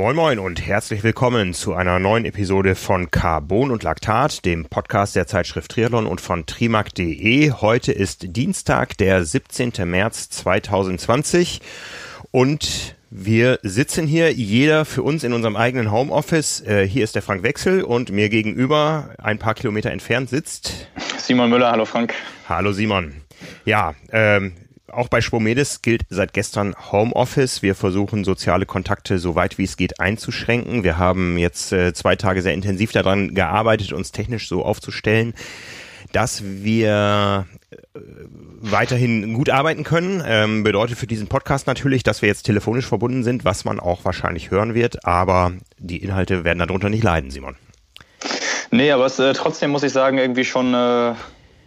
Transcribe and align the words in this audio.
Moin 0.00 0.16
Moin 0.16 0.38
und 0.38 0.66
herzlich 0.66 1.02
willkommen 1.04 1.52
zu 1.52 1.74
einer 1.74 1.98
neuen 1.98 2.24
Episode 2.24 2.74
von 2.74 3.10
Carbon 3.10 3.70
und 3.70 3.82
Laktat, 3.82 4.46
dem 4.46 4.64
Podcast 4.64 5.14
der 5.14 5.26
Zeitschrift 5.26 5.72
Triathlon 5.72 6.06
und 6.06 6.22
von 6.22 6.46
trimark.de. 6.46 7.50
Heute 7.52 7.92
ist 7.92 8.34
Dienstag, 8.34 8.96
der 8.96 9.22
17. 9.22 9.72
März 9.84 10.30
2020 10.30 11.60
und 12.30 12.96
wir 13.10 13.58
sitzen 13.62 14.06
hier, 14.06 14.32
jeder 14.32 14.86
für 14.86 15.02
uns 15.02 15.22
in 15.22 15.34
unserem 15.34 15.56
eigenen 15.56 15.92
Homeoffice. 15.92 16.62
Äh, 16.62 16.88
hier 16.88 17.04
ist 17.04 17.14
der 17.14 17.20
Frank 17.20 17.42
Wechsel 17.42 17.82
und 17.82 18.10
mir 18.10 18.30
gegenüber, 18.30 19.10
ein 19.18 19.38
paar 19.38 19.52
Kilometer 19.52 19.90
entfernt, 19.90 20.30
sitzt 20.30 20.88
Simon 21.18 21.50
Müller. 21.50 21.70
Hallo 21.70 21.84
Frank. 21.84 22.14
Hallo 22.48 22.72
Simon. 22.72 23.16
Ja, 23.66 23.94
ähm, 24.12 24.54
auch 24.92 25.08
bei 25.08 25.20
Spomedes 25.20 25.82
gilt 25.82 26.02
seit 26.10 26.32
gestern 26.32 26.74
Homeoffice. 26.90 27.62
Wir 27.62 27.74
versuchen 27.74 28.24
soziale 28.24 28.66
Kontakte 28.66 29.18
so 29.18 29.34
weit 29.34 29.58
wie 29.58 29.64
es 29.64 29.76
geht 29.76 30.00
einzuschränken. 30.00 30.84
Wir 30.84 30.98
haben 30.98 31.38
jetzt 31.38 31.72
äh, 31.72 31.92
zwei 31.92 32.16
Tage 32.16 32.42
sehr 32.42 32.54
intensiv 32.54 32.92
daran 32.92 33.34
gearbeitet, 33.34 33.92
uns 33.92 34.12
technisch 34.12 34.48
so 34.48 34.64
aufzustellen, 34.64 35.34
dass 36.12 36.42
wir 36.44 37.46
äh, 37.70 37.76
weiterhin 38.60 39.34
gut 39.34 39.50
arbeiten 39.50 39.84
können. 39.84 40.22
Ähm, 40.26 40.62
bedeutet 40.62 40.98
für 40.98 41.06
diesen 41.06 41.28
Podcast 41.28 41.66
natürlich, 41.66 42.02
dass 42.02 42.22
wir 42.22 42.28
jetzt 42.28 42.42
telefonisch 42.42 42.86
verbunden 42.86 43.22
sind, 43.22 43.44
was 43.44 43.64
man 43.64 43.80
auch 43.80 44.04
wahrscheinlich 44.04 44.50
hören 44.50 44.74
wird. 44.74 45.04
Aber 45.04 45.52
die 45.78 45.98
Inhalte 45.98 46.44
werden 46.44 46.58
darunter 46.58 46.88
nicht 46.88 47.04
leiden, 47.04 47.30
Simon. 47.30 47.56
Nee, 48.70 48.92
aber 48.92 49.06
es, 49.06 49.18
äh, 49.18 49.32
trotzdem 49.32 49.70
muss 49.70 49.82
ich 49.82 49.92
sagen, 49.92 50.18
irgendwie 50.18 50.44
schon 50.44 50.74
äh, 50.74 51.14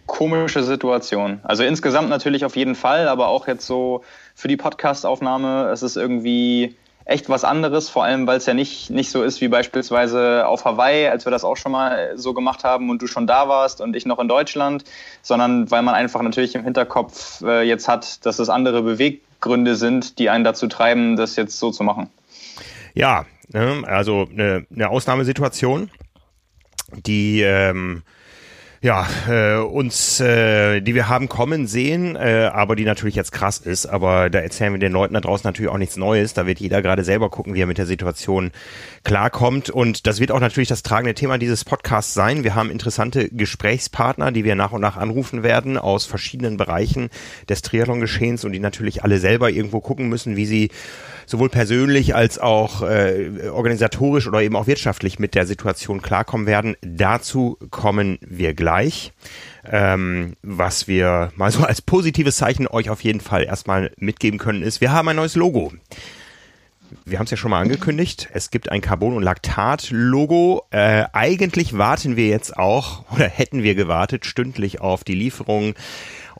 komische 0.06 0.62
Situation. 0.62 1.40
Also 1.42 1.64
insgesamt 1.64 2.08
natürlich 2.08 2.44
auf 2.44 2.56
jeden 2.56 2.74
Fall, 2.74 3.08
aber 3.08 3.28
auch 3.28 3.46
jetzt 3.46 3.66
so 3.66 4.02
für 4.34 4.48
die 4.48 4.56
Podcastaufnahme, 4.56 5.70
es 5.70 5.82
ist 5.82 5.96
irgendwie 5.96 6.76
echt 7.06 7.28
was 7.28 7.44
anderes, 7.44 7.88
vor 7.88 8.04
allem 8.04 8.26
weil 8.26 8.38
es 8.38 8.46
ja 8.46 8.54
nicht, 8.54 8.90
nicht 8.90 9.10
so 9.10 9.22
ist 9.22 9.40
wie 9.40 9.48
beispielsweise 9.48 10.46
auf 10.46 10.64
Hawaii, 10.64 11.08
als 11.08 11.26
wir 11.26 11.30
das 11.30 11.44
auch 11.44 11.56
schon 11.56 11.72
mal 11.72 12.12
so 12.16 12.32
gemacht 12.32 12.64
haben 12.64 12.88
und 12.88 13.02
du 13.02 13.06
schon 13.06 13.26
da 13.26 13.48
warst 13.48 13.80
und 13.80 13.94
ich 13.94 14.06
noch 14.06 14.18
in 14.18 14.28
Deutschland, 14.28 14.84
sondern 15.22 15.70
weil 15.70 15.82
man 15.82 15.94
einfach 15.94 16.22
natürlich 16.22 16.54
im 16.54 16.64
Hinterkopf 16.64 17.42
äh, 17.42 17.62
jetzt 17.62 17.88
hat, 17.88 18.24
dass 18.24 18.38
es 18.38 18.48
andere 18.48 18.82
Beweggründe 18.82 19.76
sind, 19.76 20.18
die 20.18 20.30
einen 20.30 20.44
dazu 20.44 20.66
treiben, 20.66 21.16
das 21.16 21.36
jetzt 21.36 21.58
so 21.58 21.70
zu 21.70 21.82
machen. 21.82 22.08
Ja, 22.94 23.26
ne, 23.48 23.82
also 23.86 24.26
eine, 24.30 24.66
eine 24.74 24.88
Ausnahmesituation, 24.88 25.90
die 27.06 27.42
ähm, 27.42 28.02
ja, 28.84 29.08
äh, 29.26 29.56
uns, 29.56 30.20
äh, 30.20 30.82
die 30.82 30.94
wir 30.94 31.08
haben 31.08 31.30
kommen 31.30 31.66
sehen, 31.66 32.16
äh, 32.16 32.50
aber 32.52 32.76
die 32.76 32.84
natürlich 32.84 33.14
jetzt 33.14 33.32
krass 33.32 33.56
ist. 33.56 33.86
Aber 33.86 34.28
da 34.28 34.40
erzählen 34.40 34.74
wir 34.74 34.78
den 34.78 34.92
Leuten 34.92 35.14
da 35.14 35.22
draußen 35.22 35.48
natürlich 35.48 35.70
auch 35.70 35.78
nichts 35.78 35.96
Neues. 35.96 36.34
Da 36.34 36.44
wird 36.44 36.60
jeder 36.60 36.82
gerade 36.82 37.02
selber 37.02 37.30
gucken, 37.30 37.54
wie 37.54 37.62
er 37.62 37.66
mit 37.66 37.78
der 37.78 37.86
Situation 37.86 38.50
klarkommt. 39.02 39.70
Und 39.70 40.06
das 40.06 40.20
wird 40.20 40.30
auch 40.30 40.40
natürlich 40.40 40.68
das 40.68 40.82
tragende 40.82 41.14
Thema 41.14 41.38
dieses 41.38 41.64
Podcasts 41.64 42.12
sein. 42.12 42.44
Wir 42.44 42.54
haben 42.54 42.70
interessante 42.70 43.30
Gesprächspartner, 43.30 44.32
die 44.32 44.44
wir 44.44 44.54
nach 44.54 44.72
und 44.72 44.82
nach 44.82 44.98
anrufen 44.98 45.42
werden 45.42 45.78
aus 45.78 46.04
verschiedenen 46.04 46.58
Bereichen 46.58 47.08
des 47.48 47.62
Triathlon-Geschehens 47.62 48.44
und 48.44 48.52
die 48.52 48.60
natürlich 48.60 49.02
alle 49.02 49.18
selber 49.18 49.48
irgendwo 49.48 49.80
gucken 49.80 50.10
müssen, 50.10 50.36
wie 50.36 50.44
sie 50.44 50.70
sowohl 51.26 51.48
persönlich 51.48 52.14
als 52.14 52.38
auch 52.38 52.82
äh, 52.82 53.48
organisatorisch 53.48 54.26
oder 54.26 54.42
eben 54.42 54.56
auch 54.56 54.66
wirtschaftlich 54.66 55.18
mit 55.18 55.34
der 55.34 55.46
Situation 55.46 56.02
klarkommen 56.02 56.46
werden. 56.46 56.76
Dazu 56.82 57.58
kommen 57.70 58.18
wir 58.20 58.54
gleich. 58.54 59.12
Ähm, 59.66 60.34
was 60.42 60.88
wir 60.88 61.32
mal 61.36 61.50
so 61.50 61.64
als 61.64 61.80
positives 61.80 62.36
Zeichen 62.36 62.66
euch 62.66 62.90
auf 62.90 63.02
jeden 63.02 63.20
Fall 63.20 63.44
erstmal 63.44 63.92
mitgeben 63.98 64.38
können, 64.38 64.62
ist, 64.62 64.80
wir 64.80 64.92
haben 64.92 65.08
ein 65.08 65.16
neues 65.16 65.36
Logo. 65.36 65.72
Wir 67.04 67.18
haben 67.18 67.24
es 67.24 67.30
ja 67.30 67.36
schon 67.36 67.50
mal 67.50 67.60
angekündigt. 67.60 68.28
Es 68.32 68.50
gibt 68.50 68.70
ein 68.70 68.80
Carbon- 68.80 69.16
und 69.16 69.22
Laktat-Logo. 69.22 70.64
Äh, 70.70 71.04
eigentlich 71.12 71.76
warten 71.76 72.16
wir 72.16 72.28
jetzt 72.28 72.56
auch 72.56 73.04
oder 73.12 73.26
hätten 73.26 73.62
wir 73.62 73.74
gewartet 73.74 74.26
stündlich 74.26 74.80
auf 74.80 75.04
die 75.04 75.14
Lieferung 75.14 75.74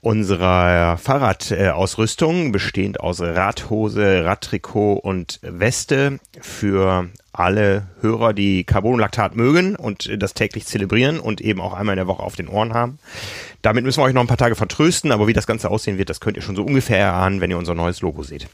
unserer 0.04 0.98
Fahrradausrüstung, 0.98 2.52
bestehend 2.52 3.00
aus 3.00 3.22
Radhose, 3.22 4.24
Radtrikot 4.24 4.94
und 4.94 5.40
Weste 5.42 6.18
für 6.40 7.08
alle 7.32 7.86
Hörer, 8.02 8.34
die 8.34 8.64
Carbonlaktat 8.64 9.34
mögen 9.34 9.76
und 9.76 10.10
das 10.22 10.34
täglich 10.34 10.66
zelebrieren 10.66 11.18
und 11.18 11.40
eben 11.40 11.60
auch 11.60 11.72
einmal 11.72 11.94
in 11.94 11.98
der 11.98 12.06
Woche 12.06 12.22
auf 12.22 12.36
den 12.36 12.48
Ohren 12.48 12.74
haben. 12.74 12.98
Damit 13.62 13.84
müssen 13.84 14.00
wir 14.00 14.04
euch 14.04 14.12
noch 14.12 14.20
ein 14.20 14.26
paar 14.26 14.36
Tage 14.36 14.56
vertrösten, 14.56 15.10
aber 15.10 15.26
wie 15.26 15.32
das 15.32 15.46
Ganze 15.46 15.70
aussehen 15.70 15.96
wird, 15.96 16.10
das 16.10 16.20
könnt 16.20 16.36
ihr 16.36 16.42
schon 16.42 16.54
so 16.54 16.64
ungefähr 16.64 16.98
erahnen, 16.98 17.40
wenn 17.40 17.50
ihr 17.50 17.58
unser 17.58 17.74
neues 17.74 18.02
Logo 18.02 18.22
seht. 18.22 18.46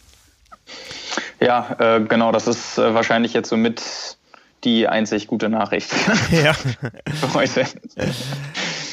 Ja, 1.40 1.76
äh, 1.80 2.00
genau, 2.00 2.30
das 2.30 2.46
ist 2.46 2.78
äh, 2.78 2.94
wahrscheinlich 2.94 3.32
jetzt 3.32 3.48
so 3.48 3.56
mit 3.56 3.82
die 4.62 4.86
einzig 4.86 5.26
gute 5.26 5.48
Nachricht 5.48 5.90
ja. 6.30 6.52
für 7.12 7.34
heute. 7.34 7.64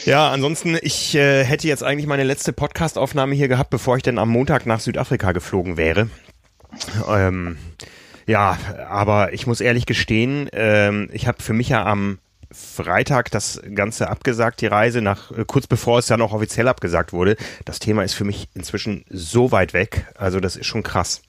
Ja, 0.07 0.29
ansonsten, 0.29 0.77
ich 0.81 1.15
äh, 1.15 1.43
hätte 1.43 1.67
jetzt 1.67 1.83
eigentlich 1.83 2.07
meine 2.07 2.23
letzte 2.23 2.53
Podcast-Aufnahme 2.53 3.35
hier 3.35 3.49
gehabt, 3.49 3.71
bevor 3.71 3.97
ich 3.97 4.03
denn 4.03 4.19
am 4.19 4.29
Montag 4.29 4.65
nach 4.65 4.79
Südafrika 4.79 5.33
geflogen 5.33 5.75
wäre. 5.75 6.09
Ähm, 7.09 7.57
ja, 8.25 8.57
aber 8.87 9.33
ich 9.33 9.47
muss 9.47 9.59
ehrlich 9.59 9.85
gestehen, 9.85 10.49
ähm, 10.53 11.09
ich 11.11 11.27
habe 11.27 11.43
für 11.43 11.51
mich 11.51 11.67
ja 11.67 11.85
am 11.85 12.19
Freitag 12.49 13.31
das 13.31 13.61
Ganze 13.75 14.09
abgesagt, 14.09 14.61
die 14.61 14.67
Reise, 14.67 15.01
nach 15.01 15.31
äh, 15.31 15.43
kurz 15.45 15.67
bevor 15.67 15.99
es 15.99 16.05
dann 16.05 16.21
auch 16.21 16.31
offiziell 16.31 16.69
abgesagt 16.69 17.11
wurde. 17.11 17.35
Das 17.65 17.79
Thema 17.79 18.05
ist 18.05 18.13
für 18.13 18.23
mich 18.23 18.47
inzwischen 18.53 19.03
so 19.09 19.51
weit 19.51 19.73
weg. 19.73 20.05
Also 20.17 20.39
das 20.39 20.55
ist 20.55 20.67
schon 20.67 20.83
krass. 20.83 21.21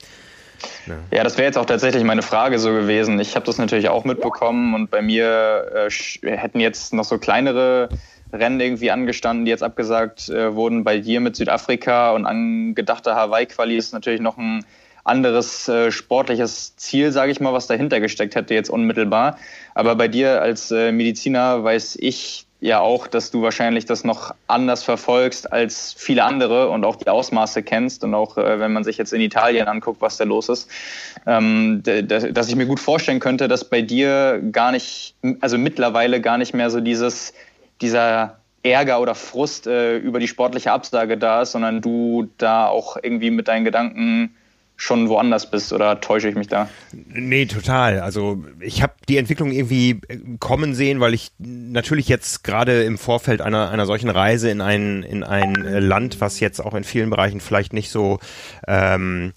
Ja, 0.87 0.95
ja 1.11 1.25
das 1.25 1.37
wäre 1.37 1.47
jetzt 1.47 1.59
auch 1.59 1.67
tatsächlich 1.67 2.05
meine 2.05 2.23
Frage 2.23 2.61
so 2.61 2.71
gewesen. 2.71 3.19
Ich 3.19 3.35
habe 3.35 3.45
das 3.45 3.59
natürlich 3.59 3.89
auch 3.89 4.05
mitbekommen 4.05 4.77
und 4.77 4.89
bei 4.89 5.03
mir 5.03 5.89
äh, 6.23 6.37
hätten 6.37 6.61
jetzt 6.61 6.95
noch 6.95 7.05
so 7.05 7.19
kleinere 7.19 7.89
Rennen 8.33 8.61
irgendwie 8.61 8.91
angestanden, 8.91 9.45
die 9.45 9.51
jetzt 9.51 9.63
abgesagt 9.63 10.29
äh, 10.29 10.55
wurden. 10.55 10.85
Bei 10.85 10.99
dir 10.99 11.21
mit 11.21 11.37
Südafrika 11.37 12.13
und 12.13 12.27
angedachter 12.27 13.15
Hawaii-Quali 13.15 13.77
ist 13.77 13.93
natürlich 13.93 14.21
noch 14.21 14.37
ein 14.39 14.65
anderes 15.05 15.69
äh, 15.69 15.91
sportliches 15.91 16.77
Ziel, 16.77 17.13
sage 17.13 17.33
ich 17.33 17.41
mal, 17.41 17.53
was 17.53 17.67
dahinter 17.67 18.01
gesteckt 18.01 18.35
hätte 18.35 18.55
jetzt 18.55 18.71
unmittelbar. 18.71 19.39
Aber 19.75 19.95
bei 19.97 20.09
dir 20.09 20.43
als 20.43 20.71
äh, 20.71 20.93
Mediziner 20.93 21.65
weiß 21.65 21.97
ich 22.01 22.45
ja 22.61 22.81
auch, 22.81 23.07
dass 23.07 23.31
du 23.31 23.43
wahrscheinlich 23.43 23.87
das 23.87 24.03
noch 24.03 24.35
anders 24.49 24.83
verfolgst 24.83 25.53
als 25.53 25.95
viele 25.97 26.25
andere 26.25 26.69
und 26.71 26.85
auch 26.85 26.97
die 26.97 27.09
Ausmaße 27.09 27.63
kennst 27.63 28.03
und 28.03 28.15
auch 28.15 28.37
äh, 28.37 28.59
wenn 28.59 28.73
man 28.73 28.83
sich 28.83 28.99
jetzt 28.99 29.13
in 29.13 29.21
Italien 29.21 29.69
anguckt, 29.69 30.01
was 30.01 30.17
da 30.17 30.25
los 30.25 30.49
ist, 30.49 30.69
ähm, 31.27 31.83
dass 31.85 32.49
ich 32.49 32.57
mir 32.57 32.67
gut 32.67 32.81
vorstellen 32.81 33.21
könnte, 33.21 33.47
dass 33.47 33.65
bei 33.65 33.81
dir 33.81 34.43
gar 34.51 34.73
nicht, 34.73 35.15
also 35.41 35.57
mittlerweile 35.57 36.21
gar 36.21 36.37
nicht 36.37 36.53
mehr 36.53 36.71
so 36.71 36.81
dieses 36.81 37.33
dieser 37.81 38.39
Ärger 38.63 39.01
oder 39.01 39.15
Frust 39.15 39.67
äh, 39.67 39.97
über 39.99 40.21
die 40.21 40.29
sportliche 40.29 40.73
Absage 40.73 41.17
da 41.17 41.43
ist, 41.43 41.53
sondern 41.53 41.81
du 41.81 42.29
da 42.39 42.67
auch 42.67 42.97
irgendwie 43.03 43.31
mit 43.31 43.49
deinen 43.49 43.65
Gedanken 43.65 44.35
schon 44.81 45.09
woanders 45.09 45.51
bist 45.51 45.73
oder 45.73 46.01
täusche 46.01 46.29
ich 46.29 46.37
mich 46.37 46.47
da? 46.47 46.69
Nee, 46.93 47.47
total. 47.47 47.99
Also 47.99 48.45
ich 48.61 48.81
habe 48.81 48.95
die 49.09 49.17
Entwicklung 49.17 49.51
irgendwie 49.51 50.01
äh, 50.09 50.19
kommen 50.39 50.75
sehen, 50.75 51.01
weil 51.01 51.15
ich 51.15 51.33
natürlich 51.39 52.09
jetzt 52.09 52.45
gerade 52.45 52.85
im 52.85 52.97
Vorfeld 52.97 53.43
einer, 53.43 53.71
einer 53.71 53.87
solchen 53.87 54.09
Reise 54.09 54.51
in 54.51 54.61
ein, 54.61 55.03
in 55.03 55.25
ein 55.25 55.65
äh, 55.65 55.81
Land, 55.81 56.21
was 56.21 56.39
jetzt 56.39 56.61
auch 56.61 56.75
in 56.75 56.85
vielen 56.85 57.11
Bereichen 57.11 57.41
vielleicht 57.41 57.73
nicht 57.73 57.91
so 57.91 58.21
ähm, 58.69 59.33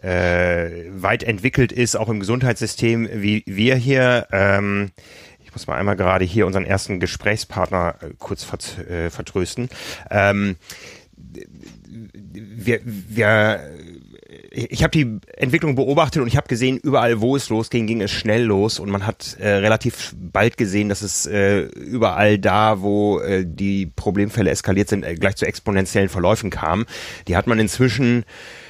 äh, 0.00 0.86
weit 0.90 1.24
entwickelt 1.24 1.72
ist, 1.72 1.96
auch 1.96 2.08
im 2.08 2.20
Gesundheitssystem 2.20 3.08
wie 3.12 3.42
wir 3.46 3.74
hier, 3.74 4.28
ähm, 4.30 4.90
muss 5.54 5.66
mal 5.66 5.76
einmal 5.76 5.96
gerade 5.96 6.24
hier 6.24 6.46
unseren 6.46 6.64
ersten 6.64 7.00
Gesprächspartner 7.00 7.96
äh, 8.00 8.10
kurz 8.18 8.44
vert, 8.44 8.78
äh, 8.88 9.10
vertrösten. 9.10 9.68
Ähm, 10.10 10.56
wir, 12.32 12.80
wir 12.84 13.60
ich 14.50 14.82
habe 14.82 14.90
die 14.90 15.18
Entwicklung 15.36 15.74
beobachtet 15.74 16.22
und 16.22 16.28
ich 16.28 16.36
habe 16.36 16.46
gesehen, 16.46 16.78
überall, 16.78 17.20
wo 17.20 17.36
es 17.36 17.48
losging, 17.48 17.86
ging 17.86 18.00
es 18.00 18.10
schnell 18.10 18.44
los 18.44 18.78
und 18.78 18.90
man 18.90 19.06
hat 19.06 19.36
äh, 19.40 19.48
relativ 19.48 20.14
bald 20.16 20.56
gesehen, 20.56 20.88
dass 20.88 21.02
es 21.02 21.26
äh, 21.26 21.62
überall 21.62 22.38
da, 22.38 22.80
wo 22.80 23.20
äh, 23.20 23.44
die 23.46 23.86
Problemfälle 23.86 24.50
eskaliert 24.50 24.88
sind, 24.88 25.04
äh, 25.04 25.14
gleich 25.14 25.36
zu 25.36 25.46
exponentiellen 25.46 26.08
Verläufen 26.08 26.50
kam. 26.50 26.86
Die 27.26 27.36
hat 27.36 27.46
man 27.46 27.58
inzwischen 27.58 28.24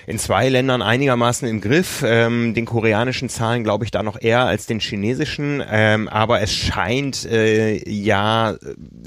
in 0.07 0.19
zwei 0.19 0.49
Ländern 0.49 0.83
einigermaßen 0.83 1.49
im 1.49 1.61
Griff. 1.61 2.05
Ähm, 2.07 2.55
den 2.55 2.65
koreanischen 2.65 3.29
Zahlen 3.29 3.65
glaube 3.65 3.85
ich 3.85 3.91
da 3.91 4.03
noch 4.03 4.21
eher 4.21 4.45
als 4.45 4.67
den 4.67 4.81
chinesischen. 4.81 5.63
Ähm, 5.69 6.09
aber 6.09 6.41
es 6.41 6.53
scheint 6.55 7.25
äh, 7.25 7.89
ja 7.89 8.57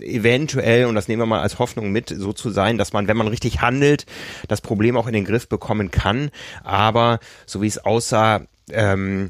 eventuell, 0.02 0.86
und 0.86 0.96
das 0.96 1.08
nehmen 1.08 1.22
wir 1.22 1.26
mal 1.28 1.42
als 1.42 1.60
Hoffnung 1.60 1.92
mit, 1.92 2.10
so 2.10 2.34
zu 2.34 2.50
sein, 2.50 2.78
dass 2.78 2.94
man, 2.94 3.08
wenn 3.08 3.18
man 3.18 3.28
richtig 3.28 3.62
handelt, 3.62 4.06
das 4.48 4.62
Problem 4.62 4.98
auch 4.98 5.08
in 5.08 5.14
den 5.14 5.26
Griff 5.26 5.48
bekommen 5.48 5.92
kann. 5.92 6.30
Aber 6.64 7.20
so 7.46 7.62
wie 7.62 7.68
es 7.68 7.84
aussah, 7.84 8.42
ähm, 8.72 9.30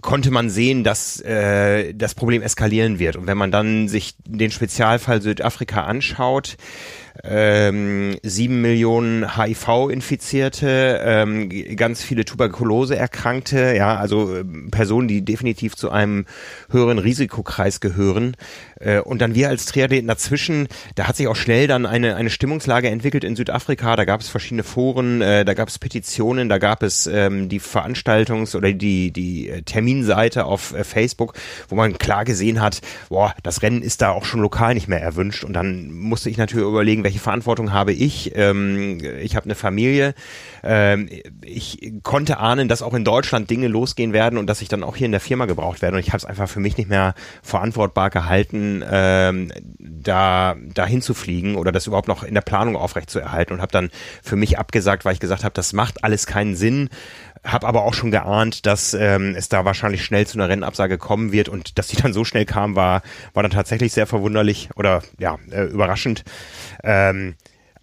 konnte 0.00 0.30
man 0.30 0.50
sehen, 0.50 0.84
dass 0.84 1.20
äh, 1.20 1.92
das 1.94 2.14
Problem 2.14 2.42
eskalieren 2.42 2.98
wird. 2.98 3.16
Und 3.16 3.26
wenn 3.26 3.36
man 3.36 3.50
dann 3.50 3.88
sich 3.88 4.14
den 4.24 4.50
Spezialfall 4.50 5.20
Südafrika 5.20 5.84
anschaut, 5.84 6.56
ähm, 7.22 8.16
sieben 8.22 8.60
Millionen 8.60 9.36
HIV-Infizierte, 9.36 11.00
ähm, 11.04 11.48
ganz 11.76 12.02
viele 12.02 12.24
Tuberkulose-Erkrankte, 12.24 13.74
ja, 13.76 13.96
also 13.96 14.34
äh, 14.34 14.44
Personen, 14.70 15.06
die 15.06 15.24
definitiv 15.24 15.76
zu 15.76 15.90
einem 15.90 16.26
höheren 16.70 16.98
Risikokreis 16.98 17.80
gehören. 17.80 18.36
Äh, 18.80 19.00
und 19.00 19.20
dann 19.20 19.34
wir 19.34 19.48
als 19.48 19.66
Triathleten 19.66 20.08
dazwischen, 20.08 20.68
da 20.94 21.08
hat 21.08 21.16
sich 21.16 21.28
auch 21.28 21.36
schnell 21.36 21.66
dann 21.66 21.86
eine, 21.86 22.16
eine 22.16 22.30
Stimmungslage 22.30 22.88
entwickelt 22.88 23.24
in 23.24 23.36
Südafrika. 23.36 23.96
Da 23.96 24.04
gab 24.04 24.20
es 24.20 24.28
verschiedene 24.28 24.62
Foren, 24.62 25.20
äh, 25.20 25.44
da 25.44 25.54
gab 25.54 25.68
es 25.68 25.78
Petitionen, 25.78 26.48
da 26.48 26.58
gab 26.58 26.82
es 26.82 27.06
ähm, 27.06 27.48
die 27.48 27.60
Veranstaltungs- 27.60 28.56
oder 28.56 28.72
die, 28.72 29.12
die 29.12 29.48
äh, 29.48 29.62
Terminseite 29.62 30.44
auf 30.44 30.74
äh, 30.74 30.84
Facebook, 30.84 31.34
wo 31.68 31.76
man 31.76 31.98
klar 31.98 32.24
gesehen 32.24 32.60
hat, 32.60 32.80
boah, 33.08 33.34
das 33.42 33.62
Rennen 33.62 33.82
ist 33.82 34.02
da 34.02 34.10
auch 34.10 34.24
schon 34.24 34.40
lokal 34.40 34.74
nicht 34.74 34.88
mehr 34.88 35.00
erwünscht. 35.00 35.44
Und 35.44 35.52
dann 35.52 35.92
musste 35.92 36.30
ich 36.30 36.36
natürlich 36.36 36.66
überlegen, 36.66 37.04
welche 37.04 37.18
Verantwortung 37.20 37.72
habe 37.72 37.92
ich. 37.92 38.32
Ähm, 38.34 38.98
ich 39.20 39.36
habe 39.36 39.44
eine 39.44 39.54
Familie. 39.54 40.14
Ähm, 40.62 41.08
ich 41.42 41.92
konnte 42.02 42.38
ahnen, 42.38 42.68
dass 42.68 42.82
auch 42.82 42.94
in 42.94 43.04
Deutschland 43.04 43.50
Dinge 43.50 43.68
losgehen 43.68 44.12
werden 44.12 44.38
und 44.38 44.46
dass 44.46 44.62
ich 44.62 44.68
dann 44.68 44.82
auch 44.82 44.96
hier 44.96 45.06
in 45.06 45.12
der 45.12 45.20
Firma 45.20 45.46
gebraucht 45.46 45.82
werde. 45.82 45.96
Und 45.96 46.00
ich 46.00 46.08
habe 46.08 46.18
es 46.18 46.24
einfach 46.24 46.48
für 46.48 46.60
mich 46.60 46.76
nicht 46.76 46.88
mehr 46.88 47.14
verantwortbar 47.42 48.10
gehalten, 48.10 48.73
ähm, 48.88 49.52
da 49.78 50.56
dahin 50.74 51.02
zu 51.02 51.14
fliegen 51.14 51.56
oder 51.56 51.70
das 51.70 51.86
überhaupt 51.86 52.08
noch 52.08 52.22
in 52.22 52.34
der 52.34 52.40
Planung 52.40 52.76
aufrecht 52.76 53.10
zu 53.10 53.20
erhalten 53.20 53.52
und 53.52 53.60
habe 53.60 53.72
dann 53.72 53.90
für 54.22 54.36
mich 54.36 54.58
abgesagt, 54.58 55.04
weil 55.04 55.12
ich 55.12 55.20
gesagt 55.20 55.44
habe, 55.44 55.54
das 55.54 55.72
macht 55.72 56.02
alles 56.02 56.26
keinen 56.26 56.56
Sinn 56.56 56.88
habe 57.44 57.66
aber 57.66 57.84
auch 57.84 57.92
schon 57.92 58.10
geahnt, 58.10 58.64
dass 58.64 58.94
ähm, 58.94 59.34
es 59.36 59.50
da 59.50 59.66
wahrscheinlich 59.66 60.02
schnell 60.02 60.26
zu 60.26 60.38
einer 60.38 60.48
Rennabsage 60.48 60.96
kommen 60.96 61.30
wird 61.30 61.50
und 61.50 61.78
dass 61.78 61.88
die 61.88 61.96
dann 61.96 62.14
so 62.14 62.24
schnell 62.24 62.46
kam, 62.46 62.74
war 62.74 63.02
war 63.34 63.42
dann 63.42 63.52
tatsächlich 63.52 63.92
sehr 63.92 64.06
verwunderlich 64.06 64.70
oder 64.76 65.02
ja 65.18 65.38
äh, 65.50 65.64
überraschend. 65.64 66.24
Ähm, 66.82 67.34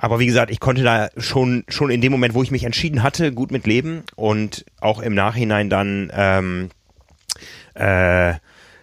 aber 0.01 0.19
wie 0.19 0.25
gesagt, 0.25 0.49
ich 0.49 0.59
konnte 0.59 0.81
da 0.81 1.09
schon, 1.17 1.63
schon 1.67 1.91
in 1.91 2.01
dem 2.01 2.11
Moment, 2.11 2.33
wo 2.33 2.41
ich 2.41 2.49
mich 2.49 2.63
entschieden 2.63 3.03
hatte, 3.03 3.31
gut 3.31 3.51
mit 3.51 3.67
leben 3.67 4.01
und 4.15 4.65
auch 4.79 4.99
im 4.99 5.13
Nachhinein 5.13 5.69
dann, 5.69 6.11
ähm, 6.11 6.69
äh, 7.75 8.33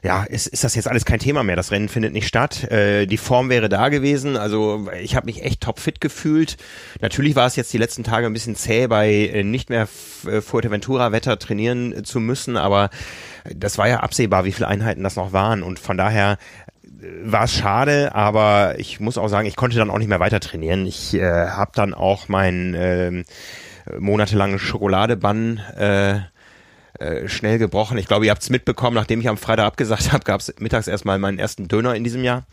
ja, 0.02 0.22
ist, 0.24 0.46
ist 0.46 0.64
das 0.64 0.74
jetzt 0.74 0.88
alles 0.88 1.04
kein 1.04 1.18
Thema 1.18 1.42
mehr. 1.42 1.56
Das 1.56 1.70
Rennen 1.70 1.88
findet 1.88 2.12
nicht 2.12 2.28
statt. 2.28 2.70
Äh, 2.70 3.06
die 3.06 3.16
Form 3.16 3.50
wäre 3.50 3.68
da 3.68 3.88
gewesen. 3.88 4.36
Also 4.36 4.88
ich 5.02 5.16
habe 5.16 5.26
mich 5.26 5.42
echt 5.42 5.62
topfit 5.62 6.00
gefühlt. 6.00 6.56
Natürlich 7.00 7.34
war 7.34 7.46
es 7.46 7.56
jetzt 7.56 7.72
die 7.72 7.78
letzten 7.78 8.04
Tage 8.04 8.26
ein 8.26 8.32
bisschen 8.32 8.56
zäh, 8.56 8.86
bei 8.86 9.10
äh, 9.10 9.42
nicht 9.42 9.70
mehr 9.70 9.88
äh, 10.26 10.40
Fuerteventura-Wetter 10.40 11.38
trainieren 11.38 11.92
äh, 11.92 12.02
zu 12.02 12.20
müssen, 12.20 12.56
aber 12.56 12.90
das 13.54 13.78
war 13.78 13.88
ja 13.88 14.00
absehbar, 14.00 14.44
wie 14.44 14.52
viele 14.52 14.68
Einheiten 14.68 15.02
das 15.02 15.16
noch 15.16 15.32
waren. 15.32 15.62
Und 15.62 15.78
von 15.78 15.96
daher 15.96 16.38
war 17.22 17.44
es 17.44 17.54
schade, 17.54 18.14
aber 18.14 18.78
ich 18.78 19.00
muss 19.00 19.18
auch 19.18 19.28
sagen, 19.28 19.46
ich 19.46 19.56
konnte 19.56 19.76
dann 19.76 19.90
auch 19.90 19.98
nicht 19.98 20.08
mehr 20.08 20.20
weiter 20.20 20.40
trainieren. 20.40 20.86
Ich 20.86 21.14
äh, 21.14 21.48
habe 21.48 21.70
dann 21.74 21.94
auch 21.94 22.28
meinen 22.28 22.74
äh, 22.74 23.24
monatelangen 23.98 24.58
Schokoladebann 24.58 25.58
äh, 25.76 26.20
äh, 26.98 27.28
schnell 27.28 27.58
gebrochen. 27.58 27.98
Ich 27.98 28.06
glaube, 28.06 28.26
ihr 28.26 28.30
habt 28.30 28.42
es 28.42 28.50
mitbekommen, 28.50 28.94
nachdem 28.94 29.20
ich 29.20 29.28
am 29.28 29.36
Freitag 29.36 29.66
abgesagt 29.66 30.12
habe, 30.12 30.24
gab 30.24 30.40
es 30.40 30.54
mittags 30.58 30.88
erstmal 30.88 31.18
meinen 31.18 31.38
ersten 31.38 31.68
Döner 31.68 31.94
in 31.94 32.04
diesem 32.04 32.24
Jahr 32.24 32.46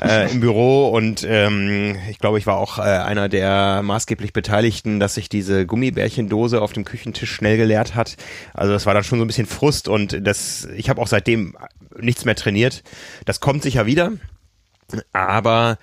äh, 0.00 0.30
im 0.30 0.40
Büro 0.40 0.88
und 0.88 1.26
ähm, 1.28 1.96
ich 2.10 2.18
glaube, 2.18 2.38
ich 2.38 2.46
war 2.46 2.56
auch 2.56 2.78
äh, 2.78 2.82
einer 2.82 3.28
der 3.28 3.82
maßgeblich 3.82 4.32
Beteiligten, 4.32 5.00
dass 5.00 5.14
sich 5.14 5.28
diese 5.28 5.66
Gummibärchendose 5.66 6.62
auf 6.62 6.72
dem 6.72 6.84
Küchentisch 6.84 7.32
schnell 7.32 7.56
geleert 7.56 7.94
hat. 7.94 8.16
Also 8.54 8.72
das 8.72 8.86
war 8.86 8.94
dann 8.94 9.04
schon 9.04 9.18
so 9.18 9.24
ein 9.24 9.28
bisschen 9.28 9.46
Frust 9.46 9.88
und 9.88 10.26
das, 10.26 10.68
ich 10.76 10.88
habe 10.88 11.00
auch 11.00 11.08
seitdem 11.08 11.56
nichts 11.98 12.24
mehr 12.24 12.36
trainiert. 12.36 12.82
Das 13.24 13.40
kommt 13.40 13.62
sicher 13.62 13.86
wieder, 13.86 14.12
aber 15.12 15.78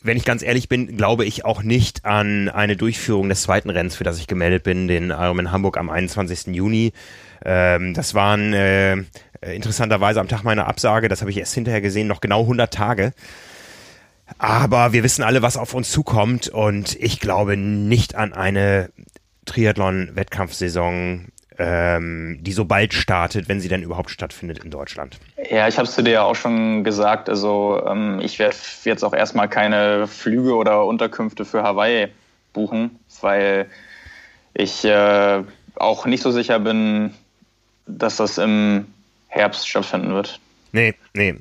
wenn 0.00 0.16
ich 0.16 0.24
ganz 0.24 0.42
ehrlich 0.42 0.68
bin, 0.68 0.96
glaube 0.96 1.24
ich 1.24 1.44
auch 1.44 1.62
nicht 1.62 2.04
an 2.04 2.48
eine 2.48 2.76
Durchführung 2.76 3.28
des 3.28 3.42
zweiten 3.42 3.70
Rennens, 3.70 3.96
für 3.96 4.04
das 4.04 4.18
ich 4.18 4.26
gemeldet 4.26 4.62
bin, 4.62 4.86
den 4.86 5.10
Ironman 5.10 5.50
Hamburg 5.50 5.76
am 5.76 5.90
21. 5.90 6.54
Juni. 6.54 6.92
Ähm, 7.44 7.94
das 7.94 8.14
waren 8.14 8.52
äh, 8.52 8.96
interessanterweise 9.40 10.20
am 10.20 10.28
Tag 10.28 10.44
meiner 10.44 10.68
Absage, 10.68 11.08
das 11.08 11.20
habe 11.20 11.30
ich 11.30 11.38
erst 11.38 11.54
hinterher 11.54 11.80
gesehen, 11.80 12.06
noch 12.06 12.20
genau 12.20 12.42
100 12.42 12.72
Tage. 12.72 13.12
Aber 14.36 14.92
wir 14.92 15.02
wissen 15.02 15.22
alle, 15.22 15.42
was 15.42 15.56
auf 15.56 15.74
uns 15.74 15.90
zukommt 15.90 16.48
und 16.48 16.96
ich 17.00 17.18
glaube 17.18 17.56
nicht 17.56 18.14
an 18.14 18.34
eine 18.34 18.90
Triathlon-Wettkampfsaison 19.46 21.28
ähm, 21.58 22.38
die 22.40 22.52
so 22.52 22.64
bald 22.64 22.94
startet, 22.94 23.48
wenn 23.48 23.60
sie 23.60 23.68
denn 23.68 23.82
überhaupt 23.82 24.10
stattfindet 24.10 24.64
in 24.64 24.70
Deutschland. 24.70 25.18
Ja, 25.50 25.66
ich 25.66 25.76
habe 25.76 25.88
es 25.88 25.94
zu 25.94 26.02
dir 26.02 26.12
ja 26.12 26.22
auch 26.22 26.36
schon 26.36 26.84
gesagt. 26.84 27.28
Also 27.28 27.82
ähm, 27.86 28.20
ich 28.22 28.38
werde 28.38 28.56
jetzt 28.84 29.02
auch 29.02 29.12
erstmal 29.12 29.48
keine 29.48 30.06
Flüge 30.06 30.54
oder 30.54 30.84
Unterkünfte 30.86 31.44
für 31.44 31.62
Hawaii 31.62 32.08
buchen, 32.52 32.98
weil 33.20 33.66
ich 34.54 34.84
äh, 34.84 35.42
auch 35.74 36.06
nicht 36.06 36.22
so 36.22 36.30
sicher 36.30 36.60
bin, 36.60 37.12
dass 37.86 38.16
das 38.16 38.38
im 38.38 38.86
Herbst 39.28 39.68
stattfinden 39.68 40.14
wird. 40.14 40.40
Nee, 40.72 40.94
nee. 41.14 41.34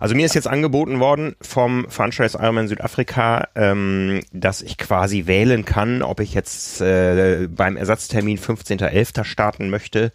Also 0.00 0.14
mir 0.14 0.26
ist 0.26 0.34
jetzt 0.34 0.48
angeboten 0.48 1.00
worden 1.00 1.36
vom 1.40 1.86
Franchise 1.88 2.38
Ironman 2.38 2.68
Südafrika, 2.68 3.48
ähm, 3.54 4.20
dass 4.32 4.62
ich 4.62 4.78
quasi 4.78 5.26
wählen 5.26 5.64
kann, 5.64 6.02
ob 6.02 6.20
ich 6.20 6.34
jetzt 6.34 6.80
äh, 6.80 7.48
beim 7.50 7.76
Ersatztermin 7.76 8.38
15.11. 8.38 9.24
starten 9.24 9.70
möchte 9.70 10.12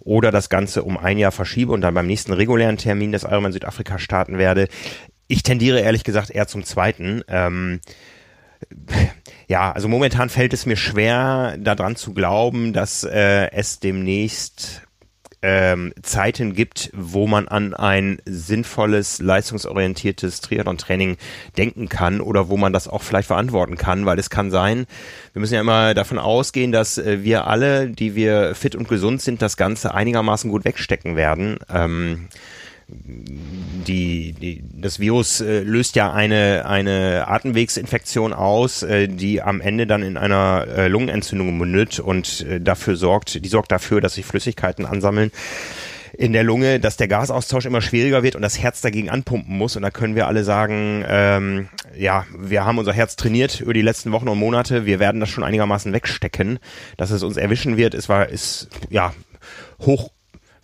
oder 0.00 0.30
das 0.30 0.48
Ganze 0.48 0.82
um 0.82 0.98
ein 0.98 1.18
Jahr 1.18 1.32
verschiebe 1.32 1.72
und 1.72 1.80
dann 1.80 1.94
beim 1.94 2.06
nächsten 2.06 2.32
regulären 2.32 2.76
Termin 2.76 3.12
des 3.12 3.24
Ironman 3.24 3.52
Südafrika 3.52 3.98
starten 3.98 4.38
werde. 4.38 4.68
Ich 5.26 5.42
tendiere 5.42 5.80
ehrlich 5.80 6.04
gesagt 6.04 6.30
eher 6.30 6.46
zum 6.46 6.64
zweiten. 6.64 7.22
Ähm, 7.28 7.80
ja, 9.48 9.72
also 9.72 9.88
momentan 9.88 10.28
fällt 10.28 10.52
es 10.52 10.66
mir 10.66 10.76
schwer, 10.76 11.56
daran 11.58 11.96
zu 11.96 12.14
glauben, 12.14 12.72
dass 12.72 13.04
äh, 13.04 13.50
es 13.52 13.80
demnächst 13.80 14.82
ähm, 15.46 15.92
Zeiten 16.00 16.54
gibt, 16.54 16.90
wo 16.94 17.26
man 17.26 17.48
an 17.48 17.74
ein 17.74 18.16
sinnvolles, 18.24 19.20
leistungsorientiertes 19.20 20.40
Triathlon-Training 20.40 21.18
denken 21.58 21.90
kann 21.90 22.22
oder 22.22 22.48
wo 22.48 22.56
man 22.56 22.72
das 22.72 22.88
auch 22.88 23.02
vielleicht 23.02 23.26
verantworten 23.26 23.76
kann, 23.76 24.06
weil 24.06 24.18
es 24.18 24.30
kann 24.30 24.50
sein, 24.50 24.86
wir 25.34 25.40
müssen 25.40 25.52
ja 25.52 25.60
immer 25.60 25.92
davon 25.92 26.18
ausgehen, 26.18 26.72
dass 26.72 26.96
äh, 26.96 27.22
wir 27.22 27.46
alle, 27.46 27.90
die 27.90 28.14
wir 28.14 28.54
fit 28.54 28.74
und 28.74 28.88
gesund 28.88 29.20
sind, 29.20 29.42
das 29.42 29.58
Ganze 29.58 29.92
einigermaßen 29.92 30.50
gut 30.50 30.64
wegstecken 30.64 31.14
werden. 31.14 31.58
Ähm, 31.70 32.28
die, 33.86 34.32
die, 34.32 34.64
das 34.72 34.98
Virus 34.98 35.40
äh, 35.40 35.60
löst 35.60 35.96
ja 35.96 36.12
eine, 36.12 36.66
eine 36.66 37.28
Atemwegsinfektion 37.28 38.32
aus, 38.32 38.82
äh, 38.82 39.08
die 39.08 39.42
am 39.42 39.60
Ende 39.60 39.86
dann 39.86 40.02
in 40.02 40.16
einer 40.16 40.66
äh, 40.68 40.88
Lungenentzündung 40.88 41.56
mündet 41.56 42.00
und 42.00 42.40
äh, 42.42 42.60
dafür 42.60 42.96
sorgt, 42.96 43.44
die 43.44 43.48
sorgt 43.48 43.72
dafür, 43.72 44.00
dass 44.00 44.14
sich 44.14 44.24
Flüssigkeiten 44.24 44.86
ansammeln 44.86 45.30
in 46.16 46.32
der 46.32 46.44
Lunge, 46.44 46.80
dass 46.80 46.96
der 46.96 47.08
Gasaustausch 47.08 47.66
immer 47.66 47.80
schwieriger 47.80 48.22
wird 48.22 48.36
und 48.36 48.42
das 48.42 48.58
Herz 48.58 48.80
dagegen 48.80 49.10
anpumpen 49.10 49.56
muss. 49.56 49.76
Und 49.76 49.82
da 49.82 49.90
können 49.90 50.14
wir 50.14 50.26
alle 50.26 50.44
sagen, 50.44 51.04
ähm, 51.08 51.68
ja, 51.96 52.24
wir 52.38 52.64
haben 52.64 52.78
unser 52.78 52.92
Herz 52.92 53.16
trainiert 53.16 53.60
über 53.60 53.74
die 53.74 53.82
letzten 53.82 54.12
Wochen 54.12 54.28
und 54.28 54.38
Monate. 54.38 54.86
Wir 54.86 55.00
werden 55.00 55.20
das 55.20 55.30
schon 55.30 55.44
einigermaßen 55.44 55.92
wegstecken. 55.92 56.58
Dass 56.96 57.10
es 57.10 57.22
uns 57.22 57.36
erwischen 57.36 57.76
wird, 57.76 57.94
ist, 57.94 58.08
war, 58.08 58.28
ist 58.28 58.68
ja 58.90 59.12
hoch 59.80 60.10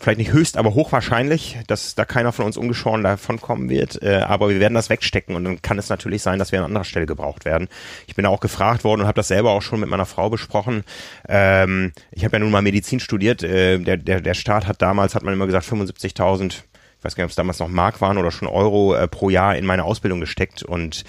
vielleicht 0.00 0.18
nicht 0.18 0.32
höchst, 0.32 0.56
aber 0.56 0.74
hochwahrscheinlich, 0.74 1.58
dass 1.66 1.94
da 1.94 2.06
keiner 2.06 2.32
von 2.32 2.46
uns 2.46 2.56
ungeschoren 2.56 3.02
davon 3.02 3.40
kommen 3.40 3.68
wird. 3.68 4.02
Äh, 4.02 4.22
aber 4.26 4.48
wir 4.48 4.58
werden 4.58 4.74
das 4.74 4.88
wegstecken 4.88 5.36
und 5.36 5.44
dann 5.44 5.62
kann 5.62 5.78
es 5.78 5.90
natürlich 5.90 6.22
sein, 6.22 6.38
dass 6.38 6.52
wir 6.52 6.58
an 6.58 6.64
anderer 6.64 6.84
Stelle 6.84 7.06
gebraucht 7.06 7.44
werden. 7.44 7.68
Ich 8.06 8.14
bin 8.14 8.24
auch 8.24 8.40
gefragt 8.40 8.82
worden 8.82 9.02
und 9.02 9.06
habe 9.06 9.16
das 9.16 9.28
selber 9.28 9.50
auch 9.50 9.62
schon 9.62 9.80
mit 9.80 9.90
meiner 9.90 10.06
Frau 10.06 10.30
besprochen. 10.30 10.84
Ähm, 11.28 11.92
ich 12.12 12.24
habe 12.24 12.36
ja 12.36 12.40
nun 12.40 12.50
mal 12.50 12.62
Medizin 12.62 12.98
studiert. 12.98 13.42
Äh, 13.42 13.78
der, 13.78 13.98
der, 13.98 14.20
der 14.22 14.34
Staat 14.34 14.66
hat 14.66 14.80
damals, 14.80 15.14
hat 15.14 15.22
man 15.22 15.34
immer 15.34 15.46
gesagt, 15.46 15.66
75.000 15.66 16.62
ich 17.00 17.04
weiß 17.04 17.14
gar 17.14 17.24
nicht, 17.24 17.28
ob 17.28 17.30
es 17.30 17.36
damals 17.36 17.58
noch 17.58 17.68
Mark 17.68 18.02
waren 18.02 18.18
oder 18.18 18.30
schon 18.30 18.46
Euro 18.46 18.94
äh, 18.94 19.08
pro 19.08 19.30
Jahr 19.30 19.56
in 19.56 19.64
meine 19.64 19.84
Ausbildung 19.84 20.20
gesteckt 20.20 20.62
und 20.62 21.04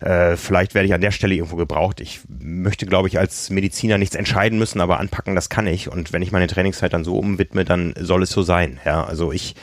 äh, 0.00 0.36
vielleicht 0.36 0.74
werde 0.74 0.86
ich 0.86 0.94
an 0.94 1.02
der 1.02 1.10
Stelle 1.10 1.34
irgendwo 1.34 1.56
gebraucht. 1.56 2.00
Ich 2.00 2.20
möchte, 2.28 2.86
glaube 2.86 3.08
ich, 3.08 3.18
als 3.18 3.50
Mediziner 3.50 3.98
nichts 3.98 4.16
entscheiden 4.16 4.58
müssen, 4.58 4.80
aber 4.80 4.98
anpacken, 4.98 5.34
das 5.34 5.50
kann 5.50 5.66
ich. 5.66 5.90
Und 5.90 6.12
wenn 6.12 6.22
ich 6.22 6.32
meine 6.32 6.46
Trainingszeit 6.46 6.92
dann 6.94 7.04
so 7.04 7.18
umwidme, 7.18 7.64
dann 7.66 7.94
soll 7.98 8.22
es 8.22 8.30
so 8.30 8.42
sein. 8.42 8.80
Ja, 8.86 9.04
also 9.04 9.30
ich, 9.30 9.56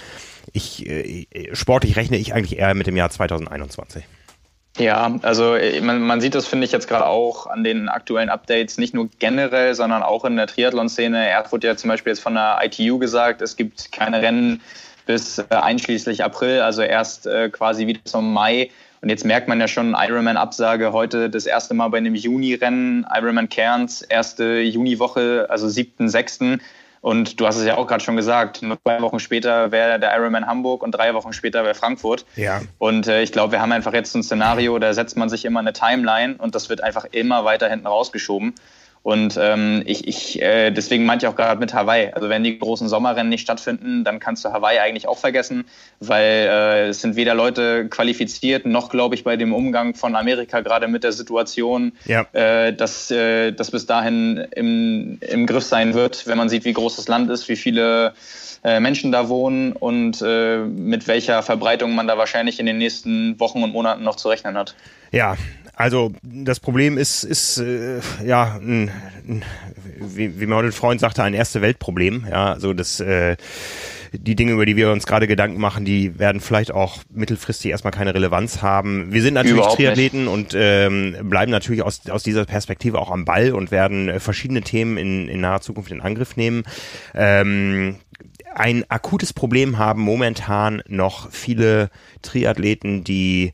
ich, 0.53 0.87
äh, 0.87 1.25
sportlich 1.53 1.95
rechne 1.95 2.17
ich 2.17 2.35
eigentlich 2.35 2.59
eher 2.59 2.75
mit 2.75 2.85
dem 2.85 2.95
Jahr 2.95 3.09
2021. 3.09 4.03
Ja, 4.77 5.17
also 5.23 5.55
äh, 5.55 5.81
man, 5.81 6.01
man 6.01 6.21
sieht 6.21 6.35
das, 6.35 6.45
finde 6.45 6.65
ich, 6.65 6.71
jetzt 6.71 6.87
gerade 6.87 7.07
auch 7.07 7.47
an 7.47 7.63
den 7.63 7.89
aktuellen 7.89 8.29
Updates, 8.29 8.77
nicht 8.77 8.93
nur 8.93 9.09
generell, 9.17 9.73
sondern 9.73 10.03
auch 10.03 10.23
in 10.23 10.35
der 10.35 10.45
Triathlon-Szene. 10.45 11.29
Erst 11.29 11.51
wurde 11.51 11.65
ja 11.65 11.75
zum 11.75 11.87
Beispiel 11.87 12.11
jetzt 12.11 12.21
von 12.21 12.35
der 12.35 12.59
ITU 12.61 12.99
gesagt, 12.99 13.41
es 13.41 13.55
gibt 13.55 13.91
keine 13.91 14.21
Rennen 14.21 14.61
bis 15.07 15.39
einschließlich 15.49 16.23
April, 16.23 16.59
also 16.59 16.81
erst 16.83 17.29
quasi 17.53 17.87
wieder 17.87 18.01
zum 18.03 18.33
Mai. 18.33 18.69
Und 19.01 19.09
jetzt 19.09 19.25
merkt 19.25 19.47
man 19.47 19.59
ja 19.59 19.67
schon, 19.67 19.95
Ironman-Absage 19.97 20.91
heute 20.91 21.29
das 21.29 21.45
erste 21.45 21.73
Mal 21.73 21.89
bei 21.89 21.97
einem 21.97 22.15
Juni-Rennen, 22.15 23.05
Ironman 23.13 23.49
Cairns, 23.49 24.01
erste 24.01 24.59
Juniwoche, 24.61 25.47
also 25.49 25.67
7.6. 25.67 26.59
Und 27.01 27.39
du 27.39 27.45
hast 27.45 27.57
es 27.57 27.65
ja 27.65 27.77
auch 27.77 27.87
gerade 27.87 28.03
schon 28.03 28.15
gesagt, 28.15 28.63
nur 28.63 28.81
zwei 28.81 29.01
Wochen 29.01 29.19
später 29.19 29.71
wäre 29.71 29.99
der 29.99 30.15
Ironman 30.17 30.47
Hamburg 30.47 30.81
und 30.81 30.91
drei 30.91 31.13
Wochen 31.13 31.31
später 31.31 31.63
wäre 31.63 31.75
Frankfurt. 31.75 32.25
Ja. 32.35 32.61
Und 32.79 33.07
äh, 33.07 33.21
ich 33.21 33.31
glaube, 33.31 33.53
wir 33.53 33.61
haben 33.61 33.71
einfach 33.71 33.93
jetzt 33.93 34.15
ein 34.15 34.23
Szenario, 34.23 34.79
da 34.79 34.93
setzt 34.93 35.15
man 35.15 35.29
sich 35.29 35.45
immer 35.45 35.59
eine 35.59 35.73
Timeline 35.73 36.35
und 36.37 36.55
das 36.55 36.69
wird 36.69 36.83
einfach 36.83 37.05
immer 37.11 37.45
weiter 37.45 37.69
hinten 37.69 37.87
rausgeschoben. 37.87 38.55
Und 39.03 39.39
ähm, 39.41 39.83
ich, 39.85 40.07
ich 40.07 40.41
äh, 40.41 40.71
deswegen 40.71 41.05
meinte 41.05 41.25
ich 41.25 41.31
auch 41.31 41.35
gerade 41.35 41.59
mit 41.59 41.73
Hawaii. 41.73 42.11
Also 42.11 42.29
wenn 42.29 42.43
die 42.43 42.59
großen 42.59 42.89
Sommerrennen 42.89 43.29
nicht 43.29 43.41
stattfinden, 43.41 44.03
dann 44.03 44.19
kannst 44.19 44.43
du 44.43 44.51
Hawaii 44.51 44.79
eigentlich 44.79 45.07
auch 45.07 45.17
vergessen, 45.17 45.65
weil 45.99 46.23
äh, 46.23 46.87
es 46.87 47.01
sind 47.01 47.15
weder 47.15 47.33
Leute 47.33 47.87
qualifiziert, 47.87 48.65
noch 48.65 48.89
glaube 48.89 49.15
ich 49.15 49.23
bei 49.23 49.37
dem 49.37 49.53
Umgang 49.53 49.95
von 49.95 50.15
Amerika 50.15 50.61
gerade 50.61 50.87
mit 50.87 51.03
der 51.03 51.13
Situation, 51.13 51.93
ja. 52.05 52.25
äh, 52.33 52.73
dass 52.73 53.09
äh, 53.09 53.53
das 53.53 53.71
bis 53.71 53.85
dahin 53.85 54.45
im, 54.55 55.19
im 55.21 55.45
Griff 55.45 55.63
sein 55.63 55.93
wird, 55.93 56.27
wenn 56.27 56.37
man 56.37 56.49
sieht, 56.49 56.65
wie 56.65 56.73
groß 56.73 56.97
das 56.97 57.07
Land 57.07 57.29
ist, 57.29 57.47
wie 57.47 57.55
viele 57.55 58.13
äh, 58.63 58.79
Menschen 58.79 59.11
da 59.11 59.29
wohnen 59.29 59.71
und 59.71 60.21
äh, 60.21 60.57
mit 60.57 61.07
welcher 61.07 61.43
Verbreitung 61.43 61.95
man 61.95 62.07
da 62.07 62.17
wahrscheinlich 62.17 62.59
in 62.59 62.65
den 62.65 62.77
nächsten 62.77 63.39
Wochen 63.39 63.63
und 63.63 63.71
Monaten 63.71 64.03
noch 64.03 64.15
zu 64.15 64.27
rechnen 64.27 64.57
hat. 64.57 64.75
Ja, 65.11 65.37
also 65.77 66.11
das 66.23 66.59
Problem 66.59 66.97
ist, 66.97 67.23
ist 67.23 67.59
äh, 67.59 67.99
ja, 68.25 68.59
ein, 68.59 68.91
ein, 69.27 69.43
wie, 69.99 70.39
wie 70.39 70.47
mein 70.47 70.71
Freund 70.71 70.99
sagte, 70.99 71.21
ein 71.21 71.35
erste 71.35 71.61
Weltproblem. 71.61 72.25
Ja, 72.27 72.53
also 72.53 72.73
das 72.73 72.99
äh, 72.99 73.37
die 74.11 74.35
Dinge, 74.35 74.53
über 74.53 74.65
die 74.65 74.75
wir 74.75 74.91
uns 74.91 75.05
gerade 75.05 75.27
Gedanken 75.27 75.59
machen, 75.59 75.85
die 75.85 76.17
werden 76.17 76.41
vielleicht 76.41 76.71
auch 76.71 76.97
mittelfristig 77.13 77.69
erstmal 77.69 77.91
keine 77.91 78.15
Relevanz 78.15 78.63
haben. 78.63 79.11
Wir 79.13 79.21
sind 79.21 79.35
natürlich 79.35 79.57
Überhaupt 79.57 79.77
Triathleten 79.77 80.21
nicht. 80.25 80.33
und 80.33 80.55
ähm, 80.55 81.15
bleiben 81.23 81.51
natürlich 81.51 81.83
aus, 81.83 82.09
aus 82.09 82.23
dieser 82.23 82.45
Perspektive 82.45 82.99
auch 82.99 83.11
am 83.11 83.25
Ball 83.25 83.53
und 83.53 83.69
werden 83.69 84.09
äh, 84.09 84.19
verschiedene 84.19 84.61
Themen 84.61 84.97
in, 84.97 85.27
in 85.27 85.41
naher 85.41 85.61
Zukunft 85.61 85.91
in 85.91 86.01
Angriff 86.01 86.37
nehmen. 86.37 86.63
Ähm, 87.13 87.97
ein 88.55 88.83
akutes 88.89 89.33
Problem 89.33 89.77
haben 89.77 90.01
momentan 90.01 90.81
noch 90.87 91.31
viele 91.31 91.91
Triathleten, 92.23 93.03
die 93.03 93.53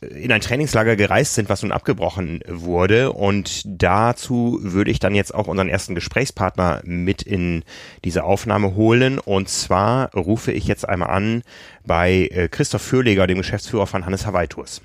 in 0.00 0.30
ein 0.30 0.40
Trainingslager 0.40 0.94
gereist 0.94 1.34
sind, 1.34 1.48
was 1.48 1.62
nun 1.62 1.72
abgebrochen 1.72 2.40
wurde. 2.46 3.12
Und 3.12 3.62
dazu 3.66 4.58
würde 4.62 4.90
ich 4.90 5.00
dann 5.00 5.14
jetzt 5.14 5.34
auch 5.34 5.48
unseren 5.48 5.68
ersten 5.68 5.94
Gesprächspartner 5.94 6.82
mit 6.84 7.22
in 7.22 7.64
diese 8.04 8.24
Aufnahme 8.24 8.76
holen. 8.76 9.18
Und 9.18 9.48
zwar 9.48 10.14
rufe 10.14 10.52
ich 10.52 10.66
jetzt 10.66 10.88
einmal 10.88 11.10
an 11.10 11.42
bei 11.84 12.28
äh, 12.30 12.48
Christoph 12.48 12.82
Fürleger, 12.82 13.26
dem 13.26 13.38
Geschäftsführer 13.38 13.86
von 13.86 14.06
Hannes 14.06 14.24
Hawaii 14.24 14.46
Tours. 14.46 14.82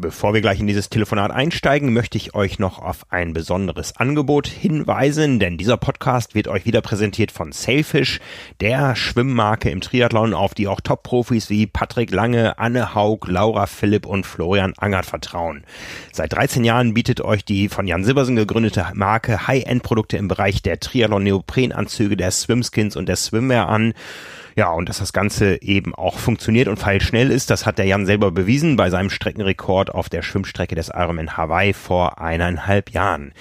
Bevor 0.00 0.32
wir 0.32 0.40
gleich 0.40 0.60
in 0.60 0.66
dieses 0.66 0.88
Telefonat 0.88 1.30
einsteigen, 1.30 1.92
möchte 1.92 2.16
ich 2.16 2.34
euch 2.34 2.58
noch 2.58 2.78
auf 2.78 3.04
ein 3.10 3.34
besonderes 3.34 3.96
Angebot 3.96 4.46
hinweisen, 4.46 5.38
denn 5.38 5.58
dieser 5.58 5.76
Podcast 5.76 6.34
wird 6.34 6.48
euch 6.48 6.64
wieder 6.64 6.80
präsentiert 6.80 7.30
von 7.30 7.52
Sailfish, 7.52 8.18
der 8.60 8.96
Schwimmmarke 8.96 9.68
im 9.68 9.82
Triathlon, 9.82 10.32
auf 10.32 10.54
die 10.54 10.68
auch 10.68 10.80
Top-Profis 10.80 11.50
wie 11.50 11.66
Patrick 11.66 12.12
Lange, 12.12 12.58
Anne 12.58 12.94
Haug, 12.94 13.26
Laura 13.28 13.66
Philipp 13.66 14.06
und 14.06 14.24
Florian 14.24 14.72
Angert 14.78 15.04
vertrauen. 15.04 15.64
Seit 16.12 16.32
13 16.32 16.64
Jahren 16.64 16.94
bietet 16.94 17.20
euch 17.20 17.44
die 17.44 17.68
von 17.68 17.86
Jan 17.86 18.02
Silbersen 18.02 18.36
gegründete 18.36 18.86
Marke 18.94 19.46
High-End-Produkte 19.48 20.16
im 20.16 20.28
Bereich 20.28 20.62
der 20.62 20.80
Triathlon-Neoprenanzüge, 20.80 22.16
der 22.16 22.30
Swimskins 22.30 22.96
und 22.96 23.06
der 23.06 23.16
Swimwear 23.16 23.68
an. 23.68 23.92
Ja, 24.56 24.70
und 24.70 24.88
dass 24.88 24.98
das 24.98 25.12
Ganze 25.12 25.62
eben 25.62 25.94
auch 25.94 26.18
funktioniert 26.18 26.68
und 26.68 26.78
feilschnell 26.78 27.30
ist, 27.30 27.50
das 27.50 27.66
hat 27.66 27.78
der 27.78 27.86
Jan 27.86 28.06
selber 28.06 28.30
bewiesen 28.30 28.76
bei 28.76 28.90
seinem 28.90 29.10
Streckenrekord 29.10 29.90
auf 29.94 30.08
der 30.08 30.22
Schwimmstrecke 30.22 30.74
des 30.74 30.88
Ironman 30.88 31.36
Hawaii 31.36 31.72
vor 31.72 32.20
eineinhalb 32.20 32.90
Jahren. 32.90 33.32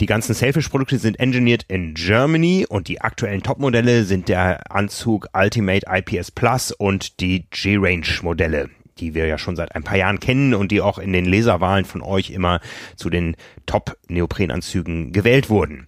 Die 0.00 0.06
ganzen 0.06 0.34
Selfish-Produkte 0.34 0.98
sind 0.98 1.18
engineered 1.18 1.64
in 1.68 1.94
Germany 1.94 2.66
und 2.68 2.88
die 2.88 3.00
aktuellen 3.00 3.42
Topmodelle 3.42 4.04
sind 4.04 4.28
der 4.28 4.70
Anzug 4.70 5.28
Ultimate 5.32 5.86
IPS 5.90 6.30
Plus 6.32 6.70
und 6.70 7.20
die 7.20 7.46
G-Range-Modelle 7.50 8.68
die 8.98 9.14
wir 9.14 9.26
ja 9.26 9.38
schon 9.38 9.56
seit 9.56 9.74
ein 9.74 9.82
paar 9.82 9.98
Jahren 9.98 10.20
kennen 10.20 10.54
und 10.54 10.72
die 10.72 10.80
auch 10.80 10.98
in 10.98 11.12
den 11.12 11.26
Leserwahlen 11.26 11.84
von 11.84 12.02
euch 12.02 12.30
immer 12.30 12.60
zu 12.96 13.10
den 13.10 13.36
Top-Neoprenanzügen 13.66 15.12
gewählt 15.12 15.50
wurden. 15.50 15.86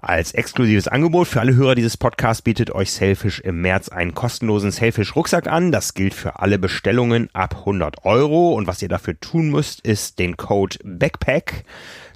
Als 0.00 0.30
exklusives 0.32 0.86
Angebot 0.86 1.26
für 1.26 1.40
alle 1.40 1.56
Hörer 1.56 1.74
dieses 1.74 1.96
Podcasts 1.96 2.40
bietet 2.40 2.70
euch 2.70 2.92
Selfish 2.92 3.40
im 3.40 3.60
März 3.60 3.88
einen 3.88 4.14
kostenlosen 4.14 4.70
Selfish 4.70 5.16
Rucksack 5.16 5.48
an. 5.48 5.72
Das 5.72 5.92
gilt 5.92 6.14
für 6.14 6.38
alle 6.38 6.60
Bestellungen 6.60 7.28
ab 7.32 7.56
100 7.58 8.04
Euro. 8.04 8.52
Und 8.52 8.68
was 8.68 8.80
ihr 8.80 8.88
dafür 8.88 9.18
tun 9.18 9.50
müsst, 9.50 9.80
ist 9.80 10.20
den 10.20 10.36
Code 10.36 10.78
Backpack 10.84 11.64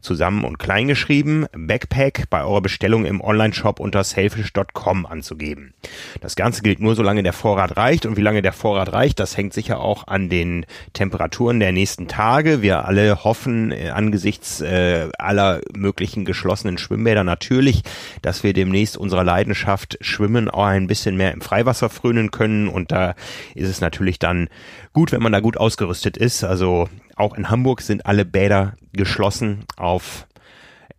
zusammen 0.02 0.44
und 0.44 0.58
klein 0.58 0.88
geschrieben, 0.88 1.46
Backpack 1.56 2.28
bei 2.28 2.44
eurer 2.44 2.60
Bestellung 2.60 3.06
im 3.06 3.20
Onlineshop 3.20 3.80
unter 3.80 4.04
selfish.com 4.04 5.06
anzugeben. 5.06 5.72
Das 6.20 6.36
Ganze 6.36 6.62
gilt 6.62 6.80
nur, 6.80 6.94
solange 6.94 7.22
der 7.22 7.32
Vorrat 7.32 7.76
reicht 7.76 8.04
und 8.04 8.16
wie 8.16 8.22
lange 8.22 8.42
der 8.42 8.52
Vorrat 8.52 8.92
reicht, 8.92 9.20
das 9.20 9.36
hängt 9.36 9.54
sicher 9.54 9.80
auch 9.80 10.06
an 10.08 10.28
den 10.28 10.66
Temperaturen 10.92 11.60
der 11.60 11.72
nächsten 11.72 12.08
Tage. 12.08 12.62
Wir 12.62 12.84
alle 12.84 13.24
hoffen 13.24 13.72
äh, 13.72 13.90
angesichts 13.90 14.60
äh, 14.60 15.08
aller 15.18 15.60
möglichen 15.74 16.24
geschlossenen 16.24 16.78
Schwimmbäder 16.78 17.24
natürlich, 17.24 17.82
dass 18.20 18.42
wir 18.42 18.52
demnächst 18.52 18.96
unserer 18.96 19.24
Leidenschaft 19.24 19.98
Schwimmen 20.00 20.50
auch 20.50 20.64
ein 20.64 20.86
bisschen 20.86 21.16
mehr 21.16 21.32
im 21.32 21.40
Freiwasser 21.40 21.88
frönen 21.88 22.30
können 22.30 22.68
und 22.68 22.92
da 22.92 23.14
ist 23.54 23.68
es 23.68 23.80
natürlich 23.80 24.18
dann 24.18 24.48
gut, 24.92 25.12
wenn 25.12 25.22
man 25.22 25.32
da 25.32 25.40
gut 25.40 25.56
ausgerüstet 25.56 26.16
ist. 26.16 26.44
Also 26.44 26.88
auch 27.16 27.34
in 27.34 27.50
Hamburg 27.50 27.80
sind 27.80 28.06
alle 28.06 28.24
Bäder 28.24 28.74
geschlossen 28.92 29.64
auf 29.76 30.26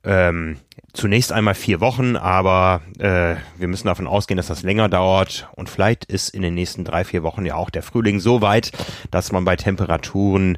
ähm, 0.03 0.57
zunächst 0.93 1.31
einmal 1.31 1.55
vier 1.55 1.79
Wochen, 1.79 2.15
aber 2.15 2.81
äh, 2.99 3.35
wir 3.57 3.67
müssen 3.67 3.87
davon 3.87 4.07
ausgehen, 4.07 4.37
dass 4.37 4.47
das 4.47 4.63
länger 4.63 4.89
dauert 4.89 5.47
und 5.55 5.69
vielleicht 5.69 6.05
ist 6.05 6.29
in 6.29 6.41
den 6.41 6.53
nächsten 6.53 6.83
drei, 6.83 7.03
vier 7.03 7.23
Wochen 7.23 7.45
ja 7.45 7.55
auch 7.55 7.69
der 7.69 7.83
Frühling 7.83 8.19
so 8.19 8.41
weit, 8.41 8.71
dass 9.11 9.31
man 9.31 9.45
bei 9.45 9.55
Temperaturen, 9.55 10.57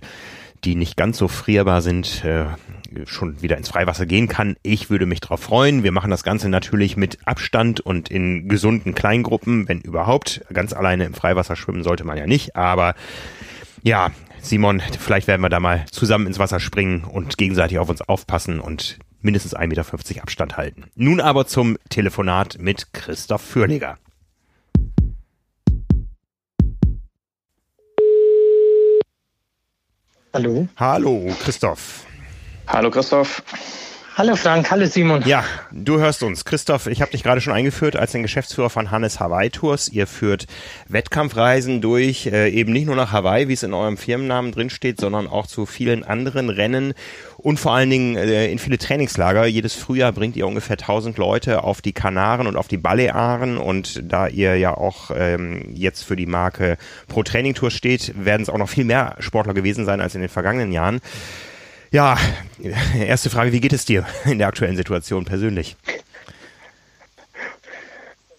die 0.64 0.76
nicht 0.76 0.98
ganz 0.98 1.18
so 1.18 1.28
frierbar 1.28 1.82
sind, 1.82 2.26
äh, 2.26 2.46
schon 3.06 3.42
wieder 3.42 3.58
ins 3.58 3.70
Freiwasser 3.70 4.06
gehen 4.06 4.28
kann. 4.28 4.56
Ich 4.64 4.90
würde 4.90 5.06
mich 5.06 5.20
darauf 5.20 5.42
freuen. 5.42 5.84
Wir 5.84 5.92
machen 5.92 6.12
das 6.12 6.24
Ganze 6.24 6.50
natürlich 6.50 6.98
mit 6.98 7.20
Abstand 7.26 7.82
und 7.82 8.10
in 8.10 8.48
gesunden 8.48 8.96
Kleingruppen, 8.96 9.68
wenn 9.68 9.82
überhaupt. 9.82 10.42
Ganz 10.54 10.74
alleine 10.74 11.06
im 11.06 11.14
Freiwasser 11.14 11.56
schwimmen 11.56 11.84
sollte 11.84 12.04
man 12.04 12.18
ja 12.18 12.26
nicht, 12.26 12.56
aber 12.56 12.96
ja, 13.84 14.12
Simon, 14.46 14.80
vielleicht 15.00 15.28
werden 15.28 15.42
wir 15.42 15.50
da 15.50 15.60
mal 15.60 15.86
zusammen 15.90 16.28
ins 16.28 16.38
Wasser 16.38 16.60
springen 16.60 17.04
und 17.04 17.36
gegenseitig 17.36 17.80
auf 17.80 17.90
uns 17.90 18.02
aufpassen 18.02 18.60
und 18.60 19.00
mindestens 19.22 19.56
1,50 19.56 19.68
Meter 19.68 20.22
Abstand 20.22 20.56
halten. 20.56 20.84
Nun 20.94 21.20
aber 21.20 21.48
zum 21.48 21.80
Telefonat 21.90 22.58
mit 22.60 22.94
Christoph 22.94 23.42
Fürliger. 23.42 23.98
Hallo. 30.32 30.68
Hallo, 30.78 31.36
Christoph. 31.42 32.06
Hallo, 32.68 32.92
Christoph. 32.92 33.42
Hallo 34.18 34.38
Frank, 34.38 34.72
hallo 34.72 34.86
Simon. 34.86 35.24
Ja, 35.26 35.44
du 35.74 36.00
hörst 36.00 36.24
uns. 36.24 36.46
Christoph, 36.46 36.88
ich 36.88 37.02
habe 37.02 37.12
dich 37.12 37.22
gerade 37.22 37.42
schon 37.42 37.52
eingeführt 37.52 37.98
als 37.98 38.14
den 38.14 38.22
Geschäftsführer 38.22 38.70
von 38.70 38.90
Hannes 38.90 39.20
Hawaii 39.20 39.50
Tours. 39.50 39.90
Ihr 39.90 40.08
führt 40.08 40.46
Wettkampfreisen 40.88 41.82
durch, 41.82 42.28
äh, 42.28 42.48
eben 42.48 42.72
nicht 42.72 42.86
nur 42.86 42.96
nach 42.96 43.12
Hawaii, 43.12 43.50
wie 43.50 43.54
es 43.54 43.64
in 43.64 43.74
eurem 43.74 43.98
Firmennamen 43.98 44.54
drinsteht, 44.54 45.02
sondern 45.02 45.28
auch 45.28 45.48
zu 45.48 45.66
vielen 45.66 46.06
anderen 46.06 46.50
Rennen 46.50 46.94
und 47.36 47.60
vor 47.60 47.74
allen 47.74 47.90
Dingen 47.90 48.16
äh, 48.16 48.50
in 48.50 48.58
viele 48.58 48.78
Trainingslager. 48.78 49.48
Jedes 49.48 49.74
Frühjahr 49.74 50.14
bringt 50.14 50.38
ihr 50.38 50.48
ungefähr 50.48 50.78
1000 50.78 51.18
Leute 51.18 51.66
auf 51.66 51.82
die 51.82 51.92
Kanaren 51.92 52.48
und 52.48 52.56
auf 52.56 52.70
die 52.70 52.78
Balearen 52.78 53.58
und 53.58 54.02
da 54.10 54.30
ihr 54.30 54.56
ja 54.56 54.78
auch 54.78 55.12
ähm, 55.14 55.74
jetzt 55.74 56.04
für 56.04 56.16
die 56.16 56.26
Marke 56.26 56.78
Pro 57.10 57.24
Training 57.24 57.54
Tour 57.54 57.70
steht, 57.70 58.14
werden 58.16 58.44
es 58.44 58.50
auch 58.50 58.58
noch 58.58 58.70
viel 58.70 58.86
mehr 58.86 59.18
Sportler 59.20 59.54
gewesen 59.54 59.84
sein 59.84 60.00
als 60.00 60.16
in 60.16 60.22
den 60.22 60.30
vergangenen 60.30 60.72
Jahren. 60.72 61.02
Ja, 61.96 62.18
erste 63.00 63.30
Frage, 63.30 63.54
wie 63.54 63.62
geht 63.62 63.72
es 63.72 63.86
dir 63.86 64.06
in 64.26 64.38
der 64.38 64.50
aktuellen 64.50 64.76
Situation 64.76 65.24
persönlich? 65.24 65.78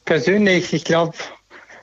Persönlich, 0.05 0.75
ich 0.75 0.85
glaube, 0.85 1.17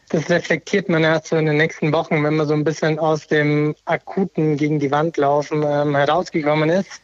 das 0.10 0.30
reflektiert 0.30 0.88
man 0.88 1.04
erst 1.04 1.30
so 1.30 1.36
in 1.36 1.48
den 1.48 1.58
nächsten 1.58 1.92
Wochen, 1.92 2.24
wenn 2.24 2.36
man 2.36 2.48
so 2.48 2.54
ein 2.54 2.64
bisschen 2.64 3.00
aus 3.00 3.26
dem 3.26 3.74
akuten 3.86 4.56
gegen 4.56 4.78
die 4.78 4.92
Wand 4.92 5.18
laufen 5.18 5.64
ähm, 5.68 5.96
herausgekommen 5.96 6.70
ist. 6.70 7.02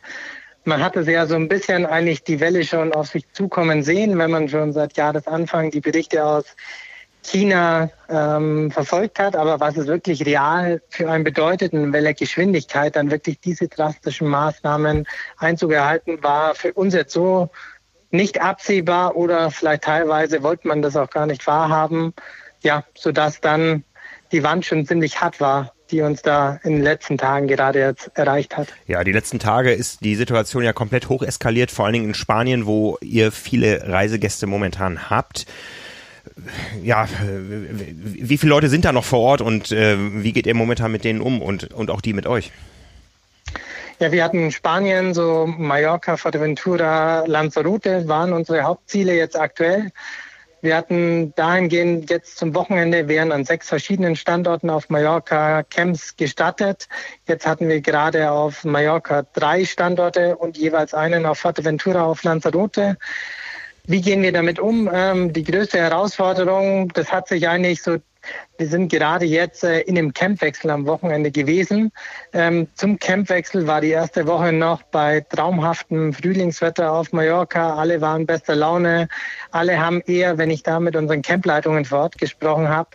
Man 0.66 0.84
hatte 0.84 1.02
ja 1.02 1.26
so 1.26 1.34
ein 1.34 1.48
bisschen 1.48 1.88
eigentlich 1.88 2.24
die 2.24 2.40
Welle 2.40 2.64
schon 2.64 2.94
auf 2.94 3.08
sich 3.08 3.24
zukommen 3.34 3.82
sehen, 3.82 4.20
wenn 4.20 4.30
man 4.30 4.50
schon 4.50 4.72
seit 4.72 4.96
Jahresanfang 4.96 5.72
die 5.72 5.82
Berichte 5.82 6.24
aus 6.24 6.46
China 7.30 7.90
ähm, 8.10 8.72
verfolgt 8.72 9.20
hat, 9.20 9.36
aber 9.36 9.60
was 9.60 9.78
es 9.78 9.88
wirklich 9.88 10.26
real 10.26 10.82
für 10.90 11.10
einen 11.10 11.24
bedeutet 11.24 11.74
in 11.74 11.94
welcher 11.94 12.14
Geschwindigkeit 12.14 12.96
dann 12.96 13.12
wirklich 13.12 13.40
diese 13.40 13.68
drastischen 13.68 14.28
Maßnahmen 14.28 15.06
Einzug 15.38 15.72
erhalten, 15.72 16.24
war 16.24 16.56
für 16.56 16.74
uns 16.74 16.94
jetzt 16.94 17.14
so 17.14 17.50
nicht 18.12 18.42
absehbar 18.42 19.16
oder 19.16 19.52
vielleicht 19.52 19.84
teilweise 19.84 20.42
wollte 20.42 20.68
man 20.68 20.82
das 20.82 20.96
auch 20.96 21.10
gar 21.10 21.28
nicht 21.28 21.46
wahrhaben, 21.46 22.14
ja, 22.62 22.84
sodass 22.96 23.40
dann 23.42 23.84
die 24.32 24.44
Wand 24.44 24.66
schon 24.66 24.86
ziemlich 24.86 25.22
hart 25.22 25.40
war 25.40 25.74
die 25.92 26.02
uns 26.02 26.22
da 26.22 26.60
in 26.64 26.74
den 26.74 26.84
letzten 26.84 27.18
Tagen 27.18 27.48
gerade 27.48 27.80
jetzt 27.80 28.12
erreicht 28.14 28.58
hat. 28.58 28.68
Ja, 28.88 29.04
die 29.04 29.12
letzten 29.12 29.40
Tage 29.40 29.72
ist 29.72 30.04
die 30.04 30.16
Situation 30.16 30.64
ja 30.64 30.74
komplett 30.74 31.10
hoch 31.10 31.24
eskaliert, 31.24 31.72
vor 31.72 31.86
allen 31.86 31.94
Dingen 31.94 32.08
in 32.10 32.14
Spanien, 32.14 32.66
wo 32.66 32.98
ihr 33.02 33.32
viele 33.32 33.88
Reisegäste 33.88 34.48
momentan 34.48 35.10
habt. 35.10 35.46
Ja, 36.84 37.08
wie 37.22 38.38
viele 38.38 38.50
Leute 38.50 38.70
sind 38.70 38.86
da 38.86 38.92
noch 38.92 39.06
vor 39.06 39.20
Ort 39.20 39.42
und 39.42 39.72
äh, 39.72 39.98
wie 40.24 40.32
geht 40.32 40.48
ihr 40.48 40.56
momentan 40.56 40.92
mit 40.92 41.04
denen 41.04 41.22
um 41.22 41.42
und, 41.42 41.74
und 41.74 41.90
auch 41.92 42.02
die 42.02 42.14
mit 42.14 42.28
euch? 42.28 42.52
Ja, 44.00 44.12
wir 44.14 44.24
hatten 44.24 44.52
Spanien, 44.52 45.14
so 45.14 45.46
Mallorca, 45.46 46.16
Fuerteventura, 46.16 47.26
Lanzarote 47.26 48.08
waren 48.08 48.32
unsere 48.32 48.64
Hauptziele 48.64 49.14
jetzt 49.14 49.38
aktuell. 49.38 49.92
Wir 50.62 50.76
hatten 50.76 51.34
dahingehend 51.36 52.10
jetzt 52.10 52.38
zum 52.38 52.54
Wochenende 52.54 53.08
wären 53.08 53.32
an 53.32 53.46
sechs 53.46 53.70
verschiedenen 53.70 54.18
Standorten 54.18 54.70
auf 54.70 54.90
Mallorca 54.90 55.64
Camps 55.64 56.18
gestartet. 56.18 56.90
Jetzt 57.28 57.46
hatten 57.46 57.70
wir 57.70 57.80
gerade 57.80 58.30
auf 58.30 58.66
Mallorca 58.66 59.24
drei 59.34 59.64
Standorte 59.64 60.36
und 60.36 60.58
jeweils 60.58 60.94
einen 60.94 61.26
auf 61.26 61.40
Fuerteventura 61.40 62.04
auf 62.04 62.24
Lanzarote. 62.24 62.98
Wie 63.90 64.02
gehen 64.02 64.22
wir 64.22 64.32
damit 64.32 64.60
um? 64.60 64.88
Ähm, 64.94 65.34
die 65.34 65.44
größte 65.44 65.80
Herausforderung, 65.80 66.90
das 66.90 67.12
hat 67.12 67.28
sich 67.28 67.50
eigentlich 67.50 67.82
so 67.82 67.98
wir 68.58 68.68
sind 68.68 68.92
gerade 68.92 69.26
jetzt 69.26 69.64
äh, 69.64 69.80
in 69.82 69.96
dem 69.96 70.14
Campwechsel 70.14 70.70
am 70.70 70.86
Wochenende 70.86 71.32
gewesen. 71.32 71.92
Ähm, 72.34 72.68
zum 72.76 73.00
Campwechsel 73.00 73.66
war 73.66 73.82
die 73.82 73.90
erste 73.90 74.28
Woche 74.28 74.52
noch 74.52 74.84
bei 74.84 75.22
traumhaftem 75.22 76.14
Frühlingswetter 76.14 76.92
auf 76.92 77.12
Mallorca. 77.14 77.78
Alle 77.78 78.00
waren 78.00 78.28
bester 78.28 78.56
Laune. 78.56 79.08
Alle 79.50 79.80
haben 79.80 80.02
eher, 80.02 80.38
wenn 80.38 80.52
ich 80.52 80.62
da 80.62 80.80
mit 80.80 80.96
unseren 80.96 81.24
Campleitungen 81.24 81.86
vor 81.86 82.02
Ort 82.02 82.20
gesprochen 82.20 82.70
habe, 82.70 82.90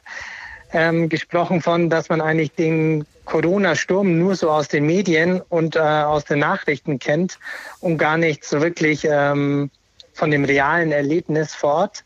ähm, 0.73 1.09
gesprochen 1.09 1.61
von, 1.61 1.91
dass 1.91 2.09
man 2.09 2.21
eigentlich 2.21 2.53
den 2.53 3.05
Corona-Sturm 3.25 4.17
nur 4.17 4.37
so 4.37 4.51
aus 4.51 4.69
den 4.69 4.87
Medien 4.87 5.41
und 5.41 5.75
äh, 5.75 5.81
aus 5.81 6.25
den 6.25 6.39
Nachrichten 6.39 7.01
kennt 7.01 7.41
und 7.81 7.99
gar 7.99 8.19
nicht 8.19 8.45
so 8.45 8.61
wirklich 8.61 9.09
ähm, 9.11 9.71
von 10.15 10.31
dem 10.31 10.45
realen 10.45 10.93
Erlebnis 10.93 11.55
vor 11.55 11.75
Ort. 11.75 12.05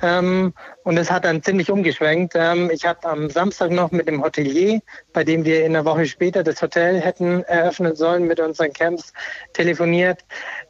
Ähm, 0.00 0.54
und 0.84 0.96
es 0.96 1.10
hat 1.10 1.24
dann 1.24 1.42
ziemlich 1.42 1.70
umgeschwenkt. 1.70 2.34
Ähm, 2.36 2.70
ich 2.72 2.86
habe 2.86 3.06
am 3.08 3.28
Samstag 3.30 3.72
noch 3.72 3.90
mit 3.90 4.06
dem 4.06 4.22
Hotelier, 4.22 4.80
bei 5.12 5.24
dem 5.24 5.44
wir 5.44 5.64
in 5.64 5.72
der 5.72 5.84
Woche 5.84 6.06
später 6.06 6.44
das 6.44 6.62
Hotel 6.62 7.00
hätten 7.00 7.42
eröffnen 7.44 7.96
sollen, 7.96 8.26
mit 8.26 8.38
unseren 8.38 8.72
Camps 8.72 9.12
telefoniert. 9.54 10.20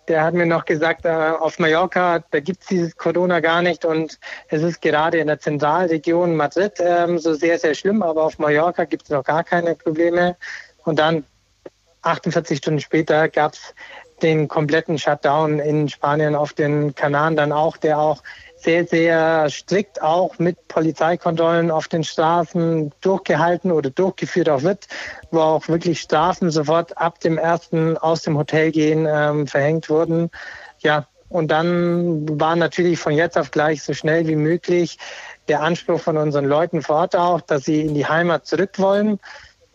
Der 0.08 0.24
hat 0.24 0.32
mir 0.32 0.46
noch 0.46 0.64
gesagt, 0.64 1.04
äh, 1.04 1.10
auf 1.10 1.58
Mallorca, 1.58 2.24
da 2.30 2.40
gibt 2.40 2.62
es 2.62 2.68
dieses 2.68 2.96
Corona 2.96 3.40
gar 3.40 3.60
nicht 3.60 3.84
und 3.84 4.18
es 4.48 4.62
ist 4.62 4.80
gerade 4.80 5.18
in 5.18 5.26
der 5.26 5.38
Zentralregion 5.38 6.34
Madrid 6.34 6.72
ähm, 6.78 7.18
so 7.18 7.34
sehr, 7.34 7.58
sehr 7.58 7.74
schlimm, 7.74 8.02
aber 8.02 8.24
auf 8.24 8.38
Mallorca 8.38 8.84
gibt 8.84 9.04
es 9.04 9.10
noch 9.10 9.24
gar 9.24 9.44
keine 9.44 9.74
Probleme. 9.74 10.36
Und 10.84 10.98
dann 10.98 11.24
48 12.02 12.58
Stunden 12.58 12.80
später 12.80 13.28
gab 13.28 13.52
es 13.52 13.74
den 14.22 14.48
kompletten 14.48 14.98
Shutdown 14.98 15.58
in 15.58 15.88
Spanien 15.88 16.34
auf 16.34 16.52
den 16.52 16.94
Kanaren 16.94 17.36
dann 17.36 17.52
auch, 17.52 17.76
der 17.76 17.98
auch 17.98 18.22
sehr, 18.56 18.86
sehr 18.86 19.48
strikt 19.50 20.02
auch 20.02 20.38
mit 20.38 20.68
Polizeikontrollen 20.68 21.70
auf 21.70 21.88
den 21.88 22.02
Straßen 22.02 22.92
durchgehalten 23.00 23.70
oder 23.70 23.90
durchgeführt 23.90 24.48
auch 24.48 24.62
wird, 24.62 24.88
wo 25.30 25.40
auch 25.40 25.68
wirklich 25.68 26.00
Strafen 26.00 26.50
sofort 26.50 26.96
ab 26.98 27.20
dem 27.20 27.38
ersten 27.38 27.96
aus 27.96 28.22
dem 28.22 28.36
Hotel 28.36 28.72
gehen 28.72 29.06
ähm, 29.08 29.46
verhängt 29.46 29.88
wurden. 29.88 30.30
Ja, 30.80 31.06
und 31.28 31.50
dann 31.50 32.40
war 32.40 32.56
natürlich 32.56 32.98
von 32.98 33.12
jetzt 33.12 33.36
auf 33.38 33.50
gleich 33.50 33.82
so 33.82 33.92
schnell 33.92 34.26
wie 34.26 34.36
möglich 34.36 34.98
der 35.46 35.62
Anspruch 35.62 36.00
von 36.00 36.16
unseren 36.16 36.46
Leuten 36.46 36.82
vor 36.82 36.96
Ort 36.96 37.16
auch, 37.16 37.40
dass 37.40 37.64
sie 37.64 37.82
in 37.82 37.94
die 37.94 38.06
Heimat 38.06 38.46
zurück 38.46 38.78
wollen. 38.78 39.18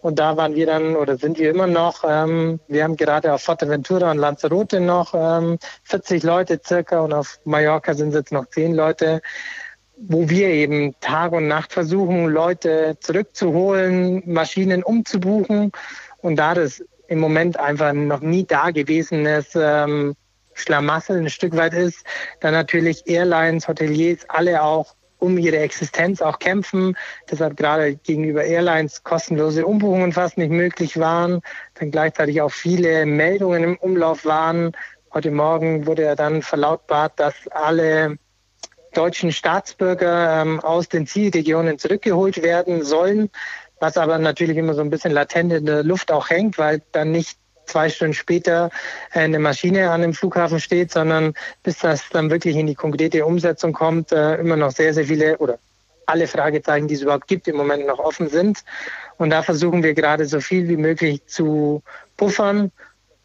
Und 0.04 0.20
da 0.20 0.36
waren 0.36 0.54
wir 0.54 0.66
dann 0.66 0.98
oder 0.98 1.18
sind 1.18 1.40
wir 1.40 1.50
immer 1.50 1.66
noch. 1.66 2.04
Ähm, 2.06 2.60
wir 2.68 2.84
haben 2.84 2.98
gerade 2.98 3.34
auf 3.34 3.44
Fuerteventura 3.44 4.12
und 4.12 4.18
Lanzarote 4.18 4.82
noch 4.82 5.14
ähm, 5.16 5.58
40 5.84 6.24
Leute 6.24 6.60
circa 6.64 7.00
und 7.00 7.14
auf 7.14 7.40
Mallorca 7.46 7.94
sind 7.94 8.10
es 8.10 8.16
jetzt 8.16 8.34
noch 8.34 8.46
10 8.50 8.76
Leute, 8.76 9.22
wo 9.96 10.28
wir 10.30 10.50
eben 10.50 10.94
Tag 11.00 11.32
und 11.32 11.48
Nacht 11.48 11.72
versuchen, 11.72 12.26
Leute 12.26 12.98
zurückzuholen, 13.00 14.24
Maschinen 14.26 14.84
umzubuchen. 14.84 15.72
Und 16.18 16.36
da 16.36 16.54
das 16.54 16.84
im 17.08 17.20
Moment 17.20 17.58
einfach 17.58 17.94
noch 17.94 18.20
nie 18.20 18.44
dagewesenes 18.44 19.56
ähm, 19.56 20.16
Schlamassel 20.54 21.18
ein 21.18 21.30
Stück 21.30 21.56
weit 21.56 21.74
ist, 21.74 22.04
dann 22.42 22.52
natürlich 22.52 23.08
Airlines, 23.08 23.70
Hoteliers, 23.70 24.26
alle 24.28 24.64
auch 24.64 24.96
um 25.24 25.38
ihre 25.38 25.58
Existenz 25.60 26.22
auch 26.22 26.38
kämpfen. 26.38 26.98
Deshalb 27.32 27.56
gerade 27.56 27.96
gegenüber 27.96 28.44
Airlines 28.44 29.04
kostenlose 29.04 29.66
Umbuchungen 29.66 30.12
fast 30.12 30.38
nicht 30.38 30.52
möglich 30.52 31.00
waren. 31.00 31.40
Dann 31.76 31.92
gleichzeitig 31.92 32.42
auch 32.42 32.52
viele 32.52 33.06
Meldungen 33.06 33.64
im 33.64 33.78
Umlauf 33.78 34.26
waren. 34.26 34.74
Heute 35.14 35.32
Morgen 35.32 35.88
wurde 35.88 36.04
ja 36.04 36.16
dann 36.16 36.42
verlautbart, 36.42 37.14
dass 37.18 37.36
alle 37.48 38.18
deutschen 38.94 39.32
Staatsbürger 39.32 40.42
ähm, 40.42 40.60
aus 40.60 40.90
den 40.90 41.08
Zielregionen 41.08 41.80
zurückgeholt 41.80 42.44
werden 42.44 42.84
sollen, 42.84 43.30
was 43.80 43.98
aber 43.98 44.18
natürlich 44.18 44.58
immer 44.58 44.74
so 44.74 44.82
ein 44.82 44.90
bisschen 44.90 45.14
latent 45.14 45.54
in 45.54 45.66
der 45.66 45.84
Luft 45.84 46.12
auch 46.12 46.30
hängt, 46.30 46.58
weil 46.58 46.82
dann 46.92 47.12
nicht 47.12 47.38
zwei 47.66 47.90
Stunden 47.90 48.14
später 48.14 48.70
äh, 49.14 49.20
eine 49.20 49.40
Maschine 49.40 49.92
an 49.92 50.02
dem 50.02 50.14
Flughafen 50.14 50.60
steht, 50.60 50.92
sondern 50.92 51.34
bis 51.64 51.80
das 51.80 52.10
dann 52.10 52.30
wirklich 52.30 52.56
in 52.56 52.68
die 52.68 52.76
konkrete 52.76 53.26
Umsetzung 53.26 53.74
kommt, 53.74 54.12
äh, 54.12 54.36
immer 54.36 54.56
noch 54.56 54.72
sehr, 54.72 54.94
sehr 54.94 55.06
viele 55.06 55.38
oder 55.38 55.60
alle 56.06 56.28
Fragezeichen, 56.28 56.88
die 56.88 56.96
es 56.96 57.02
überhaupt 57.02 57.28
gibt, 57.28 57.48
im 57.48 57.56
Moment 57.56 57.88
noch 57.88 58.00
offen 58.00 58.30
sind. 58.30 58.64
Und 59.18 59.30
da 59.30 59.42
versuchen 59.42 59.84
wir 59.84 59.94
gerade 59.94 60.26
so 60.26 60.42
viel 60.42 60.68
wie 60.68 60.78
möglich 60.78 61.26
zu 61.26 61.82
puffern. 62.18 62.72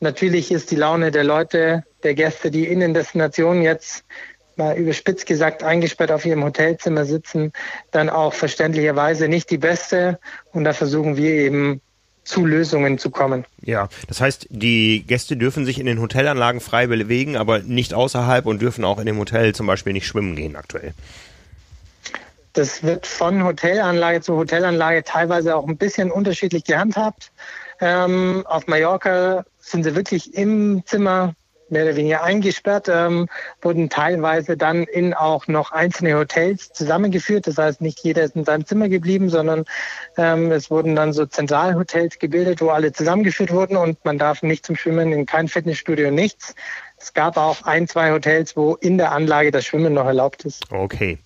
Natürlich 0.01 0.53
ist 0.53 0.71
die 0.71 0.77
Laune 0.77 1.11
der 1.11 1.25
Leute, 1.25 1.85
der 2.05 2.15
Gäste, 2.15 2.51
die 2.51 2.67
in 2.67 2.81
den 2.81 2.95
Destinationen 2.95 3.63
jetzt 3.63 4.05
mal 4.57 4.77
überspitzt 4.77 5.27
gesagt 5.27 5.63
eingesperrt 5.63 6.13
auf 6.13 6.25
ihrem 6.25 6.45
Hotelzimmer 6.45 7.05
sitzen, 7.05 7.53
dann 7.91 8.11
auch 8.11 8.35
verständlicherweise 8.35 9.29
nicht 9.29 9.51
die 9.51 9.59
beste. 9.59 10.19
Und 10.53 10.65
da 10.65 10.73
versuchen 10.73 11.17
wir 11.17 11.31
eben 11.31 11.81
zu 12.29 12.45
Lösungen 12.45 12.99
zu 12.99 13.11
kommen. 13.11 13.45
Ja, 13.63 13.89
das 14.07 14.21
heißt, 14.21 14.49
die 14.51 15.05
Gäste 15.07 15.37
dürfen 15.37 15.65
sich 15.65 15.81
in 15.81 15.87
den 15.87 16.01
Hotelanlagen 16.01 16.61
frei 16.61 16.87
bewegen, 16.87 17.37
aber 17.37 17.61
nicht 17.61 17.95
außerhalb 17.95 18.45
und 18.47 18.61
dürfen 18.61 18.85
auch 18.85 18.99
in 18.99 19.07
dem 19.07 19.19
Hotel 19.19 19.55
zum 19.55 19.67
Beispiel 19.67 19.95
nicht 19.95 20.07
schwimmen 20.07 20.37
gehen 20.37 20.55
aktuell. 20.55 20.93
Das 22.53 22.83
wird 22.83 23.07
von 23.07 23.45
Hotelanlage 23.45 24.21
zu 24.21 24.37
Hotelanlage 24.37 25.05
teilweise 25.05 25.57
auch 25.57 25.67
ein 25.67 25.77
bisschen 25.77 26.11
unterschiedlich 26.11 26.65
gehandhabt. 26.65 27.31
Ähm, 27.81 28.45
auf 28.47 28.67
Mallorca 28.67 29.45
sind 29.61 29.85
sie 29.85 29.95
wirklich 29.95 30.35
im 30.35 30.83
Zimmer 30.85 31.35
mehr 31.71 31.85
oder 31.85 31.97
weniger 31.97 32.23
eingesperrt, 32.23 32.89
ähm, 32.89 33.29
wurden 33.63 33.89
teilweise 33.89 34.57
dann 34.57 34.85
in 34.85 35.15
auch 35.15 35.47
noch 35.47 35.73
einzelne 35.73 36.17
Hotels 36.17 36.73
zusammengeführt. 36.73 37.47
Das 37.47 37.59
heißt, 37.59 37.81
nicht 37.81 38.01
jeder 38.01 38.23
ist 38.23 38.37
in 38.37 38.45
seinem 38.45 38.67
Zimmer 38.67 38.89
geblieben, 38.89 39.29
sondern 39.29 39.65
ähm, 40.17 40.51
es 40.53 40.71
wurden 40.71 40.97
dann 40.97 41.13
so 41.13 41.27
Zentralhotels 41.27 42.19
gebildet, 42.19 42.61
wo 42.61 42.69
alle 42.71 42.93
zusammengeführt 42.93 43.53
wurden 43.53 43.77
und 43.77 44.05
man 44.05 44.19
darf 44.19 44.43
nicht 44.43 44.65
zum 44.65 44.77
Schwimmen 44.77 45.13
in 45.13 45.27
kein 45.27 45.49
Fitnessstudio, 45.49 46.11
nichts. 46.11 46.55
Es 46.97 47.15
gab 47.15 47.37
auch 47.37 47.63
ein, 47.63 47.87
zwei 47.87 48.11
Hotels, 48.11 48.57
wo 48.57 48.75
in 48.75 48.99
der 48.99 49.13
Anlage 49.13 49.51
das 49.51 49.65
Schwimmen 49.65 49.95
noch 49.95 50.07
erlaubt 50.07 50.45
ist. 50.45 50.71
Okay. 50.71 51.19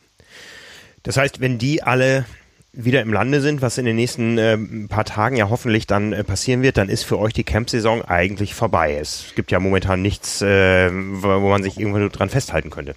Das 1.03 1.17
heißt, 1.17 1.41
wenn 1.41 1.59
die 1.59 1.83
alle 1.83 2.27
wieder 2.73 3.03
im 3.03 3.13
Lande 3.13 3.41
sind, 3.41 3.61
was 3.61 3.77
in 3.77 3.85
den 3.85 3.97
nächsten 3.97 4.39
äh, 4.39 4.57
paar 4.89 5.05
Tagen 5.05 5.37
ja 5.37 5.51
hoffentlich 5.51 5.87
dann 5.87 6.13
äh, 6.13 6.25
passieren 6.25 6.63
wird, 6.63 6.79
dann 6.79 6.89
ist 6.89 7.05
für 7.05 7.19
euch 7.19 7.35
die 7.35 7.45
Campsaison 7.45 8.03
eigentlich 8.03 8.55
vorbei. 8.55 8.97
Es 8.99 9.33
gibt 9.37 9.51
ja 9.51 9.61
momentan 9.61 10.01
nichts, 10.01 10.41
äh, 10.41 10.91
wo 10.91 11.49
man 11.49 11.63
sich 11.63 11.79
irgendwo 11.79 12.09
dran 12.09 12.31
festhalten 12.31 12.71
könnte. 12.71 12.95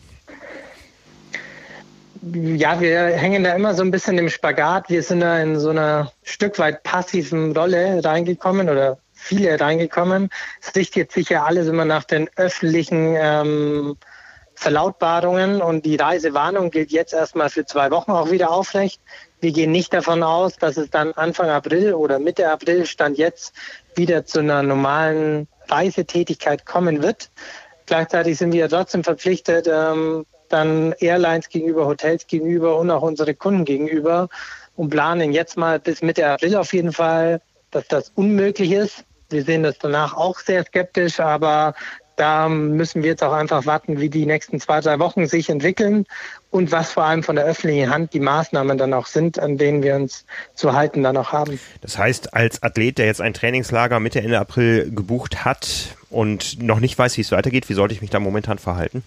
Ja, 2.33 2.79
wir 2.79 3.07
hängen 3.07 3.43
da 3.43 3.53
immer 3.53 3.75
so 3.75 3.83
ein 3.83 3.91
bisschen 3.91 4.17
im 4.17 4.29
Spagat. 4.29 4.89
Wir 4.89 5.03
sind 5.03 5.19
da 5.19 5.39
in 5.39 5.59
so 5.59 5.69
einer 5.69 6.11
Stück 6.23 6.57
weit 6.57 6.81
passiven 6.83 7.55
Rolle 7.55 8.03
reingekommen 8.03 8.69
oder 8.69 8.97
viele 9.13 9.59
reingekommen. 9.59 10.29
Es 10.61 10.73
richtet 10.75 11.11
sich 11.11 11.29
ja 11.29 11.43
alles 11.43 11.67
immer 11.67 11.85
nach 11.85 12.05
den 12.05 12.29
öffentlichen 12.37 13.15
ähm, 13.17 13.97
Verlautbarungen 14.55 15.61
und 15.61 15.85
die 15.85 15.97
Reisewarnung 15.97 16.71
gilt 16.71 16.91
jetzt 16.91 17.13
erstmal 17.13 17.49
für 17.49 17.65
zwei 17.65 17.91
Wochen 17.91 18.11
auch 18.11 18.31
wieder 18.31 18.51
aufrecht. 18.51 19.01
Wir 19.45 19.51
gehen 19.51 19.71
nicht 19.71 19.93
davon 19.93 20.23
aus, 20.23 20.55
dass 20.55 20.75
es 20.75 20.89
dann 20.89 21.11
Anfang 21.11 21.51
April 21.51 21.93
oder 21.93 22.17
Mitte 22.17 22.49
April 22.49 22.87
stand 22.87 23.19
jetzt 23.19 23.53
wieder 23.93 24.25
zu 24.25 24.39
einer 24.39 24.63
normalen 24.63 25.47
Reisetätigkeit 25.69 26.65
kommen 26.65 27.03
wird. 27.03 27.29
Gleichzeitig 27.85 28.39
sind 28.39 28.53
wir 28.53 28.67
trotzdem 28.67 29.03
verpflichtet, 29.03 29.69
ähm, 29.71 30.25
dann 30.49 30.93
Airlines 30.93 31.49
gegenüber, 31.49 31.85
Hotels 31.85 32.25
gegenüber 32.25 32.79
und 32.79 32.89
auch 32.89 33.03
unsere 33.03 33.35
Kunden 33.35 33.65
gegenüber 33.65 34.29
und 34.75 34.89
planen 34.89 35.31
jetzt 35.31 35.57
mal 35.57 35.79
bis 35.79 36.01
Mitte 36.01 36.25
April 36.27 36.55
auf 36.55 36.73
jeden 36.73 36.91
Fall, 36.91 37.39
dass 37.69 37.87
das 37.87 38.11
unmöglich 38.15 38.71
ist. 38.71 39.05
Wir 39.29 39.43
sehen 39.43 39.61
das 39.61 39.77
danach 39.77 40.17
auch 40.17 40.39
sehr 40.39 40.65
skeptisch, 40.65 41.19
aber 41.19 41.75
da 42.15 42.49
müssen 42.49 43.03
wir 43.03 43.11
jetzt 43.11 43.23
auch 43.23 43.33
einfach 43.33 43.67
warten, 43.67 43.99
wie 43.99 44.09
die 44.09 44.25
nächsten 44.25 44.59
zwei, 44.59 44.79
drei 44.79 44.97
Wochen 44.99 45.27
sich 45.27 45.49
entwickeln 45.49 46.07
und 46.55 46.71
was 46.71 46.93
vor 46.93 47.03
allem 47.03 47.21
von 47.21 47.35
der 47.35 47.43
öffentlichen 47.43 47.89
Hand 47.89 48.13
die 48.13 48.21
Maßnahmen 48.21 48.77
dann 48.77 48.93
auch 48.93 49.07
sind, 49.07 49.39
an 49.39 49.57
denen 49.57 49.83
wir 49.83 49.95
uns 49.95 50.25
zu 50.53 50.71
halten 50.71 51.03
dann 51.03 51.17
auch 51.17 51.33
haben. 51.33 51.59
Das 51.81 51.97
heißt, 51.97 52.33
als 52.33 52.63
Athlet, 52.63 52.97
der 52.97 53.07
jetzt 53.07 53.19
ein 53.19 53.33
Trainingslager 53.33 53.99
Mitte, 53.99 54.21
Ende 54.21 54.39
April 54.39 54.89
gebucht 54.89 55.43
hat 55.43 55.97
und 56.09 56.63
noch 56.63 56.79
nicht 56.79 56.97
weiß, 56.97 57.17
wie 57.17 57.21
es 57.21 57.33
weitergeht, 57.33 57.67
wie 57.67 57.73
sollte 57.73 57.93
ich 57.93 57.99
mich 57.99 58.09
da 58.09 58.21
momentan 58.21 58.57
verhalten? 58.57 59.03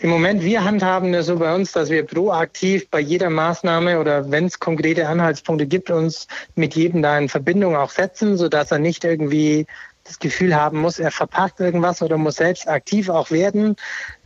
Im 0.00 0.10
Moment, 0.10 0.42
wir 0.42 0.64
handhaben 0.64 1.12
das 1.12 1.26
so 1.26 1.36
bei 1.36 1.54
uns, 1.54 1.70
dass 1.70 1.90
wir 1.90 2.04
proaktiv 2.04 2.90
bei 2.90 2.98
jeder 2.98 3.30
Maßnahme 3.30 4.00
oder 4.00 4.32
wenn 4.32 4.46
es 4.46 4.58
konkrete 4.58 5.06
Anhaltspunkte 5.06 5.68
gibt, 5.68 5.90
uns 5.90 6.26
mit 6.56 6.74
jedem 6.74 7.02
da 7.02 7.16
in 7.16 7.28
Verbindung 7.28 7.76
auch 7.76 7.90
setzen, 7.90 8.36
sodass 8.36 8.72
er 8.72 8.80
nicht 8.80 9.04
irgendwie 9.04 9.66
das 10.04 10.18
Gefühl 10.18 10.54
haben 10.54 10.80
muss, 10.80 10.98
er 10.98 11.10
verpasst 11.10 11.60
irgendwas 11.60 12.02
oder 12.02 12.18
muss 12.18 12.36
selbst 12.36 12.68
aktiv 12.68 13.08
auch 13.08 13.30
werden. 13.30 13.76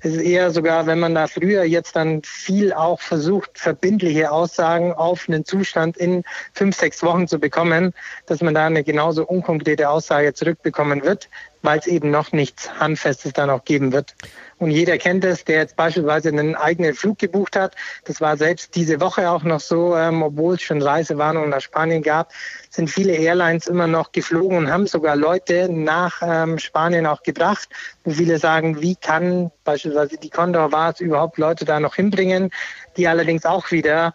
Es 0.07 0.15
ist 0.15 0.23
eher 0.23 0.53
sogar, 0.53 0.87
wenn 0.87 1.01
man 1.01 1.17
da 1.17 1.27
früher 1.27 1.65
jetzt 1.65 1.97
dann 1.97 2.23
viel 2.23 2.73
auch 2.73 3.01
versucht, 3.01 3.59
verbindliche 3.59 4.31
Aussagen 4.31 4.93
auf 4.93 5.29
einen 5.29 5.45
Zustand 5.45 5.97
in 5.97 6.23
fünf, 6.53 6.77
sechs 6.77 7.03
Wochen 7.03 7.27
zu 7.27 7.41
bekommen, 7.41 7.93
dass 8.27 8.41
man 8.41 8.55
da 8.55 8.67
eine 8.67 8.85
genauso 8.85 9.27
unkonkrete 9.27 9.91
Aussage 9.91 10.33
zurückbekommen 10.33 11.03
wird, 11.03 11.29
weil 11.63 11.81
es 11.81 11.89
eben 11.89 12.13
noch 12.13 12.31
nichts 12.31 12.71
Handfestes 12.79 13.33
dann 13.33 13.51
auch 13.51 13.65
geben 13.65 13.93
wird. 13.93 14.15
Und 14.59 14.71
jeder 14.71 14.97
kennt 14.97 15.25
es, 15.25 15.45
der 15.45 15.59
jetzt 15.59 15.77
beispielsweise 15.77 16.31
einen 16.31 16.55
eigenen 16.55 16.95
Flug 16.95 17.19
gebucht 17.19 17.57
hat. 17.57 17.75
Das 18.05 18.23
war 18.23 18.37
selbst 18.39 18.75
diese 18.75 19.01
Woche 19.01 19.31
auch 19.31 19.43
noch 19.43 19.61
so, 19.61 19.95
ähm, 19.95 20.23
obwohl 20.23 20.55
es 20.55 20.63
schon 20.63 20.81
Reisewarnungen 20.81 21.51
nach 21.51 21.61
Spanien 21.61 22.03
gab, 22.03 22.33
sind 22.71 22.89
viele 22.89 23.13
Airlines 23.13 23.67
immer 23.67 23.87
noch 23.87 24.13
geflogen 24.13 24.57
und 24.57 24.71
haben 24.71 24.87
sogar 24.87 25.15
Leute 25.15 25.69
nach 25.71 26.23
ähm, 26.23 26.59
Spanien 26.59 27.07
auch 27.07 27.23
gebracht, 27.23 27.69
wo 28.05 28.13
viele 28.13 28.39
sagen, 28.39 28.81
wie 28.81 28.97
kann 28.97 29.51
beispielsweise 29.65 30.17
die 30.17 30.31
Condor 30.31 30.73
Vars 30.73 31.01
überhaupt 31.01 31.37
Leute 31.37 31.67
da 31.67 31.79
noch 31.79 31.97
hinbringen, 31.97 32.51
die 32.97 33.09
allerdings 33.09 33.45
auch 33.45 33.71
wieder 33.71 34.15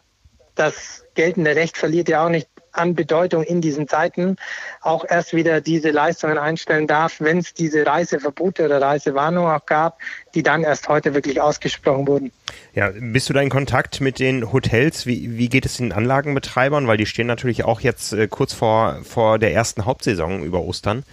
das 0.56 1.06
geltende 1.14 1.56
Recht 1.56 1.78
verliert 1.78 2.10
ja 2.10 2.26
auch 2.26 2.30
nicht 2.30 2.48
an 2.72 2.96
Bedeutung 2.96 3.44
in 3.44 3.62
diesen 3.62 3.88
Zeiten 3.88 4.38
auch 4.82 5.06
erst 5.08 5.34
wieder 5.34 5.62
diese 5.62 5.92
Leistungen 5.92 6.38
einstellen 6.38 6.88
darf, 6.88 7.20
wenn 7.20 7.40
es 7.40 7.54
diese 7.54 7.86
Reiseverbote 7.86 8.66
oder 8.66 8.82
Reisewarnungen 8.82 9.52
auch 9.52 9.66
gab, 9.66 10.00
die 10.36 10.44
dann 10.44 10.64
erst 10.64 10.88
heute 10.88 11.14
wirklich 11.14 11.42
ausgesprochen 11.42 12.08
wurden. 12.08 12.32
Ja, 12.74 12.92
bist 12.94 13.30
du 13.30 13.34
da 13.34 13.42
in 13.42 13.50
Kontakt 13.50 14.02
mit 14.02 14.20
den 14.20 14.52
Hotels? 14.52 15.06
Wie, 15.06 15.38
wie 15.38 15.50
geht 15.50 15.66
es 15.66 15.78
den 15.78 15.92
Anlagenbetreibern? 15.92 16.88
Weil 16.88 16.98
die 16.98 17.06
stehen 17.06 17.28
natürlich 17.28 17.64
auch 17.64 17.82
jetzt 17.82 18.14
äh, 18.14 18.28
kurz 18.28 18.54
vor, 18.54 19.00
vor 19.04 19.40
der 19.40 19.54
ersten 19.54 19.86
Hauptsaison 19.86 20.44
über 20.44 20.62
Ostern. 20.62 21.04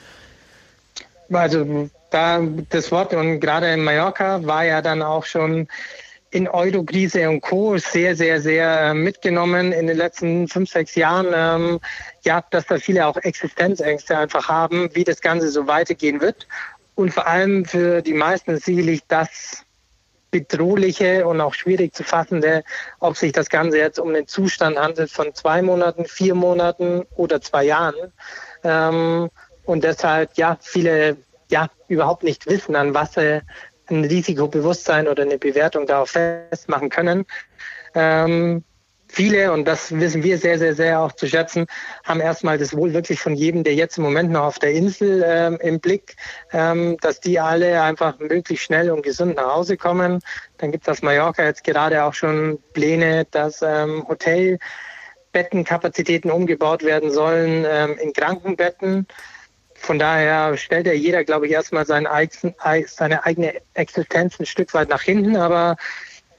Also 1.31 1.91
da 2.11 2.41
das 2.71 2.91
Wort 2.91 3.13
und 3.13 3.41
gerade 3.41 3.73
in 3.73 3.85
Mallorca 3.85 4.47
war 4.47 4.65
ja 4.65 4.81
dann 4.81 5.03
auch 5.03 5.25
schon 5.25 5.69
in 6.31 6.49
Eurokrise 6.49 7.29
und 7.29 7.41
Co. 7.41 7.79
sehr, 7.79 8.15
sehr, 8.15 8.41
sehr 8.41 8.81
äh, 8.81 8.95
mitgenommen 8.95 9.73
in 9.73 9.87
den 9.87 9.97
letzten 9.97 10.49
fünf, 10.49 10.71
sechs 10.71 10.95
Jahren. 10.95 11.29
Ähm, 11.35 11.81
ja, 12.23 12.45
dass 12.51 12.67
da 12.67 12.79
viele 12.79 13.07
auch 13.07 13.17
Existenzängste 13.17 14.17
einfach 14.17 14.49
haben, 14.49 14.91
wie 14.95 15.05
das 15.05 15.21
Ganze 15.21 15.49
so 15.49 15.67
weitergehen 15.67 16.21
wird. 16.21 16.47
Und 16.95 17.15
vor 17.15 17.27
allem 17.27 17.65
für 17.65 18.03
die 18.03 18.13
meisten 18.13 18.53
ist 18.53 18.65
sicherlich 18.65 19.03
das 19.09 19.65
bedrohliche 20.31 21.27
und 21.27 21.41
auch 21.41 21.55
schwierig 21.55 21.95
zu 21.95 22.05
fassende, 22.05 22.65
ob 23.01 23.17
sich 23.17 23.33
das 23.33 23.49
Ganze 23.49 23.79
jetzt 23.79 23.99
um 23.99 24.13
den 24.13 24.27
Zustand 24.27 24.79
handelt 24.79 25.11
von 25.11 25.35
zwei 25.35 25.63
Monaten, 25.63 26.05
vier 26.05 26.35
Monaten 26.35 27.07
oder 27.17 27.41
zwei 27.41 27.65
Jahren. 27.65 28.13
Ähm, 28.65 29.31
und 29.65 29.85
deshalb, 29.85 30.37
ja, 30.37 30.59
viele 30.61 31.17
ja 31.51 31.69
überhaupt 31.89 32.25
nicht 32.25 32.47
wissen, 32.47 32.77
an 32.77 32.95
was 32.95 33.15
sie 33.15 33.43
ein 33.91 34.05
Risikobewusstsein 34.05 35.09
oder 35.09 35.23
eine 35.23 35.39
Bewertung 35.39 35.87
darauf 35.87 36.11
festmachen 36.11 36.91
können. 36.91 37.25
Ähm, 37.95 38.63
viele, 39.09 39.53
und 39.53 39.65
das 39.65 39.99
wissen 39.99 40.23
wir 40.23 40.37
sehr, 40.39 40.59
sehr, 40.59 40.75
sehr 40.75 41.01
auch 41.01 41.13
zu 41.13 41.27
schätzen, 41.27 41.67
haben 42.05 42.21
erstmal 42.21 42.59
das 42.59 42.77
Wohl 42.77 42.93
wirklich 42.93 43.21
von 43.21 43.35
jedem, 43.35 43.65
der 43.65 43.75
jetzt 43.75 43.97
im 43.99 44.05
Moment 44.05 44.31
noch 44.31 44.45
auf 44.45 44.59
der 44.59 44.73
Insel 44.73 45.25
ähm, 45.27 45.57
im 45.61 45.81
Blick, 45.81 46.17
ähm, 46.53 46.99
dass 47.01 47.21
die 47.21 47.41
alle 47.41 47.83
einfach 47.83 48.19
möglichst 48.19 48.67
schnell 48.67 48.91
und 48.91 49.03
gesund 49.03 49.37
nach 49.37 49.55
Hause 49.55 49.77
kommen. 49.77 50.21
Dann 50.59 50.73
gibt 50.73 50.85
es 50.85 50.91
auf 50.91 51.03
Mallorca 51.03 51.45
jetzt 51.45 51.65
gerade 51.65 52.05
auch 52.05 52.15
schon 52.15 52.59
Pläne, 52.75 53.27
dass 53.31 53.63
ähm, 53.63 54.07
Hotelbettenkapazitäten 54.09 56.31
umgebaut 56.31 56.85
werden 56.85 57.11
sollen 57.11 57.65
ähm, 57.69 57.99
in 57.99 58.13
Krankenbetten. 58.13 59.09
Von 59.79 59.99
daher 59.99 60.57
stellt 60.57 60.87
ja 60.87 60.93
jeder, 60.93 61.25
glaube 61.25 61.47
ich, 61.47 61.53
erstmal 61.53 61.87
seine 61.87 62.11
eigene 62.11 63.55
Existenz 63.75 64.39
ein 64.39 64.47
Stück 64.47 64.75
weit 64.75 64.89
nach 64.89 65.03
hinten. 65.03 65.37
Aber 65.37 65.77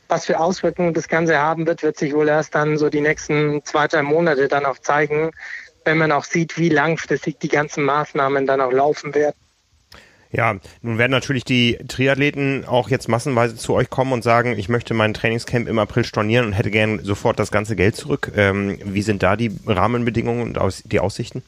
was 0.08 0.26
für 0.26 0.40
Auswirkungen 0.40 0.94
das 0.94 1.08
Ganze 1.08 1.38
haben 1.38 1.66
wird, 1.66 1.84
wird 1.84 1.98
sich 1.98 2.14
wohl 2.14 2.28
erst 2.28 2.56
dann 2.56 2.78
so 2.78 2.90
die 2.90 3.02
nächsten 3.02 3.64
zwei, 3.64 3.88
drei 3.88 4.02
Monate 4.04 4.48
dann 4.48 4.66
auch 4.66 4.80
zeigen, 4.80 5.32
wenn 5.86 5.98
man 5.98 6.12
auch 6.12 6.26
sieht, 6.26 6.58
wie 6.58 6.70
langfristig 6.70 7.40
die 7.40 7.48
ganzen 7.48 7.84
Maßnahmen 7.84 8.46
dann 8.46 8.62
auch 8.62 8.72
laufen 8.72 9.16
werden. 9.16 9.36
Ja, 10.32 10.58
nun 10.84 11.00
werden 11.00 11.12
natürlich 11.12 11.44
die 11.44 11.80
Triathleten 11.88 12.66
auch 12.66 12.90
jetzt 12.90 13.08
massenweise 13.08 13.56
zu 13.56 13.74
euch 13.74 13.90
kommen 13.90 14.14
und 14.14 14.24
sagen, 14.24 14.60
ich 14.60 14.70
möchte 14.70 14.94
mein 14.94 15.16
Trainingscamp 15.16 15.68
im 15.68 15.80
April 15.80 16.04
stornieren 16.04 16.46
und 16.46 16.54
hätte 16.54 16.70
gern 16.70 17.04
sofort 17.04 17.40
das 17.40 17.52
ganze 17.52 17.76
Geld 17.76 17.96
zurück. 17.96 18.32
Ähm, 18.36 18.78
wie 18.84 19.02
sind 19.02 19.24
da 19.24 19.36
die 19.36 19.52
Rahmenbedingungen 19.66 20.56
und 20.56 20.84
die 20.86 21.00
Aussichten? 21.00 21.42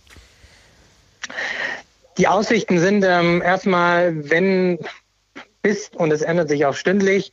Die 2.17 2.27
Aussichten 2.27 2.79
sind 2.79 3.03
ähm, 3.07 3.41
erstmal, 3.41 4.29
wenn 4.29 4.79
bis, 5.61 5.89
und 5.95 6.11
es 6.11 6.21
ändert 6.21 6.49
sich 6.49 6.65
auch 6.65 6.75
stündlich, 6.75 7.31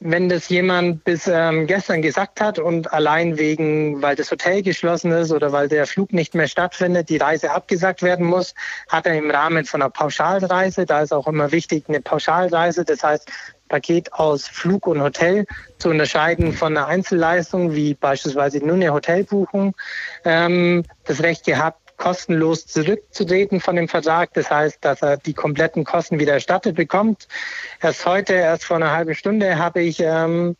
wenn 0.00 0.28
das 0.28 0.48
jemand 0.48 1.04
bis 1.04 1.26
ähm, 1.26 1.66
gestern 1.66 2.02
gesagt 2.02 2.40
hat 2.40 2.58
und 2.58 2.92
allein 2.92 3.38
wegen, 3.38 4.02
weil 4.02 4.14
das 4.14 4.30
Hotel 4.30 4.62
geschlossen 4.62 5.10
ist 5.12 5.32
oder 5.32 5.52
weil 5.52 5.68
der 5.68 5.86
Flug 5.86 6.12
nicht 6.12 6.34
mehr 6.34 6.48
stattfindet, 6.48 7.08
die 7.08 7.16
Reise 7.16 7.50
abgesagt 7.50 8.02
werden 8.02 8.26
muss, 8.26 8.54
hat 8.88 9.06
er 9.06 9.14
im 9.14 9.30
Rahmen 9.30 9.64
von 9.64 9.80
einer 9.80 9.90
Pauschalreise, 9.90 10.84
da 10.84 11.00
ist 11.00 11.12
auch 11.12 11.26
immer 11.26 11.50
wichtig 11.50 11.84
eine 11.88 12.00
Pauschalreise, 12.00 12.84
das 12.84 13.02
heißt 13.02 13.30
Paket 13.68 14.12
aus 14.12 14.46
Flug 14.46 14.86
und 14.86 15.00
Hotel 15.00 15.46
zu 15.78 15.88
unterscheiden 15.88 16.52
von 16.52 16.76
einer 16.76 16.86
Einzelleistung, 16.86 17.74
wie 17.74 17.94
beispielsweise 17.94 18.58
nur 18.58 18.76
eine 18.76 18.92
Hotelbuchung, 18.92 19.74
ähm, 20.24 20.84
das 21.04 21.22
Recht 21.22 21.44
gehabt, 21.46 21.80
kostenlos 21.96 22.66
zurückzutreten 22.66 23.60
von 23.60 23.76
dem 23.76 23.88
Vertrag. 23.88 24.34
Das 24.34 24.50
heißt, 24.50 24.78
dass 24.80 25.02
er 25.02 25.16
die 25.16 25.34
kompletten 25.34 25.84
Kosten 25.84 26.18
wieder 26.18 26.34
erstattet 26.34 26.76
bekommt. 26.76 27.28
Erst 27.82 28.06
heute, 28.06 28.34
erst 28.34 28.64
vor 28.64 28.76
einer 28.76 28.92
halben 28.92 29.14
Stunde, 29.14 29.58
habe 29.58 29.82
ich 29.82 30.00
ähm, 30.00 30.56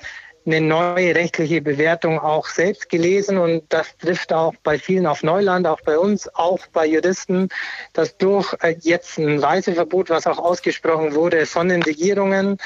eine 0.47 0.61
neue 0.61 1.15
rechtliche 1.15 1.61
Bewertung 1.61 2.21
auch 2.21 2.47
selbst 2.47 2.89
gelesen 2.89 3.37
und 3.37 3.65
das 3.71 3.97
trifft 3.99 4.33
auch 4.33 4.55
bei 4.63 4.79
vielen 4.79 5.07
auf 5.07 5.25
Neuland, 5.25 5.67
auch 5.67 5.81
bei 5.81 5.99
uns, 5.99 6.33
auch 6.35 6.65
bei 6.69 6.87
Juristen, 6.87 7.49
dass 7.95 8.17
durch 8.17 8.55
äh, 8.63 8.77
jetzt 8.81 9.19
ein 9.19 9.41
Reiseverbot, 9.41 10.09
was 10.09 10.27
auch 10.27 10.39
ausgesprochen 10.39 11.15
wurde 11.15 11.47
von 11.47 11.69
den 11.69 11.83
Regierungen, 11.83 12.59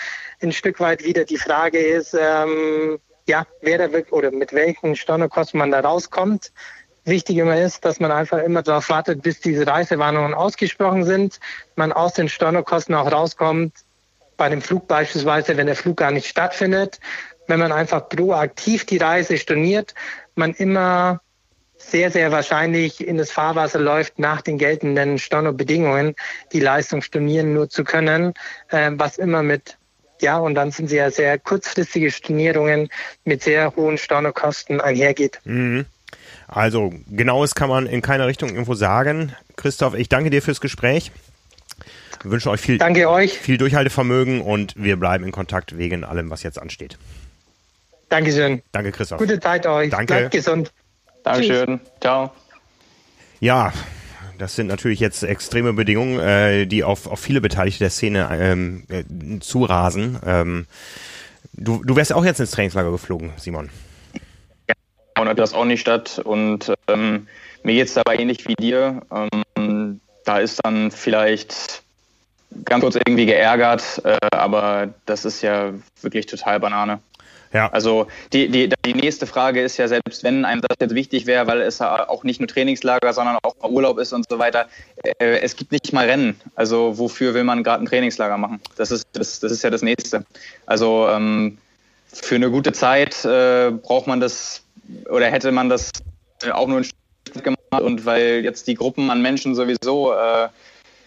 ein 0.43 0.53
Stück 0.53 0.79
weit 0.79 1.05
wieder 1.05 1.25
die 1.25 1.39
Frage 1.39 1.79
ist, 1.79 2.15
ähm, 2.19 2.99
ja, 3.27 3.47
wer 3.63 3.79
da 3.79 3.93
wirklich 3.93 4.13
oder 4.13 4.31
mit 4.31 4.53
welchen 4.53 4.95
Stornokosten 4.97 5.59
man 5.59 5.71
da 5.71 5.81
rauskommt. 5.81 6.53
Wichtig 7.05 7.39
immer 7.39 7.59
ist, 7.59 7.85
dass 7.85 7.99
man 7.99 8.13
einfach 8.13 8.39
immer 8.39 8.63
darauf 8.63 8.91
wartet, 8.91 9.23
bis 9.23 9.41
diese 9.41 9.67
Reisewarnungen 9.67 10.35
ausgesprochen 10.35 11.05
sind, 11.05 11.41
man 11.77 11.93
aus 11.93 12.13
den 12.15 12.29
Stornokosten 12.29 12.95
auch 12.95 13.11
rauskommt, 13.11 13.73
bei 14.37 14.49
dem 14.49 14.63
Flug 14.63 14.87
beispielsweise, 14.89 15.57
wenn 15.57 15.67
der 15.67 15.77
Flug 15.77 15.99
gar 15.99 16.11
nicht 16.11 16.27
stattfindet, 16.27 17.01
wenn 17.47 17.59
man 17.59 17.73
einfach 17.73 18.09
proaktiv 18.09 18.87
die 18.87 18.99
Reise 18.99 19.37
storniert, 19.39 19.95
man 20.35 20.55
immer 20.55 21.21
sehr, 21.77 22.11
sehr 22.11 22.31
wahrscheinlich 22.31 23.07
in 23.07 23.17
das 23.17 23.31
Fahrwasser 23.31 23.81
läuft, 23.81 24.19
nach 24.19 24.43
den 24.43 24.59
geltenden 24.59 25.19
Stornobedingungen 25.19 26.15
die 26.53 26.61
Leistung 26.61 27.03
stornieren 27.03 27.55
nur 27.55 27.69
zu 27.69 27.85
können, 27.85 28.35
äh, 28.69 28.91
was 28.95 29.19
immer 29.19 29.43
mit 29.43 29.77
ja, 30.23 30.39
und 30.39 30.55
dann 30.55 30.71
sind 30.71 30.89
sie 30.89 30.97
ja 30.97 31.11
sehr 31.11 31.39
kurzfristige 31.39 32.11
Stornierungen 32.11 32.91
mit 33.25 33.43
sehr 33.43 33.75
hohen 33.75 33.97
Stornokosten 33.97 34.81
einhergeht. 34.81 35.41
Mhm. 35.45 35.87
Also, 36.53 36.93
genaues 37.09 37.55
kann 37.55 37.69
man 37.69 37.87
in 37.87 38.03
keiner 38.03 38.27
Richtung 38.27 38.49
irgendwo 38.49 38.75
sagen. 38.75 39.33
Christoph, 39.55 39.95
ich 39.95 40.09
danke 40.09 40.31
dir 40.31 40.43
fürs 40.43 40.61
Gespräch. 40.61 41.13
Wir 42.23 42.33
wünschen 42.33 42.49
euch 42.49 42.61
viel, 42.61 42.77
danke 42.77 43.09
euch. 43.09 43.39
viel 43.39 43.57
Durchhaltevermögen 43.57 44.41
und 44.41 44.75
wir 44.77 44.97
bleiben 44.99 45.25
in 45.25 45.31
Kontakt 45.31 45.79
wegen 45.79 46.05
allem, 46.05 46.29
was 46.29 46.43
jetzt 46.43 46.61
ansteht. 46.61 46.99
Dankeschön. 48.09 48.63
Danke, 48.73 48.91
Christoph. 48.91 49.19
Gute 49.19 49.39
Zeit 49.39 49.65
euch. 49.65 49.91
Danke. 49.91 50.15
Bleibt 50.15 50.33
gesund. 50.33 50.73
Dankeschön. 51.23 51.79
Tschüss. 51.79 51.91
Ciao. 52.01 52.33
Ja, 53.39 53.73
das 54.39 54.57
sind 54.57 54.67
natürlich 54.67 54.99
jetzt 54.99 55.23
extreme 55.23 55.73
Bedingungen, 55.73 56.19
äh, 56.19 56.67
die 56.67 56.83
auf, 56.83 57.07
auf 57.07 57.21
viele 57.21 57.41
Beteiligte 57.41 57.79
der 57.79 57.91
Szene 57.91 58.29
ähm, 58.33 58.83
äh, 58.89 59.05
zurasen. 59.39 60.19
Ähm, 60.27 60.67
du, 61.53 61.85
du 61.85 61.95
wärst 61.95 62.13
auch 62.13 62.25
jetzt 62.25 62.41
ins 62.41 62.51
Trainingslager 62.51 62.91
geflogen, 62.91 63.31
Simon 63.37 63.71
findet 65.21 65.39
das 65.39 65.55
auch 65.55 65.65
nicht 65.65 65.81
statt. 65.81 66.21
Und 66.25 66.73
ähm, 66.89 67.27
mir 67.63 67.75
geht 67.75 67.89
es 67.89 67.95
dabei 67.95 68.17
ähnlich 68.17 68.47
wie 68.49 68.55
dir. 68.55 69.03
Ähm, 69.57 70.01
da 70.25 70.39
ist 70.39 70.61
dann 70.65 70.91
vielleicht 70.91 71.83
ganz 72.65 72.83
kurz 72.83 72.97
irgendwie 72.97 73.27
geärgert, 73.27 74.03
äh, 74.05 74.19
aber 74.33 74.89
das 75.07 75.25
ist 75.25 75.43
ja 75.43 75.73
wirklich 76.01 76.27
total 76.27 76.61
Banane. 76.61 77.01
Ja. 77.53 77.69
Also 77.73 78.07
die, 78.33 78.49
die, 78.49 78.73
die 78.87 78.95
nächste 78.95 79.27
Frage 79.27 79.61
ist 79.61 79.77
ja, 79.77 79.89
selbst 79.89 80.23
wenn 80.23 80.45
einem 80.45 80.61
das 80.61 80.77
jetzt 80.81 80.95
wichtig 80.95 81.27
wäre, 81.27 81.49
weil 81.49 81.61
es 81.63 81.81
ja 81.81 82.09
auch 82.09 82.23
nicht 82.23 82.39
nur 82.39 82.47
Trainingslager, 82.47 83.13
sondern 83.13 83.39
auch 83.43 83.55
Urlaub 83.69 83.99
ist 83.99 84.13
und 84.13 84.25
so 84.29 84.39
weiter, 84.39 84.67
äh, 85.19 85.41
es 85.41 85.57
gibt 85.57 85.73
nicht 85.73 85.93
mal 85.93 86.07
Rennen. 86.07 86.41
Also 86.55 86.97
wofür 86.99 87.35
will 87.35 87.45
man 87.45 87.65
gerade 87.65 87.83
ein 87.83 87.87
Trainingslager 87.87 88.39
machen? 88.39 88.61
Das 88.77 88.93
ist, 88.93 89.07
das, 89.13 89.41
das 89.41 89.51
ist 89.51 89.65
ja 89.65 89.71
das 89.71 89.83
Nächste. 89.83 90.25
Also 90.67 91.09
ähm, 91.09 91.59
für 92.13 92.37
eine 92.37 92.51
gute 92.51 92.73
Zeit 92.73 93.25
äh, 93.25 93.71
braucht 93.71 94.07
man 94.07 94.21
das 94.21 94.63
oder 95.09 95.27
hätte 95.27 95.53
man 95.53 95.69
das 95.69 95.91
auch 96.53 96.67
nur 96.67 96.79
ein 96.79 96.85
Stück 96.85 97.45
gemacht 97.45 97.83
und 97.83 98.07
weil 98.07 98.41
jetzt 98.43 98.67
die 98.67 98.75
Gruppen 98.75 99.11
an 99.11 99.23
Menschen 99.23 99.55
sowieso 99.55 100.13
äh, 100.13 100.49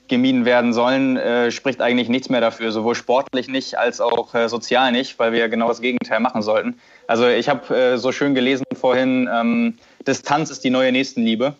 gemieden 0.07 0.45
werden 0.45 0.73
sollen, 0.73 1.17
äh, 1.17 1.51
spricht 1.51 1.81
eigentlich 1.81 2.09
nichts 2.09 2.29
mehr 2.29 2.41
dafür, 2.41 2.71
sowohl 2.71 2.95
sportlich 2.95 3.47
nicht 3.47 3.77
als 3.77 4.01
auch 4.01 4.33
äh, 4.35 4.47
sozial 4.49 4.91
nicht, 4.91 5.17
weil 5.19 5.31
wir 5.31 5.49
genau 5.49 5.67
das 5.67 5.81
Gegenteil 5.81 6.19
machen 6.19 6.41
sollten. 6.41 6.79
Also 7.07 7.27
ich 7.27 7.49
habe 7.49 7.75
äh, 7.75 7.97
so 7.97 8.11
schön 8.11 8.35
gelesen 8.35 8.65
vorhin, 8.73 9.29
ähm, 9.33 9.77
Distanz 10.05 10.49
ist 10.49 10.63
die 10.63 10.69
neue 10.69 10.91
Nächstenliebe. 10.91 11.55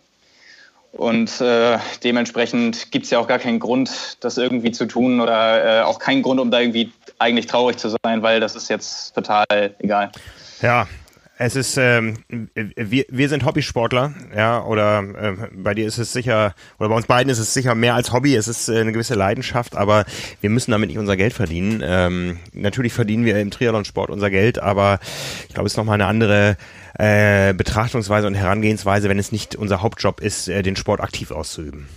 Und 0.92 1.40
äh, 1.40 1.78
dementsprechend 2.04 2.92
gibt 2.92 3.06
es 3.06 3.10
ja 3.10 3.18
auch 3.18 3.26
gar 3.26 3.40
keinen 3.40 3.58
Grund, 3.58 4.16
das 4.20 4.38
irgendwie 4.38 4.70
zu 4.70 4.86
tun 4.86 5.20
oder 5.20 5.80
äh, 5.80 5.82
auch 5.82 5.98
keinen 5.98 6.22
Grund, 6.22 6.38
um 6.38 6.52
da 6.52 6.60
irgendwie 6.60 6.92
eigentlich 7.18 7.46
traurig 7.46 7.78
zu 7.78 7.88
sein, 8.04 8.22
weil 8.22 8.38
das 8.38 8.54
ist 8.54 8.70
jetzt 8.70 9.12
total 9.12 9.44
egal. 9.80 10.12
Ja, 10.62 10.86
es 11.36 11.56
ist, 11.56 11.76
ähm, 11.78 12.14
wir, 12.28 13.04
wir 13.08 13.28
sind 13.28 13.44
Hobbysportler, 13.44 14.14
ja, 14.36 14.62
oder 14.62 15.00
äh, 15.00 15.36
bei 15.52 15.74
dir 15.74 15.86
ist 15.86 15.98
es 15.98 16.12
sicher, 16.12 16.54
oder 16.78 16.88
bei 16.88 16.94
uns 16.94 17.06
beiden 17.06 17.30
ist 17.30 17.40
es 17.40 17.52
sicher 17.52 17.74
mehr 17.74 17.94
als 17.94 18.12
Hobby, 18.12 18.36
es 18.36 18.46
ist 18.46 18.68
äh, 18.68 18.80
eine 18.80 18.92
gewisse 18.92 19.14
Leidenschaft, 19.14 19.76
aber 19.76 20.04
wir 20.40 20.50
müssen 20.50 20.70
damit 20.70 20.90
nicht 20.90 20.98
unser 20.98 21.16
Geld 21.16 21.32
verdienen. 21.32 21.82
Ähm, 21.84 22.38
natürlich 22.52 22.92
verdienen 22.92 23.24
wir 23.24 23.40
im 23.40 23.50
Triathlonsport 23.50 24.10
unser 24.10 24.30
Geld, 24.30 24.60
aber 24.60 25.00
ich 25.48 25.54
glaube, 25.54 25.66
es 25.66 25.72
ist 25.72 25.76
nochmal 25.76 25.94
eine 25.94 26.06
andere 26.06 26.56
äh, 26.98 27.52
Betrachtungsweise 27.52 28.28
und 28.28 28.34
Herangehensweise, 28.34 29.08
wenn 29.08 29.18
es 29.18 29.32
nicht 29.32 29.56
unser 29.56 29.82
Hauptjob 29.82 30.20
ist, 30.20 30.48
äh, 30.48 30.62
den 30.62 30.76
Sport 30.76 31.00
aktiv 31.00 31.32
auszuüben. 31.32 31.88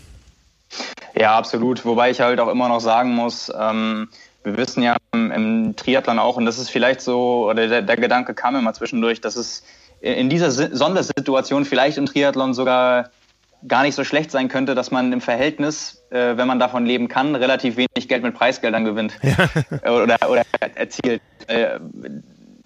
Ja, 1.15 1.37
absolut. 1.37 1.85
Wobei 1.85 2.09
ich 2.09 2.21
halt 2.21 2.39
auch 2.39 2.49
immer 2.49 2.69
noch 2.69 2.79
sagen 2.79 3.13
muss, 3.13 3.51
ähm, 3.57 4.09
wir 4.47 4.57
wissen 4.57 4.81
ja 4.81 4.95
im, 5.13 5.75
Triathlon 5.75 6.17
auch, 6.17 6.37
und 6.37 6.45
das 6.45 6.57
ist 6.57 6.69
vielleicht 6.69 7.01
so, 7.01 7.49
oder 7.49 7.67
der, 7.67 7.81
der 7.81 7.97
Gedanke 7.97 8.33
kam 8.33 8.55
immer 8.55 8.73
zwischendurch, 8.73 9.21
dass 9.21 9.35
es 9.35 9.63
in 9.99 10.29
dieser 10.29 10.51
Sondersituation 10.51 11.65
vielleicht 11.65 11.97
im 11.97 12.05
Triathlon 12.05 12.53
sogar 12.53 13.11
gar 13.67 13.83
nicht 13.83 13.95
so 13.95 14.03
schlecht 14.03 14.31
sein 14.31 14.49
könnte, 14.49 14.75
dass 14.75 14.91
man 14.91 15.11
im 15.11 15.21
Verhältnis, 15.21 16.03
äh, 16.11 16.37
wenn 16.37 16.47
man 16.47 16.59
davon 16.59 16.85
leben 16.85 17.07
kann, 17.07 17.35
relativ 17.35 17.75
wenig 17.75 18.07
Geld 18.07 18.23
mit 18.23 18.35
Preisgeldern 18.35 18.85
gewinnt 18.85 19.19
ja. 19.23 19.89
oder, 19.91 20.17
oder 20.29 20.43
erzielt. 20.75 21.21
Äh, 21.47 21.79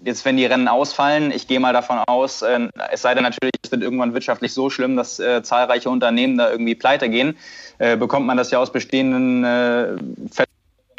jetzt, 0.03 0.25
wenn 0.25 0.37
die 0.37 0.45
Rennen 0.45 0.67
ausfallen, 0.67 1.31
ich 1.31 1.47
gehe 1.47 1.59
mal 1.59 1.73
davon 1.73 1.99
aus, 1.99 2.41
äh, 2.41 2.67
es 2.91 3.01
sei 3.01 3.13
denn 3.13 3.23
natürlich, 3.23 3.53
es 3.63 3.71
wird 3.71 3.81
irgendwann 3.81 4.13
wirtschaftlich 4.13 4.53
so 4.53 4.69
schlimm, 4.69 4.95
dass 4.95 5.19
äh, 5.19 5.43
zahlreiche 5.43 5.89
Unternehmen 5.89 6.37
da 6.37 6.51
irgendwie 6.51 6.75
pleite 6.75 7.09
gehen, 7.09 7.37
äh, 7.77 7.95
bekommt 7.95 8.25
man 8.25 8.37
das 8.37 8.51
ja 8.51 8.59
aus 8.59 8.71
bestehenden 8.71 9.43
äh, 9.43 9.95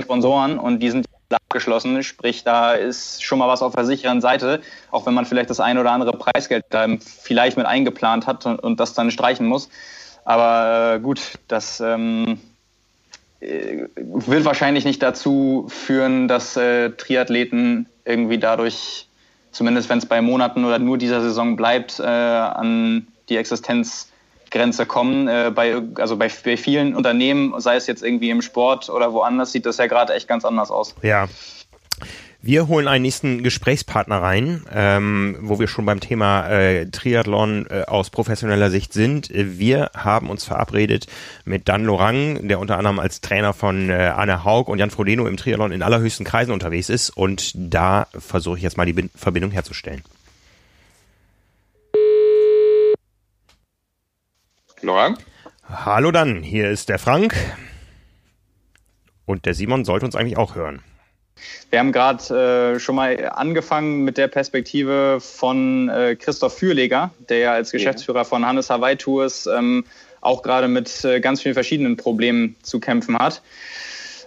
Sponsoren 0.00 0.59
und 0.59 0.81
die 0.81 0.90
sind 0.90 1.07
abgeschlossen, 1.33 2.02
sprich 2.02 2.44
da 2.44 2.72
ist 2.72 3.22
schon 3.22 3.38
mal 3.38 3.48
was 3.48 3.62
auf 3.62 3.74
der 3.74 3.85
sicheren 3.85 4.20
Seite, 4.20 4.61
auch 4.90 5.07
wenn 5.07 5.14
man 5.14 5.24
vielleicht 5.24 5.50
das 5.50 5.61
ein 5.61 5.78
oder 5.78 5.90
andere 5.90 6.12
Preisgeld 6.12 6.64
da 6.70 6.87
vielleicht 7.00 7.57
mit 7.57 7.66
eingeplant 7.66 8.26
hat 8.26 8.46
und, 8.46 8.59
und 8.59 8.81
das 8.81 8.94
dann 8.94 9.11
streichen 9.11 9.46
muss. 9.46 9.68
Aber 10.24 10.94
äh, 10.94 11.00
gut, 11.00 11.20
das 11.48 11.81
ähm, 11.81 12.38
äh, 13.40 13.87
wird 13.96 14.44
wahrscheinlich 14.44 14.85
nicht 14.85 15.02
dazu 15.02 15.66
führen, 15.68 16.28
dass 16.28 16.57
äh, 16.57 16.90
Triathleten 16.90 17.88
irgendwie 18.05 18.38
dadurch, 18.38 19.09
zumindest 19.50 19.88
wenn 19.88 19.98
es 19.98 20.07
bei 20.07 20.22
Monaten 20.22 20.64
oder 20.64 20.78
nur 20.78 20.98
dieser 20.98 21.20
Saison 21.22 21.57
bleibt, 21.57 21.98
äh, 21.98 22.05
an 22.05 23.09
die 23.28 23.37
Existenz 23.37 24.12
Grenze 24.52 24.86
kommen. 24.86 25.26
Äh, 25.26 25.50
bei, 25.52 25.82
also 25.96 26.16
bei, 26.16 26.30
bei 26.44 26.56
vielen 26.56 26.94
Unternehmen, 26.94 27.60
sei 27.60 27.74
es 27.74 27.88
jetzt 27.88 28.04
irgendwie 28.04 28.30
im 28.30 28.42
Sport 28.42 28.88
oder 28.88 29.12
woanders, 29.12 29.50
sieht 29.50 29.66
das 29.66 29.78
ja 29.78 29.86
gerade 29.88 30.14
echt 30.14 30.28
ganz 30.28 30.44
anders 30.44 30.70
aus. 30.70 30.94
Ja. 31.02 31.26
Wir 32.44 32.66
holen 32.66 32.88
einen 32.88 33.02
nächsten 33.02 33.44
Gesprächspartner 33.44 34.20
rein, 34.20 34.64
ähm, 34.74 35.36
wo 35.42 35.60
wir 35.60 35.68
schon 35.68 35.86
beim 35.86 36.00
Thema 36.00 36.48
äh, 36.48 36.86
Triathlon 36.86 37.66
äh, 37.70 37.82
aus 37.82 38.10
professioneller 38.10 38.68
Sicht 38.68 38.92
sind. 38.92 39.30
Wir 39.32 39.92
haben 39.96 40.28
uns 40.28 40.42
verabredet 40.44 41.06
mit 41.44 41.68
Dan 41.68 41.84
Lorang, 41.84 42.48
der 42.48 42.58
unter 42.58 42.78
anderem 42.78 42.98
als 42.98 43.20
Trainer 43.20 43.52
von 43.52 43.90
äh, 43.90 44.12
Anne 44.16 44.42
Haug 44.42 44.64
und 44.72 44.80
Jan 44.80 44.90
Frodeno 44.90 45.28
im 45.28 45.36
Triathlon 45.36 45.70
in 45.70 45.84
allerhöchsten 45.84 46.26
Kreisen 46.26 46.50
unterwegs 46.50 46.88
ist. 46.88 47.10
Und 47.10 47.52
da 47.54 48.08
versuche 48.18 48.56
ich 48.56 48.64
jetzt 48.64 48.76
mal 48.76 48.86
die 48.86 48.92
Bin 48.92 49.10
Verbindung 49.14 49.52
herzustellen. 49.52 50.02
Laurent? 54.83 55.18
Hallo 55.68 56.11
dann, 56.11 56.42
hier 56.42 56.71
ist 56.71 56.88
der 56.88 56.99
Frank. 56.99 57.35
Und 59.25 59.47
der 59.47 59.55
Simon 59.55 59.85
sollte 59.85 60.05
uns 60.05 60.16
eigentlich 60.16 60.37
auch 60.37 60.55
hören. 60.55 60.83
Wir 61.71 61.79
haben 61.79 61.92
gerade 61.92 62.75
äh, 62.75 62.81
schon 62.81 62.95
mal 62.95 63.31
angefangen 63.31 64.05
mit 64.05 64.18
der 64.18 64.29
Perspektive 64.29 65.18
von 65.21 65.88
äh, 65.88 66.16
Christoph 66.16 66.59
Fürleger, 66.59 67.11
der 67.29 67.38
ja 67.38 67.53
als 67.53 67.71
Geschäftsführer 67.71 68.25
von 68.25 68.45
Hannes 68.47 68.71
Hawaii 68.71 68.97
Tours 68.97 69.47
ähm, 69.47 69.85
auch 70.21 70.42
gerade 70.42 70.68
mit 70.68 71.05
äh, 71.05 71.21
ganz 71.21 71.42
vielen 71.42 71.55
verschiedenen 71.55 71.97
Problemen 71.97 72.57
zu 72.62 72.79
kämpfen 72.79 73.18
hat. 73.18 73.42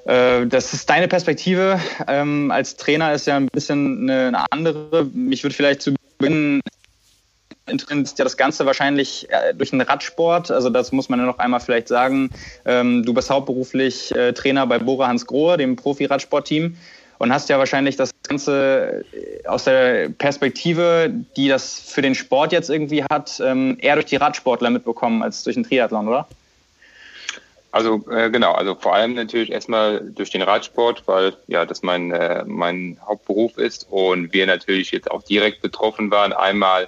Äh, 0.05 0.45
das 0.47 0.73
ist 0.73 0.89
deine 0.89 1.07
Perspektive. 1.07 1.79
Ähm, 2.07 2.51
als 2.51 2.75
Trainer 2.75 3.13
ist 3.13 3.27
ja 3.27 3.37
ein 3.37 3.47
bisschen 3.47 4.09
eine, 4.09 4.27
eine 4.27 4.51
andere. 4.51 5.05
Mich 5.13 5.43
würde 5.43 5.55
vielleicht 5.55 5.81
zu 5.81 5.95
Beginn 6.17 6.61
ist 7.67 8.19
ja 8.19 8.23
das 8.23 8.37
Ganze 8.37 8.65
wahrscheinlich 8.65 9.27
äh, 9.29 9.53
durch 9.53 9.71
den 9.71 9.81
Radsport. 9.81 10.51
Also 10.51 10.69
das 10.69 10.91
muss 10.91 11.09
man 11.09 11.19
ja 11.19 11.25
noch 11.25 11.39
einmal 11.39 11.59
vielleicht 11.59 11.87
sagen. 11.87 12.29
Ähm, 12.65 13.03
du 13.03 13.13
bist 13.13 13.29
hauptberuflich 13.29 14.15
äh, 14.15 14.33
Trainer 14.33 14.67
bei 14.67 14.77
Bora 14.77 15.07
Hans 15.07 15.25
Grohe, 15.25 15.57
dem 15.57 15.75
Profi-Radsportteam 15.75 16.77
und 17.17 17.33
hast 17.33 17.49
ja 17.49 17.57
wahrscheinlich 17.57 17.95
das 17.95 18.11
Ganze 18.27 19.03
äh, 19.13 19.47
aus 19.47 19.63
der 19.63 20.09
Perspektive, 20.09 21.11
die 21.35 21.47
das 21.47 21.79
für 21.79 22.01
den 22.01 22.13
Sport 22.13 22.51
jetzt 22.51 22.69
irgendwie 22.69 23.03
hat, 23.03 23.41
ähm, 23.43 23.77
eher 23.79 23.95
durch 23.95 24.05
die 24.05 24.17
Radsportler 24.17 24.69
mitbekommen 24.69 25.23
als 25.23 25.43
durch 25.43 25.55
den 25.55 25.63
Triathlon, 25.63 26.07
oder? 26.07 26.27
Also 27.71 28.05
äh, 28.09 28.29
genau, 28.29 28.53
also 28.53 28.75
vor 28.75 28.93
allem 28.93 29.15
natürlich 29.15 29.51
erstmal 29.51 29.99
durch 29.99 30.29
den 30.29 30.41
Radsport, 30.41 31.03
weil 31.07 31.35
ja 31.47 31.65
das 31.65 31.83
mein, 31.83 32.11
äh, 32.11 32.43
mein 32.45 32.97
Hauptberuf 33.05 33.57
ist 33.57 33.87
und 33.89 34.31
wir 34.31 34.45
natürlich 34.45 34.91
jetzt 34.91 35.11
auch 35.11 35.23
direkt 35.23 35.61
betroffen 35.61 36.09
waren. 36.09 36.31
Einmal 36.31 36.87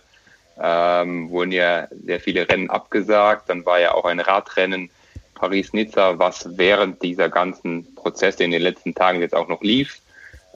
ähm, 0.62 1.30
wurden 1.30 1.52
ja 1.52 1.88
sehr 2.06 2.20
viele 2.20 2.48
Rennen 2.48 2.70
abgesagt. 2.70 3.50
Dann 3.50 3.66
war 3.66 3.80
ja 3.80 3.94
auch 3.94 4.06
ein 4.06 4.20
Radrennen 4.20 4.90
Paris-Nizza, 5.36 6.18
was 6.20 6.58
während 6.58 7.02
dieser 7.04 7.30
ganzen 7.30 7.94
Prozesse 7.96 8.44
in 8.44 8.52
den 8.52 8.62
letzten 8.62 8.96
Tagen 8.96 9.22
jetzt 9.22 9.36
auch 9.36 9.48
noch 9.48 9.62
lief. 9.62 10.02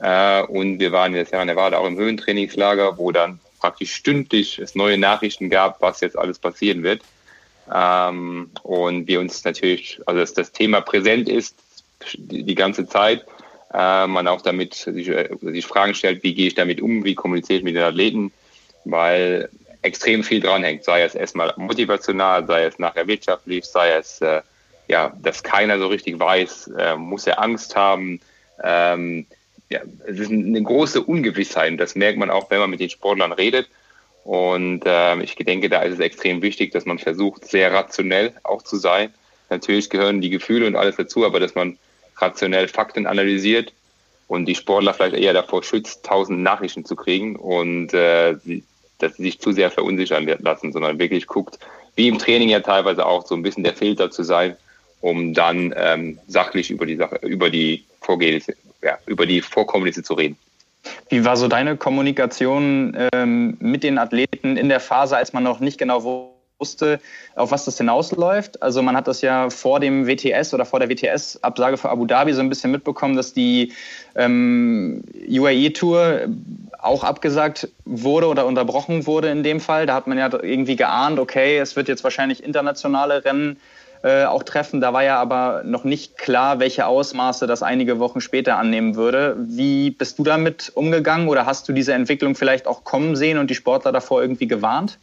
Äh, 0.02 0.42
und 0.42 0.80
wir 0.80 0.92
waren 0.92 1.14
in 1.14 1.24
der 1.24 1.44
Nevada 1.44 1.78
auch 1.78 1.86
im 1.86 1.96
Höhentrainingslager, 1.96 2.98
wo 2.98 3.12
dann 3.12 3.38
praktisch 3.60 3.94
stündlich 3.94 4.58
es 4.58 4.74
neue 4.74 4.98
Nachrichten 4.98 5.48
gab, 5.48 5.80
was 5.80 6.00
jetzt 6.00 6.18
alles 6.18 6.38
passieren 6.38 6.82
wird. 6.82 7.02
Ähm, 7.72 8.50
und 8.62 9.06
wir 9.06 9.20
uns 9.20 9.44
natürlich, 9.44 10.00
also 10.06 10.20
dass 10.20 10.34
das 10.34 10.50
Thema 10.50 10.80
präsent 10.80 11.28
ist 11.28 11.54
die, 12.16 12.42
die 12.42 12.54
ganze 12.56 12.86
Zeit, 12.86 13.24
äh, 13.72 14.06
man 14.06 14.26
auch 14.26 14.42
damit 14.42 14.74
sich, 14.74 15.08
äh, 15.08 15.28
sich 15.40 15.66
Fragen 15.66 15.94
stellt, 15.94 16.22
wie 16.22 16.34
gehe 16.34 16.48
ich 16.48 16.54
damit 16.54 16.80
um, 16.80 17.04
wie 17.04 17.14
kommuniziere 17.14 17.58
ich 17.58 17.64
mit 17.64 17.76
den 17.76 17.84
Athleten, 17.84 18.32
weil 18.84 19.48
extrem 19.82 20.22
viel 20.22 20.40
dranhängt, 20.40 20.84
sei 20.84 21.02
es 21.02 21.14
erstmal 21.14 21.52
motivational, 21.56 22.46
sei 22.46 22.64
es 22.64 22.78
nachher 22.78 23.06
wirtschaftlich, 23.06 23.64
sei 23.64 23.92
es, 23.92 24.20
äh, 24.20 24.42
ja, 24.88 25.12
dass 25.20 25.42
keiner 25.42 25.78
so 25.78 25.88
richtig 25.88 26.18
weiß, 26.18 26.70
äh, 26.78 26.96
muss 26.96 27.26
er 27.26 27.40
Angst 27.40 27.76
haben. 27.76 28.20
Ähm, 28.62 29.26
ja, 29.68 29.80
es 30.06 30.18
ist 30.18 30.30
eine 30.30 30.62
große 30.62 31.02
Ungewissheit. 31.02 31.78
Das 31.80 31.94
merkt 31.94 32.18
man 32.18 32.30
auch, 32.30 32.50
wenn 32.50 32.60
man 32.60 32.70
mit 32.70 32.80
den 32.80 32.90
Sportlern 32.90 33.32
redet. 33.32 33.68
Und 34.24 34.86
äh, 34.86 35.20
ich 35.22 35.34
denke, 35.34 35.68
da 35.68 35.82
ist 35.82 35.94
es 35.94 36.00
extrem 36.00 36.42
wichtig, 36.42 36.72
dass 36.72 36.84
man 36.84 36.98
versucht, 36.98 37.44
sehr 37.44 37.72
rationell 37.72 38.34
auch 38.44 38.62
zu 38.62 38.76
sein. 38.76 39.12
Natürlich 39.50 39.90
gehören 39.90 40.20
die 40.20 40.30
Gefühle 40.30 40.66
und 40.66 40.76
alles 40.76 40.96
dazu, 40.96 41.26
aber 41.26 41.40
dass 41.40 41.54
man 41.54 41.78
rationell 42.16 42.68
Fakten 42.68 43.06
analysiert 43.06 43.72
und 44.28 44.46
die 44.46 44.54
Sportler 44.54 44.94
vielleicht 44.94 45.16
eher 45.16 45.32
davor 45.32 45.62
schützt, 45.62 46.04
tausend 46.04 46.40
Nachrichten 46.40 46.84
zu 46.84 46.94
kriegen 46.94 47.36
und 47.36 47.92
äh, 47.92 48.36
dass 49.02 49.16
sie 49.16 49.22
sich 49.24 49.40
zu 49.40 49.52
sehr 49.52 49.70
verunsichern 49.70 50.26
lassen, 50.38 50.72
sondern 50.72 50.98
wirklich 50.98 51.26
guckt, 51.26 51.58
wie 51.96 52.08
im 52.08 52.18
Training 52.18 52.48
ja 52.48 52.60
teilweise 52.60 53.04
auch 53.04 53.26
so 53.26 53.34
ein 53.34 53.42
bisschen 53.42 53.64
der 53.64 53.74
Filter 53.74 54.10
zu 54.10 54.22
sein, 54.22 54.56
um 55.00 55.34
dann 55.34 55.74
ähm, 55.76 56.18
sachlich 56.26 56.70
über 56.70 56.86
die 56.86 56.96
Sache, 56.96 57.16
über 57.22 57.50
die 57.50 57.84
Vorgehensweise, 58.00 58.58
ja, 58.82 58.98
über 59.06 59.26
die 59.26 59.40
Vorkommnisse 59.40 60.02
zu 60.02 60.14
reden. 60.14 60.36
Wie 61.10 61.24
war 61.24 61.36
so 61.36 61.48
deine 61.48 61.76
Kommunikation 61.76 62.96
ähm, 63.12 63.56
mit 63.60 63.84
den 63.84 63.98
Athleten 63.98 64.56
in 64.56 64.68
der 64.68 64.80
Phase, 64.80 65.16
als 65.16 65.32
man 65.32 65.44
noch 65.44 65.60
nicht 65.60 65.78
genau 65.78 66.02
wusste, 66.02 66.31
auf 67.34 67.50
was 67.50 67.64
das 67.64 67.78
hinausläuft. 67.78 68.62
Also 68.62 68.82
man 68.82 68.96
hat 68.96 69.08
das 69.08 69.20
ja 69.22 69.50
vor 69.50 69.80
dem 69.80 70.06
WTS 70.06 70.54
oder 70.54 70.64
vor 70.64 70.80
der 70.80 70.88
WTS-Absage 70.88 71.76
für 71.76 71.90
Abu 71.90 72.06
Dhabi 72.06 72.32
so 72.32 72.40
ein 72.40 72.48
bisschen 72.48 72.70
mitbekommen, 72.70 73.16
dass 73.16 73.32
die 73.32 73.72
ähm, 74.14 75.02
UAE-Tour 75.28 76.28
auch 76.78 77.04
abgesagt 77.04 77.68
wurde 77.84 78.26
oder 78.26 78.46
unterbrochen 78.46 79.06
wurde 79.06 79.28
in 79.28 79.42
dem 79.42 79.60
Fall. 79.60 79.86
Da 79.86 79.94
hat 79.94 80.06
man 80.06 80.18
ja 80.18 80.30
irgendwie 80.32 80.76
geahnt, 80.76 81.18
okay, 81.18 81.58
es 81.58 81.76
wird 81.76 81.88
jetzt 81.88 82.04
wahrscheinlich 82.04 82.42
internationale 82.42 83.24
Rennen 83.24 83.56
äh, 84.02 84.24
auch 84.24 84.42
treffen. 84.42 84.80
Da 84.80 84.92
war 84.92 85.04
ja 85.04 85.20
aber 85.20 85.62
noch 85.64 85.84
nicht 85.84 86.18
klar, 86.18 86.58
welche 86.58 86.86
Ausmaße 86.86 87.46
das 87.46 87.62
einige 87.62 88.00
Wochen 88.00 88.20
später 88.20 88.58
annehmen 88.58 88.96
würde. 88.96 89.36
Wie 89.38 89.90
bist 89.90 90.18
du 90.18 90.24
damit 90.24 90.72
umgegangen 90.74 91.28
oder 91.28 91.46
hast 91.46 91.68
du 91.68 91.72
diese 91.72 91.92
Entwicklung 91.92 92.34
vielleicht 92.34 92.66
auch 92.66 92.82
kommen 92.82 93.14
sehen 93.14 93.38
und 93.38 93.48
die 93.48 93.54
Sportler 93.54 93.92
davor 93.92 94.20
irgendwie 94.20 94.48
gewarnt? 94.48 94.98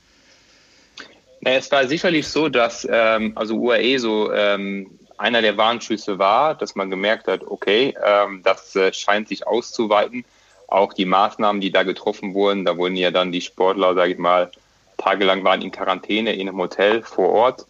Es 1.42 1.72
war 1.72 1.88
sicherlich 1.88 2.28
so, 2.28 2.50
dass 2.50 2.88
ähm, 2.90 3.34
also 3.36 3.56
UAE 3.56 3.98
so 3.98 4.32
ähm, 4.34 5.00
einer 5.18 5.42
der 5.42 5.58
Warnschüsse 5.58 6.20
war, 6.20 6.56
dass 6.56 6.76
man 6.76 6.90
gemerkt 6.90 7.28
hat, 7.28 7.44
okay, 7.44 7.94
ähm, 8.04 8.42
das 8.44 8.76
äh, 8.76 8.94
scheint 8.94 9.28
sich 9.28 9.48
auszuweiten. 9.48 10.26
Auch 10.68 10.94
die 10.94 11.06
Maßnahmen, 11.06 11.62
die 11.62 11.72
da 11.72 11.84
getroffen 11.84 12.34
wurden, 12.34 12.66
da 12.66 12.78
wurden 12.78 12.96
ja 12.96 13.12
dann 13.12 13.32
die 13.32 13.42
Sportler, 13.42 13.96
sage 13.96 14.14
ich 14.14 14.18
mal, 14.18 14.52
tagelang 14.98 15.44
waren 15.44 15.62
in 15.62 15.72
Quarantäne 15.72 16.34
in 16.34 16.48
einem 16.48 16.60
Hotel 16.60 17.02
vor 17.02 17.30
Ort. 17.30 17.66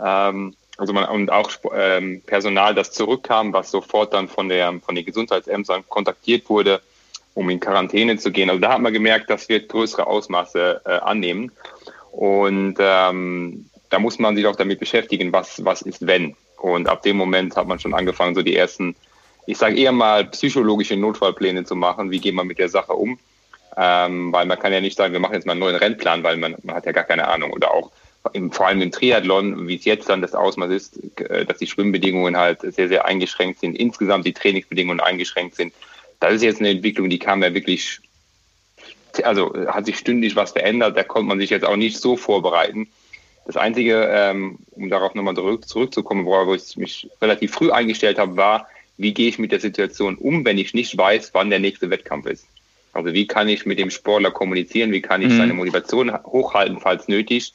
Ähm, 0.00 0.54
also 0.78 0.92
man 0.92 1.04
und 1.04 1.30
auch 1.30 1.50
ähm, 1.74 2.22
Personal, 2.26 2.74
das 2.74 2.92
zurückkam, 2.92 3.52
was 3.52 3.70
sofort 3.70 4.14
dann 4.14 4.28
von 4.28 4.48
der 4.48 4.72
von 4.80 4.94
den 4.94 5.04
Gesundheitsämtern 5.04 5.84
kontaktiert 5.88 6.48
wurde, 6.48 6.80
um 7.34 7.48
in 7.50 7.60
Quarantäne 7.60 8.16
zu 8.16 8.32
gehen. 8.32 8.48
Also 8.50 8.60
da 8.60 8.72
hat 8.72 8.80
man 8.80 8.92
gemerkt, 8.92 9.30
das 9.30 9.48
wird 9.48 9.68
größere 9.68 10.06
Ausmaße 10.06 10.80
äh, 10.84 10.90
annehmen. 10.90 11.52
Und 12.12 12.76
ähm, 12.78 13.66
da 13.90 13.98
muss 13.98 14.18
man 14.18 14.36
sich 14.36 14.46
auch 14.46 14.56
damit 14.56 14.78
beschäftigen, 14.78 15.32
was, 15.32 15.64
was 15.64 15.82
ist 15.82 16.06
wenn. 16.06 16.36
Und 16.58 16.88
ab 16.88 17.02
dem 17.02 17.16
Moment 17.16 17.56
hat 17.56 17.66
man 17.66 17.80
schon 17.80 17.94
angefangen, 17.94 18.34
so 18.34 18.42
die 18.42 18.54
ersten, 18.54 18.94
ich 19.46 19.58
sage 19.58 19.76
eher 19.76 19.92
mal, 19.92 20.26
psychologische 20.26 20.96
Notfallpläne 20.96 21.64
zu 21.64 21.74
machen. 21.74 22.10
Wie 22.10 22.20
geht 22.20 22.34
man 22.34 22.46
mit 22.46 22.58
der 22.58 22.68
Sache 22.68 22.92
um? 22.92 23.18
Ähm, 23.76 24.32
weil 24.32 24.46
man 24.46 24.58
kann 24.58 24.72
ja 24.72 24.80
nicht 24.80 24.96
sagen, 24.96 25.14
wir 25.14 25.20
machen 25.20 25.34
jetzt 25.34 25.46
mal 25.46 25.52
einen 25.52 25.60
neuen 25.60 25.76
Rennplan, 25.76 26.22
weil 26.22 26.36
man, 26.36 26.54
man 26.62 26.76
hat 26.76 26.86
ja 26.86 26.92
gar 26.92 27.04
keine 27.04 27.26
Ahnung. 27.26 27.52
Oder 27.52 27.72
auch 27.72 27.90
im, 28.34 28.52
vor 28.52 28.66
allem 28.66 28.82
im 28.82 28.92
Triathlon, 28.92 29.66
wie 29.66 29.76
es 29.76 29.84
jetzt 29.84 30.08
dann 30.08 30.22
das 30.22 30.34
Ausmaß 30.34 30.70
ist, 30.70 31.20
äh, 31.20 31.44
dass 31.46 31.58
die 31.58 31.66
Schwimmbedingungen 31.66 32.36
halt 32.36 32.60
sehr, 32.60 32.88
sehr 32.88 33.06
eingeschränkt 33.06 33.60
sind, 33.60 33.74
insgesamt 33.74 34.26
die 34.26 34.34
Trainingsbedingungen 34.34 35.00
eingeschränkt 35.00 35.56
sind. 35.56 35.72
Das 36.20 36.34
ist 36.34 36.42
jetzt 36.42 36.60
eine 36.60 36.70
Entwicklung, 36.70 37.10
die 37.10 37.18
kam 37.18 37.42
ja 37.42 37.52
wirklich 37.54 38.00
also 39.24 39.52
hat 39.66 39.86
sich 39.86 39.98
stündlich 39.98 40.36
was 40.36 40.52
verändert, 40.52 40.96
da 40.96 41.04
konnte 41.04 41.28
man 41.28 41.38
sich 41.38 41.50
jetzt 41.50 41.64
auch 41.64 41.76
nicht 41.76 41.98
so 41.98 42.16
vorbereiten. 42.16 42.88
Das 43.44 43.56
Einzige, 43.56 44.08
ähm, 44.10 44.58
um 44.70 44.88
darauf 44.88 45.14
nochmal 45.14 45.34
zurück, 45.34 45.68
zurückzukommen, 45.68 46.24
worauf 46.26 46.54
ich 46.54 46.76
mich 46.76 47.10
relativ 47.20 47.52
früh 47.52 47.70
eingestellt 47.70 48.18
habe, 48.18 48.36
war, 48.36 48.68
wie 48.96 49.14
gehe 49.14 49.28
ich 49.28 49.38
mit 49.38 49.52
der 49.52 49.60
Situation 49.60 50.16
um, 50.16 50.44
wenn 50.44 50.58
ich 50.58 50.74
nicht 50.74 50.96
weiß, 50.96 51.30
wann 51.34 51.50
der 51.50 51.58
nächste 51.58 51.90
Wettkampf 51.90 52.26
ist. 52.26 52.46
Also 52.92 53.12
wie 53.12 53.26
kann 53.26 53.48
ich 53.48 53.66
mit 53.66 53.78
dem 53.78 53.90
Sportler 53.90 54.30
kommunizieren, 54.30 54.92
wie 54.92 55.00
kann 55.00 55.22
ich 55.22 55.28
mhm. 55.28 55.38
seine 55.38 55.54
Motivation 55.54 56.12
hochhalten, 56.24 56.78
falls 56.78 57.08
nötig, 57.08 57.54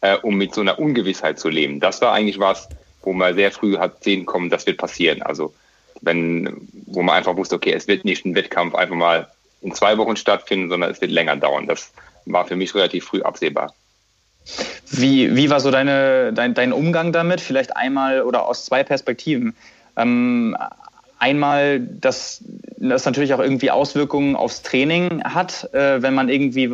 äh, 0.00 0.16
um 0.16 0.36
mit 0.36 0.54
so 0.54 0.60
einer 0.60 0.78
Ungewissheit 0.78 1.38
zu 1.38 1.48
leben. 1.48 1.80
Das 1.80 2.00
war 2.00 2.12
eigentlich 2.12 2.38
was, 2.38 2.68
wo 3.02 3.12
man 3.12 3.34
sehr 3.34 3.52
früh 3.52 3.76
hat 3.76 4.04
sehen 4.04 4.26
kommen, 4.26 4.48
das 4.48 4.66
wird 4.66 4.78
passieren. 4.78 5.22
Also 5.22 5.54
wenn, 6.00 6.68
wo 6.86 7.02
man 7.02 7.16
einfach 7.16 7.36
wusste, 7.36 7.56
okay, 7.56 7.72
es 7.72 7.88
wird 7.88 8.04
nicht 8.04 8.24
ein 8.24 8.34
Wettkampf 8.34 8.74
einfach 8.74 8.96
mal 8.96 9.28
in 9.66 9.74
zwei 9.74 9.98
Wochen 9.98 10.16
stattfinden, 10.16 10.70
sondern 10.70 10.90
es 10.90 11.00
wird 11.00 11.10
länger 11.10 11.36
dauern. 11.36 11.66
Das 11.66 11.92
war 12.24 12.46
für 12.46 12.56
mich 12.56 12.74
relativ 12.74 13.04
früh 13.04 13.22
absehbar. 13.22 13.74
Wie, 14.88 15.34
wie 15.34 15.50
war 15.50 15.58
so 15.58 15.72
deine, 15.72 16.32
dein, 16.32 16.54
dein 16.54 16.72
Umgang 16.72 17.12
damit? 17.12 17.40
Vielleicht 17.40 17.76
einmal 17.76 18.22
oder 18.22 18.46
aus 18.46 18.64
zwei 18.64 18.84
Perspektiven. 18.84 19.56
Ähm, 19.96 20.56
einmal, 21.18 21.80
dass 21.80 22.44
das 22.78 23.04
natürlich 23.04 23.34
auch 23.34 23.40
irgendwie 23.40 23.72
Auswirkungen 23.72 24.36
aufs 24.36 24.62
Training 24.62 25.24
hat, 25.24 25.72
äh, 25.74 26.00
wenn 26.00 26.14
man 26.14 26.28
irgendwie 26.28 26.72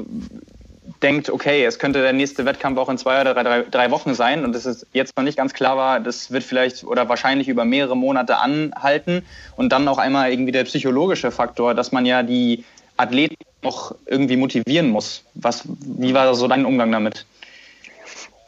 denkt, 1.02 1.30
okay, 1.30 1.64
es 1.64 1.78
könnte 1.78 2.02
der 2.02 2.12
nächste 2.12 2.44
Wettkampf 2.44 2.78
auch 2.78 2.88
in 2.88 2.98
zwei 2.98 3.20
oder 3.20 3.34
drei, 3.34 3.62
drei 3.62 3.90
Wochen 3.90 4.14
sein 4.14 4.44
und 4.44 4.54
es 4.54 4.66
ist 4.66 4.86
jetzt 4.92 5.16
noch 5.16 5.24
nicht 5.24 5.36
ganz 5.36 5.52
klar 5.52 5.76
war, 5.76 6.00
das 6.00 6.30
wird 6.30 6.44
vielleicht 6.44 6.84
oder 6.84 7.08
wahrscheinlich 7.08 7.48
über 7.48 7.64
mehrere 7.64 7.96
Monate 7.96 8.36
anhalten 8.36 9.24
und 9.56 9.72
dann 9.72 9.88
auch 9.88 9.98
einmal 9.98 10.30
irgendwie 10.30 10.52
der 10.52 10.64
psychologische 10.64 11.30
Faktor, 11.30 11.74
dass 11.74 11.92
man 11.92 12.06
ja 12.06 12.22
die 12.22 12.64
Athleten 12.96 13.36
noch 13.62 13.94
irgendwie 14.06 14.36
motivieren 14.36 14.90
muss. 14.90 15.24
Was, 15.34 15.62
wie 15.66 16.14
war 16.14 16.34
so 16.34 16.48
dein 16.48 16.64
Umgang 16.64 16.90
damit? 16.92 17.26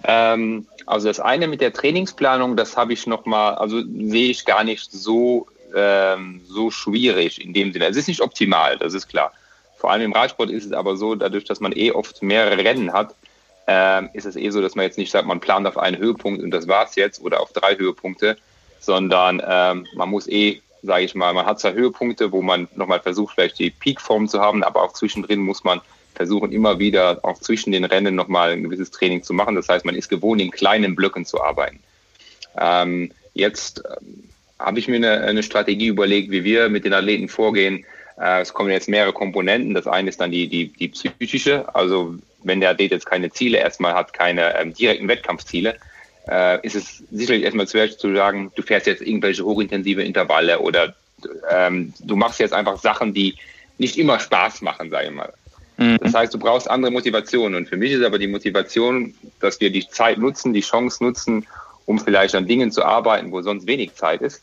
Ähm, 0.04 0.66
also 0.87 1.09
das 1.09 1.20
eine 1.20 1.48
mit 1.48 1.61
der 1.61 1.72
Trainingsplanung, 1.72 2.57
das 2.57 2.76
habe 2.76 2.92
ich 2.92 3.07
nochmal, 3.07 3.54
also 3.54 3.80
sehe 3.80 4.30
ich 4.30 4.44
gar 4.44 4.64
nicht 4.64 4.92
so, 4.92 5.46
ähm, 5.74 6.42
so 6.46 6.70
schwierig 6.70 7.42
in 7.42 7.54
dem 7.54 7.72
Sinne. 7.72 7.87
Es 7.87 7.96
ist 7.96 8.09
nicht 8.09 8.20
optimal, 8.20 8.76
das 8.78 8.92
ist 8.94 9.09
klar. 9.09 9.33
Vor 9.76 9.90
allem 9.90 10.02
im 10.02 10.12
Radsport 10.12 10.50
ist 10.50 10.66
es 10.66 10.72
aber 10.72 10.96
so, 10.96 11.14
dadurch, 11.14 11.44
dass 11.44 11.61
man 11.61 11.72
eh 11.72 11.90
oft 11.90 12.22
mehrere 12.22 12.59
Rennen 12.59 12.92
hat, 12.92 13.14
ähm, 13.66 14.11
ist 14.12 14.26
es 14.26 14.37
eh 14.37 14.50
so, 14.50 14.61
dass 14.61 14.74
man 14.74 14.85
jetzt 14.85 14.98
nicht 14.98 15.11
sagt, 15.11 15.26
man 15.26 15.40
plant 15.40 15.66
auf 15.66 15.78
einen 15.78 15.96
Höhepunkt 15.96 16.42
und 16.42 16.50
das 16.50 16.68
war's 16.68 16.96
jetzt 16.96 17.22
oder 17.22 17.40
auf 17.40 17.52
drei 17.52 17.76
Höhepunkte, 17.76 18.37
sondern 18.80 19.42
ähm, 19.46 19.87
man 19.94 20.11
muss 20.11 20.28
eh 20.28 20.61
sage 20.85 21.05
ich 21.05 21.14
mal, 21.14 21.33
man 21.33 21.47
hat 21.47 21.61
zwar 21.61 21.73
Höhepunkte, 21.73 22.33
wo 22.33 22.42
man 22.42 22.68
nochmal 22.75 23.01
versucht, 23.01 23.35
vielleicht 23.35 23.59
die 23.59 23.70
Peakform 23.70 24.29
zu 24.29 24.40
haben, 24.40 24.62
aber 24.62 24.83
auch 24.83 24.92
zwischendrin 24.92 25.40
muss 25.40 25.64
man 25.64 25.81
versuchen, 26.14 26.53
immer 26.53 26.79
wieder 26.79 27.20
auch 27.23 27.38
zwischen 27.38 27.73
den 27.73 27.85
Rennen 27.85 28.14
nochmal 28.14 28.53
ein 28.53 28.62
gewisses 28.62 28.90
Training 28.90 29.23
zu 29.23 29.35
machen. 29.35 29.57
Das 29.57 29.68
heißt, 29.68 29.85
man 29.85 29.97
ist 29.97 30.09
gewohnt, 30.09 30.40
in 30.40 30.51
kleinen 30.51 30.94
Blöcken 30.94 31.25
zu 31.25 31.42
arbeiten. 31.42 31.81
Ähm, 32.59 33.11
jetzt 33.33 33.83
ähm, 34.01 34.25
habe 34.59 34.79
ich 34.79 34.87
mir 34.88 34.97
eine, 34.97 35.23
eine, 35.23 35.42
Strategie 35.42 35.88
überlegt, 35.88 36.31
wie 36.31 36.44
wir 36.44 36.68
mit 36.68 36.85
den 36.85 36.92
Athleten 36.92 37.29
vorgehen. 37.29 37.85
Äh, 38.20 38.42
es 38.42 38.53
kommen 38.53 38.70
jetzt 38.70 38.88
mehrere 38.88 39.12
Komponenten. 39.12 39.75
Das 39.75 39.87
eine 39.87 40.09
ist 40.09 40.20
dann 40.20 40.31
die, 40.31 40.47
die, 40.49 40.68
die 40.68 40.88
psychische. 40.88 41.75
Also 41.75 42.14
wenn 42.44 42.61
der 42.61 42.70
Athlet 42.70 42.92
jetzt 42.92 43.07
keine 43.07 43.31
Ziele 43.31 43.59
erstmal 43.59 43.94
hat, 43.94 44.12
keine 44.12 44.57
ähm, 44.59 44.73
direkten 44.73 45.09
Wettkampfziele, 45.09 45.77
äh, 46.28 46.64
ist 46.66 46.76
es 46.76 47.02
sicherlich 47.10 47.44
erstmal 47.44 47.68
zuerst 47.68 48.00
zu 48.00 48.14
sagen, 48.14 48.52
du 48.54 48.62
fährst 48.62 48.87
jetzt 48.87 49.02
irgendwelche 49.02 49.44
hochintensive 49.44 50.02
Intervalle 50.02 50.60
oder 50.60 50.94
ähm, 51.50 51.92
du 52.00 52.16
machst 52.16 52.40
jetzt 52.40 52.54
einfach 52.54 52.78
Sachen, 52.78 53.14
die 53.14 53.37
nicht 53.78 53.98
immer 53.98 54.18
Spaß 54.18 54.62
machen, 54.62 54.90
sage 54.90 55.08
ich 55.08 55.14
mal. 55.14 55.32
Mhm. 55.76 55.98
Das 56.00 56.14
heißt, 56.14 56.32
du 56.32 56.38
brauchst 56.38 56.70
andere 56.70 56.92
Motivationen. 56.92 57.56
Und 57.56 57.68
für 57.68 57.76
mich 57.76 57.92
ist 57.92 58.04
aber 58.04 58.18
die 58.18 58.28
Motivation, 58.28 59.14
dass 59.40 59.60
wir 59.60 59.70
die 59.70 59.88
Zeit 59.88 60.18
nutzen, 60.18 60.52
die 60.52 60.60
Chance 60.60 61.02
nutzen, 61.02 61.46
um 61.87 61.98
vielleicht 61.98 62.34
an 62.34 62.46
Dingen 62.46 62.70
zu 62.70 62.84
arbeiten, 62.84 63.32
wo 63.32 63.42
sonst 63.42 63.66
wenig 63.66 63.94
Zeit 63.94 64.22
ist. 64.22 64.42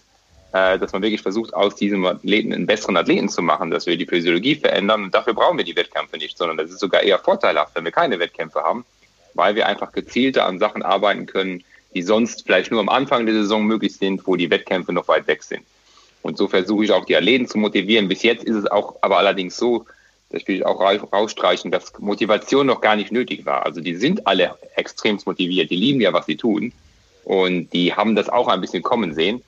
Äh, 0.54 0.78
dass 0.80 0.92
man 0.92 1.02
wirklich 1.02 1.22
versucht, 1.22 1.54
aus 1.54 1.76
diesem 1.76 2.06
Athleten 2.06 2.52
einen 2.52 2.66
besseren 2.66 2.98
Athleten 2.98 3.30
zu 3.30 3.42
machen, 3.42 3.72
dass 3.72 3.86
wir 3.86 3.96
die 3.96 4.06
Physiologie 4.06 4.56
verändern. 4.56 5.04
Und 5.04 5.16
dafür 5.16 5.34
brauchen 5.34 5.58
wir 5.58 5.64
die 5.64 5.78
Wettkämpfe 5.78 6.18
nicht, 6.18 6.38
sondern 6.38 6.58
das 6.58 6.70
ist 6.70 6.80
sogar 6.80 7.04
eher 7.04 7.20
vorteilhaft, 7.20 7.74
wenn 7.76 7.86
wir 7.86 7.94
keine 7.94 8.20
Wettkämpfe 8.20 8.62
haben, 8.62 8.84
weil 9.34 9.56
wir 9.56 9.66
einfach 9.66 9.94
gezielter 9.94 10.46
an 10.46 10.60
Sachen 10.60 10.84
arbeiten 10.84 11.26
können, 11.26 11.64
die 11.94 12.02
sonst 12.02 12.44
vielleicht 12.46 12.72
nur 12.72 12.80
am 12.80 12.90
Anfang 12.90 13.26
der 13.26 13.36
Saison 13.36 13.66
möglich 13.66 13.96
sind, 13.96 14.26
wo 14.26 14.36
die 14.36 14.50
Wettkämpfe 14.50 14.94
noch 14.94 15.08
weit 15.08 15.28
weg 15.28 15.44
sind. 15.44 15.64
Und 16.22 16.38
so 16.38 16.48
versuche 16.48 16.86
ich 16.86 16.92
auch 16.92 17.06
die 17.06 17.16
Athleten 17.16 17.48
zu 17.48 17.58
motivieren. 17.58 18.08
Bis 18.08 18.24
jetzt 18.24 18.44
ist 18.44 18.56
es 18.56 18.68
auch 18.70 18.96
aber 19.02 19.18
allerdings 19.18 19.58
so, 19.58 19.86
das 20.30 20.48
will 20.48 20.58
ich 20.58 20.66
auch 20.66 20.80
rausstreichen, 20.80 21.72
dass 21.72 21.98
Motivation 22.00 22.68
noch 22.68 22.82
gar 22.82 22.96
nicht 22.96 23.12
nötig 23.12 23.46
war. 23.46 23.66
Also 23.66 23.82
die 23.82 23.96
sind 23.96 24.28
alle 24.28 24.58
extremst 24.76 25.28
motiviert, 25.28 25.72
die 25.72 25.76
lieben 25.76 26.00
ja, 26.00 26.14
was 26.14 26.26
sie 26.26 26.38
tun. 26.38 26.72
Und 27.24 27.72
die 27.74 27.94
haben 27.94 28.16
das 28.16 28.30
auch 28.30 28.48
ein 28.48 28.62
bisschen 28.62 28.84
kommen 28.84 29.14
sehen. 29.14 29.42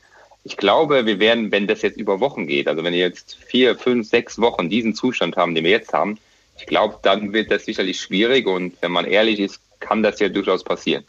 Ich 0.43 0.57
glaube, 0.57 1.05
wir 1.05 1.19
werden, 1.19 1.51
wenn 1.51 1.67
das 1.67 1.81
jetzt 1.83 1.97
über 1.97 2.19
Wochen 2.19 2.47
geht, 2.47 2.67
also 2.67 2.83
wenn 2.83 2.93
wir 2.93 2.99
jetzt 2.99 3.35
vier, 3.35 3.77
fünf, 3.77 4.09
sechs 4.09 4.39
Wochen 4.39 4.69
diesen 4.69 4.93
Zustand 4.93 5.37
haben, 5.37 5.55
den 5.55 5.63
wir 5.63 5.71
jetzt 5.71 5.93
haben, 5.93 6.17
ich 6.59 6.65
glaube, 6.65 6.99
dann 7.01 7.33
wird 7.33 7.49
das 7.49 7.65
sicherlich 7.65 7.99
schwierig. 7.99 8.45
Und 8.45 8.75
wenn 8.81 8.91
man 8.91 9.05
ehrlich 9.05 9.39
ist, 9.39 9.61
kann 9.79 10.03
das 10.03 10.19
ja 10.19 10.29
durchaus 10.29 10.63
passieren. 10.63 11.05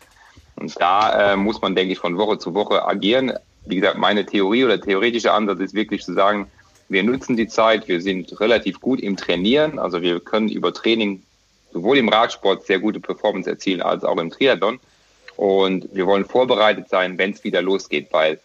Und 0.57 0.81
da 0.81 1.33
äh, 1.33 1.37
muss 1.37 1.61
man, 1.61 1.75
denke 1.75 1.93
ich, 1.93 1.99
von 1.99 2.17
Woche 2.17 2.39
zu 2.39 2.55
Woche 2.55 2.87
agieren. 2.87 3.33
Wie 3.67 3.77
gesagt, 3.77 3.99
meine 3.99 4.25
Theorie 4.27 4.65
oder 4.65 4.81
theoretische 4.81 5.33
Ansatz 5.33 5.61
ist 5.61 5.75
wirklich 5.75 6.03
zu 6.03 6.13
sagen, 6.13 6.51
wir 6.89 7.03
nutzen 7.03 7.37
die 7.37 7.49
Zeit, 7.49 7.89
wir 7.89 8.01
sind 8.01 8.39
relativ 8.41 8.81
gut 8.81 9.01
im 9.01 9.17
Trainieren, 9.17 9.79
also 9.79 10.03
wir 10.03 10.21
können 10.21 10.49
über 10.49 10.73
Training 10.73 11.23
sowohl 11.73 11.99
im 11.99 12.09
Radsport 12.09 12.67
sehr 12.67 12.79
gute 12.79 13.01
Performance 13.01 13.49
erzielen 13.49 13.83
als 13.83 14.05
auch 14.05 14.19
im 14.19 14.31
Triathlon. 14.31 14.79
Und 15.37 15.89
wir 15.93 16.07
wollen 16.07 16.25
vorbereitet 16.25 16.89
sein, 16.89 17.19
wenn 17.19 17.33
es 17.33 17.43
wieder 17.43 17.63
losgeht, 17.63 18.09
weil 18.13 18.39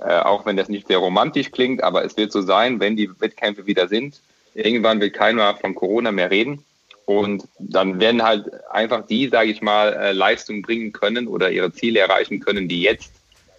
äh, 0.00 0.18
auch 0.20 0.46
wenn 0.46 0.56
das 0.56 0.68
nicht 0.68 0.88
sehr 0.88 0.98
romantisch 0.98 1.50
klingt, 1.50 1.82
aber 1.82 2.04
es 2.04 2.16
wird 2.16 2.32
so 2.32 2.40
sein, 2.40 2.80
wenn 2.80 2.96
die 2.96 3.10
Wettkämpfe 3.20 3.66
wieder 3.66 3.88
sind, 3.88 4.20
irgendwann 4.54 5.00
will 5.00 5.10
keiner 5.10 5.54
von 5.56 5.74
Corona 5.74 6.12
mehr 6.12 6.30
reden. 6.30 6.64
Und 7.04 7.48
dann 7.58 8.00
werden 8.00 8.22
halt 8.22 8.48
einfach 8.70 9.06
die, 9.06 9.28
sage 9.28 9.50
ich 9.50 9.60
mal, 9.60 9.92
äh, 9.92 10.12
Leistung 10.12 10.62
bringen 10.62 10.92
können 10.92 11.26
oder 11.28 11.50
ihre 11.50 11.72
Ziele 11.72 12.00
erreichen 12.00 12.40
können, 12.40 12.68
die 12.68 12.82
jetzt, 12.82 13.12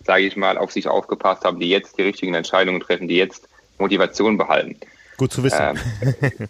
sage 0.06 0.24
ich 0.24 0.36
mal, 0.36 0.58
auf 0.58 0.72
sich 0.72 0.88
aufgepasst 0.88 1.44
haben, 1.44 1.60
die 1.60 1.70
jetzt 1.70 1.98
die 1.98 2.04
richtigen 2.04 2.34
Entscheidungen 2.34 2.80
treffen, 2.80 3.08
die 3.08 3.18
jetzt 3.18 3.48
Motivation 3.78 4.38
behalten. 4.38 4.78
Gut 5.18 5.32
zu 5.32 5.44
wissen. 5.44 5.60
Ähm. 5.60 5.78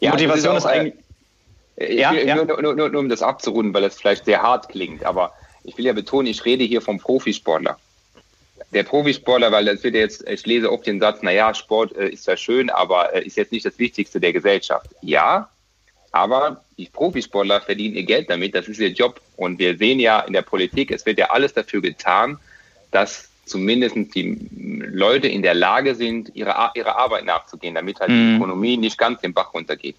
ja, 0.00 0.10
Motivation 0.10 0.56
ist, 0.56 0.64
ist 0.64 0.70
eigentlich 0.70 0.94
ja, 1.88 2.12
will, 2.12 2.26
ja. 2.26 2.36
Nur, 2.36 2.44
nur, 2.44 2.74
nur, 2.74 2.88
nur, 2.90 3.00
um 3.00 3.08
das 3.08 3.22
abzurunden, 3.22 3.72
weil 3.72 3.82
das 3.82 3.98
vielleicht 3.98 4.26
sehr 4.26 4.42
hart 4.42 4.68
klingt, 4.68 5.04
aber 5.04 5.32
ich 5.64 5.76
will 5.78 5.86
ja 5.86 5.92
betonen, 5.92 6.26
ich 6.26 6.44
rede 6.44 6.64
hier 6.64 6.82
vom 6.82 6.98
Profisportler. 6.98 7.78
Der 8.72 8.84
Profisportler, 8.84 9.50
weil 9.50 9.64
das 9.64 9.82
wird 9.82 9.94
jetzt, 9.94 10.28
ich 10.28 10.46
lese 10.46 10.70
oft 10.70 10.86
den 10.86 11.00
Satz, 11.00 11.22
naja, 11.22 11.52
Sport 11.54 11.96
äh, 11.96 12.08
ist 12.08 12.26
ja 12.26 12.36
schön, 12.36 12.70
aber 12.70 13.14
äh, 13.14 13.24
ist 13.24 13.36
jetzt 13.36 13.52
nicht 13.52 13.66
das 13.66 13.78
Wichtigste 13.78 14.20
der 14.20 14.32
Gesellschaft. 14.32 14.90
Ja, 15.02 15.48
aber 16.12 16.64
die 16.78 16.86
Profisportler 16.86 17.60
verdienen 17.60 17.96
ihr 17.96 18.04
Geld 18.04 18.30
damit, 18.30 18.54
das 18.54 18.68
ist 18.68 18.80
ihr 18.80 18.90
Job. 18.90 19.20
Und 19.36 19.58
wir 19.58 19.76
sehen 19.76 19.98
ja 19.98 20.20
in 20.20 20.32
der 20.32 20.42
Politik, 20.42 20.90
es 20.90 21.04
wird 21.04 21.18
ja 21.18 21.30
alles 21.30 21.52
dafür 21.52 21.80
getan, 21.80 22.38
dass 22.90 23.28
zumindest 23.44 23.96
die 24.14 24.38
Leute 24.52 25.26
in 25.26 25.42
der 25.42 25.54
Lage 25.54 25.96
sind, 25.96 26.34
ihrer 26.36 26.72
ihre 26.74 26.96
Arbeit 26.96 27.24
nachzugehen, 27.24 27.74
damit 27.74 27.98
halt 27.98 28.10
mhm. 28.10 28.14
die 28.14 28.36
Ökonomie 28.36 28.76
nicht 28.76 28.98
ganz 28.98 29.20
den 29.20 29.34
Bach 29.34 29.52
runtergeht. 29.52 29.96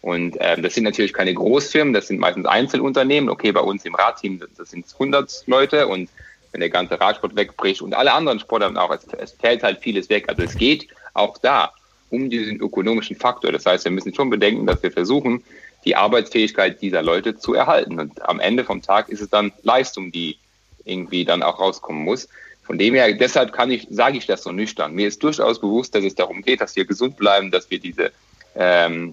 Und 0.00 0.40
äh, 0.40 0.60
das 0.60 0.74
sind 0.74 0.84
natürlich 0.84 1.12
keine 1.12 1.34
Großfirmen, 1.34 1.92
das 1.92 2.08
sind 2.08 2.20
meistens 2.20 2.46
Einzelunternehmen. 2.46 3.28
Okay, 3.28 3.52
bei 3.52 3.60
uns 3.60 3.84
im 3.84 3.94
Radteam, 3.94 4.40
das 4.56 4.70
sind 4.70 4.86
100 4.92 5.44
Leute 5.46 5.88
und 5.88 6.08
wenn 6.56 6.60
der 6.60 6.70
ganze 6.70 6.98
Radsport 6.98 7.36
wegbricht 7.36 7.82
und 7.82 7.92
alle 7.92 8.14
anderen 8.14 8.40
Sportarten 8.40 8.78
auch, 8.78 8.90
es, 8.90 9.06
es 9.18 9.32
fällt 9.32 9.62
halt 9.62 9.80
vieles 9.80 10.08
weg. 10.08 10.24
Also 10.28 10.42
es 10.42 10.56
geht 10.56 10.88
auch 11.12 11.36
da 11.36 11.70
um 12.08 12.30
diesen 12.30 12.58
ökonomischen 12.60 13.14
Faktor. 13.14 13.52
Das 13.52 13.66
heißt, 13.66 13.84
wir 13.84 13.92
müssen 13.92 14.14
schon 14.14 14.30
bedenken, 14.30 14.66
dass 14.66 14.82
wir 14.82 14.90
versuchen, 14.90 15.44
die 15.84 15.96
Arbeitsfähigkeit 15.96 16.80
dieser 16.80 17.02
Leute 17.02 17.36
zu 17.36 17.52
erhalten. 17.52 18.00
Und 18.00 18.26
am 18.26 18.40
Ende 18.40 18.64
vom 18.64 18.80
Tag 18.80 19.10
ist 19.10 19.20
es 19.20 19.28
dann 19.28 19.52
Leistung, 19.64 20.10
die 20.10 20.38
irgendwie 20.86 21.26
dann 21.26 21.42
auch 21.42 21.60
rauskommen 21.60 22.02
muss. 22.02 22.26
Von 22.62 22.78
dem 22.78 22.94
her, 22.94 23.12
deshalb 23.12 23.52
kann 23.52 23.70
ich, 23.70 23.86
sage 23.90 24.16
ich 24.16 24.24
das 24.24 24.42
so 24.42 24.50
nüchtern. 24.50 24.94
Mir 24.94 25.08
ist 25.08 25.22
durchaus 25.22 25.60
bewusst, 25.60 25.94
dass 25.94 26.04
es 26.04 26.14
darum 26.14 26.40
geht, 26.40 26.62
dass 26.62 26.74
wir 26.74 26.86
gesund 26.86 27.18
bleiben, 27.18 27.50
dass 27.50 27.70
wir 27.70 27.80
diese, 27.80 28.12
ähm, 28.54 29.12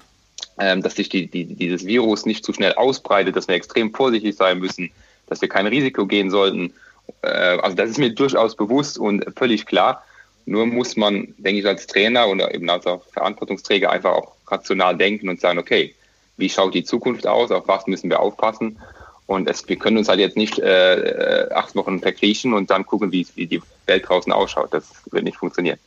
ähm, 0.60 0.82
dass 0.82 0.96
sich 0.96 1.10
die, 1.10 1.28
die, 1.28 1.44
dieses 1.44 1.86
Virus 1.86 2.26
nicht 2.26 2.46
zu 2.46 2.54
schnell 2.54 2.74
ausbreitet, 2.76 3.36
dass 3.36 3.50
wir 3.50 3.56
extrem 3.56 3.94
vorsichtig 3.94 4.34
sein 4.34 4.60
müssen, 4.60 4.92
dass 5.28 5.42
wir 5.42 5.50
kein 5.50 5.68
Risiko 5.68 6.06
gehen 6.06 6.32
sollten. 6.32 6.74
Äh, 7.22 7.28
also 7.28 7.76
das 7.76 7.90
ist 7.90 7.98
mir 7.98 8.14
durchaus 8.14 8.56
bewusst 8.56 8.98
und 8.98 9.26
völlig 9.38 9.66
klar. 9.66 10.04
Nur 10.46 10.66
muss 10.66 10.98
man, 10.98 11.34
denke 11.38 11.62
ich, 11.62 11.68
als 11.68 11.88
Trainer 11.88 12.28
oder 12.28 12.54
eben 12.54 12.70
als 12.70 12.84
Verantwortungsträger 13.14 13.90
einfach 13.90 14.12
auch 14.12 14.34
rational 14.48 14.98
denken 14.98 15.30
und 15.30 15.40
sagen, 15.40 15.58
okay, 15.58 15.96
wie 16.38 16.50
schaut 16.50 16.74
die 16.74 16.84
Zukunft 16.84 17.26
aus, 17.28 17.52
auf 17.52 17.68
was 17.68 17.88
müssen 17.88 18.10
wir 18.10 18.20
aufpassen 18.20 18.78
und 19.26 19.50
es, 19.50 19.68
wir 19.68 19.78
können 19.78 19.98
uns 19.98 20.10
halt 20.10 20.20
jetzt 20.20 20.38
nicht 20.38 20.60
äh, 20.60 20.96
äh, 20.96 21.54
acht 21.54 21.76
Wochen 21.76 22.00
verkriechen 22.00 22.54
und 22.54 22.70
dann 22.70 22.86
gucken, 22.86 23.12
wie, 23.12 23.26
wie 23.36 23.48
die 23.48 23.62
Welt 23.86 24.08
draußen 24.08 24.32
ausschaut. 24.32 24.74
Das 24.74 24.86
wird 25.12 25.24
nicht 25.24 25.38
funktionieren. 25.38 25.80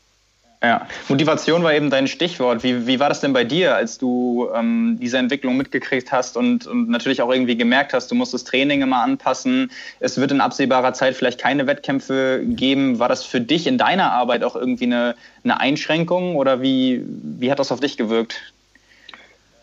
Ja, 0.63 0.89
Motivation 1.09 1.63
war 1.63 1.75
eben 1.75 1.91
dein 1.91 2.09
Stichwort. 2.09 2.63
Wie, 2.63 2.87
wie 2.87 2.99
war 2.99 3.11
das 3.11 3.21
denn 3.21 3.35
bei 3.35 3.45
dir, 3.45 3.77
als 3.77 3.99
du 3.99 4.49
ähm, 4.55 4.97
diese 5.01 5.19
Entwicklung 5.19 5.57
mitgekriegt 5.57 6.13
hast 6.13 6.37
und, 6.37 6.67
und 6.67 6.89
natürlich 6.89 7.21
auch 7.21 7.31
irgendwie 7.31 7.59
gemerkt 7.59 7.93
hast, 7.93 8.11
du 8.11 8.15
musst 8.15 8.33
das 8.33 8.45
Training 8.45 8.81
immer 8.81 9.03
anpassen, 9.03 9.71
es 10.01 10.19
wird 10.19 10.31
in 10.31 10.41
absehbarer 10.41 10.95
Zeit 10.95 11.15
vielleicht 11.15 11.41
keine 11.41 11.67
Wettkämpfe 11.67 12.43
geben. 12.43 12.99
War 12.99 13.09
das 13.09 13.25
für 13.25 13.41
dich 13.41 13.67
in 13.67 13.77
deiner 13.77 14.13
Arbeit 14.13 14.45
auch 14.45 14.57
irgendwie 14.57 14.85
eine, 14.85 15.15
eine 15.45 15.61
Einschränkung 15.61 16.37
oder 16.37 16.63
wie, 16.63 17.05
wie 17.05 17.51
hat 17.51 17.59
das 17.59 17.71
auf 17.71 17.81
dich 17.81 17.99
gewirkt? 17.99 18.41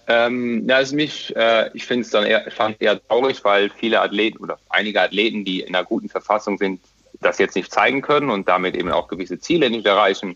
Ähm, 0.05 0.67
ja, 0.67 0.75
also 0.75 0.95
mich, 0.95 1.35
äh, 1.35 1.71
ich 1.73 1.85
finde 1.85 2.03
es 2.03 2.11
dann 2.11 2.25
eher, 2.25 2.51
fand 2.51 2.79
eher 2.81 3.01
traurig, 3.07 3.43
weil 3.43 3.69
viele 3.69 4.01
Athleten 4.01 4.43
oder 4.43 4.59
einige 4.69 5.01
Athleten, 5.01 5.43
die 5.43 5.61
in 5.61 5.73
einer 5.73 5.85
guten 5.85 6.09
Verfassung 6.09 6.57
sind, 6.57 6.81
das 7.21 7.39
jetzt 7.39 7.55
nicht 7.55 7.71
zeigen 7.71 8.01
können 8.01 8.29
und 8.29 8.47
damit 8.47 8.75
eben 8.75 8.91
auch 8.91 9.07
gewisse 9.07 9.39
Ziele 9.39 9.69
nicht 9.69 9.85
erreichen. 9.85 10.35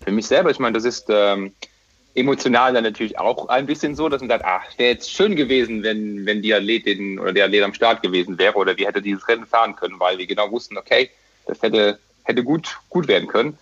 Für 0.00 0.12
mich 0.12 0.26
selber, 0.26 0.50
ich 0.50 0.58
meine, 0.58 0.74
das 0.74 0.84
ist 0.84 1.06
ähm, 1.08 1.52
emotional 2.14 2.72
dann 2.72 2.84
natürlich 2.84 3.18
auch 3.18 3.48
ein 3.48 3.66
bisschen 3.66 3.94
so, 3.94 4.08
dass 4.08 4.20
man 4.20 4.28
sagt, 4.28 4.44
ach, 4.44 4.64
wäre 4.78 4.92
jetzt 4.92 5.12
schön 5.12 5.36
gewesen, 5.36 5.82
wenn, 5.82 6.26
wenn 6.26 6.42
die 6.42 6.54
Athletin 6.54 7.18
oder 7.18 7.32
der 7.32 7.46
Athlet 7.46 7.62
am 7.62 7.74
Start 7.74 8.02
gewesen 8.02 8.38
wäre 8.38 8.54
oder 8.54 8.76
wie 8.76 8.86
hätte 8.86 9.02
dieses 9.02 9.26
Rennen 9.28 9.46
fahren 9.46 9.76
können, 9.76 10.00
weil 10.00 10.18
wir 10.18 10.26
genau 10.26 10.50
wussten, 10.50 10.76
okay, 10.76 11.10
das 11.46 11.62
hätte, 11.62 11.98
hätte 12.24 12.44
gut, 12.44 12.78
gut 12.88 13.08
werden 13.08 13.28
können. 13.28 13.58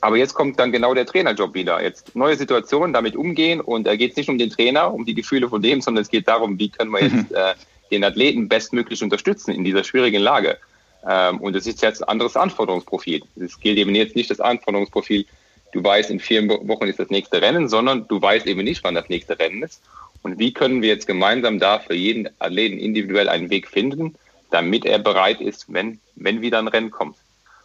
Aber 0.00 0.16
jetzt 0.16 0.34
kommt 0.34 0.58
dann 0.60 0.70
genau 0.70 0.94
der 0.94 1.06
Trainerjob 1.06 1.54
wieder. 1.54 1.82
Jetzt 1.82 2.14
neue 2.14 2.36
Situationen, 2.36 2.92
damit 2.92 3.16
umgehen. 3.16 3.60
Und 3.60 3.84
da 3.86 3.96
geht 3.96 4.12
es 4.12 4.16
nicht 4.16 4.28
um 4.28 4.38
den 4.38 4.50
Trainer, 4.50 4.94
um 4.94 5.04
die 5.04 5.14
Gefühle 5.14 5.48
von 5.48 5.60
dem, 5.60 5.80
sondern 5.80 6.02
es 6.02 6.08
geht 6.08 6.28
darum, 6.28 6.58
wie 6.58 6.68
können 6.68 6.90
wir 6.92 7.02
jetzt 7.02 7.32
äh, 7.32 7.54
den 7.90 8.04
Athleten 8.04 8.48
bestmöglich 8.48 9.02
unterstützen 9.02 9.52
in 9.52 9.64
dieser 9.64 9.82
schwierigen 9.82 10.22
Lage. 10.22 10.58
Ähm, 11.06 11.38
und 11.38 11.56
es 11.56 11.66
ist 11.66 11.82
jetzt 11.82 12.02
ein 12.02 12.08
anderes 12.08 12.36
Anforderungsprofil. 12.36 13.22
Es 13.40 13.58
gilt 13.58 13.78
eben 13.78 13.94
jetzt 13.94 14.14
nicht 14.14 14.30
das 14.30 14.40
Anforderungsprofil, 14.40 15.26
du 15.72 15.82
weißt, 15.82 16.10
in 16.10 16.20
vier 16.20 16.48
Wochen 16.48 16.86
ist 16.86 16.98
das 16.98 17.10
nächste 17.10 17.42
Rennen, 17.42 17.68
sondern 17.68 18.06
du 18.08 18.20
weißt 18.20 18.46
eben 18.46 18.64
nicht, 18.64 18.82
wann 18.84 18.94
das 18.94 19.08
nächste 19.08 19.38
Rennen 19.38 19.62
ist. 19.62 19.82
Und 20.22 20.38
wie 20.38 20.52
können 20.52 20.82
wir 20.82 20.88
jetzt 20.88 21.06
gemeinsam 21.06 21.58
da 21.58 21.78
für 21.78 21.94
jeden 21.94 22.28
Athleten 22.38 22.78
individuell 22.78 23.28
einen 23.28 23.50
Weg 23.50 23.68
finden, 23.68 24.16
damit 24.50 24.84
er 24.84 24.98
bereit 24.98 25.40
ist, 25.40 25.72
wenn, 25.72 26.00
wenn 26.16 26.40
wieder 26.40 26.58
ein 26.58 26.68
Rennen 26.68 26.90
kommt. 26.90 27.16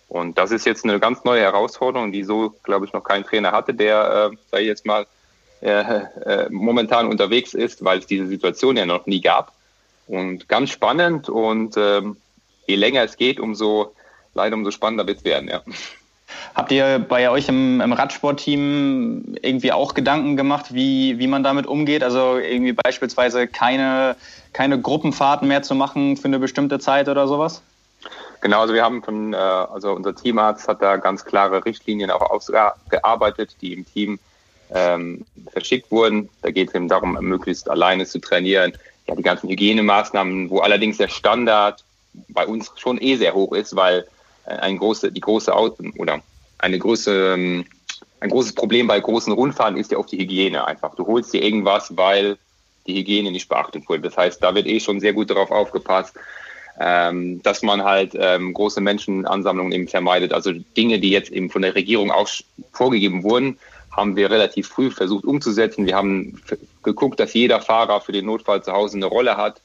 Und 0.07 0.37
das 0.37 0.51
ist 0.51 0.65
jetzt 0.65 0.83
eine 0.83 0.99
ganz 0.99 1.23
neue 1.23 1.41
Herausforderung, 1.41 2.11
die 2.11 2.23
so, 2.23 2.53
glaube 2.63 2.85
ich, 2.85 2.93
noch 2.93 3.03
kein 3.03 3.23
Trainer 3.23 3.51
hatte, 3.51 3.73
der, 3.73 4.31
äh, 4.51 4.61
ich 4.61 4.67
jetzt 4.67 4.85
mal, 4.85 5.07
äh, 5.61 5.69
äh, 5.69 6.49
momentan 6.49 7.07
unterwegs 7.07 7.53
ist, 7.53 7.83
weil 7.83 7.99
es 7.99 8.05
diese 8.05 8.27
Situation 8.27 8.77
ja 8.77 8.85
noch 8.85 9.05
nie 9.07 9.21
gab. 9.21 9.53
Und 10.07 10.49
ganz 10.49 10.69
spannend 10.69 11.29
und 11.29 11.75
ähm, 11.77 12.17
je 12.67 12.75
länger 12.75 13.03
es 13.03 13.17
geht, 13.17 13.39
umso 13.39 13.95
leider 14.33 14.55
umso 14.55 14.71
spannender 14.71 15.07
wird 15.07 15.19
es 15.19 15.23
werden, 15.23 15.49
ja. 15.49 15.61
Habt 16.55 16.71
ihr 16.71 16.99
bei 16.99 17.29
euch 17.29 17.49
im, 17.49 17.81
im 17.81 17.93
Radsportteam 17.93 19.35
irgendwie 19.41 19.71
auch 19.71 19.93
Gedanken 19.93 20.37
gemacht, 20.37 20.73
wie, 20.73 21.17
wie 21.17 21.27
man 21.27 21.43
damit 21.43 21.65
umgeht? 21.65 22.03
Also 22.03 22.37
irgendwie 22.37 22.73
beispielsweise 22.73 23.47
keine, 23.47 24.15
keine 24.53 24.79
Gruppenfahrten 24.79 25.47
mehr 25.47 25.63
zu 25.63 25.73
machen 25.73 26.17
für 26.17 26.25
eine 26.25 26.39
bestimmte 26.39 26.79
Zeit 26.79 27.09
oder 27.09 27.27
sowas? 27.27 27.61
Genau, 28.41 28.61
also 28.61 28.73
wir 28.73 28.83
haben 28.83 29.01
von, 29.01 29.33
äh, 29.33 29.37
also 29.37 29.93
unser 29.93 30.13
Teamarzt 30.15 30.67
hat 30.67 30.81
da 30.81 30.97
ganz 30.97 31.23
klare 31.23 31.63
Richtlinien 31.65 32.11
auch 32.11 32.29
ausgearbeitet, 32.29 33.55
die 33.61 33.73
im 33.73 33.85
Team 33.85 34.19
ähm, 34.71 35.25
verschickt 35.51 35.89
wurden. 35.91 36.29
Da 36.41 36.51
geht 36.51 36.69
es 36.69 36.75
eben 36.75 36.87
darum, 36.87 37.17
möglichst 37.21 37.69
alleine 37.69 38.05
zu 38.05 38.19
trainieren. 38.19 38.73
Ja, 39.07 39.15
die 39.15 39.23
ganzen 39.23 39.49
Hygienemaßnahmen, 39.49 40.49
wo 40.49 40.59
allerdings 40.59 40.97
der 40.97 41.07
Standard 41.07 41.83
bei 42.29 42.45
uns 42.45 42.71
schon 42.75 43.01
eh 43.01 43.15
sehr 43.15 43.33
hoch 43.33 43.53
ist, 43.53 43.75
weil 43.75 44.05
ein 44.45 44.77
große, 44.77 45.11
die 45.11 45.21
große 45.21 45.53
oder 45.97 46.21
eine 46.59 46.79
große, 46.79 47.33
ähm, 47.33 47.65
ein 48.19 48.29
großes 48.29 48.53
Problem 48.53 48.87
bei 48.87 48.99
großen 48.99 49.33
Rundfahrten 49.33 49.77
ist 49.77 49.91
ja 49.91 49.97
auch 49.97 50.05
die 50.05 50.17
Hygiene 50.17 50.65
einfach. 50.65 50.95
Du 50.95 51.05
holst 51.05 51.33
dir 51.33 51.43
irgendwas, 51.43 51.95
weil 51.97 52.37
die 52.87 52.95
Hygiene 52.95 53.31
nicht 53.31 53.49
beachtet 53.49 53.87
wurde. 53.87 54.01
Das 54.01 54.17
heißt, 54.17 54.41
da 54.41 54.55
wird 54.55 54.67
eh 54.67 54.79
schon 54.79 54.99
sehr 54.99 55.13
gut 55.13 55.29
darauf 55.29 55.51
aufgepasst 55.51 56.15
ähm, 56.79 57.41
dass 57.43 57.61
man 57.61 57.83
halt 57.83 58.15
ähm, 58.15 58.53
große 58.53 58.81
Menschenansammlungen 58.81 59.73
eben 59.73 59.87
vermeidet. 59.87 60.33
Also 60.33 60.51
Dinge, 60.51 60.99
die 60.99 61.11
jetzt 61.11 61.31
eben 61.31 61.49
von 61.49 61.61
der 61.61 61.75
Regierung 61.75 62.11
auch 62.11 62.27
vorgegeben 62.71 63.23
wurden, 63.23 63.57
haben 63.91 64.15
wir 64.15 64.31
relativ 64.31 64.69
früh 64.69 64.89
versucht 64.89 65.23
umzusetzen. 65.23 65.85
Wir 65.85 65.95
haben 65.95 66.41
geguckt, 66.81 67.19
dass 67.19 67.33
jeder 67.33 67.61
Fahrer 67.61 68.01
für 68.01 68.11
den 68.11 68.25
Notfall 68.25 68.63
zu 68.63 68.71
Hause 68.71 68.97
eine 68.97 69.05
Rolle 69.05 69.37
hat, 69.37 69.61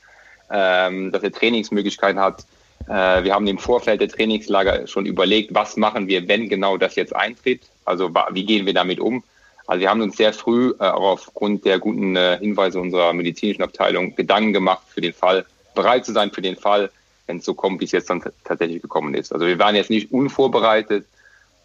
ähm, 0.51 1.11
dass 1.11 1.23
er 1.23 1.33
Trainingsmöglichkeiten 1.33 2.21
hat. 2.21 2.45
Äh, 2.89 3.25
wir 3.25 3.35
haben 3.35 3.47
im 3.47 3.59
Vorfeld 3.59 4.01
der 4.01 4.09
Trainingslager 4.09 4.87
schon 4.87 5.07
überlegt, 5.07 5.55
was 5.55 5.77
machen 5.77 6.09
wir, 6.09 6.27
wenn 6.29 6.49
genau 6.49 6.77
das 6.77 6.97
jetzt 6.97 7.15
eintritt. 7.15 7.63
Also 7.85 8.11
wie 8.33 8.45
gehen 8.45 8.67
wir 8.67 8.75
damit 8.75 9.01
um? 9.01 9.23
Also 9.67 9.83
wir 9.83 9.91
haben 9.91 10.01
uns 10.01 10.17
sehr 10.17 10.33
früh 10.33 10.73
äh, 10.81 10.85
auch 10.85 11.13
aufgrund 11.13 11.67
der 11.67 11.79
guten 11.79 12.17
äh, 12.17 12.39
Hinweise 12.39 12.81
unserer 12.81 13.13
medizinischen 13.13 13.63
Abteilung 13.63 14.17
Gedanken 14.17 14.55
gemacht 14.55 14.83
für 14.89 15.03
den 15.03 15.13
Fall, 15.13 15.45
bereit 15.75 16.07
zu 16.07 16.13
sein 16.13 16.31
für 16.31 16.41
den 16.41 16.57
Fall, 16.57 16.91
wenn 17.27 17.37
es 17.37 17.45
so 17.45 17.53
kommt, 17.53 17.81
wie 17.81 17.85
es 17.85 17.93
jetzt 17.93 18.09
dann 18.09 18.23
tatsächlich 18.45 18.81
gekommen 18.81 19.13
ist. 19.13 19.31
Also 19.31 19.47
wir 19.47 19.59
waren 19.59 19.77
jetzt 19.77 19.91
nicht 19.91 20.11
unvorbereitet, 20.11 21.07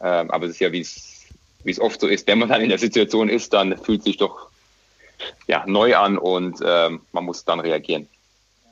ähm, 0.02 0.30
aber 0.32 0.46
es 0.46 0.52
ist 0.52 0.60
ja, 0.60 0.74
wie 0.74 0.82
es, 0.82 1.80
oft 1.80 2.02
so 2.02 2.08
ist, 2.08 2.28
wenn 2.28 2.40
man 2.40 2.50
dann 2.50 2.62
in 2.62 2.68
der 2.68 2.78
Situation 2.78 3.30
ist, 3.30 3.54
dann 3.54 3.78
fühlt 3.78 4.04
sich 4.04 4.18
doch 4.18 4.50
ja, 5.48 5.64
neu 5.66 5.96
an 5.96 6.18
und 6.18 6.60
ähm, 6.66 7.00
man 7.14 7.24
muss 7.24 7.46
dann 7.46 7.62
reagieren. 7.62 8.10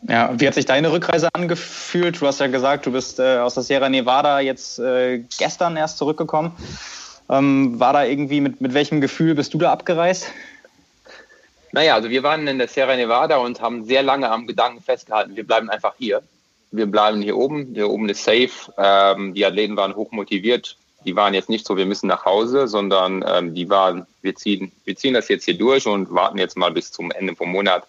Ja, 0.07 0.39
wie 0.39 0.47
hat 0.47 0.55
sich 0.55 0.65
deine 0.65 0.91
Rückreise 0.91 1.29
angefühlt? 1.33 2.19
Du 2.19 2.27
hast 2.27 2.39
ja 2.39 2.47
gesagt, 2.47 2.85
du 2.85 2.91
bist 2.91 3.19
äh, 3.19 3.37
aus 3.37 3.53
der 3.53 3.63
Sierra 3.63 3.87
Nevada 3.89 4.39
jetzt 4.39 4.79
äh, 4.79 5.23
gestern 5.37 5.77
erst 5.77 5.97
zurückgekommen. 5.97 6.53
Ähm, 7.29 7.79
war 7.79 7.93
da 7.93 8.03
irgendwie, 8.03 8.41
mit, 8.41 8.61
mit 8.61 8.73
welchem 8.73 8.99
Gefühl 8.99 9.35
bist 9.35 9.53
du 9.53 9.59
da 9.59 9.71
abgereist? 9.71 10.27
Naja, 11.71 11.95
also 11.95 12.09
wir 12.09 12.23
waren 12.23 12.47
in 12.47 12.57
der 12.57 12.67
Sierra 12.67 12.95
Nevada 12.95 13.37
und 13.37 13.61
haben 13.61 13.85
sehr 13.85 14.03
lange 14.03 14.29
am 14.29 14.47
Gedanken 14.47 14.81
festgehalten, 14.81 15.35
wir 15.35 15.45
bleiben 15.45 15.69
einfach 15.69 15.93
hier 15.97 16.21
wir 16.71 16.85
bleiben 16.85 17.21
hier 17.21 17.37
oben. 17.37 17.71
Hier 17.73 17.89
oben 17.89 18.09
ist 18.09 18.23
safe. 18.23 18.49
Ähm, 18.77 19.33
die 19.33 19.45
Athleten 19.45 19.75
waren 19.75 19.95
hoch 19.95 20.11
motiviert. 20.11 20.77
Die 21.05 21.15
waren 21.15 21.33
jetzt 21.33 21.49
nicht 21.49 21.65
so, 21.65 21.77
wir 21.77 21.85
müssen 21.85 22.07
nach 22.07 22.25
Hause, 22.25 22.67
sondern 22.67 23.25
ähm, 23.27 23.53
die 23.53 23.69
waren, 23.69 24.05
wir 24.21 24.35
ziehen, 24.35 24.71
wir 24.85 24.95
ziehen 24.95 25.13
das 25.13 25.29
jetzt 25.29 25.45
hier 25.45 25.57
durch 25.57 25.87
und 25.87 26.13
warten 26.13 26.37
jetzt 26.37 26.57
mal 26.57 26.71
bis 26.71 26.91
zum 26.91 27.11
Ende 27.11 27.35
vom 27.35 27.51
Monat. 27.51 27.87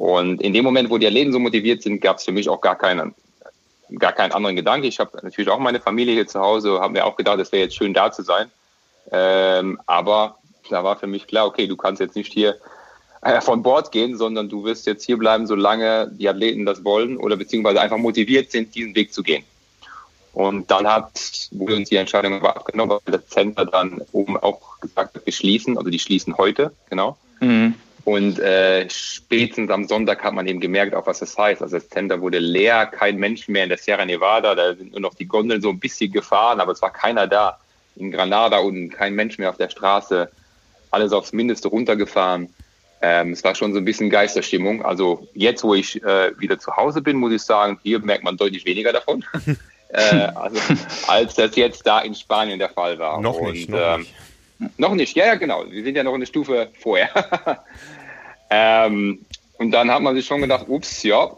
Und 0.00 0.40
in 0.40 0.54
dem 0.54 0.64
Moment, 0.64 0.88
wo 0.88 0.96
die 0.96 1.06
Athleten 1.06 1.30
so 1.30 1.38
motiviert 1.38 1.82
sind, 1.82 2.00
gab 2.00 2.16
es 2.16 2.24
für 2.24 2.32
mich 2.32 2.48
auch 2.48 2.62
gar 2.62 2.74
keinen, 2.74 3.14
gar 3.98 4.12
keinen 4.12 4.32
anderen 4.32 4.56
Gedanke. 4.56 4.86
Ich 4.86 4.98
habe 4.98 5.10
natürlich 5.22 5.50
auch 5.50 5.58
meine 5.58 5.78
Familie 5.78 6.14
hier 6.14 6.26
zu 6.26 6.40
Hause, 6.40 6.80
habe 6.80 6.94
mir 6.94 7.04
auch 7.04 7.16
gedacht, 7.16 7.38
es 7.38 7.52
wäre 7.52 7.64
jetzt 7.64 7.76
schön 7.76 7.92
da 7.92 8.10
zu 8.10 8.22
sein. 8.22 8.50
Ähm, 9.12 9.78
aber 9.84 10.38
da 10.70 10.82
war 10.82 10.96
für 10.96 11.06
mich 11.06 11.26
klar, 11.26 11.46
okay, 11.46 11.66
du 11.66 11.76
kannst 11.76 12.00
jetzt 12.00 12.16
nicht 12.16 12.32
hier 12.32 12.56
äh, 13.20 13.42
von 13.42 13.62
Bord 13.62 13.92
gehen, 13.92 14.16
sondern 14.16 14.48
du 14.48 14.64
wirst 14.64 14.86
jetzt 14.86 15.04
hier 15.04 15.18
bleiben, 15.18 15.46
solange 15.46 16.10
die 16.10 16.30
Athleten 16.30 16.64
das 16.64 16.82
wollen 16.82 17.18
oder 17.18 17.36
beziehungsweise 17.36 17.82
einfach 17.82 17.98
motiviert 17.98 18.50
sind, 18.50 18.74
diesen 18.74 18.94
Weg 18.94 19.12
zu 19.12 19.22
gehen. 19.22 19.44
Und 20.32 20.70
dann 20.70 20.88
hat, 20.88 21.10
wurde 21.50 21.76
uns 21.76 21.90
die 21.90 21.96
Entscheidung 21.96 22.42
abgenommen, 22.42 22.96
weil 23.04 23.18
das 23.18 23.28
Center 23.28 23.66
dann 23.66 24.00
oben 24.12 24.38
auch 24.38 24.80
gesagt 24.80 25.16
hat, 25.16 25.26
wir 25.26 25.32
schließen, 25.34 25.76
also 25.76 25.90
die 25.90 25.98
schließen 25.98 26.38
heute, 26.38 26.72
genau. 26.88 27.18
Mhm. 27.40 27.74
Und 28.04 28.38
äh, 28.38 28.88
spätestens 28.88 29.70
am 29.70 29.86
Sonntag 29.86 30.22
hat 30.22 30.32
man 30.32 30.46
eben 30.46 30.60
gemerkt, 30.60 30.94
auch 30.94 31.06
was 31.06 31.18
das 31.18 31.36
heißt. 31.36 31.62
Also 31.62 31.76
das 31.76 31.88
Center 31.88 32.20
wurde 32.20 32.38
leer, 32.38 32.86
kein 32.86 33.16
Mensch 33.16 33.48
mehr 33.48 33.64
in 33.64 33.68
der 33.68 33.78
Sierra 33.78 34.04
Nevada, 34.04 34.54
da 34.54 34.74
sind 34.74 34.92
nur 34.92 35.00
noch 35.00 35.14
die 35.14 35.26
Gondeln 35.26 35.60
so 35.60 35.70
ein 35.70 35.78
bisschen 35.78 36.12
gefahren, 36.12 36.60
aber 36.60 36.72
es 36.72 36.82
war 36.82 36.92
keiner 36.92 37.26
da. 37.26 37.58
In 37.96 38.12
Granada 38.12 38.58
und 38.58 38.90
kein 38.90 39.14
Mensch 39.14 39.36
mehr 39.36 39.50
auf 39.50 39.56
der 39.56 39.68
Straße, 39.68 40.30
alles 40.90 41.12
aufs 41.12 41.32
Mindeste 41.32 41.68
runtergefahren. 41.68 42.48
Ähm, 43.02 43.32
es 43.32 43.42
war 43.44 43.54
schon 43.54 43.72
so 43.72 43.78
ein 43.78 43.84
bisschen 43.84 44.10
Geisterstimmung. 44.10 44.84
Also 44.84 45.26
jetzt, 45.34 45.64
wo 45.64 45.74
ich 45.74 46.02
äh, 46.02 46.38
wieder 46.38 46.58
zu 46.58 46.76
Hause 46.76 47.02
bin, 47.02 47.16
muss 47.16 47.32
ich 47.32 47.42
sagen, 47.42 47.78
hier 47.82 47.98
merkt 47.98 48.24
man 48.24 48.36
deutlich 48.36 48.64
weniger 48.64 48.92
davon. 48.92 49.24
äh, 49.88 50.28
also, 50.34 50.60
als 51.08 51.34
das 51.34 51.56
jetzt 51.56 51.86
da 51.86 52.00
in 52.00 52.14
Spanien 52.14 52.58
der 52.58 52.70
Fall 52.70 52.98
war. 52.98 53.20
Noch 53.20 53.40
nicht. 53.40 53.68
Und, 53.68 53.74
noch, 53.74 53.94
ähm, 53.94 54.00
nicht. 54.00 54.14
Noch 54.76 54.94
nicht. 54.94 55.16
ja, 55.16 55.26
ja, 55.26 55.34
genau. 55.34 55.64
Wir 55.68 55.82
sind 55.82 55.96
ja 55.96 56.02
noch 56.02 56.14
eine 56.14 56.26
Stufe 56.26 56.68
vorher. 56.78 57.10
ähm, 58.50 59.24
und 59.58 59.70
dann 59.70 59.90
hat 59.90 60.02
man 60.02 60.14
sich 60.14 60.26
schon 60.26 60.40
gedacht, 60.40 60.66
ups, 60.68 61.02
ja, 61.02 61.30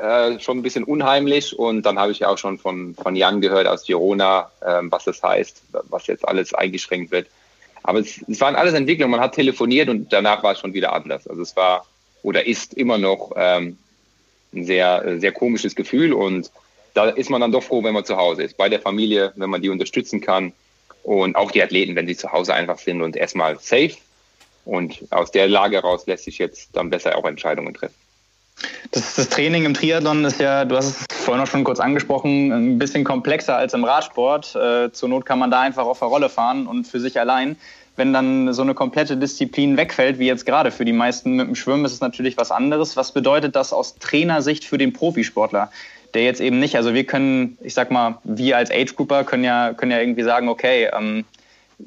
äh, 0.00 0.38
schon 0.40 0.58
ein 0.58 0.62
bisschen 0.62 0.84
unheimlich. 0.84 1.58
Und 1.58 1.82
dann 1.82 1.98
habe 1.98 2.12
ich 2.12 2.20
ja 2.20 2.28
auch 2.28 2.38
schon 2.38 2.58
von, 2.58 2.94
von 2.94 3.16
Jan 3.16 3.40
gehört 3.40 3.66
aus 3.66 3.84
Girona, 3.84 4.50
äh, 4.60 4.80
was 4.82 5.04
das 5.04 5.22
heißt, 5.22 5.62
was 5.88 6.06
jetzt 6.06 6.26
alles 6.26 6.54
eingeschränkt 6.54 7.10
wird. 7.10 7.28
Aber 7.82 8.00
es, 8.00 8.22
es 8.28 8.40
waren 8.40 8.56
alles 8.56 8.74
Entwicklungen. 8.74 9.12
Man 9.12 9.20
hat 9.20 9.34
telefoniert 9.34 9.88
und 9.88 10.12
danach 10.12 10.42
war 10.42 10.52
es 10.52 10.60
schon 10.60 10.74
wieder 10.74 10.92
anders. 10.92 11.26
Also 11.26 11.42
es 11.42 11.54
war 11.56 11.86
oder 12.22 12.46
ist 12.46 12.74
immer 12.74 12.96
noch 12.98 13.32
ähm, 13.36 13.78
ein 14.54 14.64
sehr, 14.64 15.20
sehr 15.20 15.32
komisches 15.32 15.74
Gefühl 15.74 16.12
und 16.12 16.50
da 16.94 17.10
ist 17.10 17.28
man 17.28 17.40
dann 17.40 17.52
doch 17.52 17.62
froh, 17.62 17.82
wenn 17.82 17.92
man 17.92 18.04
zu 18.04 18.16
Hause 18.16 18.44
ist, 18.44 18.56
bei 18.56 18.68
der 18.68 18.80
Familie, 18.80 19.32
wenn 19.36 19.50
man 19.50 19.60
die 19.60 19.68
unterstützen 19.68 20.20
kann 20.20 20.52
und 21.04 21.36
auch 21.36 21.50
die 21.50 21.62
Athleten, 21.62 21.94
wenn 21.94 22.06
sie 22.06 22.16
zu 22.16 22.32
Hause 22.32 22.54
einfach 22.54 22.78
sind 22.78 23.02
und 23.02 23.14
erstmal 23.14 23.58
safe. 23.60 23.92
Und 24.64 25.04
aus 25.10 25.30
der 25.30 25.46
Lage 25.46 25.76
heraus 25.76 26.06
lässt 26.06 26.24
sich 26.24 26.38
jetzt 26.38 26.70
dann 26.72 26.90
besser 26.90 27.16
auch 27.16 27.26
Entscheidungen 27.26 27.74
treffen. 27.74 27.94
Das, 28.92 29.14
das, 29.16 29.28
Training 29.28 29.64
im 29.64 29.74
Triathlon 29.74 30.24
ist 30.24 30.40
ja, 30.40 30.64
du 30.64 30.76
hast 30.76 30.86
es 31.10 31.16
vorhin 31.24 31.42
auch 31.42 31.46
schon 31.46 31.64
kurz 31.64 31.80
angesprochen, 31.80 32.52
ein 32.52 32.78
bisschen 32.78 33.04
komplexer 33.04 33.56
als 33.56 33.74
im 33.74 33.84
Radsport. 33.84 34.54
Äh, 34.54 34.92
zur 34.92 35.08
Not 35.08 35.26
kann 35.26 35.38
man 35.38 35.50
da 35.50 35.60
einfach 35.60 35.84
auf 35.84 35.98
der 35.98 36.08
Rolle 36.08 36.28
fahren 36.28 36.66
und 36.66 36.86
für 36.86 37.00
sich 37.00 37.18
allein. 37.18 37.56
Wenn 37.96 38.12
dann 38.12 38.52
so 38.52 38.62
eine 38.62 38.74
komplette 38.74 39.16
Disziplin 39.16 39.76
wegfällt, 39.76 40.18
wie 40.18 40.26
jetzt 40.26 40.46
gerade 40.46 40.70
für 40.70 40.84
die 40.84 40.92
meisten 40.92 41.32
mit 41.32 41.46
dem 41.46 41.54
Schwimmen, 41.54 41.84
ist 41.84 41.92
es 41.92 42.00
natürlich 42.00 42.36
was 42.36 42.50
anderes. 42.50 42.96
Was 42.96 43.12
bedeutet 43.12 43.54
das 43.54 43.72
aus 43.72 43.96
Trainersicht 43.96 44.64
für 44.64 44.78
den 44.78 44.92
Profisportler? 44.92 45.70
Der 46.14 46.22
jetzt 46.24 46.40
eben 46.40 46.60
nicht, 46.60 46.76
also 46.76 46.94
wir 46.94 47.04
können, 47.04 47.58
ich 47.62 47.74
sag 47.74 47.90
mal, 47.90 48.18
wir 48.24 48.56
als 48.56 48.70
Age 48.70 48.94
Grouper 48.94 49.24
können 49.24 49.44
ja, 49.44 49.74
können 49.74 49.92
ja 49.92 50.00
irgendwie 50.00 50.22
sagen, 50.22 50.48
okay, 50.48 50.88
ähm, 50.96 51.24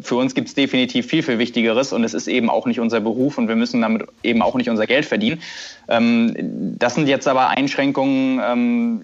für 0.01 0.15
uns 0.15 0.36
gibt 0.36 0.49
es 0.49 0.53
definitiv 0.53 1.07
viel, 1.07 1.23
viel 1.23 1.39
Wichtigeres 1.39 1.93
und 1.93 2.03
es 2.03 2.13
ist 2.13 2.28
eben 2.28 2.49
auch 2.49 2.65
nicht 2.65 2.80
unser 2.80 2.99
Beruf 2.99 3.38
und 3.38 3.47
wir 3.47 3.55
müssen 3.55 3.82
damit 3.82 4.03
eben 4.23 4.41
auch 4.41 4.55
nicht 4.55 4.69
unser 4.69 4.86
Geld 4.86 5.05
verdienen. 5.05 5.41
Ähm, 5.88 6.34
das 6.78 6.95
sind 6.95 7.07
jetzt 7.07 7.28
aber 7.28 7.49
Einschränkungen, 7.49 8.41
ähm, 8.43 9.03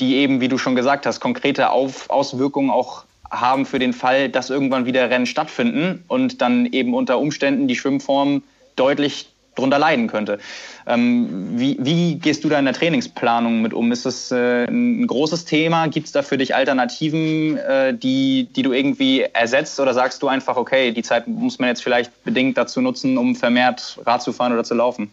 die 0.00 0.16
eben, 0.16 0.40
wie 0.40 0.48
du 0.48 0.58
schon 0.58 0.76
gesagt 0.76 1.06
hast, 1.06 1.20
konkrete 1.20 1.70
Auf 1.70 2.10
Auswirkungen 2.10 2.70
auch 2.70 3.04
haben 3.30 3.66
für 3.66 3.78
den 3.78 3.92
Fall, 3.92 4.28
dass 4.28 4.50
irgendwann 4.50 4.86
wieder 4.86 5.10
Rennen 5.10 5.26
stattfinden 5.26 6.04
und 6.06 6.40
dann 6.40 6.66
eben 6.66 6.94
unter 6.94 7.18
Umständen 7.18 7.66
die 7.66 7.74
Schwimmform 7.74 8.42
deutlich 8.76 9.30
drunter 9.56 9.78
leiden 9.78 10.06
könnte. 10.06 10.38
Ähm, 10.86 11.58
wie, 11.58 11.76
wie, 11.80 12.14
gehst 12.16 12.44
du 12.44 12.48
da 12.48 12.58
in 12.58 12.64
der 12.64 12.74
Trainingsplanung 12.74 13.62
mit 13.62 13.74
um? 13.74 13.90
Ist 13.90 14.06
das 14.06 14.30
äh, 14.30 14.66
ein 14.66 15.06
großes 15.06 15.44
Thema? 15.44 15.88
Gibt 15.88 16.06
es 16.06 16.12
da 16.12 16.22
für 16.22 16.38
dich 16.38 16.54
Alternativen, 16.54 17.56
äh, 17.56 17.92
die, 17.92 18.48
die 18.54 18.62
du 18.62 18.72
irgendwie 18.72 19.22
ersetzt 19.22 19.80
oder 19.80 19.94
sagst 19.94 20.22
du 20.22 20.28
einfach, 20.28 20.56
okay, 20.56 20.92
die 20.92 21.02
Zeit 21.02 21.26
muss 21.26 21.58
man 21.58 21.70
jetzt 21.70 21.82
vielleicht 21.82 22.24
bedingt 22.24 22.56
dazu 22.56 22.80
nutzen, 22.80 23.18
um 23.18 23.34
vermehrt 23.34 23.98
Rad 24.06 24.22
zu 24.22 24.32
fahren 24.32 24.52
oder 24.52 24.64
zu 24.64 24.74
laufen? 24.74 25.10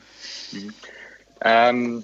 Mhm. 0.52 0.74
Ähm, 1.44 2.04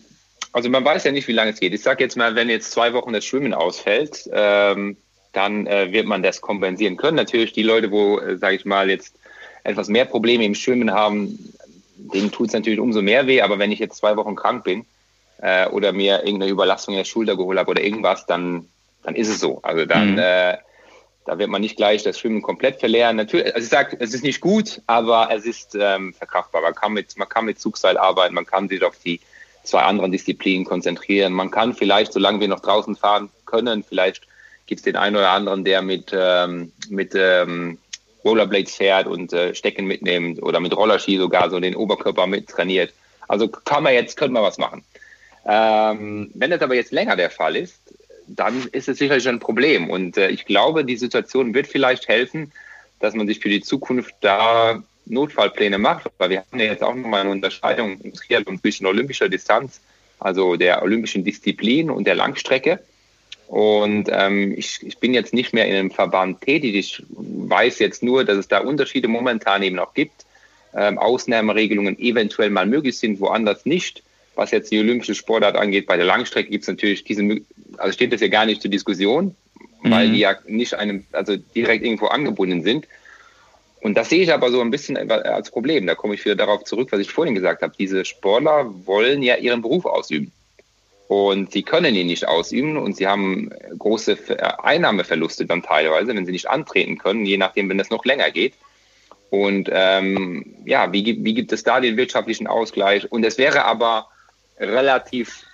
also 0.51 0.69
man 0.69 0.83
weiß 0.83 1.03
ja 1.03 1.11
nicht, 1.11 1.27
wie 1.27 1.33
lange 1.33 1.51
es 1.51 1.59
geht. 1.59 1.73
Ich 1.73 1.83
sage 1.83 2.03
jetzt 2.03 2.17
mal, 2.17 2.35
wenn 2.35 2.49
jetzt 2.49 2.71
zwei 2.71 2.93
Wochen 2.93 3.13
das 3.13 3.25
Schwimmen 3.25 3.53
ausfällt, 3.53 4.27
ähm, 4.33 4.97
dann 5.31 5.67
äh, 5.67 5.91
wird 5.91 6.07
man 6.07 6.23
das 6.23 6.41
kompensieren 6.41 6.97
können. 6.97 7.15
Natürlich 7.15 7.53
die 7.53 7.63
Leute, 7.63 7.91
wo, 7.91 8.19
äh, 8.19 8.37
sage 8.37 8.55
ich 8.55 8.65
mal, 8.65 8.89
jetzt 8.89 9.15
etwas 9.63 9.87
mehr 9.87 10.05
Probleme 10.05 10.45
im 10.45 10.55
Schwimmen 10.55 10.91
haben, 10.91 11.53
denen 11.99 12.31
tut 12.31 12.47
es 12.47 12.53
natürlich 12.53 12.79
umso 12.79 13.01
mehr 13.01 13.27
weh, 13.27 13.41
aber 13.41 13.59
wenn 13.59 13.71
ich 13.71 13.79
jetzt 13.79 13.97
zwei 13.97 14.15
Wochen 14.15 14.35
krank 14.35 14.63
bin 14.63 14.85
äh, 15.41 15.67
oder 15.67 15.91
mir 15.91 16.23
irgendeine 16.23 16.51
Überlastung 16.51 16.93
in 16.93 16.99
der 16.99 17.05
Schulter 17.05 17.35
geholt 17.35 17.59
habe 17.59 17.71
oder 17.71 17.83
irgendwas, 17.83 18.25
dann, 18.25 18.67
dann 19.03 19.15
ist 19.15 19.29
es 19.29 19.39
so. 19.39 19.59
Also 19.61 19.85
dann, 19.85 20.13
mhm. 20.13 20.19
äh, 20.19 20.57
da 21.25 21.37
wird 21.37 21.49
man 21.49 21.61
nicht 21.61 21.77
gleich 21.77 22.03
das 22.03 22.17
Schwimmen 22.17 22.41
komplett 22.41 22.79
verlernen. 22.79 23.17
Natürlich, 23.17 23.53
also 23.53 23.63
ich 23.63 23.69
sage, 23.69 23.97
es 23.99 24.13
ist 24.13 24.23
nicht 24.23 24.41
gut, 24.41 24.81
aber 24.87 25.29
es 25.31 25.45
ist 25.45 25.77
ähm, 25.79 26.13
verkraftbar. 26.13 26.61
Man 26.61 26.73
kann, 26.73 26.93
mit, 26.93 27.17
man 27.17 27.29
kann 27.29 27.45
mit 27.45 27.59
Zugseil 27.59 27.97
arbeiten, 27.97 28.33
man 28.33 28.45
kann 28.45 28.67
sich 28.67 28.83
auf 28.83 28.97
die 29.03 29.19
zwei 29.63 29.81
anderen 29.81 30.11
Disziplinen 30.11 30.65
konzentrieren. 30.65 31.33
Man 31.33 31.51
kann 31.51 31.73
vielleicht, 31.73 32.13
solange 32.13 32.39
wir 32.39 32.47
noch 32.47 32.61
draußen 32.61 32.95
fahren 32.95 33.29
können, 33.45 33.83
vielleicht 33.83 34.23
gibt 34.65 34.79
es 34.79 34.85
den 34.85 34.95
einen 34.95 35.15
oder 35.15 35.31
anderen, 35.31 35.63
der 35.63 35.81
mit, 35.81 36.11
ähm, 36.13 36.71
mit 36.89 37.13
ähm, 37.15 37.77
Rollerblades 38.23 38.75
fährt 38.75 39.07
und 39.07 39.33
äh, 39.33 39.55
Stecken 39.55 39.85
mitnimmt 39.85 40.41
oder 40.43 40.59
mit 40.59 40.75
Rollerski 40.75 41.17
sogar 41.17 41.49
so 41.49 41.59
den 41.59 41.75
Oberkörper 41.75 42.27
mit 42.27 42.47
trainiert. 42.47 42.93
Also 43.27 43.47
kann 43.47 43.83
man 43.83 43.93
jetzt, 43.93 44.17
könnte 44.17 44.33
man 44.33 44.43
was 44.43 44.57
machen. 44.57 44.83
Ähm, 45.45 46.31
wenn 46.33 46.51
das 46.51 46.61
aber 46.61 46.75
jetzt 46.75 46.91
länger 46.91 47.15
der 47.15 47.29
Fall 47.29 47.55
ist, 47.55 47.79
dann 48.27 48.67
ist 48.71 48.87
es 48.87 48.97
sicherlich 48.97 49.27
ein 49.27 49.39
Problem. 49.39 49.89
Und 49.89 50.17
äh, 50.17 50.29
ich 50.29 50.45
glaube, 50.45 50.85
die 50.85 50.97
Situation 50.97 51.53
wird 51.53 51.67
vielleicht 51.67 52.07
helfen, 52.07 52.51
dass 52.99 53.13
man 53.13 53.27
sich 53.27 53.39
für 53.39 53.49
die 53.49 53.61
Zukunft 53.61 54.13
da 54.21 54.83
Notfallpläne 55.05 55.77
macht, 55.77 56.11
weil 56.17 56.29
wir 56.29 56.39
haben 56.39 56.59
ja 56.59 56.65
jetzt 56.65 56.83
auch 56.83 56.93
nochmal 56.93 57.21
eine 57.21 57.31
Unterscheidung 57.31 57.99
im 58.01 58.13
Triathlon 58.13 58.59
zwischen 58.59 58.85
olympischer 58.85 59.29
Distanz, 59.29 59.81
also 60.19 60.55
der 60.55 60.83
olympischen 60.83 61.23
Disziplin 61.23 61.89
und 61.89 62.05
der 62.05 62.15
Langstrecke. 62.15 62.79
Und 63.49 64.09
ähm, 64.11 64.53
ich, 64.55 64.85
ich 64.85 64.99
bin 64.99 65.15
jetzt 65.15 65.33
nicht 65.33 65.53
mehr 65.53 65.65
in 65.65 65.75
einem 65.75 65.89
Verband 65.89 66.39
tätig. 66.41 66.75
Ich 66.75 67.03
weiß 67.09 67.79
jetzt 67.79 68.03
nur, 68.03 68.23
dass 68.23 68.37
es 68.37 68.47
da 68.47 68.59
Unterschiede 68.59 69.07
momentan 69.07 69.63
eben 69.63 69.79
auch 69.79 69.95
gibt. 69.95 70.27
Ähm, 70.75 70.99
Ausnahmeregelungen 70.99 71.97
eventuell 71.97 72.51
mal 72.51 72.67
möglich 72.67 72.99
sind, 72.99 73.19
woanders 73.19 73.65
nicht. 73.65 74.03
Was 74.35 74.51
jetzt 74.51 74.71
die 74.71 74.77
olympische 74.77 75.15
Sportart 75.15 75.55
angeht, 75.55 75.87
bei 75.87 75.97
der 75.97 76.05
Langstrecke 76.05 76.51
gibt 76.51 76.61
es 76.61 76.67
natürlich 76.67 77.03
diese, 77.03 77.41
also 77.77 77.91
steht 77.91 78.13
das 78.13 78.21
ja 78.21 78.27
gar 78.27 78.45
nicht 78.45 78.61
zur 78.61 78.69
Diskussion, 78.69 79.35
mhm. 79.81 79.91
weil 79.91 80.11
die 80.11 80.19
ja 80.19 80.35
nicht 80.45 80.75
einem, 80.75 81.05
also 81.11 81.35
direkt 81.35 81.83
irgendwo 81.83 82.05
angebunden 82.05 82.61
sind. 82.61 82.87
Und 83.81 83.95
das 83.95 84.09
sehe 84.09 84.21
ich 84.21 84.31
aber 84.31 84.51
so 84.51 84.61
ein 84.61 84.69
bisschen 84.69 84.95
als 85.09 85.49
Problem. 85.49 85.87
Da 85.87 85.95
komme 85.95 86.13
ich 86.13 86.23
wieder 86.23 86.35
darauf 86.35 86.65
zurück, 86.65 86.89
was 86.91 86.99
ich 86.99 87.09
vorhin 87.09 87.33
gesagt 87.33 87.63
habe. 87.63 87.73
Diese 87.79 88.05
Sportler 88.05 88.71
wollen 88.85 89.23
ja 89.23 89.37
ihren 89.37 89.63
Beruf 89.63 89.85
ausüben. 89.85 90.31
Und 91.09 91.51
sie 91.51 91.63
können 91.63 91.95
ihn 91.95 92.05
nicht 92.05 92.27
ausüben 92.27 92.77
und 92.77 92.95
sie 92.95 93.07
haben 93.07 93.49
große 93.79 94.15
Einnahmeverluste 94.63 95.47
dann 95.47 95.63
teilweise, 95.63 96.15
wenn 96.15 96.23
sie 96.23 96.31
nicht 96.31 96.47
antreten 96.47 96.99
können, 96.99 97.25
je 97.25 97.37
nachdem, 97.37 97.67
wenn 97.67 97.79
es 97.79 97.89
noch 97.89 98.05
länger 98.05 98.29
geht. 98.29 98.53
Und 99.31 99.71
ähm, 99.71 100.45
ja, 100.65 100.93
wie, 100.93 101.23
wie 101.23 101.33
gibt 101.33 101.51
es 101.51 101.63
da 101.63 101.79
den 101.79 101.97
wirtschaftlichen 101.97 102.45
Ausgleich? 102.45 103.11
Und 103.11 103.25
es 103.25 103.39
wäre 103.39 103.65
aber 103.65 104.07
relativ 104.59 105.47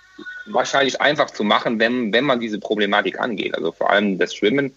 wahrscheinlich 0.44 1.00
einfach 1.00 1.30
zu 1.30 1.42
machen, 1.42 1.78
wenn, 1.78 2.12
wenn 2.12 2.24
man 2.24 2.38
diese 2.38 2.60
Problematik 2.60 3.18
angeht. 3.18 3.54
Also 3.54 3.72
vor 3.72 3.88
allem 3.88 4.18
das 4.18 4.34
Schwimmen, 4.34 4.74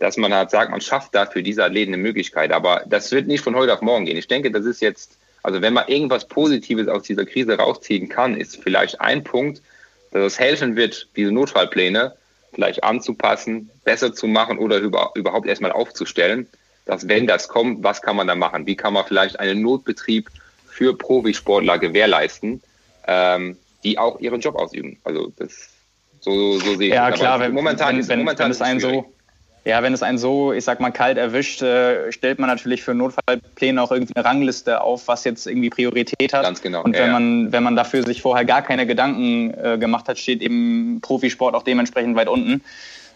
dass 0.00 0.16
man 0.16 0.34
halt 0.34 0.50
sagt, 0.50 0.72
man 0.72 0.80
schafft 0.80 1.14
dafür 1.14 1.42
diese 1.42 1.64
Athleten 1.64 1.94
eine 1.94 2.02
Möglichkeit. 2.02 2.50
Aber 2.50 2.82
das 2.86 3.12
wird 3.12 3.28
nicht 3.28 3.44
von 3.44 3.54
heute 3.54 3.72
auf 3.72 3.82
morgen 3.82 4.06
gehen. 4.06 4.16
Ich 4.16 4.26
denke, 4.26 4.50
das 4.50 4.66
ist 4.66 4.82
jetzt, 4.82 5.16
also 5.44 5.62
wenn 5.62 5.74
man 5.74 5.86
irgendwas 5.86 6.26
Positives 6.26 6.88
aus 6.88 7.04
dieser 7.04 7.24
Krise 7.24 7.56
rausziehen 7.56 8.08
kann, 8.08 8.36
ist 8.36 8.60
vielleicht 8.60 9.00
ein 9.00 9.22
Punkt, 9.22 9.62
dass 10.10 10.32
es 10.34 10.38
helfen 10.38 10.76
wird, 10.76 11.08
diese 11.16 11.32
Notfallpläne 11.32 12.14
vielleicht 12.52 12.82
anzupassen, 12.82 13.70
besser 13.84 14.14
zu 14.14 14.26
machen 14.26 14.58
oder 14.58 14.78
über, 14.78 15.12
überhaupt 15.14 15.46
erstmal 15.46 15.72
aufzustellen, 15.72 16.48
dass 16.86 17.06
wenn 17.06 17.26
das 17.26 17.48
kommt, 17.48 17.84
was 17.84 18.00
kann 18.00 18.16
man 18.16 18.26
da 18.26 18.34
machen? 18.34 18.66
Wie 18.66 18.76
kann 18.76 18.94
man 18.94 19.04
vielleicht 19.04 19.38
einen 19.38 19.60
Notbetrieb 19.60 20.30
für 20.66 20.96
Profisportler 20.96 21.78
gewährleisten, 21.78 22.62
ähm, 23.06 23.58
die 23.84 23.98
auch 23.98 24.18
ihren 24.20 24.40
Job 24.40 24.56
ausüben? 24.56 24.98
Also 25.04 25.32
das 25.36 25.68
so, 26.20 26.58
so 26.58 26.76
sehe 26.76 26.88
ich 26.88 26.94
Ja, 26.94 27.10
klar, 27.10 27.40
wenn, 27.40 27.52
momentan, 27.52 27.98
wenn, 27.98 28.08
wenn, 28.08 28.18
momentan 28.20 28.46
wenn 28.46 28.52
es 28.52 28.62
einen 28.62 28.80
so 28.80 29.12
ja, 29.64 29.82
wenn 29.82 29.92
es 29.92 30.02
einen 30.02 30.18
so, 30.18 30.52
ich 30.52 30.64
sag 30.64 30.80
mal, 30.80 30.90
kalt 30.90 31.18
erwischt, 31.18 31.62
äh, 31.62 32.10
stellt 32.10 32.38
man 32.38 32.48
natürlich 32.48 32.82
für 32.82 32.94
Notfallpläne 32.94 33.82
auch 33.82 33.92
irgendwie 33.92 34.14
eine 34.16 34.24
Rangliste 34.24 34.80
auf, 34.80 35.08
was 35.08 35.24
jetzt 35.24 35.46
irgendwie 35.46 35.70
Priorität 35.70 36.32
hat. 36.32 36.42
Ganz 36.42 36.62
genau. 36.62 36.82
Und 36.82 36.94
wenn 36.94 37.06
ja, 37.06 37.12
man, 37.12 37.52
wenn 37.52 37.62
man 37.62 37.76
dafür 37.76 38.02
sich 38.04 38.22
vorher 38.22 38.44
gar 38.44 38.62
keine 38.62 38.86
Gedanken 38.86 39.52
äh, 39.54 39.78
gemacht 39.78 40.08
hat, 40.08 40.18
steht 40.18 40.40
eben 40.40 41.00
Profisport 41.02 41.54
auch 41.54 41.62
dementsprechend 41.62 42.16
weit 42.16 42.28
unten. 42.28 42.62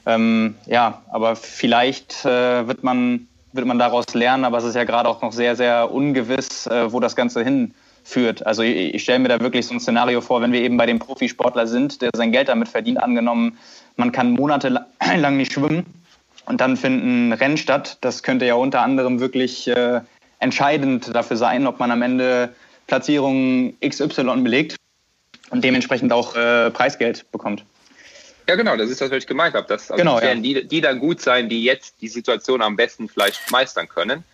Ähm, 0.04 0.56
ja, 0.66 1.02
aber 1.10 1.36
vielleicht 1.36 2.24
äh, 2.24 2.66
wird 2.66 2.82
man 2.82 3.28
wird 3.54 3.66
man 3.66 3.78
daraus 3.78 4.06
lernen, 4.14 4.44
aber 4.44 4.58
es 4.58 4.64
ist 4.64 4.74
ja 4.74 4.84
gerade 4.84 5.08
auch 5.08 5.20
noch 5.20 5.32
sehr, 5.32 5.56
sehr 5.56 5.92
ungewiss, 5.92 6.66
äh, 6.66 6.90
wo 6.90 7.00
das 7.00 7.14
Ganze 7.14 7.44
hin 7.44 7.74
führt. 8.02 8.46
Also 8.46 8.62
ich, 8.62 8.94
ich 8.94 9.02
stelle 9.02 9.18
mir 9.18 9.28
da 9.28 9.40
wirklich 9.40 9.66
so 9.66 9.74
ein 9.74 9.80
Szenario 9.80 10.22
vor, 10.22 10.40
wenn 10.40 10.52
wir 10.52 10.62
eben 10.62 10.78
bei 10.78 10.86
dem 10.86 10.98
Profisportler 10.98 11.66
sind, 11.66 12.00
der 12.00 12.10
sein 12.16 12.32
Geld 12.32 12.48
damit 12.48 12.68
verdient, 12.68 12.98
angenommen, 12.98 13.58
man 13.96 14.10
kann 14.10 14.32
monatelang 14.32 14.86
nicht 15.36 15.52
schwimmen 15.52 16.01
und 16.46 16.60
dann 16.60 16.76
finden 16.76 17.32
Rennen 17.32 17.56
statt. 17.56 17.98
Das 18.00 18.22
könnte 18.22 18.46
ja 18.46 18.54
unter 18.54 18.80
anderem 18.80 19.20
wirklich 19.20 19.68
äh, 19.68 20.00
entscheidend 20.38 21.14
dafür 21.14 21.36
sein, 21.36 21.66
ob 21.66 21.78
man 21.78 21.90
am 21.90 22.02
Ende 22.02 22.54
Platzierung 22.86 23.74
XY 23.80 24.42
belegt 24.42 24.76
und 25.50 25.64
dementsprechend 25.64 26.12
auch 26.12 26.34
äh, 26.34 26.70
Preisgeld 26.70 27.30
bekommt. 27.30 27.64
Ja, 28.48 28.56
genau, 28.56 28.76
das 28.76 28.90
ist 28.90 29.00
das, 29.00 29.10
was 29.10 29.18
ich 29.18 29.26
gemeint 29.26 29.54
habe. 29.54 29.66
Das, 29.68 29.90
also 29.90 30.02
genau, 30.02 30.20
werden 30.20 30.42
ja. 30.44 30.60
die, 30.60 30.68
die 30.68 30.80
dann 30.80 30.98
gut 30.98 31.20
sein, 31.20 31.48
die 31.48 31.62
jetzt 31.62 32.00
die 32.00 32.08
Situation 32.08 32.60
am 32.60 32.76
besten 32.76 33.08
vielleicht 33.08 33.50
meistern 33.50 33.88
können. 33.88 34.24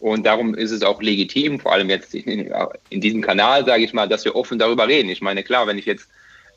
Und 0.00 0.26
darum 0.26 0.54
ist 0.54 0.70
es 0.70 0.82
auch 0.82 1.00
legitim, 1.00 1.58
vor 1.58 1.72
allem 1.72 1.88
jetzt 1.88 2.14
in, 2.14 2.52
in 2.90 3.00
diesem 3.00 3.22
Kanal, 3.22 3.64
sage 3.64 3.84
ich 3.84 3.94
mal, 3.94 4.06
dass 4.06 4.24
wir 4.24 4.36
offen 4.36 4.58
darüber 4.58 4.86
reden. 4.86 5.08
Ich 5.08 5.22
meine, 5.22 5.42
klar, 5.42 5.66
wenn 5.66 5.78
ich 5.78 5.86
jetzt 5.86 6.08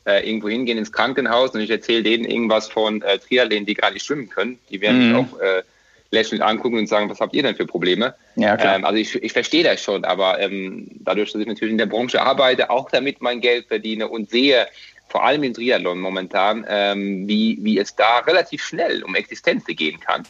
äh, 0.08 0.26
irgendwo 0.26 0.48
hingehe 0.48 0.76
ins 0.76 0.90
Krankenhaus 0.90 1.50
und 1.50 1.60
ich 1.60 1.70
erzähle 1.70 2.02
denen 2.02 2.24
irgendwas 2.24 2.68
von 2.68 3.02
äh, 3.02 3.18
Triathleten, 3.18 3.66
die 3.66 3.74
gar 3.74 3.90
nicht 3.90 4.06
schwimmen 4.06 4.30
können, 4.30 4.58
die 4.70 4.80
werden 4.80 5.00
mhm. 5.00 5.12
mich 5.12 5.16
auch 5.16 5.40
äh, 5.40 5.62
lächelnd 6.10 6.42
angucken 6.42 6.78
und 6.78 6.86
sagen, 6.86 7.10
was 7.10 7.20
habt 7.20 7.34
ihr 7.34 7.42
denn 7.42 7.54
für 7.54 7.66
Probleme? 7.66 8.14
Ja. 8.36 8.58
Ähm, 8.58 8.84
also 8.84 8.98
ich, 8.98 9.14
ich 9.14 9.32
verstehe 9.32 9.64
das 9.64 9.82
schon, 9.82 10.04
aber 10.04 10.40
ähm, 10.40 10.88
dadurch, 11.00 11.32
dass 11.32 11.42
ich 11.42 11.46
natürlich 11.46 11.72
in 11.72 11.78
der 11.78 11.86
Branche 11.86 12.22
arbeite, 12.22 12.70
auch 12.70 12.90
damit 12.90 13.20
mein 13.20 13.40
Geld 13.40 13.66
verdiene 13.66 14.08
und 14.08 14.30
sehe, 14.30 14.66
vor 15.08 15.24
allem 15.24 15.42
im 15.42 15.54
Triathlon 15.54 16.00
momentan, 16.00 16.66
ähm, 16.68 17.28
wie, 17.28 17.58
wie 17.60 17.78
es 17.78 17.94
da 17.94 18.18
relativ 18.20 18.62
schnell 18.62 19.02
um 19.02 19.14
Existenzen 19.14 19.76
gehen 19.76 20.00
kann, 20.00 20.26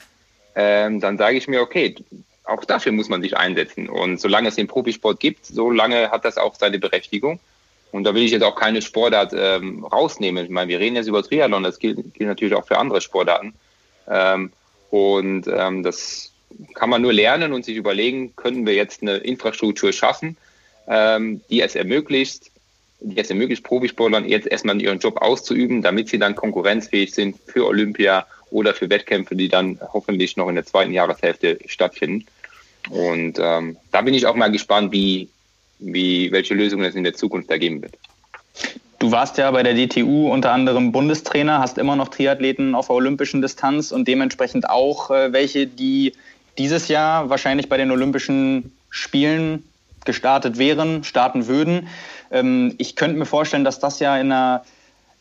ähm, 0.54 1.00
dann 1.00 1.18
sage 1.18 1.36
ich 1.36 1.46
mir, 1.48 1.60
okay, 1.60 1.94
auch 2.44 2.64
dafür 2.64 2.92
muss 2.92 3.08
man 3.08 3.22
sich 3.22 3.36
einsetzen. 3.36 3.88
Und 3.88 4.20
solange 4.20 4.48
es 4.48 4.56
den 4.56 4.66
Profisport 4.66 5.20
gibt, 5.20 5.46
solange 5.46 6.10
hat 6.10 6.24
das 6.24 6.38
auch 6.38 6.54
seine 6.54 6.78
Berechtigung. 6.78 7.38
Und 7.90 8.04
da 8.04 8.14
will 8.14 8.22
ich 8.22 8.32
jetzt 8.32 8.42
auch 8.42 8.54
keine 8.54 8.82
Sportart 8.82 9.32
ähm, 9.34 9.84
rausnehmen. 9.84 10.44
Ich 10.44 10.50
meine, 10.50 10.68
wir 10.68 10.78
reden 10.78 10.96
jetzt 10.96 11.08
über 11.08 11.22
Triathlon, 11.22 11.62
das 11.62 11.78
gilt, 11.78 12.14
gilt 12.14 12.28
natürlich 12.28 12.54
auch 12.54 12.66
für 12.66 12.78
andere 12.78 13.00
Sportarten. 13.00 13.54
Ähm, 14.08 14.52
und 14.90 15.46
ähm, 15.48 15.82
das 15.82 16.32
kann 16.74 16.90
man 16.90 17.02
nur 17.02 17.12
lernen 17.12 17.52
und 17.52 17.64
sich 17.64 17.76
überlegen, 17.76 18.34
können 18.36 18.66
wir 18.66 18.74
jetzt 18.74 19.02
eine 19.02 19.16
Infrastruktur 19.16 19.92
schaffen, 19.92 20.36
ähm, 20.86 21.40
die 21.50 21.60
es 21.60 21.74
ermöglicht, 21.74 22.50
die 23.00 23.18
es 23.18 23.30
ermöglicht, 23.30 23.64
Profisportlern 23.64 24.28
jetzt 24.28 24.46
erstmal 24.46 24.80
ihren 24.80 24.98
Job 24.98 25.20
auszuüben, 25.22 25.82
damit 25.82 26.08
sie 26.08 26.18
dann 26.18 26.34
konkurrenzfähig 26.34 27.14
sind 27.14 27.36
für 27.46 27.66
Olympia 27.66 28.26
oder 28.50 28.74
für 28.74 28.90
Wettkämpfe, 28.90 29.36
die 29.36 29.48
dann 29.48 29.78
hoffentlich 29.92 30.36
noch 30.36 30.48
in 30.48 30.56
der 30.56 30.64
zweiten 30.64 30.92
Jahreshälfte 30.92 31.58
stattfinden. 31.66 32.26
Und 32.90 33.38
ähm, 33.38 33.76
da 33.92 34.02
bin 34.02 34.14
ich 34.14 34.26
auch 34.26 34.34
mal 34.34 34.50
gespannt, 34.50 34.92
wie, 34.92 35.28
wie, 35.78 36.30
welche 36.32 36.54
Lösungen 36.54 36.84
es 36.84 36.94
in 36.94 37.04
der 37.04 37.14
Zukunft 37.14 37.50
ergeben 37.50 37.82
wird. 37.82 37.94
Du 38.98 39.12
warst 39.12 39.38
ja 39.38 39.50
bei 39.52 39.62
der 39.62 39.74
DTU 39.74 40.32
unter 40.32 40.52
anderem 40.52 40.90
Bundestrainer, 40.90 41.60
hast 41.60 41.78
immer 41.78 41.94
noch 41.94 42.08
Triathleten 42.08 42.74
auf 42.74 42.88
der 42.88 42.96
olympischen 42.96 43.40
Distanz 43.40 43.92
und 43.92 44.08
dementsprechend 44.08 44.68
auch 44.68 45.10
äh, 45.10 45.32
welche, 45.32 45.68
die 45.68 46.14
dieses 46.58 46.88
Jahr 46.88 47.30
wahrscheinlich 47.30 47.68
bei 47.68 47.76
den 47.76 47.92
Olympischen 47.92 48.72
Spielen 48.90 49.62
gestartet 50.04 50.58
wären, 50.58 51.04
starten 51.04 51.46
würden. 51.46 51.88
Ähm, 52.32 52.74
ich 52.78 52.96
könnte 52.96 53.16
mir 53.16 53.26
vorstellen, 53.26 53.64
dass 53.64 53.78
das 53.78 54.00
ja 54.00 54.16
in 54.18 54.32
einer 54.32 54.64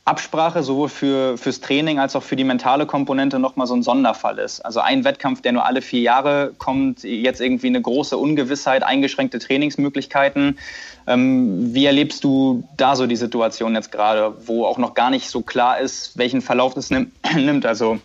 Absprache 0.08 0.64
sowohl 0.64 0.88
für, 0.88 1.38
fürs 1.38 1.60
Training 1.60 2.00
als 2.00 2.16
auch 2.16 2.24
für 2.24 2.38
die 2.38 2.46
mentale 2.46 2.86
Komponente 2.86 3.40
nochmal 3.40 3.68
so 3.68 3.74
ein 3.74 3.84
Sonderfall 3.84 4.40
ist. 4.40 4.62
Also 4.62 4.80
ein 4.80 5.04
Wettkampf, 5.04 5.42
der 5.42 5.52
nur 5.52 5.66
alle 5.66 5.82
vier 5.82 6.00
Jahre 6.00 6.54
kommt, 6.58 7.04
jetzt 7.04 7.42
irgendwie 7.42 7.68
eine 7.68 7.82
große 7.82 8.18
Ungewissheit, 8.18 8.84
eingeschränkte 8.84 9.40
Trainingsmöglichkeiten. 9.40 10.60
Ähm, 11.08 11.74
wie 11.74 11.86
erlebst 11.86 12.24
du 12.24 12.64
da 12.78 12.96
so 12.96 13.06
die 13.06 13.18
Situation 13.18 13.76
jetzt 13.76 13.92
gerade, 13.92 14.34
wo 14.46 14.66
auch 14.66 14.78
noch 14.78 14.94
gar 14.94 15.10
nicht 15.10 15.30
so 15.30 15.42
klar 15.42 15.80
ist, 15.80 16.18
welchen 16.18 16.42
Verlauf 16.42 16.78
es 16.78 16.90
nimmt? 17.36 17.66
Also 17.66 18.00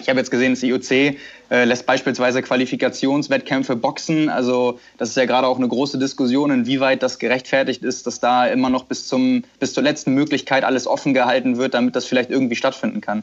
ich 0.00 0.08
habe 0.08 0.18
jetzt 0.18 0.30
gesehen, 0.30 0.54
das 0.54 0.62
IOC 0.62 1.18
äh, 1.52 1.64
lässt 1.64 1.84
beispielsweise 1.84 2.40
Qualifikationswettkämpfe 2.40 3.76
boxen. 3.76 4.30
Also 4.30 4.80
das 4.96 5.10
ist 5.10 5.16
ja 5.18 5.26
gerade 5.26 5.46
auch 5.46 5.58
eine 5.58 5.68
große 5.68 5.98
Diskussion, 5.98 6.50
inwieweit 6.50 7.02
das 7.02 7.18
gerechtfertigt 7.18 7.82
ist, 7.82 8.06
dass 8.06 8.20
da 8.20 8.46
immer 8.46 8.70
noch 8.70 8.84
bis, 8.84 9.06
zum, 9.06 9.44
bis 9.60 9.74
zur 9.74 9.82
letzten 9.82 10.14
Möglichkeit 10.14 10.64
alles 10.64 10.86
offen 10.86 11.12
gehalten 11.12 11.58
wird, 11.58 11.74
damit 11.74 11.94
das 11.94 12.06
vielleicht 12.06 12.30
irgendwie 12.30 12.56
stattfinden 12.56 13.02
kann. 13.02 13.22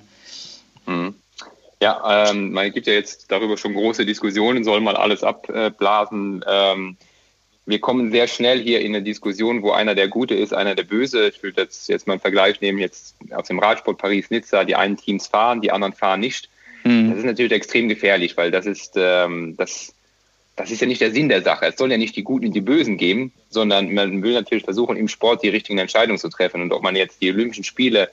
Mhm. 0.85 1.15
Ja, 1.81 2.29
ähm, 2.29 2.51
man 2.51 2.71
gibt 2.71 2.85
ja 2.85 2.93
jetzt 2.93 3.31
darüber 3.31 3.57
schon 3.57 3.73
große 3.73 4.05
Diskussionen, 4.05 4.63
soll 4.63 4.81
mal 4.81 4.95
alles 4.95 5.23
abblasen. 5.23 6.45
Ähm, 6.47 6.97
wir 7.65 7.79
kommen 7.79 8.11
sehr 8.11 8.27
schnell 8.27 8.61
hier 8.61 8.81
in 8.81 8.93
eine 8.93 9.01
Diskussion, 9.01 9.63
wo 9.63 9.71
einer 9.71 9.95
der 9.95 10.07
Gute 10.07 10.35
ist, 10.35 10.53
einer 10.53 10.75
der 10.75 10.83
Böse. 10.83 11.29
Ich 11.29 11.41
will 11.41 11.53
jetzt, 11.57 11.89
jetzt 11.89 12.05
mal 12.05 12.13
einen 12.13 12.21
Vergleich 12.21 12.61
nehmen, 12.61 12.77
jetzt 12.77 13.15
aus 13.31 13.47
dem 13.47 13.57
Radsport 13.57 13.97
Paris-Nizza, 13.97 14.65
die 14.65 14.75
einen 14.75 14.97
Teams 14.97 15.25
fahren, 15.25 15.61
die 15.61 15.71
anderen 15.71 15.93
fahren 15.93 16.19
nicht. 16.19 16.47
Mhm. 16.89 17.09
Das 17.09 17.19
ist 17.19 17.25
natürlich 17.25 17.51
extrem 17.51 17.87
gefährlich, 17.87 18.35
weil 18.35 18.49
das 18.49 18.65
ist, 18.65 18.93
ähm, 18.95 19.55
das, 19.57 19.93
das 20.55 20.71
ist 20.71 20.81
ja 20.81 20.87
nicht 20.87 21.01
der 21.01 21.11
Sinn 21.11 21.29
der 21.29 21.43
Sache. 21.43 21.67
Es 21.67 21.77
soll 21.77 21.91
ja 21.91 21.97
nicht 21.97 22.15
die 22.15 22.23
Guten 22.23 22.47
und 22.47 22.53
die 22.53 22.61
Bösen 22.61 22.97
geben, 22.97 23.31
sondern 23.49 23.93
man 23.93 24.23
will 24.23 24.33
natürlich 24.33 24.63
versuchen, 24.63 24.97
im 24.97 25.07
Sport 25.07 25.43
die 25.43 25.49
richtigen 25.49 25.77
Entscheidungen 25.77 26.17
zu 26.17 26.29
treffen. 26.29 26.61
Und 26.63 26.73
ob 26.73 26.81
man 26.81 26.95
jetzt 26.95 27.21
die 27.21 27.29
Olympischen 27.29 27.63
Spiele 27.63 28.09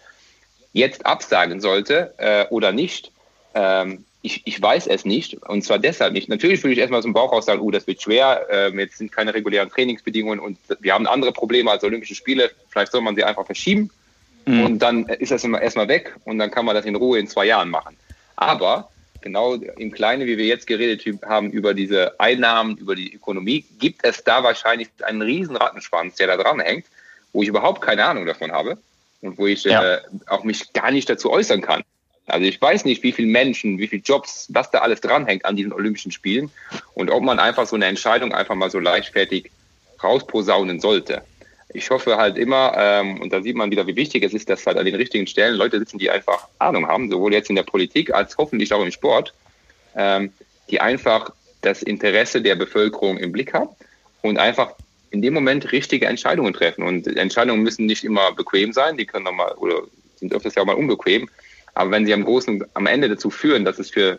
jetzt 0.75 1.07
absagen 1.07 1.61
sollte 1.61 2.13
äh, 2.19 2.45
oder 2.51 2.71
nicht, 2.73 3.13
ähm, 3.55 4.05
ich, 4.21 4.43
ich 4.45 4.61
weiß 4.61 4.89
es 4.89 5.07
nicht. 5.07 5.35
Und 5.49 5.63
zwar 5.63 5.79
deshalb 5.79 6.13
nicht. 6.13 6.29
Natürlich 6.29 6.63
würde 6.63 6.75
ich 6.75 6.79
erstmal 6.79 6.99
aus 6.99 7.05
dem 7.05 7.15
Bauch 7.15 7.33
raus 7.33 7.47
sagen, 7.47 7.63
oh, 7.63 7.71
das 7.71 7.87
wird 7.87 8.03
schwer. 8.03 8.47
Ähm, 8.51 8.79
jetzt 8.79 8.99
sind 8.99 9.11
keine 9.11 9.33
regulären 9.33 9.71
Trainingsbedingungen 9.71 10.39
und 10.39 10.59
wir 10.81 10.93
haben 10.93 11.07
andere 11.07 11.33
Probleme 11.33 11.71
als 11.71 11.83
Olympische 11.83 12.15
Spiele. 12.15 12.51
Vielleicht 12.69 12.93
soll 12.93 13.01
man 13.01 13.17
sie 13.17 13.25
einfach 13.25 13.47
verschieben. 13.47 13.91
Mhm. 14.45 14.65
Und 14.65 14.79
dann 14.81 15.07
ist 15.07 15.33
das 15.33 15.45
erstmal 15.45 15.89
weg 15.89 16.15
und 16.25 16.39
dann 16.39 16.51
kann 16.51 16.67
man 16.67 16.75
das 16.75 16.85
in 16.85 16.95
Ruhe 16.95 17.19
in 17.19 17.27
zwei 17.27 17.47
Jahren 17.47 17.71
machen. 17.71 17.97
Aber 18.37 18.91
genau 19.21 19.55
im 19.55 19.91
Kleinen, 19.91 20.27
wie 20.27 20.39
wir 20.39 20.47
jetzt 20.47 20.67
geredet 20.67 21.05
haben 21.25 21.51
über 21.51 21.75
diese 21.75 22.19
Einnahmen, 22.21 22.77
über 22.77 22.95
die 22.95 23.15
Ökonomie, 23.15 23.65
gibt 23.79 24.05
es 24.05 24.23
da 24.23 24.43
wahrscheinlich 24.45 24.89
einen 25.03 25.23
riesen 25.23 25.57
Rattenschwanz, 25.57 26.17
der 26.17 26.29
da 26.29 26.37
dran 26.37 26.61
hängt, 26.61 26.87
wo 27.33 27.43
ich 27.43 27.49
überhaupt 27.49 27.83
keine 27.83 28.05
Ahnung 28.05 28.27
davon 28.27 28.53
habe 28.53 28.79
und 29.23 29.39
wo 29.39 29.47
ich 29.47 29.65
ja. 29.65 29.95
äh, 29.95 30.01
auch 30.27 30.45
mich 30.45 30.73
gar 30.73 30.91
nicht 30.91 31.11
dazu 31.11 31.31
äußern 31.31 31.61
kann. 31.61 31.83
Also 32.27 32.47
ich 32.47 32.61
weiß 32.61 32.85
nicht, 32.85 33.03
wie 33.03 33.13
viele 33.13 33.29
Menschen, 33.29 33.79
wie 33.79 33.87
viele 33.87 34.03
Jobs, 34.03 34.47
was 34.51 34.71
da 34.71 34.79
alles 34.79 35.01
dranhängt 35.01 35.45
an 35.45 35.57
diesen 35.57 35.73
Olympischen 35.73 36.11
Spielen 36.11 36.51
und 36.95 37.11
ob 37.11 37.23
man 37.23 37.39
einfach 37.39 37.67
so 37.67 37.77
eine 37.77 37.87
Entscheidung 37.87 38.33
einfach 38.33 38.55
mal 38.55 38.71
so 38.71 38.81
leichtfertig 38.81 39.51
rausposaunen 40.03 40.81
sollte 40.81 41.23
ich 41.73 41.91
hoffe 41.91 42.17
halt 42.17 42.39
immer, 42.39 42.73
ähm, 42.77 43.21
und 43.21 43.33
da 43.33 43.43
sieht 43.43 43.57
man 43.57 43.71
wieder, 43.71 43.87
wie 43.87 43.97
wichtig 43.97 44.23
es 44.23 44.33
ist, 44.33 44.49
dass 44.49 44.67
halt 44.67 44.79
an 44.79 44.87
den 44.87 44.95
richtigen 44.95 45.27
Stellen 45.27 45.57
Leute 45.57 45.79
sitzen, 45.79 45.99
die 45.99 46.11
einfach 46.11 46.49
Ahnung 46.59 46.87
haben, 46.87 47.11
sowohl 47.11 47.33
jetzt 47.33 47.51
in 47.51 47.57
der 47.57 47.65
Politik 47.65 48.15
als 48.15 48.37
hoffentlich 48.39 48.73
auch 48.73 48.83
im 48.83 48.93
Sport, 48.93 49.35
ähm, 49.97 50.33
die 50.71 50.81
einfach 50.81 51.31
das 51.63 51.83
Interesse 51.83 52.41
der 52.41 52.55
Bevölkerung 52.55 53.19
im 53.19 53.33
Blick 53.33 53.53
haben 53.53 53.71
und 54.23 54.39
einfach 54.39 54.75
in 55.11 55.23
dem 55.23 55.35
Moment 55.35 55.73
richtige 55.73 56.07
Entscheidungen 56.07 56.53
treffen. 56.53 56.83
Und 56.83 57.07
Entscheidungen 57.17 57.63
müssen 57.63 57.87
nicht 57.87 58.05
immer 58.05 58.33
bequem 58.33 58.73
sein, 58.73 58.97
die 58.97 59.07
können 59.07 59.25
mal 59.35 59.53
oder 59.55 59.83
sind 60.17 60.33
öfters 60.33 60.55
ja 60.55 60.63
auch 60.63 60.67
mal 60.67 60.77
unbequem. 60.77 61.29
Aber 61.75 61.91
wenn 61.91 62.07
sie 62.07 62.15
am 62.15 62.25
großen, 62.25 62.65
am 62.75 62.87
Ende 62.87 63.09
dazu 63.09 63.31
führen, 63.31 63.65
dass 63.65 63.79
es 63.79 63.91
für 63.91 64.19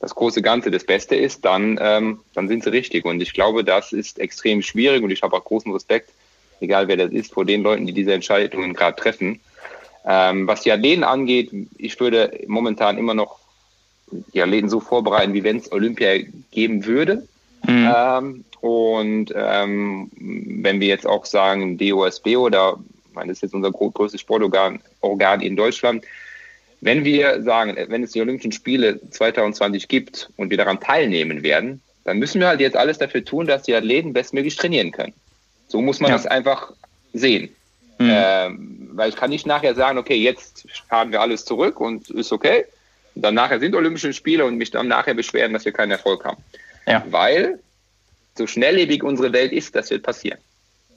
das 0.00 0.14
große 0.14 0.42
Ganze 0.42 0.70
das 0.70 0.84
Beste 0.84 1.16
ist, 1.16 1.44
dann, 1.44 1.78
ähm, 1.80 2.20
dann 2.34 2.48
sind 2.48 2.62
sie 2.62 2.70
richtig. 2.70 3.04
Und 3.04 3.20
ich 3.20 3.32
glaube, 3.32 3.64
das 3.64 3.92
ist 3.92 4.18
extrem 4.18 4.62
schwierig 4.62 5.02
und 5.02 5.10
ich 5.10 5.22
habe 5.22 5.36
auch 5.36 5.44
großen 5.44 5.72
Respekt 5.72 6.10
egal 6.60 6.88
wer 6.88 6.96
das 6.96 7.10
ist, 7.12 7.32
vor 7.32 7.44
den 7.44 7.62
Leuten, 7.62 7.86
die 7.86 7.92
diese 7.92 8.12
Entscheidungen 8.12 8.74
gerade 8.74 8.96
treffen. 8.96 9.40
Ähm, 10.06 10.46
was 10.46 10.62
die 10.62 10.72
Athleten 10.72 11.04
angeht, 11.04 11.50
ich 11.78 11.98
würde 11.98 12.40
momentan 12.46 12.98
immer 12.98 13.14
noch 13.14 13.38
die 14.32 14.42
Athleten 14.42 14.68
so 14.68 14.80
vorbereiten, 14.80 15.32
wie 15.32 15.44
wenn 15.44 15.56
es 15.56 15.72
Olympia 15.72 16.18
geben 16.50 16.84
würde. 16.84 17.26
Mhm. 17.66 17.92
Ähm, 17.96 18.44
und 18.60 19.32
ähm, 19.34 20.10
wenn 20.16 20.80
wir 20.80 20.88
jetzt 20.88 21.06
auch 21.06 21.24
sagen 21.24 21.78
DOSB 21.78 22.36
oder, 22.36 22.78
meine, 23.12 23.28
das 23.28 23.38
ist 23.38 23.42
jetzt 23.42 23.54
unser 23.54 23.70
größtes 23.70 24.20
Sportorgan 24.20 24.80
Organ 25.00 25.40
in 25.40 25.56
Deutschland, 25.56 26.04
wenn 26.80 27.04
wir 27.04 27.42
sagen, 27.42 27.76
wenn 27.88 28.02
es 28.02 28.12
die 28.12 28.20
Olympischen 28.20 28.52
Spiele 28.52 29.00
2020 29.10 29.88
gibt 29.88 30.30
und 30.36 30.50
wir 30.50 30.58
daran 30.58 30.80
teilnehmen 30.80 31.42
werden, 31.42 31.80
dann 32.04 32.18
müssen 32.18 32.40
wir 32.40 32.48
halt 32.48 32.60
jetzt 32.60 32.76
alles 32.76 32.98
dafür 32.98 33.24
tun, 33.24 33.46
dass 33.46 33.62
die 33.62 33.74
Athleten 33.74 34.12
bestmöglich 34.12 34.56
trainieren 34.56 34.92
können. 34.92 35.14
So 35.68 35.80
muss 35.80 36.00
man 36.00 36.10
ja. 36.10 36.16
das 36.16 36.26
einfach 36.26 36.72
sehen. 37.12 37.54
Mhm. 37.98 38.10
Ähm, 38.10 38.90
weil 38.92 39.08
ich 39.08 39.16
kann 39.16 39.30
nicht 39.30 39.46
nachher 39.46 39.74
sagen, 39.74 39.98
okay, 39.98 40.16
jetzt 40.16 40.66
fahren 40.88 41.12
wir 41.12 41.20
alles 41.20 41.44
zurück 41.44 41.80
und 41.80 42.10
ist 42.10 42.32
okay. 42.32 42.64
Und 43.14 43.22
dann 43.22 43.34
nachher 43.34 43.60
sind 43.60 43.74
Olympische 43.74 44.12
Spiele 44.12 44.44
und 44.44 44.56
mich 44.56 44.70
dann 44.70 44.88
nachher 44.88 45.14
beschweren, 45.14 45.52
dass 45.52 45.64
wir 45.64 45.72
keinen 45.72 45.92
Erfolg 45.92 46.24
haben. 46.24 46.42
Ja. 46.86 47.04
Weil 47.10 47.60
so 48.36 48.46
schnelllebig 48.46 49.02
unsere 49.02 49.32
Welt 49.32 49.52
ist, 49.52 49.74
das 49.74 49.90
wird 49.90 50.02
passieren. 50.02 50.38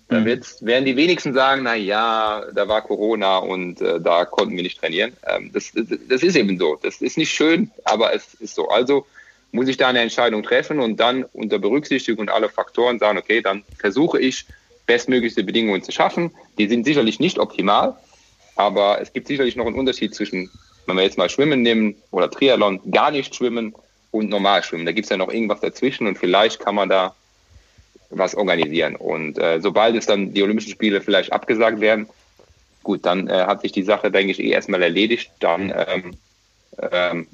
Da 0.09 0.21
mhm. 0.21 0.41
werden 0.61 0.85
die 0.85 0.95
wenigsten 0.95 1.33
sagen, 1.33 1.63
na 1.63 1.75
ja, 1.75 2.43
da 2.53 2.67
war 2.67 2.81
Corona 2.81 3.39
und 3.39 3.81
äh, 3.81 3.99
da 3.99 4.23
konnten 4.23 4.55
wir 4.55 4.63
nicht 4.63 4.79
trainieren. 4.79 5.13
Ähm, 5.27 5.51
das, 5.53 5.71
das 5.73 6.23
ist 6.23 6.35
eben 6.35 6.57
so. 6.57 6.79
Das 6.81 7.01
ist 7.01 7.17
nicht 7.17 7.33
schön, 7.33 7.71
aber 7.83 8.13
es 8.13 8.33
ist 8.35 8.55
so. 8.55 8.69
Also 8.69 9.05
muss 9.51 9.67
ich 9.67 9.77
da 9.77 9.89
eine 9.89 9.99
Entscheidung 9.99 10.43
treffen 10.43 10.79
und 10.79 10.97
dann 10.97 11.25
unter 11.33 11.59
Berücksichtigung 11.59 12.29
aller 12.29 12.49
Faktoren 12.49 12.99
sagen, 12.99 13.17
okay, 13.17 13.41
dann 13.41 13.63
versuche 13.77 14.19
ich 14.19 14.45
bestmöglichste 14.87 15.43
Bedingungen 15.43 15.83
zu 15.83 15.91
schaffen. 15.91 16.31
Die 16.57 16.67
sind 16.67 16.85
sicherlich 16.85 17.19
nicht 17.19 17.37
optimal, 17.37 17.95
aber 18.55 18.99
es 18.99 19.13
gibt 19.13 19.27
sicherlich 19.27 19.55
noch 19.55 19.67
einen 19.67 19.77
Unterschied 19.77 20.15
zwischen, 20.15 20.49
wenn 20.87 20.95
wir 20.95 21.03
jetzt 21.03 21.17
mal 21.17 21.29
Schwimmen 21.29 21.61
nehmen 21.61 21.95
oder 22.11 22.31
Triathlon, 22.31 22.79
gar 22.91 23.11
nicht 23.11 23.35
schwimmen 23.35 23.75
und 24.11 24.29
normal 24.29 24.63
schwimmen. 24.63 24.85
Da 24.85 24.93
gibt 24.93 25.05
es 25.05 25.09
ja 25.09 25.17
noch 25.17 25.31
irgendwas 25.31 25.59
dazwischen 25.59 26.07
und 26.07 26.17
vielleicht 26.17 26.59
kann 26.59 26.75
man 26.75 26.89
da 26.89 27.13
was 28.09 28.35
organisieren. 28.35 28.95
Und 28.95 29.37
äh, 29.37 29.59
sobald 29.61 29.95
es 29.95 30.05
dann 30.05 30.33
die 30.33 30.41
Olympischen 30.41 30.71
Spiele 30.71 31.01
vielleicht 31.01 31.33
abgesagt 31.33 31.81
werden, 31.81 32.07
gut, 32.83 33.05
dann 33.05 33.27
äh, 33.27 33.45
hat 33.45 33.61
sich 33.61 33.73
die 33.73 33.83
Sache, 33.83 34.09
denke 34.09 34.31
ich, 34.31 34.39
eh 34.39 34.49
erstmal 34.49 34.81
erledigt. 34.81 35.29
Dann 35.39 35.73
ähm, 35.75 36.17
ähm, 36.91 37.27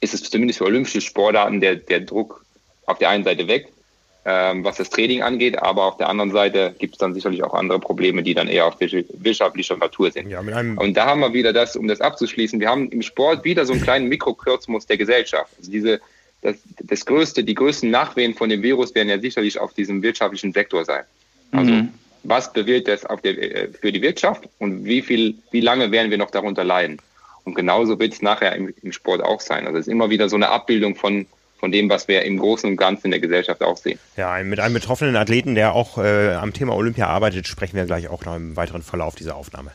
ist 0.00 0.14
es 0.14 0.28
zumindest 0.28 0.58
für 0.58 0.64
olympische 0.64 1.00
Sportarten 1.00 1.60
der, 1.60 1.76
der 1.76 2.00
Druck 2.00 2.44
auf 2.86 2.98
der 2.98 3.10
einen 3.10 3.24
Seite 3.24 3.46
weg, 3.46 3.68
ähm, 4.24 4.64
was 4.64 4.76
das 4.76 4.90
Training 4.90 5.22
angeht, 5.22 5.58
aber 5.58 5.84
auf 5.84 5.96
der 5.96 6.08
anderen 6.08 6.30
Seite 6.30 6.74
gibt 6.78 6.94
es 6.94 6.98
dann 6.98 7.14
sicherlich 7.14 7.42
auch 7.42 7.54
andere 7.54 7.78
Probleme, 7.80 8.22
die 8.22 8.34
dann 8.34 8.48
eher 8.48 8.66
auf 8.66 8.74
wirtschaftlicher 8.78 9.76
Natur 9.78 10.10
sind. 10.10 10.28
Ja, 10.28 10.40
und 10.40 10.94
da 10.94 11.06
haben 11.06 11.20
wir 11.20 11.32
wieder 11.32 11.52
das, 11.52 11.74
um 11.74 11.88
das 11.88 12.02
abzuschließen, 12.02 12.60
wir 12.60 12.68
haben 12.68 12.90
im 12.90 13.00
Sport 13.00 13.44
wieder 13.44 13.64
so 13.64 13.72
einen 13.72 13.82
kleinen 13.82 14.08
Mikrokürzmus 14.08 14.86
der 14.86 14.98
Gesellschaft. 14.98 15.50
Also 15.56 15.70
diese, 15.70 16.00
das, 16.42 16.56
das 16.82 17.06
größte, 17.06 17.44
die 17.44 17.54
größten 17.54 17.90
Nachwehen 17.90 18.34
von 18.34 18.50
dem 18.50 18.62
Virus 18.62 18.94
werden 18.94 19.08
ja 19.08 19.18
sicherlich 19.18 19.58
auf 19.58 19.72
diesem 19.72 20.02
wirtschaftlichen 20.02 20.52
Sektor 20.52 20.84
sein. 20.84 21.04
Also 21.52 21.72
mhm. 21.72 21.88
was 22.22 22.52
bewirkt 22.52 22.88
das 22.88 23.06
auf 23.06 23.22
der, 23.22 23.38
äh, 23.38 23.68
für 23.68 23.90
die 23.90 24.02
Wirtschaft 24.02 24.48
und 24.58 24.84
wie 24.84 25.00
viel, 25.00 25.36
wie 25.50 25.60
lange 25.60 25.90
werden 25.92 26.10
wir 26.10 26.18
noch 26.18 26.30
darunter 26.30 26.64
leiden? 26.64 26.98
Und 27.44 27.54
genauso 27.54 27.98
wird 27.98 28.12
es 28.12 28.20
nachher 28.20 28.54
im, 28.54 28.74
im 28.82 28.92
Sport 28.92 29.22
auch 29.22 29.40
sein. 29.40 29.66
Also 29.66 29.78
es 29.78 29.86
ist 29.86 29.92
immer 29.92 30.10
wieder 30.10 30.28
so 30.28 30.36
eine 30.36 30.50
Abbildung 30.50 30.94
von 30.94 31.26
von 31.60 31.70
dem, 31.70 31.88
was 31.88 32.08
wir 32.08 32.22
im 32.24 32.38
Großen 32.38 32.68
und 32.68 32.76
Ganzen 32.76 33.06
in 33.06 33.10
der 33.12 33.20
Gesellschaft 33.20 33.62
auch 33.62 33.76
sehen. 33.76 33.98
Ja, 34.16 34.42
mit 34.42 34.58
einem 34.58 34.74
betroffenen 34.74 35.14
Athleten, 35.14 35.54
der 35.54 35.74
auch 35.74 35.98
äh, 35.98 36.34
am 36.34 36.52
Thema 36.52 36.74
Olympia 36.74 37.06
arbeitet, 37.06 37.46
sprechen 37.46 37.76
wir 37.76 37.84
gleich 37.84 38.08
auch 38.08 38.24
noch 38.24 38.34
im 38.34 38.56
weiteren 38.56 38.82
Verlauf 38.82 39.14
dieser 39.14 39.36
Aufnahme. 39.36 39.70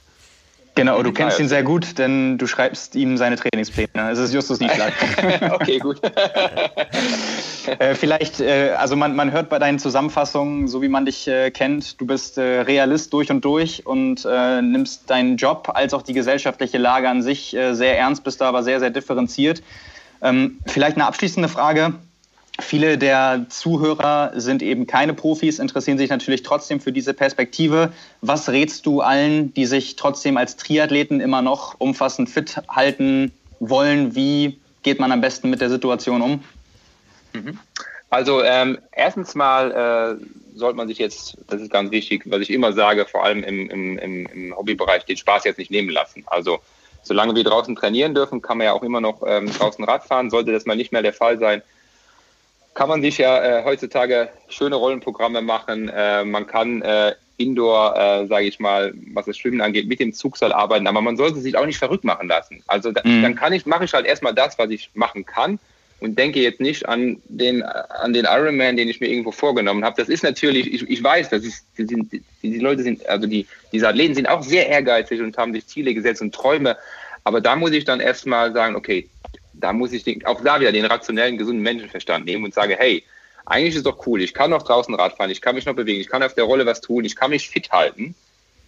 Genau, 0.78 1.02
du 1.04 1.14
kennst 1.14 1.40
ihn 1.40 1.48
sehr 1.48 1.64
gut, 1.64 1.98
denn 2.00 2.38
du 2.38 2.48
schreibst 2.48 2.96
ihm 2.96 3.16
seine 3.16 3.38
Trainingspläne. 3.38 4.12
Es 4.12 4.20
ist 4.20 4.34
Justus 4.34 4.60
Nieschlag. 4.60 4.92
okay, 5.54 5.80
gut. 5.80 6.02
äh, 7.80 7.96
vielleicht, 7.96 8.42
äh, 8.42 8.72
also 8.78 8.98
man, 8.98 9.16
man 9.16 9.32
hört 9.32 9.48
bei 9.48 9.58
deinen 9.58 9.80
Zusammenfassungen, 9.80 10.68
so 10.68 10.82
wie 10.82 10.90
man 10.90 11.06
dich 11.06 11.30
äh, 11.30 11.50
kennt, 11.52 12.02
du 12.02 12.06
bist 12.06 12.38
Realist 12.38 13.14
durch 13.14 13.32
und 13.32 13.46
durch 13.46 13.86
und 13.86 14.26
nimmst 14.26 15.10
deinen 15.10 15.38
Job 15.38 15.72
als 15.74 15.94
auch 15.94 16.02
die 16.02 16.14
gesellschaftliche 16.14 16.78
Lage 16.78 17.08
an 17.08 17.22
sich 17.22 17.56
sehr 17.72 17.98
ernst, 17.98 18.26
bist 18.26 18.42
da 18.42 18.50
aber 18.50 18.62
sehr, 18.62 18.82
sehr 18.82 18.90
differenziert. 18.90 19.64
Ähm, 20.22 20.60
vielleicht 20.66 20.98
eine 20.98 21.06
abschließende 21.06 21.50
Frage. 21.50 21.94
Viele 22.60 22.98
der 22.98 23.48
Zuhörer 23.50 24.32
sind 24.36 24.62
eben 24.62 24.88
keine 24.88 25.14
Profis, 25.14 25.60
interessieren 25.60 25.98
sich 25.98 26.10
natürlich 26.10 26.42
trotzdem 26.42 26.80
für 26.80 26.94
diese 26.94 27.14
Perspektive. 27.14 27.92
Was 28.22 28.48
rätst 28.48 28.86
du 28.86 29.02
allen, 29.02 29.54
die 29.54 29.66
sich 29.66 29.98
trotzdem 29.98 30.38
als 30.38 30.56
Triathleten 30.56 31.20
immer 31.20 31.42
noch 31.42 31.76
umfassend 31.80 32.30
fit 32.30 32.62
halten 32.70 33.34
wollen? 33.60 34.16
Wie 34.16 34.58
geht 34.84 35.00
man 35.00 35.12
am 35.12 35.20
besten 35.20 35.50
mit 35.50 35.60
der 35.60 35.70
Situation 35.70 36.22
um? 36.22 36.44
Mhm. 37.34 37.60
Also 38.10 38.42
ähm, 38.42 38.78
erstens 38.94 39.36
mal 39.36 39.72
äh, 40.22 40.58
sollte 40.58 40.78
man 40.78 40.88
sich 40.88 41.00
jetzt, 41.00 41.38
das 41.48 41.62
ist 41.62 41.72
ganz 41.72 41.92
wichtig, 41.92 42.22
was 42.26 42.40
ich 42.40 42.52
immer 42.52 42.72
sage, 42.72 43.06
vor 43.06 43.26
allem 43.26 43.44
im, 43.44 43.70
im, 43.70 44.28
im 44.28 44.56
Hobbybereich, 44.56 45.04
den 45.04 45.18
Spaß 45.18 45.44
jetzt 45.44 45.58
nicht 45.58 45.72
nehmen 45.72 45.90
lassen. 45.90 46.24
Also 46.28 46.60
solange 47.06 47.36
wir 47.36 47.44
draußen 47.44 47.76
trainieren 47.76 48.14
dürfen, 48.14 48.42
kann 48.42 48.58
man 48.58 48.66
ja 48.66 48.74
auch 48.74 48.84
immer 48.84 49.02
noch 49.02 49.24
ähm, 49.26 49.52
draußen 49.52 49.84
Rad 49.86 50.04
fahren. 50.04 50.30
Sollte 50.30 50.52
das 50.52 50.66
mal 50.66 50.76
nicht 50.76 50.92
mehr 50.92 51.02
der 51.02 51.14
Fall 51.14 51.40
sein, 51.40 51.62
kann 52.74 52.90
man 52.90 53.02
sich 53.02 53.18
ja 53.18 53.42
äh, 53.42 53.64
heutzutage 53.64 54.30
schöne 54.50 54.76
Rollenprogramme 54.76 55.42
machen. 55.42 55.90
Äh, 55.90 56.26
man 56.26 56.46
kann 56.46 56.82
äh, 56.82 57.16
Indoor, 57.38 57.96
äh, 57.98 58.28
sage 58.28 58.46
ich 58.46 58.60
mal, 58.60 58.94
was 59.14 59.26
das 59.26 59.38
Schwimmen 59.38 59.62
angeht, 59.62 59.88
mit 59.88 60.00
dem 60.00 60.14
Zugseil 60.14 60.54
arbeiten, 60.54 60.88
aber 60.88 61.02
man 61.02 61.18
sollte 61.18 61.40
sich 61.40 61.58
auch 61.58 61.66
nicht 61.66 61.78
verrückt 61.78 62.04
machen 62.04 62.28
lassen. 62.28 62.64
Also 62.68 62.92
da, 62.92 63.02
mhm. 63.04 63.24
dann 63.24 63.36
kann 63.36 63.54
ich, 63.54 63.66
mache 63.66 63.86
ich 63.86 63.94
halt 63.94 64.06
erstmal 64.06 64.34
das, 64.34 64.58
was 64.58 64.70
ich 64.70 64.90
machen 64.94 65.26
kann 65.26 65.60
und 66.00 66.20
denke 66.20 66.42
jetzt 66.42 66.60
nicht 66.60 66.88
an 66.88 67.22
den, 67.26 67.64
an 67.64 68.14
den 68.14 68.26
Ironman, 68.26 68.76
den 68.76 68.90
ich 68.90 69.00
mir 69.00 69.08
irgendwo 69.08 69.32
vorgenommen 69.32 69.84
habe. 69.86 69.96
Das 69.98 70.10
ist 70.10 70.24
natürlich, 70.24 70.74
ich, 70.74 70.90
ich 70.90 71.04
weiß, 71.04 71.30
das 71.30 71.44
ist, 71.44 71.66
die, 71.78 71.86
die, 71.86 72.24
die 72.44 72.60
Leute 72.60 72.84
sind, 72.84 73.08
also 73.08 73.28
die, 73.28 73.48
diese 73.72 73.88
Athleten 73.88 74.16
sind 74.16 74.28
auch 74.28 74.44
sehr 74.44 74.68
ehrgeizig 74.68 75.22
und 75.22 75.38
haben 75.38 75.54
sich 75.54 75.68
Ziele 75.68 75.94
gesetzt 75.94 76.22
und 76.22 76.36
Träume. 76.36 76.78
Aber 77.24 77.42
da 77.42 77.56
muss 77.56 77.72
ich 77.72 77.86
dann 77.86 78.00
erstmal 78.00 78.52
sagen, 78.54 78.76
okay, 78.76 79.10
da 79.54 79.74
muss 79.74 79.94
ich 79.94 80.04
den, 80.04 80.26
auch 80.26 80.42
da 80.42 80.60
wieder 80.60 80.72
den 80.72 80.86
rationellen, 80.86 81.38
gesunden 81.38 81.64
Menschenverstand 81.64 82.26
nehmen 82.26 82.44
und 82.44 82.54
sage, 82.54 82.76
hey, 82.78 83.04
eigentlich 83.46 83.70
ist 83.70 83.78
es 83.78 83.84
doch 83.84 84.06
cool, 84.08 84.22
ich 84.22 84.34
kann 84.34 84.50
noch 84.50 84.64
draußen 84.64 84.94
Rad 84.96 85.16
fahren, 85.18 85.30
ich 85.30 85.42
kann 85.42 85.56
mich 85.56 85.66
noch 85.66 85.76
bewegen, 85.76 86.02
ich 86.02 86.10
kann 86.10 86.24
auf 86.24 86.34
der 86.34 86.46
Rolle 86.46 86.66
was 86.66 86.82
tun, 86.82 87.06
ich 87.06 87.16
kann 87.16 87.30
mich 87.30 87.50
fit 87.50 87.72
halten. 87.72 88.16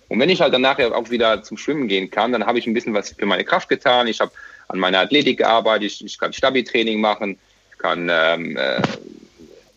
Und 0.10 0.20
wenn 0.20 0.30
ich 0.30 0.40
halt 0.40 0.54
dann 0.54 0.62
nachher 0.62 0.96
auch 0.96 1.10
wieder 1.10 1.44
zum 1.44 1.58
Schwimmen 1.58 1.88
gehen 1.88 2.10
kann, 2.10 2.32
dann 2.32 2.46
habe 2.46 2.60
ich 2.60 2.68
ein 2.68 2.74
bisschen 2.74 2.94
was 2.94 3.10
für 3.10 3.26
meine 3.26 3.44
Kraft 3.44 3.68
getan. 3.68 4.08
Ich 4.08 4.22
habe 4.22 4.32
an 4.68 4.80
meiner 4.80 5.00
Athletik 5.00 5.38
gearbeitet, 5.38 5.92
ich, 5.92 6.06
ich 6.06 6.18
kann 6.18 6.34
Stabi-Training 6.34 7.00
machen, 7.00 7.38
ich 7.72 7.78
kann 7.78 8.10
ähm, 8.12 8.58
äh, 8.58 8.82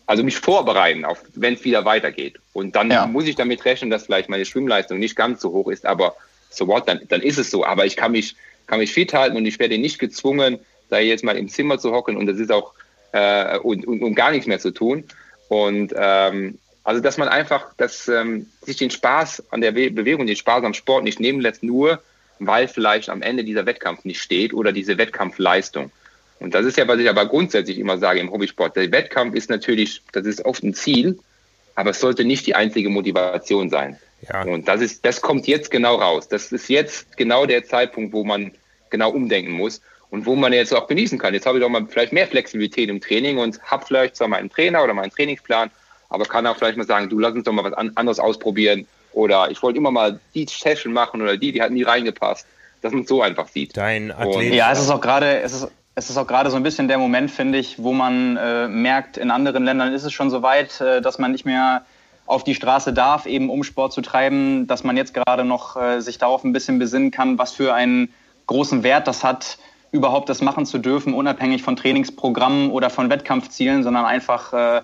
also 0.05 0.23
mich 0.23 0.37
vorbereiten, 0.37 1.05
auf 1.05 1.23
wenn 1.35 1.53
es 1.53 1.63
wieder 1.63 1.85
weitergeht. 1.85 2.37
Und 2.53 2.75
dann 2.75 2.91
ja. 2.91 3.07
muss 3.07 3.27
ich 3.27 3.35
damit 3.35 3.63
rechnen, 3.63 3.89
dass 3.89 4.05
vielleicht 4.05 4.29
meine 4.29 4.45
Schwimmleistung 4.45 4.99
nicht 4.99 5.15
ganz 5.15 5.41
so 5.41 5.51
hoch 5.51 5.69
ist, 5.69 5.85
aber 5.85 6.15
so 6.49 6.67
what, 6.67 6.87
dann, 6.87 6.99
dann 7.07 7.21
ist 7.21 7.37
es 7.37 7.49
so. 7.49 7.65
Aber 7.65 7.85
ich 7.85 7.95
kann 7.95 8.11
mich, 8.11 8.35
kann 8.67 8.79
mich 8.79 8.91
fit 8.91 9.13
halten 9.13 9.37
und 9.37 9.45
ich 9.45 9.57
werde 9.59 9.77
nicht 9.77 9.99
gezwungen, 9.99 10.59
da 10.89 10.99
jetzt 10.99 11.23
mal 11.23 11.37
im 11.37 11.47
Zimmer 11.47 11.79
zu 11.79 11.91
hocken 11.93 12.17
und 12.17 12.27
das 12.27 12.37
ist 12.37 12.51
auch 12.51 12.73
äh, 13.13 13.57
und, 13.59 13.87
und, 13.87 14.01
und 14.03 14.15
gar 14.15 14.31
nichts 14.31 14.47
mehr 14.47 14.59
zu 14.59 14.71
tun. 14.71 15.05
Und 15.47 15.93
ähm, 15.95 16.57
also 16.83 17.01
dass 17.01 17.17
man 17.17 17.29
einfach, 17.29 17.73
dass 17.77 18.07
ähm, 18.07 18.47
sich 18.61 18.77
den 18.77 18.89
Spaß 18.89 19.51
an 19.51 19.61
der 19.61 19.71
Bewegung, 19.71 20.27
den 20.27 20.35
Spaß 20.35 20.63
am 20.63 20.73
Sport 20.73 21.03
nicht 21.03 21.19
nehmen 21.19 21.39
lässt, 21.39 21.63
nur 21.63 22.01
weil 22.47 22.67
vielleicht 22.67 23.09
am 23.09 23.21
Ende 23.21 23.43
dieser 23.43 23.65
Wettkampf 23.65 24.03
nicht 24.03 24.21
steht 24.21 24.53
oder 24.53 24.71
diese 24.71 24.97
Wettkampfleistung. 24.97 25.91
Und 26.39 26.55
das 26.55 26.65
ist 26.65 26.77
ja, 26.77 26.87
was 26.87 26.99
ich 26.99 27.07
aber 27.07 27.27
grundsätzlich 27.27 27.77
immer 27.77 27.99
sage 27.99 28.19
im 28.19 28.31
Hobbysport. 28.31 28.75
Der 28.75 28.91
Wettkampf 28.91 29.35
ist 29.35 29.49
natürlich, 29.49 30.01
das 30.11 30.25
ist 30.25 30.43
oft 30.43 30.63
ein 30.63 30.73
Ziel, 30.73 31.19
aber 31.75 31.91
es 31.91 31.99
sollte 31.99 32.23
nicht 32.23 32.47
die 32.47 32.55
einzige 32.55 32.89
Motivation 32.89 33.69
sein. 33.69 33.97
Ja. 34.27 34.41
Und 34.43 34.67
das 34.67 34.81
ist, 34.81 35.05
das 35.05 35.21
kommt 35.21 35.47
jetzt 35.47 35.69
genau 35.69 35.95
raus. 35.95 36.27
Das 36.27 36.51
ist 36.51 36.67
jetzt 36.67 37.15
genau 37.15 37.45
der 37.45 37.63
Zeitpunkt, 37.63 38.11
wo 38.11 38.23
man 38.23 38.51
genau 38.89 39.11
umdenken 39.11 39.51
muss 39.51 39.81
und 40.09 40.25
wo 40.25 40.35
man 40.35 40.51
jetzt 40.51 40.73
auch 40.73 40.87
genießen 40.87 41.19
kann. 41.19 41.35
Jetzt 41.35 41.45
habe 41.45 41.59
ich 41.59 41.63
doch 41.63 41.69
mal 41.69 41.85
vielleicht 41.87 42.11
mehr 42.11 42.27
Flexibilität 42.27 42.89
im 42.89 43.01
Training 43.01 43.37
und 43.37 43.61
habe 43.61 43.85
vielleicht 43.85 44.15
zwar 44.15 44.27
meinen 44.27 44.49
Trainer 44.49 44.83
oder 44.83 44.95
meinen 44.95 45.11
Trainingsplan, 45.11 45.69
aber 46.09 46.25
kann 46.25 46.47
auch 46.47 46.57
vielleicht 46.57 46.77
mal 46.77 46.87
sagen, 46.87 47.07
du 47.07 47.19
lass 47.19 47.33
uns 47.33 47.43
doch 47.43 47.53
mal 47.53 47.63
was 47.63 47.73
anderes 47.73 48.19
ausprobieren 48.19 48.87
oder 49.13 49.49
ich 49.51 49.61
wollte 49.61 49.77
immer 49.77 49.91
mal 49.91 50.19
die 50.33 50.45
Session 50.47 50.93
machen 50.93 51.21
oder 51.21 51.37
die, 51.37 51.51
die 51.51 51.61
hat 51.61 51.71
nie 51.71 51.83
reingepasst. 51.83 52.45
Dass 52.81 52.93
man 52.93 53.03
es 53.03 53.09
so 53.09 53.21
einfach 53.21 53.47
sieht. 53.47 53.77
Dein 53.77 54.11
Athlet. 54.11 54.55
ja, 54.55 54.71
es 54.71 54.79
ist 54.79 54.89
auch 54.89 55.01
gerade, 55.01 55.39
es 55.41 55.53
ist, 55.53 55.67
es 55.93 56.09
ist 56.09 56.17
auch 56.17 56.25
gerade 56.25 56.49
so 56.49 56.55
ein 56.55 56.63
bisschen 56.63 56.87
der 56.87 56.97
Moment, 56.97 57.29
finde 57.29 57.59
ich, 57.59 57.77
wo 57.77 57.93
man 57.93 58.37
äh, 58.37 58.67
merkt, 58.67 59.17
in 59.17 59.29
anderen 59.29 59.65
Ländern 59.65 59.93
ist 59.93 60.03
es 60.03 60.11
schon 60.11 60.31
so 60.31 60.41
weit, 60.41 60.81
äh, 60.81 60.99
dass 60.99 61.19
man 61.19 61.31
nicht 61.31 61.45
mehr 61.45 61.85
auf 62.25 62.43
die 62.43 62.55
Straße 62.55 62.93
darf, 62.93 63.25
eben 63.25 63.49
um 63.49 63.63
Sport 63.63 63.93
zu 63.93 64.01
treiben, 64.01 64.65
dass 64.65 64.83
man 64.83 64.97
jetzt 64.97 65.13
gerade 65.13 65.43
noch 65.43 65.75
äh, 65.75 65.99
sich 65.99 66.17
darauf 66.17 66.43
ein 66.43 66.53
bisschen 66.53 66.79
besinnen 66.79 67.11
kann, 67.11 67.37
was 67.37 67.51
für 67.51 67.73
einen 67.73 68.13
großen 68.47 68.83
Wert 68.83 69.07
das 69.07 69.23
hat, 69.23 69.57
überhaupt 69.91 70.29
das 70.29 70.41
machen 70.41 70.65
zu 70.65 70.77
dürfen, 70.77 71.13
unabhängig 71.13 71.61
von 71.61 71.75
Trainingsprogrammen 71.75 72.71
oder 72.71 72.89
von 72.89 73.09
Wettkampfzielen, 73.09 73.83
sondern 73.83 74.05
einfach, 74.05 74.53
äh, 74.53 74.81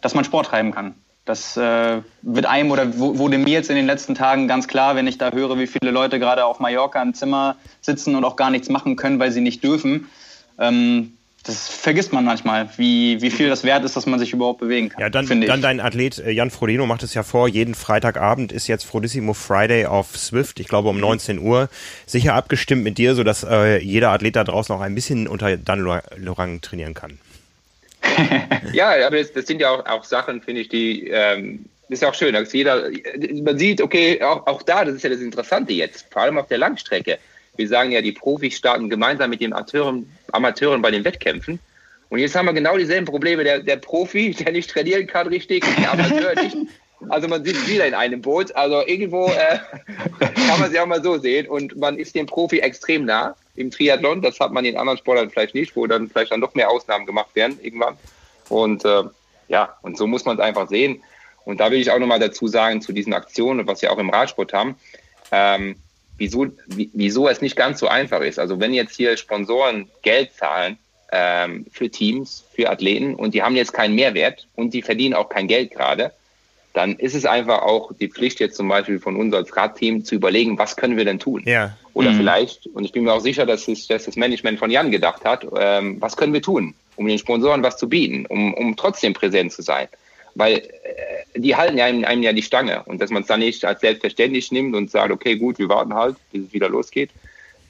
dass 0.00 0.14
man 0.14 0.24
Sport 0.24 0.46
treiben 0.46 0.72
kann. 0.72 0.94
Das 1.30 1.56
äh, 1.56 2.02
wird 2.22 2.46
einem 2.46 2.72
oder 2.72 2.98
wurde 2.98 3.38
mir 3.38 3.50
jetzt 3.50 3.70
in 3.70 3.76
den 3.76 3.86
letzten 3.86 4.16
Tagen 4.16 4.48
ganz 4.48 4.66
klar, 4.66 4.96
wenn 4.96 5.06
ich 5.06 5.16
da 5.16 5.30
höre, 5.30 5.60
wie 5.60 5.68
viele 5.68 5.92
Leute 5.92 6.18
gerade 6.18 6.44
auf 6.44 6.58
Mallorca 6.58 7.00
im 7.00 7.14
Zimmer 7.14 7.54
sitzen 7.80 8.16
und 8.16 8.24
auch 8.24 8.34
gar 8.34 8.50
nichts 8.50 8.68
machen 8.68 8.96
können, 8.96 9.20
weil 9.20 9.30
sie 9.30 9.40
nicht 9.40 9.62
dürfen. 9.62 10.08
Ähm, 10.58 11.12
das 11.44 11.68
vergisst 11.68 12.12
man 12.12 12.24
manchmal, 12.24 12.68
wie, 12.78 13.22
wie 13.22 13.30
viel 13.30 13.48
das 13.48 13.62
wert 13.62 13.84
ist, 13.84 13.94
dass 13.94 14.06
man 14.06 14.18
sich 14.18 14.32
überhaupt 14.32 14.58
bewegen 14.58 14.88
kann. 14.88 15.00
Ja, 15.00 15.08
dann, 15.08 15.28
dann 15.42 15.62
dein 15.62 15.78
Athlet 15.78 16.18
äh, 16.18 16.32
Jan 16.32 16.50
Frodeno 16.50 16.84
macht 16.84 17.04
es 17.04 17.14
ja 17.14 17.22
vor, 17.22 17.46
jeden 17.46 17.76
Freitagabend 17.76 18.50
ist 18.50 18.66
jetzt 18.66 18.82
Frodissimo 18.82 19.32
Friday 19.32 19.86
auf 19.86 20.18
Swift, 20.18 20.58
ich 20.58 20.66
glaube 20.66 20.88
um 20.88 20.98
19 20.98 21.36
mhm. 21.36 21.46
Uhr, 21.46 21.68
sicher 22.06 22.34
abgestimmt 22.34 22.82
mit 22.82 22.98
dir, 22.98 23.14
sodass 23.14 23.44
äh, 23.44 23.78
jeder 23.78 24.10
Athlet 24.10 24.34
da 24.34 24.42
draußen 24.42 24.74
auch 24.74 24.80
ein 24.80 24.96
bisschen 24.96 25.28
unter 25.28 25.56
Dan 25.56 25.78
Lorang 26.16 26.60
trainieren 26.60 26.94
kann. 26.94 27.20
ja, 28.72 29.06
aber 29.06 29.18
das, 29.18 29.32
das, 29.32 29.46
sind 29.46 29.60
ja 29.60 29.70
auch, 29.70 29.86
auch 29.86 30.04
Sachen, 30.04 30.40
finde 30.42 30.62
ich, 30.62 30.68
die 30.68 31.08
ähm, 31.08 31.66
ist 31.88 32.02
ja 32.02 32.08
auch 32.08 32.14
schön, 32.14 32.34
dass 32.34 32.52
jeder, 32.52 32.88
man 33.42 33.58
sieht, 33.58 33.80
okay, 33.80 34.22
auch, 34.22 34.46
auch 34.46 34.62
da, 34.62 34.84
das 34.84 34.94
ist 34.94 35.04
ja 35.04 35.10
das 35.10 35.20
Interessante 35.20 35.72
jetzt, 35.72 36.06
vor 36.10 36.22
allem 36.22 36.38
auf 36.38 36.48
der 36.48 36.58
Langstrecke. 36.58 37.18
Wir 37.56 37.68
sagen 37.68 37.90
ja, 37.90 38.00
die 38.00 38.12
Profis 38.12 38.56
starten 38.56 38.88
gemeinsam 38.88 39.30
mit 39.30 39.40
den 39.40 39.52
Amateuren, 39.52 40.10
Amateuren 40.32 40.82
bei 40.82 40.90
den 40.90 41.04
Wettkämpfen. 41.04 41.58
Und 42.08 42.18
jetzt 42.18 42.34
haben 42.34 42.46
wir 42.46 42.52
genau 42.52 42.76
dieselben 42.76 43.06
Probleme. 43.06 43.44
Der, 43.44 43.60
der 43.60 43.76
Profi, 43.76 44.32
der 44.32 44.52
nicht 44.52 44.70
trainieren 44.70 45.06
kann 45.06 45.28
richtig, 45.28 45.64
der 45.78 45.92
Amateur 45.92 46.34
nicht. 46.42 46.56
Also 47.08 47.28
man 47.28 47.44
sitzt 47.44 47.68
wieder 47.68 47.86
in 47.86 47.94
einem 47.94 48.20
Boot. 48.20 48.54
Also 48.54 48.86
irgendwo 48.86 49.28
äh, 49.28 49.58
kann 50.18 50.60
man 50.60 50.70
sich 50.70 50.78
auch 50.78 50.86
mal 50.86 51.02
so 51.02 51.18
sehen. 51.18 51.46
Und 51.48 51.76
man 51.76 51.98
ist 51.98 52.14
dem 52.14 52.26
Profi 52.26 52.60
extrem 52.60 53.04
nah 53.04 53.36
im 53.60 53.70
Triathlon. 53.70 54.22
Das 54.22 54.40
hat 54.40 54.52
man 54.52 54.64
in 54.64 54.76
anderen 54.76 54.98
Sportlern 54.98 55.30
vielleicht 55.30 55.54
nicht, 55.54 55.76
wo 55.76 55.86
dann 55.86 56.08
vielleicht 56.08 56.32
dann 56.32 56.40
noch 56.40 56.54
mehr 56.54 56.70
Ausnahmen 56.70 57.06
gemacht 57.06 57.34
werden 57.34 57.58
irgendwann. 57.62 57.96
Und 58.48 58.84
äh, 58.84 59.04
ja, 59.48 59.76
und 59.82 59.96
so 59.96 60.06
muss 60.06 60.24
man 60.24 60.36
es 60.36 60.42
einfach 60.42 60.68
sehen. 60.68 61.02
Und 61.44 61.60
da 61.60 61.70
will 61.70 61.80
ich 61.80 61.90
auch 61.90 61.98
nochmal 61.98 62.18
dazu 62.18 62.48
sagen, 62.48 62.82
zu 62.82 62.92
diesen 62.92 63.12
Aktionen, 63.12 63.66
was 63.66 63.82
wir 63.82 63.92
auch 63.92 63.98
im 63.98 64.10
Radsport 64.10 64.52
haben, 64.52 64.76
ähm, 65.32 65.76
wieso, 66.16 66.46
wieso 66.66 67.28
es 67.28 67.40
nicht 67.40 67.56
ganz 67.56 67.80
so 67.80 67.88
einfach 67.88 68.20
ist. 68.20 68.38
Also 68.38 68.60
wenn 68.60 68.74
jetzt 68.74 68.96
hier 68.96 69.16
Sponsoren 69.16 69.90
Geld 70.02 70.32
zahlen 70.34 70.78
ähm, 71.12 71.66
für 71.72 71.90
Teams, 71.90 72.44
für 72.54 72.70
Athleten 72.70 73.14
und 73.14 73.34
die 73.34 73.42
haben 73.42 73.56
jetzt 73.56 73.72
keinen 73.72 73.94
Mehrwert 73.94 74.46
und 74.54 74.74
die 74.74 74.82
verdienen 74.82 75.14
auch 75.14 75.28
kein 75.28 75.48
Geld 75.48 75.72
gerade, 75.72 76.12
dann 76.72 76.96
ist 76.96 77.14
es 77.14 77.24
einfach 77.24 77.62
auch 77.62 77.90
die 77.98 78.08
Pflicht 78.08 78.38
jetzt 78.38 78.56
zum 78.56 78.68
Beispiel 78.68 79.00
von 79.00 79.16
uns 79.16 79.34
als 79.34 79.56
Radteam 79.56 80.04
zu 80.04 80.14
überlegen, 80.14 80.58
was 80.58 80.76
können 80.76 80.96
wir 80.96 81.04
denn 81.04 81.18
tun? 81.18 81.42
Ja. 81.44 81.76
Oder 81.94 82.12
mhm. 82.12 82.18
vielleicht, 82.18 82.66
und 82.68 82.84
ich 82.84 82.92
bin 82.92 83.04
mir 83.04 83.12
auch 83.12 83.20
sicher, 83.20 83.44
dass, 83.44 83.66
es, 83.66 83.88
dass 83.88 84.04
das 84.04 84.16
Management 84.16 84.58
von 84.58 84.70
Jan 84.70 84.90
gedacht 84.90 85.24
hat, 85.24 85.46
ähm, 85.56 86.00
was 86.00 86.16
können 86.16 86.32
wir 86.32 86.42
tun, 86.42 86.74
um 86.96 87.08
den 87.08 87.18
Sponsoren 87.18 87.62
was 87.62 87.76
zu 87.76 87.88
bieten, 87.88 88.26
um, 88.26 88.54
um 88.54 88.76
trotzdem 88.76 89.14
präsent 89.14 89.52
zu 89.52 89.62
sein? 89.62 89.88
Weil 90.36 90.58
äh, 90.58 91.40
die 91.40 91.56
halten 91.56 91.76
ja 91.76 91.86
einem, 91.86 92.04
einem, 92.04 92.22
ja 92.22 92.32
die 92.32 92.42
Stange 92.42 92.84
und 92.84 93.00
dass 93.00 93.10
man 93.10 93.22
es 93.22 93.28
dann 93.28 93.40
nicht 93.40 93.64
als 93.64 93.80
selbstverständlich 93.80 94.52
nimmt 94.52 94.76
und 94.76 94.90
sagt, 94.92 95.10
okay, 95.10 95.36
gut, 95.36 95.58
wir 95.58 95.68
warten 95.68 95.94
halt, 95.94 96.16
bis 96.30 96.46
es 96.46 96.52
wieder 96.52 96.68
losgeht, 96.68 97.10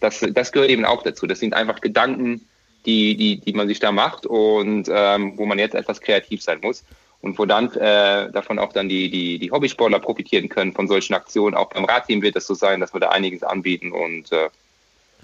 das, 0.01 0.25
das 0.33 0.53
gehört 0.53 0.71
eben 0.71 0.85
auch 0.85 1.03
dazu. 1.03 1.27
Das 1.27 1.41
sind 1.41 1.55
einfach 1.55 1.81
Gedanken, 1.81 2.47
die, 2.85 3.17
die, 3.17 3.39
die 3.39 3.53
man 3.53 3.69
sich 3.69 3.81
da 3.81 3.93
macht 3.93 4.27
und 4.27 4.89
ähm, 4.91 5.35
wo 5.37 5.47
man 5.47 5.59
jetzt 5.59 5.75
etwas 5.75 6.01
kreativ 6.01 6.43
sein 6.43 6.59
muss 6.63 6.85
und 7.23 7.39
wo 7.39 7.45
dann 7.45 7.73
äh, 7.75 8.31
davon 8.31 8.59
auch 8.59 8.73
dann 8.73 8.89
die, 8.89 9.11
die, 9.11 9.39
die 9.39 9.51
Hobbysportler 9.51 9.99
profitieren 9.99 10.49
können 10.49 10.73
von 10.73 10.89
solchen 10.89 11.15
Aktionen. 11.15 11.55
Auch 11.55 11.69
beim 11.71 11.85
Radteam 11.85 12.23
wird 12.23 12.37
es 12.37 12.47
so 12.47 12.55
sein, 12.55 12.81
dass 12.81 12.95
wir 12.95 13.01
da 13.01 13.11
einiges 13.11 13.43
anbieten 13.43 13.93
und 13.93 14.33
äh, 14.33 14.49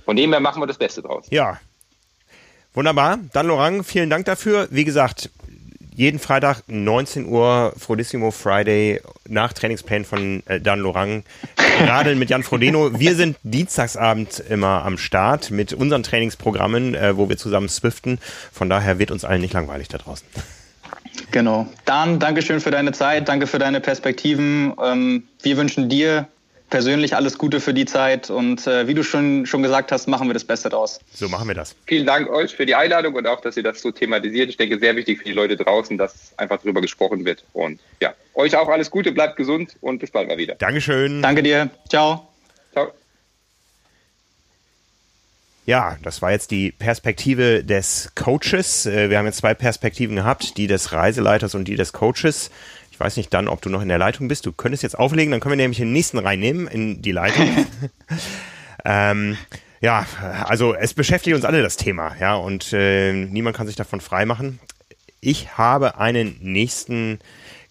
von 0.05 0.16
dem 0.16 0.30
her 0.32 0.40
machen 0.40 0.62
wir 0.62 0.66
das 0.66 0.78
Beste 0.78 1.03
draus. 1.03 1.26
Ja. 1.30 1.59
Wunderbar. 2.74 3.18
Dann 3.32 3.47
Lorang, 3.47 3.82
vielen 3.84 4.11
Dank 4.11 4.26
dafür. 4.26 4.68
Wie 4.70 4.84
gesagt, 4.84 5.30
jeden 5.97 6.18
Freitag 6.18 6.62
19 6.66 7.26
Uhr 7.26 7.72
Frodissimo 7.78 8.30
Friday 8.30 9.01
nach 9.26 9.55
Trainingsplan 9.55 10.05
von 10.05 10.42
äh, 10.44 10.61
Dan 10.61 10.80
Lorang. 10.80 11.24
Gerade 11.78 12.14
mit 12.14 12.28
Jan 12.28 12.42
Frodeno. 12.42 13.01
Wir 13.01 13.14
sind 13.14 13.38
Dienstagsabend 13.44 14.40
immer 14.51 14.84
am 14.84 14.99
Start 14.99 15.51
mit 15.51 15.72
unseren 15.72 16.03
Trainingsprogrammen, 16.03 16.94
äh, 16.94 17.16
wo 17.16 17.30
wir 17.30 17.38
zusammen 17.38 17.70
swiften. 17.70 18.18
Von 18.53 18.68
daher 18.68 18.99
wird 18.99 19.11
uns 19.11 19.24
allen 19.24 19.40
nicht 19.40 19.55
langweilig 19.55 19.88
da 19.88 19.97
draußen. 19.97 20.28
Genau. 21.32 21.66
Dan, 21.84 22.18
Dankeschön 22.18 22.60
für 22.60 22.70
deine 22.70 22.92
Zeit, 22.92 23.28
danke 23.28 23.46
für 23.46 23.58
deine 23.58 23.80
Perspektiven. 23.80 24.74
Ähm, 24.82 25.24
wir 25.42 25.56
wünschen 25.56 25.88
dir 25.88 26.28
persönlich 26.70 27.14
alles 27.14 27.38
Gute 27.38 27.60
für 27.60 27.72
die 27.72 27.84
Zeit 27.84 28.28
und 28.30 28.66
äh, 28.66 28.88
wie 28.88 28.94
du 28.94 29.02
schon, 29.02 29.46
schon 29.46 29.62
gesagt 29.62 29.92
hast, 29.92 30.08
machen 30.08 30.28
wir 30.28 30.34
das 30.34 30.44
Beste 30.44 30.68
draus. 30.68 31.00
So 31.12 31.28
machen 31.28 31.46
wir 31.48 31.54
das. 31.54 31.76
Vielen 31.86 32.06
Dank 32.06 32.28
euch 32.28 32.54
für 32.54 32.66
die 32.66 32.74
Einladung 32.74 33.14
und 33.14 33.26
auch, 33.26 33.40
dass 33.40 33.56
ihr 33.56 33.62
das 33.62 33.80
so 33.80 33.92
thematisiert. 33.92 34.48
Ich 34.48 34.56
denke, 34.56 34.78
sehr 34.78 34.96
wichtig 34.96 35.18
für 35.18 35.24
die 35.24 35.32
Leute 35.32 35.56
draußen, 35.56 35.96
dass 35.96 36.32
einfach 36.36 36.58
darüber 36.58 36.80
gesprochen 36.80 37.24
wird. 37.24 37.44
Und 37.52 37.80
ja, 38.00 38.14
euch 38.34 38.56
auch 38.56 38.68
alles 38.68 38.90
Gute, 38.90 39.12
bleibt 39.12 39.36
gesund 39.36 39.76
und 39.80 39.98
bis 39.98 40.10
bald 40.10 40.28
mal 40.28 40.38
wieder. 40.38 40.56
Dankeschön. 40.56 41.22
Danke 41.22 41.42
dir. 41.42 41.70
Ciao. 41.88 42.28
Ciao. 42.72 42.92
Ja, 45.66 45.96
das 46.02 46.22
war 46.22 46.30
jetzt 46.30 46.52
die 46.52 46.70
Perspektive 46.70 47.64
des 47.64 48.12
Coaches. 48.14 48.86
Äh, 48.86 49.10
wir 49.10 49.18
haben 49.18 49.26
jetzt 49.26 49.38
zwei 49.38 49.52
Perspektiven 49.52 50.14
gehabt, 50.14 50.56
die 50.56 50.68
des 50.68 50.92
Reiseleiters 50.92 51.56
und 51.56 51.66
die 51.66 51.74
des 51.74 51.92
Coaches. 51.92 52.52
Ich 52.92 53.00
weiß 53.00 53.16
nicht 53.16 53.34
dann, 53.34 53.48
ob 53.48 53.60
du 53.62 53.68
noch 53.68 53.82
in 53.82 53.88
der 53.88 53.98
Leitung 53.98 54.28
bist. 54.28 54.46
Du 54.46 54.52
könntest 54.52 54.84
jetzt 54.84 54.96
auflegen, 54.96 55.32
dann 55.32 55.40
können 55.40 55.58
wir 55.58 55.64
nämlich 55.64 55.78
den 55.78 55.92
nächsten 55.92 56.18
reinnehmen 56.18 56.68
in 56.68 57.02
die 57.02 57.10
Leitung. 57.10 57.66
ähm, 58.84 59.36
ja, 59.80 60.06
also 60.44 60.72
es 60.72 60.94
beschäftigt 60.94 61.34
uns 61.34 61.44
alle 61.44 61.62
das 61.62 61.76
Thema, 61.76 62.14
ja, 62.20 62.36
und 62.36 62.72
äh, 62.72 63.12
niemand 63.12 63.56
kann 63.56 63.66
sich 63.66 63.76
davon 63.76 64.00
freimachen. 64.00 64.60
Ich 65.20 65.58
habe 65.58 65.98
einen 65.98 66.38
nächsten 66.40 67.18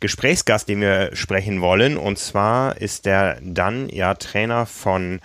Gesprächsgast, 0.01 0.67
den 0.67 0.81
wir 0.81 1.15
sprechen 1.15 1.61
wollen, 1.61 1.97
und 1.97 2.19
zwar 2.19 2.77
ist 2.79 3.05
der 3.05 3.39
dann 3.41 3.87
ja 3.87 4.13
Trainer 4.15 4.65
von 4.65 5.21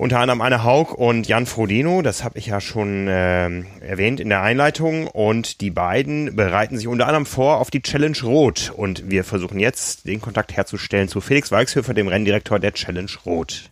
unter 0.00 0.18
anderem 0.18 0.40
Anne 0.40 0.64
Haug 0.64 0.94
und 0.94 1.28
Jan 1.28 1.44
Frodeno, 1.44 2.00
das 2.00 2.24
habe 2.24 2.38
ich 2.38 2.46
ja 2.46 2.62
schon 2.62 3.06
äh, 3.06 3.50
erwähnt 3.80 4.18
in 4.18 4.30
der 4.30 4.40
Einleitung. 4.40 5.06
Und 5.06 5.60
die 5.60 5.70
beiden 5.70 6.34
bereiten 6.34 6.78
sich 6.78 6.88
unter 6.88 7.06
anderem 7.06 7.26
vor 7.26 7.58
auf 7.58 7.70
die 7.70 7.82
Challenge 7.82 8.16
Rot. 8.22 8.72
Und 8.74 9.10
wir 9.10 9.24
versuchen 9.24 9.60
jetzt 9.60 10.06
den 10.06 10.22
Kontakt 10.22 10.56
herzustellen 10.56 11.08
zu 11.08 11.20
Felix 11.20 11.52
Walkshöfer, 11.52 11.92
dem 11.92 12.08
Renndirektor 12.08 12.58
der 12.58 12.72
Challenge 12.72 13.10
Rot. 13.26 13.68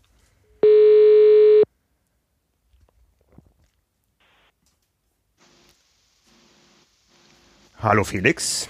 Hallo 7.81 8.05
Felix. 8.05 8.69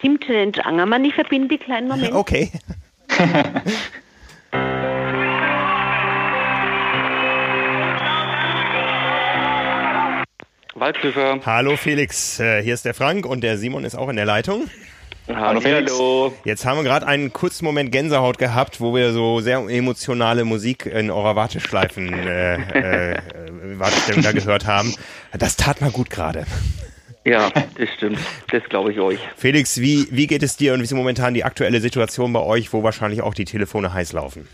Team 0.00 0.18
Challenge 0.18 0.64
Angermann, 0.64 1.04
ich 1.04 1.14
verbinde 1.14 1.48
die 1.48 1.58
kleinen 1.58 1.88
Momente. 1.88 2.14
Okay. 2.14 2.50
Waldhöfer. 10.80 11.40
Hallo 11.44 11.76
Felix, 11.76 12.40
äh, 12.40 12.62
hier 12.62 12.72
ist 12.72 12.86
der 12.86 12.94
Frank 12.94 13.26
und 13.26 13.42
der 13.42 13.58
Simon 13.58 13.84
ist 13.84 13.94
auch 13.94 14.08
in 14.08 14.16
der 14.16 14.24
Leitung. 14.24 14.68
Hallo 15.28 15.60
Felix. 15.60 15.92
Hallo. 15.92 16.34
Jetzt 16.44 16.64
haben 16.64 16.78
wir 16.78 16.84
gerade 16.84 17.06
einen 17.06 17.32
kurzen 17.32 17.66
Moment 17.66 17.92
Gänsehaut 17.92 18.38
gehabt, 18.38 18.80
wo 18.80 18.94
wir 18.94 19.12
so 19.12 19.40
sehr 19.40 19.58
emotionale 19.68 20.44
Musik 20.44 20.86
in 20.86 21.10
eurer 21.10 21.36
Warteschleifen 21.36 22.12
äh, 22.12 22.54
äh, 22.54 23.18
Wartestellung 23.78 24.22
da 24.22 24.32
gehört 24.32 24.66
haben. 24.66 24.94
Das 25.38 25.56
tat 25.56 25.82
mal 25.82 25.90
gut 25.90 26.08
gerade. 26.08 26.46
Ja, 27.26 27.50
das 27.50 27.90
stimmt. 27.96 28.18
Das 28.50 28.64
glaube 28.64 28.92
ich 28.92 29.00
euch. 29.00 29.20
Felix, 29.36 29.80
wie, 29.80 30.08
wie 30.10 30.26
geht 30.26 30.42
es 30.42 30.56
dir 30.56 30.72
und 30.72 30.80
wie 30.80 30.84
ist 30.84 30.94
momentan 30.94 31.34
die 31.34 31.44
aktuelle 31.44 31.80
Situation 31.80 32.32
bei 32.32 32.40
euch, 32.40 32.72
wo 32.72 32.82
wahrscheinlich 32.82 33.20
auch 33.20 33.34
die 33.34 33.44
Telefone 33.44 33.92
heiß 33.92 34.14
laufen? 34.14 34.48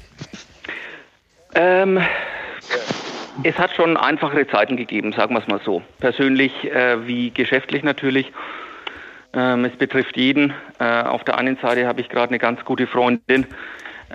Ähm, 1.55 2.01
es 3.43 3.59
hat 3.59 3.75
schon 3.75 3.97
einfachere 3.97 4.47
Zeiten 4.47 4.77
gegeben, 4.77 5.13
sagen 5.13 5.35
wir 5.35 5.41
es 5.41 5.47
mal 5.47 5.61
so. 5.65 5.83
Persönlich 6.01 6.53
äh, 6.71 7.07
wie 7.07 7.31
geschäftlich 7.31 7.83
natürlich. 7.83 8.33
Ähm, 9.35 9.65
es 9.65 9.77
betrifft 9.77 10.17
jeden. 10.17 10.53
Äh, 10.79 11.03
auf 11.03 11.25
der 11.25 11.39
einen 11.39 11.57
Seite 11.59 11.87
habe 11.87 12.01
ich 12.01 12.09
gerade 12.09 12.29
eine 12.29 12.39
ganz 12.39 12.65
gute 12.65 12.87
Freundin, 12.87 13.47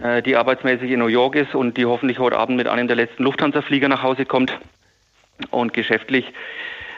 äh, 0.01 0.21
die 0.21 0.35
arbeitsmäßig 0.35 0.91
in 0.91 0.99
New 0.99 1.07
York 1.07 1.35
ist 1.35 1.55
und 1.55 1.77
die 1.77 1.85
hoffentlich 1.85 2.19
heute 2.19 2.37
Abend 2.37 2.57
mit 2.57 2.67
einem 2.67 2.87
der 2.87 2.95
letzten 2.95 3.23
Lufthansa-Flieger 3.23 3.87
nach 3.87 4.03
Hause 4.03 4.25
kommt. 4.25 4.57
Und 5.49 5.73
geschäftlich 5.73 6.31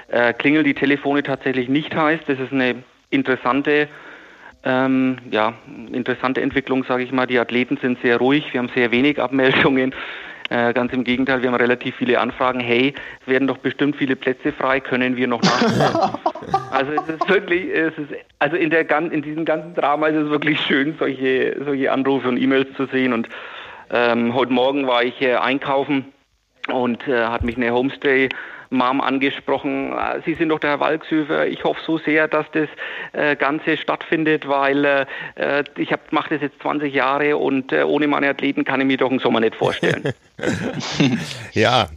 äh, 0.09 0.33
klingeln 0.33 0.65
die 0.65 0.73
Telefone 0.73 1.23
tatsächlich 1.23 1.69
nicht 1.69 1.95
heiß. 1.95 2.19
Das 2.27 2.39
ist 2.39 2.51
eine 2.51 2.83
interessante 3.09 3.87
ähm, 4.65 5.17
ja, 5.29 5.53
interessante 5.91 6.41
Entwicklung, 6.41 6.85
sage 6.85 7.03
ich 7.03 7.11
mal. 7.11 7.27
Die 7.27 7.39
Athleten 7.39 7.77
sind 7.77 8.01
sehr 8.01 8.17
ruhig, 8.17 8.53
wir 8.53 8.59
haben 8.59 8.71
sehr 8.73 8.91
wenig 8.91 9.19
Abmeldungen. 9.19 9.93
Äh, 10.49 10.73
ganz 10.73 10.93
im 10.93 11.03
Gegenteil, 11.03 11.41
wir 11.41 11.49
haben 11.49 11.55
relativ 11.55 11.95
viele 11.95 12.19
Anfragen. 12.19 12.59
Hey, 12.59 12.93
es 13.21 13.27
werden 13.27 13.47
doch 13.47 13.57
bestimmt 13.57 13.95
viele 13.95 14.15
Plätze 14.15 14.51
frei, 14.51 14.79
können 14.79 15.15
wir 15.15 15.27
noch 15.27 15.41
nachholen? 15.41 16.15
also 16.71 16.91
es 16.91 17.09
ist 17.09 17.29
wirklich, 17.29 17.69
es 17.73 17.97
ist, 17.97 18.13
also 18.39 18.55
in, 18.55 18.69
der, 18.69 18.89
in 18.89 19.21
diesem 19.21 19.45
ganzen 19.45 19.73
Drama 19.73 20.07
ist 20.07 20.17
es 20.17 20.29
wirklich 20.29 20.59
schön, 20.59 20.95
solche, 20.99 21.55
solche 21.63 21.91
Anrufe 21.91 22.27
und 22.27 22.37
E-Mails 22.37 22.75
zu 22.75 22.85
sehen. 22.87 23.13
Und 23.13 23.29
ähm, 23.89 24.33
heute 24.33 24.51
Morgen 24.51 24.85
war 24.87 25.03
ich 25.03 25.21
äh, 25.21 25.35
einkaufen 25.35 26.05
und 26.67 27.07
äh, 27.07 27.25
hat 27.25 27.43
mich 27.43 27.57
eine 27.57 27.71
Homestay 27.71 28.29
Mom 28.73 29.01
angesprochen, 29.01 29.93
äh, 29.93 30.21
Sie 30.25 30.33
sind 30.33 30.49
doch 30.49 30.59
der 30.59 30.71
Herr 30.71 30.79
Walkshöfer, 30.79 31.47
ich 31.47 31.63
hoffe 31.63 31.79
so 31.85 31.97
sehr, 31.97 32.27
dass 32.27 32.45
das 32.51 32.67
äh, 33.13 33.35
Ganze 33.35 33.77
stattfindet, 33.77 34.47
weil 34.47 34.83
äh, 35.35 35.63
ich 35.77 35.91
mache 36.11 36.31
das 36.31 36.41
jetzt 36.41 36.61
20 36.61 36.93
Jahre 36.93 37.37
und 37.37 37.71
äh, 37.71 37.83
ohne 37.83 38.07
meine 38.07 38.29
Athleten 38.29 38.65
kann 38.65 38.81
ich 38.81 38.87
mir 38.87 38.97
doch 38.97 39.09
einen 39.09 39.19
Sommer 39.19 39.39
nicht 39.39 39.55
vorstellen. 39.55 40.13
ja, 41.53 41.89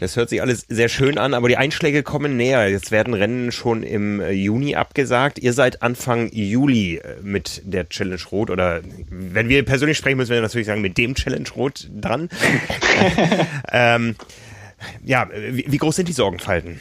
das 0.00 0.16
hört 0.16 0.28
sich 0.28 0.42
alles 0.42 0.66
sehr 0.68 0.88
schön 0.88 1.16
an, 1.16 1.32
aber 1.32 1.48
die 1.48 1.56
Einschläge 1.56 2.02
kommen 2.02 2.36
näher. 2.36 2.68
Jetzt 2.68 2.90
werden 2.90 3.14
Rennen 3.14 3.52
schon 3.52 3.82
im 3.82 4.20
Juni 4.30 4.74
abgesagt. 4.74 5.38
Ihr 5.38 5.52
seid 5.52 5.82
Anfang 5.82 6.28
Juli 6.32 7.00
mit 7.22 7.62
der 7.64 7.88
Challenge 7.88 8.20
Rot 8.30 8.50
oder 8.50 8.80
wenn 9.08 9.48
wir 9.48 9.64
persönlich 9.64 9.96
sprechen, 9.96 10.16
müssen 10.16 10.32
wir 10.32 10.40
natürlich 10.40 10.66
sagen, 10.66 10.82
mit 10.82 10.98
dem 10.98 11.14
Challenge 11.14 11.48
Rot 11.56 11.88
dran. 11.94 12.28
ähm, 13.72 14.16
ja, 15.04 15.28
wie, 15.32 15.64
wie 15.66 15.76
groß 15.78 15.96
sind 15.96 16.08
die 16.08 16.12
Sorgenfalten? 16.12 16.80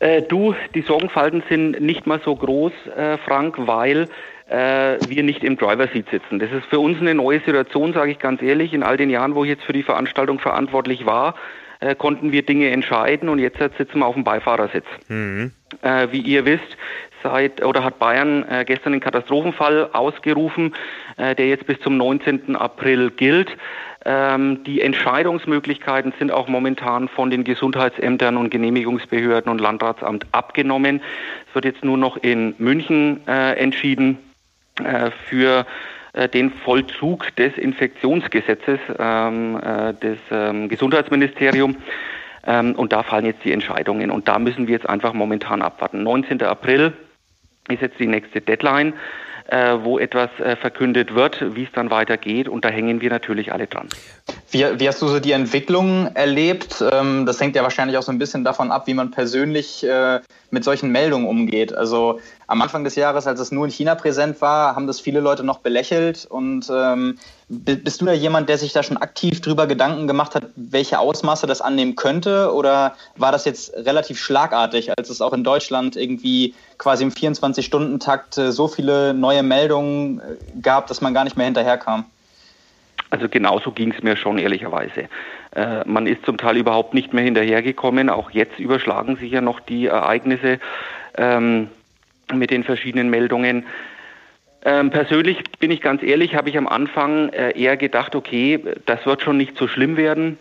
Äh, 0.00 0.22
du, 0.22 0.54
die 0.74 0.82
Sorgenfalten 0.82 1.42
sind 1.48 1.80
nicht 1.80 2.06
mal 2.06 2.20
so 2.24 2.34
groß, 2.34 2.72
äh, 2.96 3.18
Frank, 3.18 3.54
weil 3.58 4.08
äh, 4.48 4.98
wir 5.08 5.22
nicht 5.22 5.42
im 5.42 5.56
Driver-Seat 5.56 6.06
sitzen. 6.10 6.38
Das 6.38 6.50
ist 6.52 6.66
für 6.66 6.80
uns 6.80 7.00
eine 7.00 7.14
neue 7.14 7.40
Situation, 7.40 7.92
sage 7.92 8.10
ich 8.10 8.18
ganz 8.18 8.42
ehrlich. 8.42 8.74
In 8.74 8.82
all 8.82 8.96
den 8.96 9.10
Jahren, 9.10 9.34
wo 9.34 9.44
ich 9.44 9.50
jetzt 9.50 9.64
für 9.64 9.72
die 9.72 9.82
Veranstaltung 9.82 10.38
verantwortlich 10.38 11.06
war, 11.06 11.34
äh, 11.80 11.94
konnten 11.94 12.32
wir 12.32 12.42
Dinge 12.42 12.70
entscheiden 12.70 13.28
und 13.28 13.38
jetzt 13.38 13.58
sitzen 13.58 13.98
wir 13.98 14.06
auf 14.06 14.14
dem 14.14 14.24
Beifahrersitz. 14.24 14.86
Mhm. 15.08 15.52
Äh, 15.82 16.08
wie 16.10 16.20
ihr 16.20 16.44
wisst, 16.44 16.76
seit 17.22 17.64
oder 17.64 17.82
hat 17.82 17.98
Bayern 17.98 18.44
äh, 18.48 18.64
gestern 18.64 18.92
den 18.92 19.00
Katastrophenfall 19.00 19.90
ausgerufen, 19.92 20.74
äh, 21.16 21.34
der 21.34 21.48
jetzt 21.48 21.66
bis 21.66 21.80
zum 21.80 21.96
19. 21.96 22.56
April 22.56 23.10
gilt. 23.10 23.48
Ähm, 24.04 24.64
die 24.64 24.80
Entscheidungsmöglichkeiten 24.80 26.12
sind 26.18 26.30
auch 26.30 26.48
momentan 26.48 27.08
von 27.08 27.30
den 27.30 27.44
Gesundheitsämtern 27.44 28.36
und 28.36 28.50
Genehmigungsbehörden 28.50 29.50
und 29.50 29.60
Landratsamt 29.60 30.26
abgenommen. 30.32 31.00
Es 31.48 31.54
wird 31.54 31.64
jetzt 31.64 31.84
nur 31.84 31.96
noch 31.96 32.16
in 32.18 32.54
München 32.58 33.26
äh, 33.26 33.52
entschieden. 33.54 34.18
äh, 34.82 35.10
für 35.28 35.66
äh, 36.14 36.28
den 36.28 36.50
Vollzug 36.50 37.34
des 37.36 37.56
Infektionsgesetzes 37.56 38.80
ähm, 38.98 39.60
äh, 39.62 39.94
des 39.94 40.18
ähm, 40.30 40.68
Gesundheitsministeriums. 40.68 41.76
Ähm, 42.46 42.74
und 42.74 42.92
da 42.92 43.02
fallen 43.02 43.26
jetzt 43.26 43.44
die 43.44 43.52
Entscheidungen. 43.52 44.10
Und 44.10 44.28
da 44.28 44.38
müssen 44.38 44.66
wir 44.66 44.74
jetzt 44.74 44.88
einfach 44.88 45.12
momentan 45.12 45.62
abwarten. 45.62 46.02
19. 46.02 46.42
April 46.42 46.92
ist 47.68 47.82
jetzt 47.82 47.98
die 47.98 48.06
nächste 48.06 48.40
Deadline 48.40 48.94
wo 49.82 49.98
etwas 49.98 50.30
äh, 50.40 50.56
verkündet 50.56 51.14
wird, 51.14 51.54
wie 51.54 51.64
es 51.64 51.72
dann 51.72 51.90
weitergeht. 51.90 52.48
Und 52.48 52.64
da 52.64 52.68
hängen 52.68 53.00
wir 53.00 53.10
natürlich 53.10 53.52
alle 53.52 53.66
dran. 53.66 53.88
Wie, 54.54 54.64
wie 54.78 54.86
hast 54.86 55.02
du 55.02 55.08
so 55.08 55.18
die 55.18 55.32
Entwicklung 55.32 56.14
erlebt? 56.14 56.76
Ähm, 56.92 57.26
das 57.26 57.40
hängt 57.40 57.56
ja 57.56 57.64
wahrscheinlich 57.64 57.98
auch 57.98 58.04
so 58.04 58.12
ein 58.12 58.20
bisschen 58.20 58.44
davon 58.44 58.70
ab, 58.70 58.86
wie 58.86 58.94
man 58.94 59.10
persönlich 59.10 59.82
äh, 59.82 60.20
mit 60.52 60.62
solchen 60.62 60.92
Meldungen 60.92 61.26
umgeht. 61.26 61.74
Also 61.74 62.20
am 62.46 62.62
Anfang 62.62 62.84
des 62.84 62.94
Jahres, 62.94 63.26
als 63.26 63.40
es 63.40 63.50
nur 63.50 63.64
in 63.64 63.72
China 63.72 63.96
präsent 63.96 64.40
war, 64.40 64.76
haben 64.76 64.86
das 64.86 65.00
viele 65.00 65.18
Leute 65.18 65.42
noch 65.42 65.58
belächelt. 65.58 66.24
Und 66.30 66.70
ähm, 66.72 67.18
bist 67.48 68.00
du 68.00 68.04
da 68.04 68.12
jemand, 68.12 68.48
der 68.48 68.56
sich 68.56 68.72
da 68.72 68.84
schon 68.84 68.96
aktiv 68.96 69.40
drüber 69.40 69.66
Gedanken 69.66 70.06
gemacht 70.06 70.36
hat, 70.36 70.44
welche 70.54 71.00
Ausmaße 71.00 71.48
das 71.48 71.60
annehmen 71.60 71.96
könnte? 71.96 72.54
Oder 72.54 72.94
war 73.16 73.32
das 73.32 73.46
jetzt 73.46 73.74
relativ 73.74 74.20
schlagartig, 74.20 74.96
als 74.96 75.10
es 75.10 75.20
auch 75.20 75.32
in 75.32 75.42
Deutschland 75.42 75.96
irgendwie 75.96 76.54
quasi 76.78 77.02
im 77.02 77.10
24-Stunden-Takt 77.10 78.38
äh, 78.38 78.52
so 78.52 78.68
viele 78.68 79.14
neue 79.14 79.42
Meldungen 79.42 80.20
äh, 80.20 80.60
gab, 80.62 80.86
dass 80.86 81.00
man 81.00 81.12
gar 81.12 81.24
nicht 81.24 81.36
mehr 81.36 81.46
hinterherkam? 81.46 82.04
Also 83.14 83.28
genauso 83.28 83.70
ging 83.70 83.92
es 83.96 84.02
mir 84.02 84.16
schon 84.16 84.38
ehrlicherweise. 84.38 85.08
Äh, 85.54 85.84
man 85.86 86.08
ist 86.08 86.26
zum 86.26 86.36
Teil 86.36 86.56
überhaupt 86.56 86.94
nicht 86.94 87.12
mehr 87.12 87.22
hinterhergekommen. 87.22 88.10
Auch 88.10 88.32
jetzt 88.32 88.58
überschlagen 88.58 89.14
sich 89.14 89.30
ja 89.30 89.40
noch 89.40 89.60
die 89.60 89.86
Ereignisse 89.86 90.58
ähm, 91.16 91.68
mit 92.34 92.50
den 92.50 92.64
verschiedenen 92.64 93.10
Meldungen. 93.10 93.66
Ähm, 94.64 94.90
persönlich 94.90 95.44
bin 95.60 95.70
ich 95.70 95.80
ganz 95.80 96.02
ehrlich, 96.02 96.34
habe 96.34 96.48
ich 96.48 96.58
am 96.58 96.66
Anfang 96.66 97.28
äh, 97.28 97.56
eher 97.56 97.76
gedacht, 97.76 98.16
okay, 98.16 98.58
das 98.84 99.06
wird 99.06 99.22
schon 99.22 99.36
nicht 99.36 99.56
so 99.56 99.68
schlimm 99.68 99.96
werden. 99.96 100.36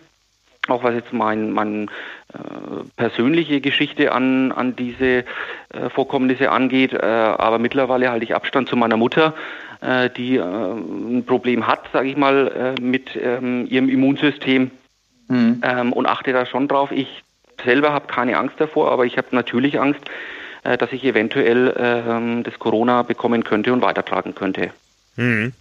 Auch 0.68 0.84
was 0.84 0.96
jetzt 0.96 1.14
mein, 1.14 1.52
mein 1.52 1.92
äh, 2.34 2.38
persönliche 2.96 3.62
Geschichte 3.62 4.14
an, 4.14 4.52
an 4.52 4.76
diese 4.76 5.06
äh, 5.06 5.90
Vorkommnisse 5.94 6.50
angeht. 6.50 6.94
Äh, 6.94 7.06
aber 7.06 7.60
mittlerweile 7.60 8.10
halte 8.10 8.26
ich 8.26 8.34
Abstand 8.34 8.68
zu 8.68 8.76
meiner 8.76 8.98
Mutter, 8.98 9.36
äh, 9.84 10.10
die 10.10 10.38
äh, 10.38 10.42
ein 10.42 11.26
Problem 11.26 11.68
hat, 11.68 11.90
sage 11.92 12.10
ich 12.10 12.18
mal, 12.18 12.76
mit 12.80 13.16
ähm, 13.16 13.68
ihrem 13.70 13.90
Immunsystem 13.90 14.72
mhm. 15.28 15.62
ähm, 15.64 15.94
und 15.94 16.06
achte 16.06 16.34
da 16.34 16.46
schon 16.46 16.68
drauf. 16.68 16.92
Ich 16.92 17.24
selber 17.64 17.94
habe 17.94 18.08
keine 18.08 18.38
Angst 18.38 18.56
davor, 18.60 18.92
aber 18.92 19.06
ich 19.06 19.18
habe 19.18 19.28
natürlich 19.32 19.80
Angst, 19.80 20.02
äh, 20.64 20.78
dass 20.78 20.92
ich 20.92 21.04
eventuell 21.04 21.74
ähm, 21.78 22.44
das 22.44 22.60
Corona 22.60 23.04
bekommen 23.04 23.44
könnte 23.44 23.74
und 23.74 23.82
weitertragen 23.82 24.36
könnte. 24.36 24.72
Mhm. 25.16 25.54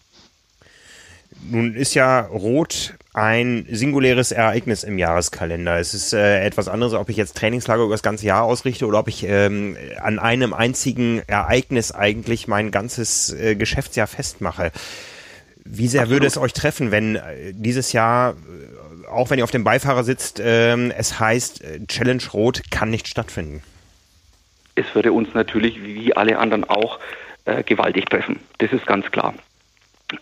Nun 1.51 1.75
ist 1.75 1.95
ja 1.95 2.21
Rot 2.21 2.95
ein 3.15 3.67
singuläres 3.71 4.33
Ereignis 4.33 4.85
im 4.85 4.99
Jahreskalender. 4.99 5.79
Es 5.79 5.93
ist 5.95 6.13
äh, 6.13 6.45
etwas 6.45 6.69
anderes, 6.69 6.95
ob 6.95 7.09
ich 7.11 7.17
jetzt 7.17 7.37
Trainingslager 7.37 7.85
über 7.85 7.95
das 7.95 8.03
ganze 8.03 8.27
Jahr 8.27 8.45
ausrichte 8.45 8.87
oder 8.87 9.01
ob 9.01 9.09
ich 9.09 9.25
ähm, 9.25 9.77
an 10.01 10.19
einem 10.19 10.55
einzigen 10.55 11.23
Ereignis 11.27 11.93
eigentlich 11.93 12.49
mein 12.49 12.71
ganzes 12.71 13.33
äh, 13.35 13.55
Geschäftsjahr 13.55 14.07
festmache. 14.07 14.73
Wie 15.65 15.89
sehr 15.89 16.03
Absolut. 16.03 16.17
würde 16.21 16.27
es 16.27 16.39
euch 16.39 16.53
treffen, 16.55 16.91
wenn 16.91 17.17
äh, 17.17 17.53
dieses 17.53 17.93
Jahr, 17.93 18.33
äh, 18.33 19.07
auch 19.09 19.31
wenn 19.31 19.39
ihr 19.39 19.45
auf 19.45 19.51
dem 19.51 19.65
Beifahrer 19.65 20.05
sitzt, 20.05 20.41
ähm, 20.43 20.91
es 20.97 21.21
heißt, 21.21 21.63
äh, 21.63 21.87
Challenge 21.87 22.23
Rot 22.33 22.63
kann 22.71 22.91
nicht 22.91 23.09
stattfinden? 23.09 23.63
es 24.75 24.95
würde 24.95 25.13
uns 25.13 25.35
natürlich 25.35 25.83
wie 25.83 26.15
alle 26.15 26.39
anderen 26.39 26.65
auch 26.65 26.99
äh, 27.45 27.63
gewaltig 27.63 28.07
treffen. 28.07 28.41
Das 28.59 28.73
ist 28.73 28.87
ganz 28.87 29.11
klar. 29.11 29.35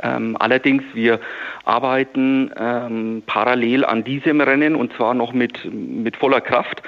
Ähm, 0.03 0.37
allerdings, 0.39 0.83
wir 0.95 1.21
arbeiten 1.65 2.51
ähm, 2.59 3.23
parallel 3.27 3.85
an 3.85 4.05
diesem 4.05 4.41
Rennen 4.41 4.75
und 4.75 4.93
zwar 4.95 5.15
noch 5.15 5.33
mit, 5.33 5.65
mit 5.73 6.17
voller 6.17 6.41
Kraft. 6.41 6.83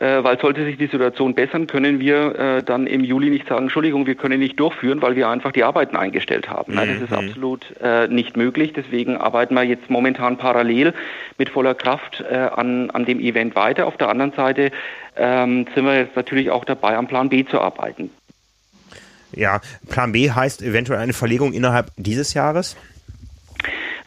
Äh, 0.00 0.22
weil 0.22 0.38
sollte 0.38 0.64
sich 0.64 0.76
die 0.76 0.86
Situation 0.86 1.34
bessern, 1.34 1.66
können 1.66 1.98
wir 1.98 2.38
äh, 2.38 2.62
dann 2.62 2.86
im 2.86 3.02
Juli 3.02 3.30
nicht 3.30 3.48
sagen, 3.48 3.64
Entschuldigung, 3.64 4.06
wir 4.06 4.14
können 4.14 4.38
nicht 4.38 4.60
durchführen, 4.60 5.02
weil 5.02 5.16
wir 5.16 5.28
einfach 5.28 5.50
die 5.50 5.64
Arbeiten 5.64 5.96
eingestellt 5.96 6.48
haben. 6.48 6.74
Mhm. 6.74 6.76
Das 6.76 7.02
ist 7.02 7.10
mhm. 7.10 7.16
absolut 7.16 7.74
äh, 7.82 8.06
nicht 8.06 8.36
möglich. 8.36 8.72
Deswegen 8.72 9.16
arbeiten 9.16 9.54
wir 9.54 9.64
jetzt 9.64 9.90
momentan 9.90 10.38
parallel 10.38 10.94
mit 11.36 11.48
voller 11.48 11.74
Kraft 11.74 12.24
äh, 12.30 12.36
an, 12.36 12.90
an 12.90 13.06
dem 13.06 13.18
Event 13.18 13.56
weiter. 13.56 13.86
Auf 13.88 13.96
der 13.96 14.08
anderen 14.08 14.32
Seite 14.32 14.70
ähm, 15.16 15.66
sind 15.74 15.84
wir 15.84 15.96
jetzt 15.96 16.14
natürlich 16.14 16.52
auch 16.52 16.64
dabei, 16.64 16.96
am 16.96 17.08
Plan 17.08 17.28
B 17.28 17.44
zu 17.44 17.60
arbeiten. 17.60 18.10
Ja, 19.32 19.60
Plan 19.88 20.12
B 20.12 20.30
heißt 20.30 20.62
eventuell 20.62 21.00
eine 21.00 21.12
Verlegung 21.12 21.52
innerhalb 21.52 21.90
dieses 21.96 22.34
Jahres? 22.34 22.76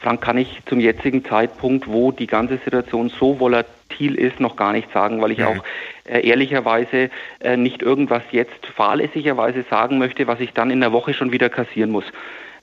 Frank, 0.01 0.21
kann 0.21 0.37
ich 0.37 0.61
zum 0.65 0.79
jetzigen 0.79 1.23
Zeitpunkt, 1.23 1.87
wo 1.87 2.11
die 2.11 2.25
ganze 2.25 2.57
Situation 2.57 3.09
so 3.09 3.39
volatil 3.39 4.15
ist, 4.15 4.39
noch 4.39 4.55
gar 4.55 4.73
nicht 4.73 4.91
sagen, 4.91 5.21
weil 5.21 5.31
ich 5.31 5.37
ja. 5.39 5.49
auch 5.49 5.63
äh, 6.05 6.27
ehrlicherweise 6.27 7.11
äh, 7.39 7.55
nicht 7.55 7.83
irgendwas 7.83 8.23
jetzt 8.31 8.65
fahrlässigerweise 8.75 9.63
sagen 9.69 9.99
möchte, 9.99 10.25
was 10.25 10.39
ich 10.39 10.53
dann 10.53 10.71
in 10.71 10.81
der 10.81 10.91
Woche 10.91 11.13
schon 11.13 11.31
wieder 11.31 11.49
kassieren 11.49 11.91
muss. 11.91 12.05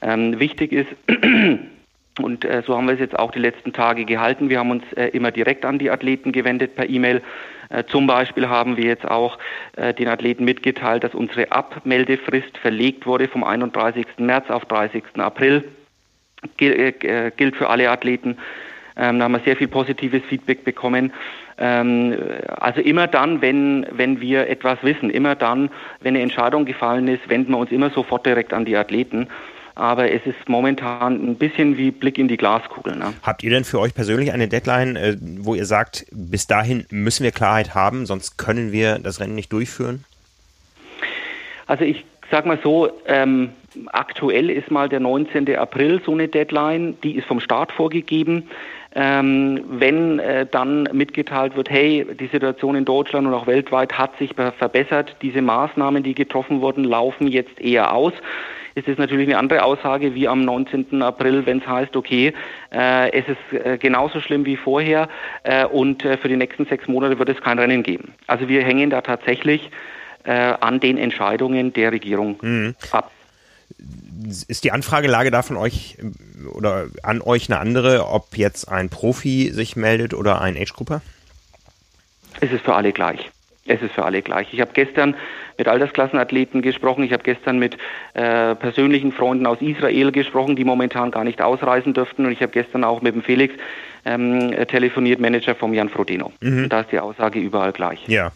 Ähm, 0.02 0.40
wichtig 0.40 0.72
ist, 0.72 0.88
und 2.20 2.44
äh, 2.44 2.62
so 2.66 2.76
haben 2.76 2.86
wir 2.86 2.94
es 2.94 3.00
jetzt 3.00 3.16
auch 3.16 3.30
die 3.30 3.38
letzten 3.38 3.72
Tage 3.72 4.04
gehalten, 4.04 4.48
wir 4.48 4.58
haben 4.58 4.72
uns 4.72 4.84
äh, 4.94 5.06
immer 5.08 5.30
direkt 5.30 5.64
an 5.64 5.78
die 5.78 5.90
Athleten 5.90 6.32
gewendet 6.32 6.74
per 6.74 6.88
E-Mail. 6.88 7.22
Äh, 7.70 7.84
zum 7.84 8.06
Beispiel 8.06 8.48
haben 8.48 8.76
wir 8.76 8.84
jetzt 8.84 9.06
auch 9.06 9.38
äh, 9.76 9.94
den 9.94 10.08
Athleten 10.08 10.44
mitgeteilt, 10.44 11.04
dass 11.04 11.14
unsere 11.14 11.52
Abmeldefrist 11.52 12.56
verlegt 12.58 13.06
wurde 13.06 13.28
vom 13.28 13.44
31. 13.44 14.06
März 14.18 14.50
auf 14.50 14.64
30. 14.64 15.04
April. 15.18 15.64
Äh, 16.60 17.30
gilt 17.36 17.56
für 17.56 17.68
alle 17.68 17.90
Athleten. 17.90 18.38
Ähm, 18.96 19.18
da 19.18 19.24
haben 19.24 19.32
wir 19.32 19.40
sehr 19.40 19.56
viel 19.56 19.68
positives 19.68 20.22
Feedback 20.24 20.64
bekommen. 20.64 21.12
Ähm, 21.58 22.16
also 22.48 22.80
immer 22.80 23.06
dann, 23.06 23.40
wenn, 23.40 23.86
wenn 23.90 24.20
wir 24.20 24.48
etwas 24.48 24.82
wissen, 24.82 25.10
immer 25.10 25.34
dann, 25.34 25.70
wenn 26.00 26.14
eine 26.14 26.22
Entscheidung 26.22 26.64
gefallen 26.64 27.08
ist, 27.08 27.28
wenden 27.28 27.52
wir 27.52 27.58
uns 27.58 27.72
immer 27.72 27.90
sofort 27.90 28.26
direkt 28.26 28.52
an 28.52 28.64
die 28.64 28.76
Athleten. 28.76 29.28
Aber 29.78 30.10
es 30.10 30.26
ist 30.26 30.48
momentan 30.48 31.14
ein 31.24 31.34
bisschen 31.36 31.76
wie 31.76 31.92
Blick 31.92 32.18
in 32.18 32.26
die 32.26 32.36
Glaskugel. 32.36 32.96
Ne? 32.96 33.14
Habt 33.22 33.44
ihr 33.44 33.50
denn 33.50 33.62
für 33.62 33.78
euch 33.78 33.94
persönlich 33.94 34.32
eine 34.32 34.48
Deadline, 34.48 34.96
äh, 34.96 35.16
wo 35.20 35.54
ihr 35.54 35.66
sagt, 35.66 36.04
bis 36.10 36.48
dahin 36.48 36.84
müssen 36.90 37.22
wir 37.22 37.30
Klarheit 37.30 37.76
haben, 37.76 38.04
sonst 38.04 38.38
können 38.38 38.72
wir 38.72 38.98
das 38.98 39.20
Rennen 39.20 39.36
nicht 39.36 39.52
durchführen? 39.52 40.04
Also 41.68 41.84
ich 41.84 42.04
sag 42.28 42.44
mal 42.44 42.58
so, 42.60 42.90
ähm, 43.06 43.50
aktuell 43.92 44.50
ist 44.50 44.68
mal 44.72 44.88
der 44.88 44.98
19. 44.98 45.54
April 45.54 46.00
so 46.04 46.10
eine 46.10 46.26
Deadline, 46.26 46.98
die 47.04 47.16
ist 47.16 47.28
vom 47.28 47.38
Staat 47.38 47.70
vorgegeben. 47.70 48.50
Ähm, 48.96 49.62
wenn 49.68 50.18
äh, 50.18 50.44
dann 50.44 50.88
mitgeteilt 50.92 51.54
wird, 51.54 51.70
hey, 51.70 52.04
die 52.18 52.26
Situation 52.26 52.74
in 52.74 52.84
Deutschland 52.84 53.28
und 53.28 53.34
auch 53.34 53.46
weltweit 53.46 53.96
hat 53.96 54.18
sich 54.18 54.34
verbessert, 54.34 55.14
diese 55.22 55.40
Maßnahmen, 55.40 56.02
die 56.02 56.14
getroffen 56.14 56.62
wurden, 56.62 56.82
laufen 56.82 57.28
jetzt 57.28 57.60
eher 57.60 57.94
aus. 57.94 58.14
Es 58.78 58.86
ist 58.86 58.98
natürlich 58.98 59.26
eine 59.26 59.38
andere 59.38 59.64
Aussage 59.64 60.14
wie 60.14 60.28
am 60.28 60.44
19. 60.44 61.02
April, 61.02 61.46
wenn 61.46 61.58
es 61.58 61.66
heißt, 61.66 61.96
okay, 61.96 62.32
äh, 62.72 63.10
es 63.10 63.24
ist 63.26 63.66
äh, 63.66 63.76
genauso 63.76 64.20
schlimm 64.20 64.44
wie 64.44 64.56
vorher 64.56 65.08
äh, 65.42 65.64
und 65.64 66.04
äh, 66.04 66.16
für 66.16 66.28
die 66.28 66.36
nächsten 66.36 66.64
sechs 66.66 66.86
Monate 66.86 67.18
wird 67.18 67.28
es 67.28 67.40
kein 67.40 67.58
Rennen 67.58 67.82
geben. 67.82 68.14
Also 68.28 68.48
wir 68.48 68.62
hängen 68.62 68.90
da 68.90 69.00
tatsächlich 69.00 69.70
äh, 70.22 70.30
an 70.30 70.78
den 70.78 70.96
Entscheidungen 70.96 71.72
der 71.72 71.90
Regierung 71.90 72.38
mhm. 72.40 72.76
ab. 72.92 73.10
Ist 74.46 74.62
die 74.62 74.70
Anfragelage 74.70 75.32
da 75.32 75.42
von 75.42 75.56
euch 75.56 75.98
oder 76.52 76.86
an 77.02 77.20
euch 77.20 77.50
eine 77.50 77.58
andere, 77.58 78.06
ob 78.06 78.36
jetzt 78.36 78.68
ein 78.68 78.90
Profi 78.90 79.50
sich 79.52 79.74
meldet 79.74 80.14
oder 80.14 80.40
ein 80.40 80.56
Age-Grupper? 80.56 81.02
Es 82.40 82.52
ist 82.52 82.64
für 82.64 82.74
alle 82.74 82.92
gleich. 82.92 83.30
Es 83.66 83.82
ist 83.82 83.92
für 83.92 84.04
alle 84.04 84.22
gleich. 84.22 84.52
Ich 84.52 84.60
habe 84.60 84.70
gestern 84.72 85.16
mit 85.58 85.68
Altersklassenathleten 85.68 86.62
gesprochen. 86.62 87.02
Ich 87.02 87.12
habe 87.12 87.22
gestern 87.24 87.58
mit 87.58 87.76
äh, 88.14 88.54
persönlichen 88.54 89.12
Freunden 89.12 89.46
aus 89.46 89.60
Israel 89.60 90.12
gesprochen, 90.12 90.56
die 90.56 90.64
momentan 90.64 91.10
gar 91.10 91.24
nicht 91.24 91.42
ausreisen 91.42 91.92
dürften. 91.92 92.24
Und 92.24 92.32
ich 92.32 92.40
habe 92.40 92.52
gestern 92.52 92.84
auch 92.84 93.02
mit 93.02 93.14
dem 93.14 93.22
Felix 93.22 93.54
ähm, 94.04 94.54
telefoniert, 94.68 95.20
Manager 95.20 95.54
vom 95.54 95.74
Jan 95.74 95.88
Frodeno. 95.88 96.32
Mhm. 96.40 96.68
da 96.68 96.80
ist 96.80 96.92
die 96.92 97.00
Aussage 97.00 97.40
überall 97.40 97.72
gleich. 97.72 98.06
Ja, 98.06 98.32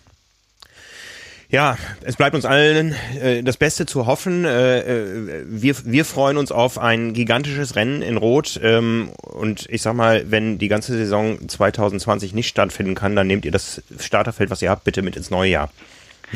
ja, 1.53 1.77
es 2.01 2.17
bleibt 2.17 2.35
uns 2.35 2.47
allen 2.47 2.95
äh, 3.21 3.43
das 3.43 3.59
Beste 3.59 3.85
zu 3.85 4.07
hoffen. 4.07 4.47
Äh, 4.47 4.79
äh, 4.79 5.45
wir, 5.45 5.77
wir 5.85 6.07
freuen 6.07 6.39
uns 6.39 6.51
auf 6.51 6.79
ein 6.79 7.13
gigantisches 7.13 7.77
Rennen 7.77 8.01
in 8.01 8.17
Rot. 8.17 8.59
Ähm, 8.63 9.11
und 9.21 9.67
ich 9.69 9.83
sag 9.83 9.95
mal, 9.95 10.25
wenn 10.31 10.57
die 10.57 10.69
ganze 10.69 10.97
Saison 10.97 11.47
2020 11.47 12.33
nicht 12.33 12.49
stattfinden 12.49 12.95
kann, 12.95 13.15
dann 13.15 13.27
nehmt 13.27 13.45
ihr 13.45 13.51
das 13.51 13.83
Starterfeld, 14.01 14.49
was 14.49 14.63
ihr 14.63 14.71
habt, 14.71 14.85
bitte 14.85 15.03
mit 15.03 15.15
ins 15.15 15.31
neue 15.31 15.51
Jahr. 15.51 15.71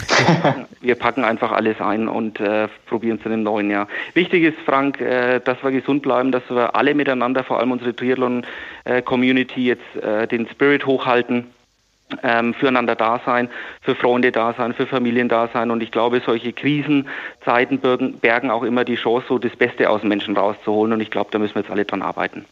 wir 0.80 0.94
packen 0.94 1.24
einfach 1.24 1.52
alles 1.52 1.80
ein 1.80 2.08
und 2.08 2.40
äh, 2.40 2.68
probieren 2.86 3.18
es 3.18 3.24
in 3.24 3.32
dem 3.32 3.42
neuen 3.42 3.70
Jahr. 3.70 3.88
Wichtig 4.14 4.42
ist, 4.44 4.58
Frank, 4.64 5.00
äh, 5.00 5.40
dass 5.40 5.62
wir 5.62 5.70
gesund 5.70 6.02
bleiben, 6.02 6.32
dass 6.32 6.42
wir 6.50 6.74
alle 6.74 6.94
miteinander, 6.94 7.44
vor 7.44 7.58
allem 7.58 7.72
unsere 7.72 7.94
Triathlon-Community, 7.94 9.66
jetzt 9.66 9.96
äh, 9.96 10.26
den 10.26 10.48
Spirit 10.48 10.86
hochhalten 10.86 11.46
ähm, 12.22 12.54
füreinander 12.54 12.94
da 12.94 13.20
sein, 13.24 13.48
für 13.80 13.94
Freunde 13.94 14.32
da 14.32 14.52
sein, 14.52 14.74
für 14.74 14.86
Familien 14.86 15.28
da 15.28 15.48
sein. 15.52 15.70
Und 15.70 15.82
ich 15.82 15.90
glaube, 15.90 16.22
solche 16.24 16.52
Krisenzeiten 16.52 17.80
bergen, 18.20 18.50
auch 18.50 18.62
immer 18.62 18.84
die 18.84 18.96
Chance, 18.96 19.26
so 19.28 19.38
das 19.38 19.56
Beste 19.56 19.90
aus 19.90 20.02
Menschen 20.02 20.36
rauszuholen. 20.36 20.92
Und 20.92 21.00
ich 21.00 21.10
glaube, 21.10 21.30
da 21.32 21.38
müssen 21.38 21.54
wir 21.54 21.62
jetzt 21.62 21.70
alle 21.70 21.84
dran 21.84 22.02
arbeiten. 22.02 22.44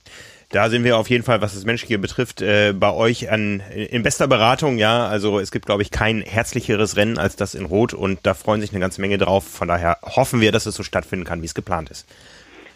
Da 0.50 0.70
sind 0.70 0.84
wir 0.84 0.96
auf 0.98 1.10
jeden 1.10 1.24
Fall, 1.24 1.40
was 1.40 1.54
das 1.54 1.64
Menschliche 1.64 1.98
betrifft, 1.98 2.40
äh, 2.40 2.72
bei 2.72 2.92
euch 2.92 3.30
an, 3.30 3.60
in 3.74 4.02
bester 4.02 4.28
Beratung, 4.28 4.78
ja. 4.78 5.06
Also 5.06 5.40
es 5.40 5.50
gibt, 5.50 5.66
glaube 5.66 5.82
ich, 5.82 5.90
kein 5.90 6.20
herzlicheres 6.22 6.96
Rennen 6.96 7.18
als 7.18 7.36
das 7.36 7.54
in 7.54 7.64
Rot 7.64 7.92
und 7.94 8.20
da 8.22 8.34
freuen 8.34 8.60
sich 8.60 8.70
eine 8.70 8.80
ganze 8.80 9.00
Menge 9.00 9.18
drauf. 9.18 9.44
Von 9.44 9.68
daher 9.68 9.98
hoffen 10.02 10.40
wir, 10.40 10.52
dass 10.52 10.66
es 10.66 10.74
so 10.74 10.82
stattfinden 10.82 11.24
kann, 11.24 11.42
wie 11.42 11.46
es 11.46 11.54
geplant 11.54 11.90
ist. 11.90 12.06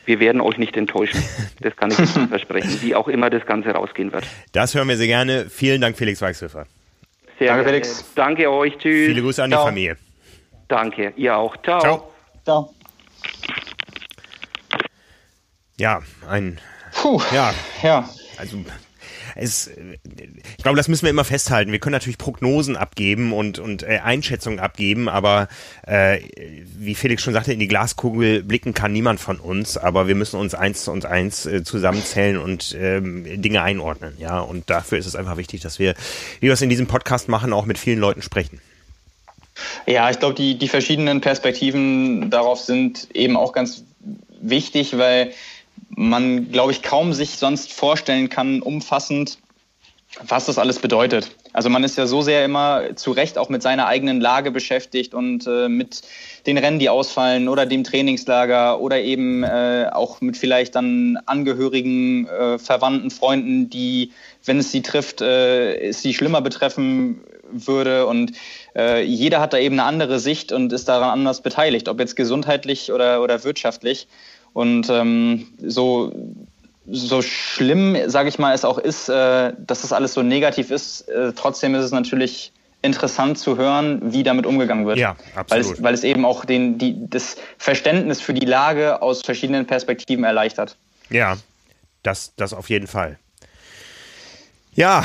Wir 0.06 0.20
werden 0.20 0.40
euch 0.40 0.56
nicht 0.56 0.76
enttäuschen. 0.76 1.22
Das 1.60 1.76
kann 1.76 1.90
ich 1.90 1.96
versprechen, 1.96 2.78
wie 2.80 2.94
auch 2.94 3.08
immer 3.08 3.28
das 3.28 3.44
Ganze 3.44 3.70
rausgehen 3.70 4.10
wird. 4.12 4.24
Das 4.52 4.74
hören 4.74 4.88
wir 4.88 4.96
sehr 4.96 5.06
gerne. 5.06 5.46
Vielen 5.50 5.80
Dank, 5.80 5.98
Felix 5.98 6.22
Weichshöfer. 6.22 6.66
Sehr 7.38 7.48
danke, 7.48 7.64
Felix. 7.64 8.04
Danke 8.14 8.50
euch. 8.50 8.76
Tschüss. 8.78 9.08
Viele 9.08 9.22
Grüße 9.22 9.42
an 9.42 9.50
Ciao. 9.50 9.64
die 9.64 9.68
Familie. 9.68 9.96
Danke. 10.68 11.12
Ihr 11.16 11.36
auch. 11.36 11.56
Ciao. 11.62 11.80
Ciao. 11.80 12.12
Ciao. 12.44 12.74
Ja, 15.76 16.00
ein. 16.28 16.58
Puh. 16.98 17.22
Ja. 17.32 17.54
Ja. 17.82 18.08
Also 18.36 18.58
es, 19.34 19.70
ich 20.56 20.62
glaube, 20.62 20.76
das 20.76 20.88
müssen 20.88 21.04
wir 21.04 21.10
immer 21.10 21.24
festhalten. 21.24 21.70
Wir 21.70 21.78
können 21.78 21.92
natürlich 21.92 22.18
Prognosen 22.18 22.76
abgeben 22.76 23.32
und, 23.32 23.60
und 23.60 23.84
äh, 23.84 24.00
Einschätzungen 24.02 24.58
abgeben, 24.58 25.08
aber 25.08 25.48
äh, 25.86 26.18
wie 26.76 26.96
Felix 26.96 27.22
schon 27.22 27.34
sagte, 27.34 27.52
in 27.52 27.60
die 27.60 27.68
Glaskugel 27.68 28.42
blicken 28.42 28.74
kann 28.74 28.92
niemand 28.92 29.20
von 29.20 29.38
uns, 29.38 29.76
aber 29.76 30.08
wir 30.08 30.16
müssen 30.16 30.40
uns 30.40 30.54
eins 30.54 30.88
und 30.88 31.06
eins 31.06 31.46
äh, 31.46 31.62
zusammenzählen 31.62 32.36
und 32.36 32.76
ähm, 32.78 33.40
Dinge 33.40 33.62
einordnen. 33.62 34.14
Ja, 34.18 34.40
und 34.40 34.68
dafür 34.68 34.98
ist 34.98 35.06
es 35.06 35.14
einfach 35.14 35.36
wichtig, 35.36 35.60
dass 35.60 35.78
wir, 35.78 35.94
wie 36.40 36.46
wir 36.46 36.52
es 36.52 36.62
in 36.62 36.70
diesem 36.70 36.88
Podcast 36.88 37.28
machen, 37.28 37.52
auch 37.52 37.64
mit 37.64 37.78
vielen 37.78 38.00
Leuten 38.00 38.22
sprechen. 38.22 38.60
Ja, 39.86 40.10
ich 40.10 40.18
glaube, 40.18 40.34
die, 40.34 40.58
die 40.58 40.68
verschiedenen 40.68 41.20
Perspektiven 41.20 42.30
darauf 42.30 42.60
sind 42.60 43.08
eben 43.14 43.36
auch 43.36 43.52
ganz 43.52 43.84
wichtig, 44.40 44.96
weil 44.98 45.32
man, 45.98 46.52
glaube 46.52 46.70
ich, 46.70 46.82
kaum 46.82 47.12
sich 47.12 47.38
sonst 47.38 47.72
vorstellen 47.72 48.28
kann, 48.28 48.62
umfassend, 48.62 49.38
was 50.22 50.46
das 50.46 50.56
alles 50.56 50.78
bedeutet. 50.78 51.30
Also 51.52 51.68
man 51.70 51.82
ist 51.82 51.98
ja 51.98 52.06
so 52.06 52.22
sehr 52.22 52.44
immer 52.44 52.94
zu 52.94 53.10
Recht 53.10 53.36
auch 53.36 53.48
mit 53.48 53.62
seiner 53.62 53.88
eigenen 53.88 54.20
Lage 54.20 54.52
beschäftigt 54.52 55.12
und 55.12 55.46
äh, 55.48 55.68
mit 55.68 56.02
den 56.46 56.56
Rennen, 56.56 56.78
die 56.78 56.88
ausfallen 56.88 57.48
oder 57.48 57.66
dem 57.66 57.82
Trainingslager 57.82 58.80
oder 58.80 59.00
eben 59.00 59.42
äh, 59.42 59.90
auch 59.92 60.20
mit 60.20 60.36
vielleicht 60.36 60.76
dann 60.76 61.18
Angehörigen, 61.26 62.28
äh, 62.28 62.58
Verwandten, 62.58 63.10
Freunden, 63.10 63.68
die, 63.68 64.12
wenn 64.44 64.58
es 64.58 64.70
sie 64.70 64.82
trifft, 64.82 65.20
äh, 65.20 65.88
es 65.88 66.00
sie 66.00 66.14
schlimmer 66.14 66.42
betreffen 66.42 67.22
würde. 67.50 68.06
Und 68.06 68.32
äh, 68.76 69.02
jeder 69.02 69.40
hat 69.40 69.52
da 69.52 69.58
eben 69.58 69.80
eine 69.80 69.88
andere 69.88 70.20
Sicht 70.20 70.52
und 70.52 70.72
ist 70.72 70.88
daran 70.88 71.10
anders 71.10 71.42
beteiligt, 71.42 71.88
ob 71.88 71.98
jetzt 71.98 72.14
gesundheitlich 72.14 72.92
oder, 72.92 73.20
oder 73.20 73.42
wirtschaftlich. 73.42 74.06
Und 74.58 74.90
ähm, 74.90 75.46
so, 75.64 76.10
so 76.90 77.22
schlimm, 77.22 77.96
sage 78.06 78.28
ich 78.28 78.40
mal, 78.40 78.52
es 78.52 78.64
auch 78.64 78.78
ist, 78.78 79.08
äh, 79.08 79.52
dass 79.56 79.82
das 79.82 79.92
alles 79.92 80.14
so 80.14 80.24
negativ 80.24 80.72
ist, 80.72 81.02
äh, 81.08 81.32
trotzdem 81.32 81.76
ist 81.76 81.84
es 81.84 81.92
natürlich 81.92 82.50
interessant 82.82 83.38
zu 83.38 83.56
hören, 83.56 84.12
wie 84.12 84.24
damit 84.24 84.46
umgegangen 84.46 84.84
wird. 84.84 84.98
Ja, 84.98 85.14
absolut. 85.36 85.50
Weil 85.50 85.60
es, 85.60 85.82
weil 85.84 85.94
es 85.94 86.02
eben 86.02 86.24
auch 86.24 86.44
den, 86.44 86.76
die, 86.76 86.96
das 87.08 87.36
Verständnis 87.56 88.20
für 88.20 88.34
die 88.34 88.46
Lage 88.46 89.00
aus 89.00 89.22
verschiedenen 89.22 89.64
Perspektiven 89.64 90.24
erleichtert. 90.24 90.76
Ja, 91.08 91.36
das, 92.02 92.32
das 92.34 92.52
auf 92.52 92.68
jeden 92.68 92.88
Fall. 92.88 93.16
Ja, 94.74 95.04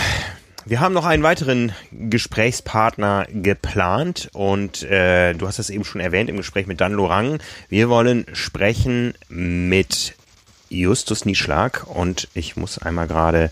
wir 0.66 0.80
haben 0.80 0.94
noch 0.94 1.06
einen 1.06 1.24
weiteren 1.24 1.74
Gesprächspartner 1.92 3.28
geplant 3.30 4.30
und 4.34 4.84
äh, 4.84 5.34
du 5.34 5.48
hast 5.48 5.60
es 5.60 5.70
eben 5.70 5.84
schon 5.84 6.02
erwähnt 6.02 6.30
im 6.30 6.38
Gespräch 6.38 6.68
mit 6.68 6.80
Dan 6.80 6.94
Lorang. 6.94 7.40
Wir 7.70 7.90
wollen 7.90 8.26
sprechen 8.34 9.14
mit 9.28 10.16
Justus 10.70 11.26
Nieschlag 11.26 11.86
und 11.88 12.30
ich 12.34 12.56
muss 12.56 12.78
einmal 12.78 13.08
gerade 13.08 13.52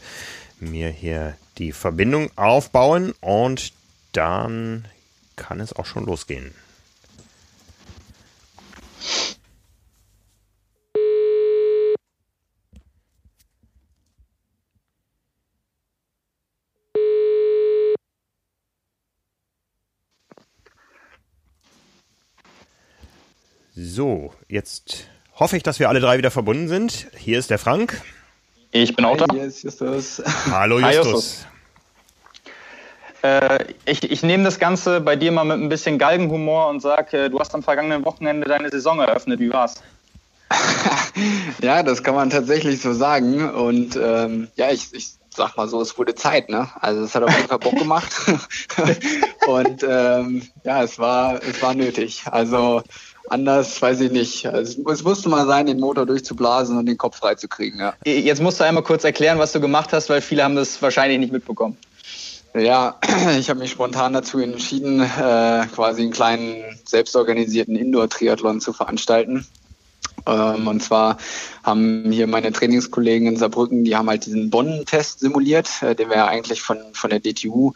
mir 0.59 0.89
hier 0.89 1.36
die 1.57 1.74
Verbindung 1.74 2.32
aufbauen 2.38 3.14
und 3.20 3.74
dann 4.14 4.86
kann 5.36 5.59
es 5.59 5.74
auch 5.74 5.86
schon 5.86 6.05
losgehen. 6.05 6.53
So, 23.84 24.32
jetzt 24.47 25.07
hoffe 25.39 25.57
ich, 25.57 25.63
dass 25.63 25.79
wir 25.79 25.89
alle 25.89 25.99
drei 25.99 26.19
wieder 26.19 26.29
verbunden 26.29 26.67
sind. 26.67 27.07
Hier 27.17 27.39
ist 27.39 27.49
der 27.49 27.57
Frank. 27.57 27.99
Ich 28.69 28.95
bin 28.95 29.05
auch 29.05 29.17
da. 29.17 29.25
Hier 29.32 29.45
ist 29.45 29.63
Justus. 29.63 30.21
Hallo 30.51 30.79
Justus. 30.79 30.86
Hi, 30.86 31.03
Justus. 31.03 31.45
Äh, 33.23 33.65
ich, 33.86 34.11
ich 34.11 34.21
nehme 34.21 34.43
das 34.43 34.59
Ganze 34.59 35.01
bei 35.01 35.15
dir 35.15 35.32
mal 35.32 35.45
mit 35.45 35.57
ein 35.57 35.67
bisschen 35.69 35.97
Galgenhumor 35.97 36.67
und 36.67 36.82
sage, 36.82 37.25
äh, 37.25 37.29
du 37.32 37.39
hast 37.39 37.55
am 37.55 37.63
vergangenen 37.63 38.05
Wochenende 38.05 38.47
deine 38.47 38.69
Saison 38.69 38.99
eröffnet. 38.99 39.39
Wie 39.39 39.51
war's? 39.51 39.82
ja, 41.61 41.82
das 41.82 42.03
kann 42.03 42.13
man 42.13 42.29
tatsächlich 42.29 42.82
so 42.82 42.93
sagen. 42.93 43.49
Und 43.49 43.95
ähm, 43.95 44.49
ja, 44.57 44.69
ich, 44.69 44.93
ich 44.93 45.13
sag 45.36 45.57
mal 45.57 45.67
so, 45.67 45.82
es 45.82 45.97
wurde 45.97 46.13
Zeit, 46.13 46.49
ne? 46.49 46.69
Also 46.82 47.03
es 47.03 47.15
hat 47.15 47.23
auf 47.23 47.36
jeden 47.36 47.47
Fall 47.47 47.57
Bock 47.57 47.77
gemacht. 47.77 48.13
und 49.47 49.84
ähm, 49.89 50.47
ja, 50.63 50.84
es 50.84 50.99
war, 50.99 51.41
es 51.41 51.59
war 51.63 51.73
nötig. 51.73 52.23
Also 52.29 52.84
anders 53.32 53.82
weiß 53.82 54.01
ich 54.01 54.11
nicht. 54.11 54.45
Also, 54.45 54.84
es 54.89 55.03
musste 55.03 55.29
mal 55.29 55.45
sein, 55.47 55.65
den 55.65 55.79
Motor 55.79 56.05
durchzublasen 56.05 56.77
und 56.77 56.86
den 56.86 56.97
Kopf 56.97 57.17
freizukriegen. 57.17 57.79
Ja. 57.79 57.93
Jetzt 58.03 58.41
musst 58.41 58.59
du 58.59 58.65
einmal 58.65 58.84
kurz 58.84 59.03
erklären, 59.03 59.39
was 59.39 59.51
du 59.51 59.61
gemacht 59.61 59.93
hast, 59.93 60.09
weil 60.09 60.21
viele 60.21 60.43
haben 60.43 60.55
das 60.55 60.82
wahrscheinlich 60.82 61.19
nicht 61.19 61.34
mitbekommen. 61.34 61.77
Ja, 62.53 62.99
ich 63.39 63.49
habe 63.49 63.59
mich 63.59 63.71
spontan 63.71 64.13
dazu 64.13 64.39
entschieden, 64.39 65.01
äh, 65.01 65.65
quasi 65.73 66.01
einen 66.01 66.11
kleinen 66.11 66.63
selbstorganisierten 66.86 67.75
Indoor-Triathlon 67.75 68.59
zu 68.59 68.73
veranstalten. 68.73 69.45
Ähm, 70.25 70.67
und 70.67 70.84
zwar 70.84 71.17
haben 71.63 72.11
hier 72.11 72.27
meine 72.27 72.51
Trainingskollegen 72.51 73.27
in 73.27 73.38
Saarbrücken, 73.38 73.84
die 73.84 73.95
haben 73.95 74.09
halt 74.09 74.25
diesen 74.25 74.49
Bonn-Test 74.49 75.19
simuliert, 75.19 75.69
äh, 75.82 75.95
den 75.95 76.09
wir 76.09 76.17
ja 76.17 76.27
eigentlich 76.27 76.61
von, 76.61 76.77
von 76.93 77.09
der 77.09 77.19
DTU 77.19 77.73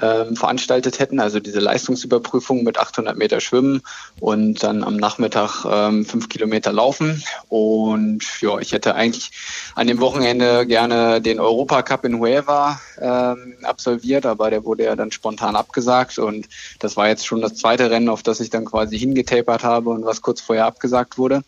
ähm, 0.00 0.36
veranstaltet 0.36 0.98
hätten, 0.98 1.20
also 1.20 1.40
diese 1.40 1.60
Leistungsüberprüfung 1.60 2.64
mit 2.64 2.78
800 2.78 3.16
Meter 3.16 3.40
Schwimmen 3.40 3.82
und 4.20 4.62
dann 4.62 4.84
am 4.84 4.96
Nachmittag 4.96 5.64
ähm, 5.70 6.04
fünf 6.04 6.28
Kilometer 6.28 6.72
Laufen. 6.72 7.22
Und 7.48 8.24
ja, 8.40 8.58
ich 8.58 8.72
hätte 8.72 8.94
eigentlich 8.94 9.30
an 9.74 9.86
dem 9.86 10.00
Wochenende 10.00 10.66
gerne 10.66 11.20
den 11.20 11.40
Europacup 11.40 12.04
in 12.04 12.18
Huelva 12.18 12.80
ähm, 13.00 13.56
absolviert, 13.62 14.26
aber 14.26 14.50
der 14.50 14.64
wurde 14.64 14.84
ja 14.84 14.96
dann 14.96 15.12
spontan 15.12 15.56
abgesagt 15.56 16.18
und 16.18 16.48
das 16.78 16.96
war 16.96 17.08
jetzt 17.08 17.26
schon 17.26 17.40
das 17.40 17.54
zweite 17.54 17.90
Rennen, 17.90 18.08
auf 18.08 18.22
das 18.22 18.40
ich 18.40 18.50
dann 18.50 18.64
quasi 18.64 18.98
hingetapert 18.98 19.64
habe 19.64 19.90
und 19.90 20.04
was 20.04 20.22
kurz 20.22 20.40
vorher 20.40 20.66
abgesagt 20.66 21.18
wurde. 21.18 21.42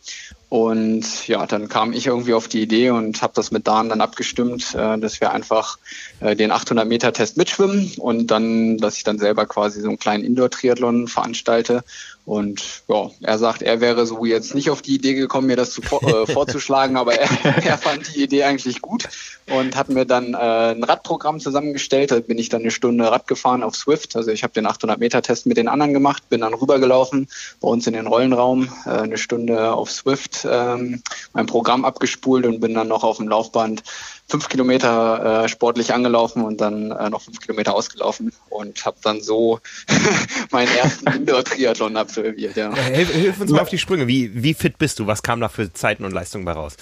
Und 0.50 1.28
ja, 1.28 1.46
dann 1.46 1.68
kam 1.68 1.92
ich 1.92 2.08
irgendwie 2.08 2.34
auf 2.34 2.48
die 2.48 2.60
Idee 2.60 2.90
und 2.90 3.22
habe 3.22 3.32
das 3.36 3.52
mit 3.52 3.68
Dan 3.68 3.88
dann 3.88 4.00
abgestimmt, 4.00 4.74
äh, 4.74 4.98
dass 4.98 5.20
wir 5.20 5.30
einfach 5.30 5.78
äh, 6.18 6.34
den 6.34 6.50
800 6.50 6.88
Meter 6.88 7.12
Test 7.12 7.36
mitschwimmen 7.36 7.92
und 7.98 8.32
dann, 8.32 8.76
dass 8.76 8.96
ich 8.96 9.04
dann 9.04 9.20
selber 9.20 9.46
quasi 9.46 9.80
so 9.80 9.86
einen 9.86 10.00
kleinen 10.00 10.24
Indoor-Triathlon 10.24 11.06
veranstalte 11.06 11.84
und 12.26 12.82
ja, 12.88 13.10
er 13.22 13.38
sagt, 13.38 13.62
er 13.62 13.80
wäre 13.80 14.06
so 14.06 14.24
jetzt 14.24 14.54
nicht 14.54 14.70
auf 14.70 14.82
die 14.82 14.94
Idee 14.94 15.14
gekommen, 15.14 15.46
mir 15.46 15.56
das 15.56 15.72
zu, 15.72 15.82
äh, 15.82 16.26
vorzuschlagen, 16.32 16.96
aber 16.96 17.14
er, 17.14 17.30
er, 17.64 17.78
fand 17.78 18.14
die 18.14 18.22
Idee 18.22 18.44
eigentlich 18.44 18.82
gut 18.82 19.08
und 19.48 19.74
hat 19.74 19.88
mir 19.88 20.04
dann 20.04 20.34
äh, 20.34 20.36
ein 20.36 20.84
Radprogramm 20.84 21.40
zusammengestellt. 21.40 22.10
Da 22.10 22.20
bin 22.20 22.38
ich 22.38 22.48
dann 22.48 22.60
eine 22.60 22.70
Stunde 22.70 23.10
Rad 23.10 23.26
gefahren 23.26 23.62
auf 23.62 23.74
Swift. 23.74 24.16
Also 24.16 24.30
ich 24.30 24.42
habe 24.42 24.52
den 24.52 24.66
800-Meter-Test 24.66 25.46
mit 25.46 25.56
den 25.56 25.68
anderen 25.68 25.94
gemacht, 25.94 26.28
bin 26.28 26.42
dann 26.42 26.54
rübergelaufen 26.54 27.28
bei 27.60 27.68
uns 27.68 27.86
in 27.86 27.94
den 27.94 28.06
Rollenraum, 28.06 28.68
äh, 28.86 28.90
eine 28.90 29.18
Stunde 29.18 29.72
auf 29.72 29.90
Swift 29.90 30.46
ähm, 30.48 31.02
mein 31.32 31.46
Programm 31.46 31.84
abgespult 31.84 32.46
und 32.46 32.60
bin 32.60 32.74
dann 32.74 32.88
noch 32.88 33.02
auf 33.02 33.16
dem 33.16 33.28
Laufband 33.28 33.82
fünf 34.30 34.48
Kilometer 34.48 35.44
äh, 35.44 35.48
sportlich 35.48 35.92
angelaufen 35.92 36.44
und 36.44 36.60
dann 36.60 36.90
äh, 36.92 37.10
noch 37.10 37.22
fünf 37.22 37.40
Kilometer 37.40 37.74
ausgelaufen 37.74 38.32
und 38.48 38.84
habe 38.84 38.96
dann 39.02 39.20
so 39.20 39.60
meinen 40.50 40.74
ersten 40.74 41.06
Indoor-Triathlon 41.12 41.96
absolviert. 41.96 42.56
Ja. 42.56 42.74
Hilf, 42.74 43.12
hilf, 43.12 43.40
uns 43.40 43.50
mal 43.50 43.60
auf 43.60 43.68
die 43.68 43.78
Sprünge. 43.78 44.06
Wie, 44.06 44.42
wie 44.42 44.54
fit 44.54 44.78
bist 44.78 44.98
du? 44.98 45.06
Was 45.06 45.22
kam 45.22 45.40
da 45.40 45.48
für 45.48 45.72
Zeiten 45.72 46.04
und 46.04 46.12
Leistungen 46.12 46.44
bei 46.44 46.52
raus? 46.52 46.76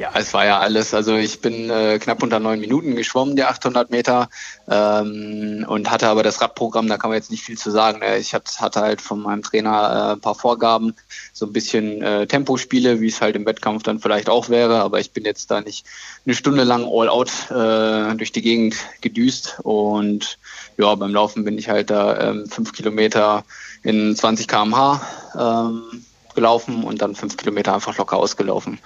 Ja, 0.00 0.12
es 0.14 0.32
war 0.32 0.46
ja 0.46 0.58
alles. 0.60 0.94
Also 0.94 1.14
ich 1.16 1.42
bin 1.42 1.68
äh, 1.68 1.98
knapp 1.98 2.22
unter 2.22 2.40
neun 2.40 2.58
Minuten 2.58 2.96
geschwommen, 2.96 3.36
die 3.36 3.44
800 3.44 3.90
Meter, 3.90 4.30
ähm, 4.66 5.66
und 5.68 5.90
hatte 5.90 6.08
aber 6.08 6.22
das 6.22 6.40
Radprogramm, 6.40 6.88
da 6.88 6.96
kann 6.96 7.10
man 7.10 7.18
jetzt 7.18 7.30
nicht 7.30 7.42
viel 7.42 7.58
zu 7.58 7.70
sagen. 7.70 7.98
Ne? 7.98 8.16
Ich 8.16 8.32
hatte 8.32 8.80
halt 8.80 9.02
von 9.02 9.20
meinem 9.20 9.42
Trainer 9.42 9.68
äh, 10.08 10.12
ein 10.14 10.20
paar 10.22 10.34
Vorgaben, 10.34 10.94
so 11.34 11.44
ein 11.44 11.52
bisschen 11.52 12.00
äh, 12.00 12.26
Tempospiele, 12.26 13.02
wie 13.02 13.08
es 13.08 13.20
halt 13.20 13.36
im 13.36 13.44
Wettkampf 13.44 13.82
dann 13.82 14.00
vielleicht 14.00 14.30
auch 14.30 14.48
wäre, 14.48 14.80
aber 14.80 15.00
ich 15.00 15.10
bin 15.10 15.26
jetzt 15.26 15.50
da 15.50 15.60
nicht 15.60 15.84
eine 16.24 16.34
Stunde 16.34 16.64
lang 16.64 16.88
all 16.90 17.10
out 17.10 17.50
äh, 17.50 18.16
durch 18.16 18.32
die 18.32 18.40
Gegend 18.40 18.76
gedüst 19.02 19.58
und 19.64 20.38
ja, 20.78 20.94
beim 20.94 21.12
Laufen 21.12 21.44
bin 21.44 21.58
ich 21.58 21.68
halt 21.68 21.90
da 21.90 22.30
ähm, 22.30 22.46
fünf 22.46 22.72
Kilometer 22.72 23.44
in 23.82 24.16
20 24.16 24.48
km/h. 24.48 25.02
Ähm, 25.38 26.06
gelaufen 26.40 26.84
und 26.84 27.02
dann 27.02 27.14
fünf 27.14 27.36
Kilometer 27.36 27.74
einfach 27.74 27.98
locker 27.98 28.16
ausgelaufen. 28.16 28.78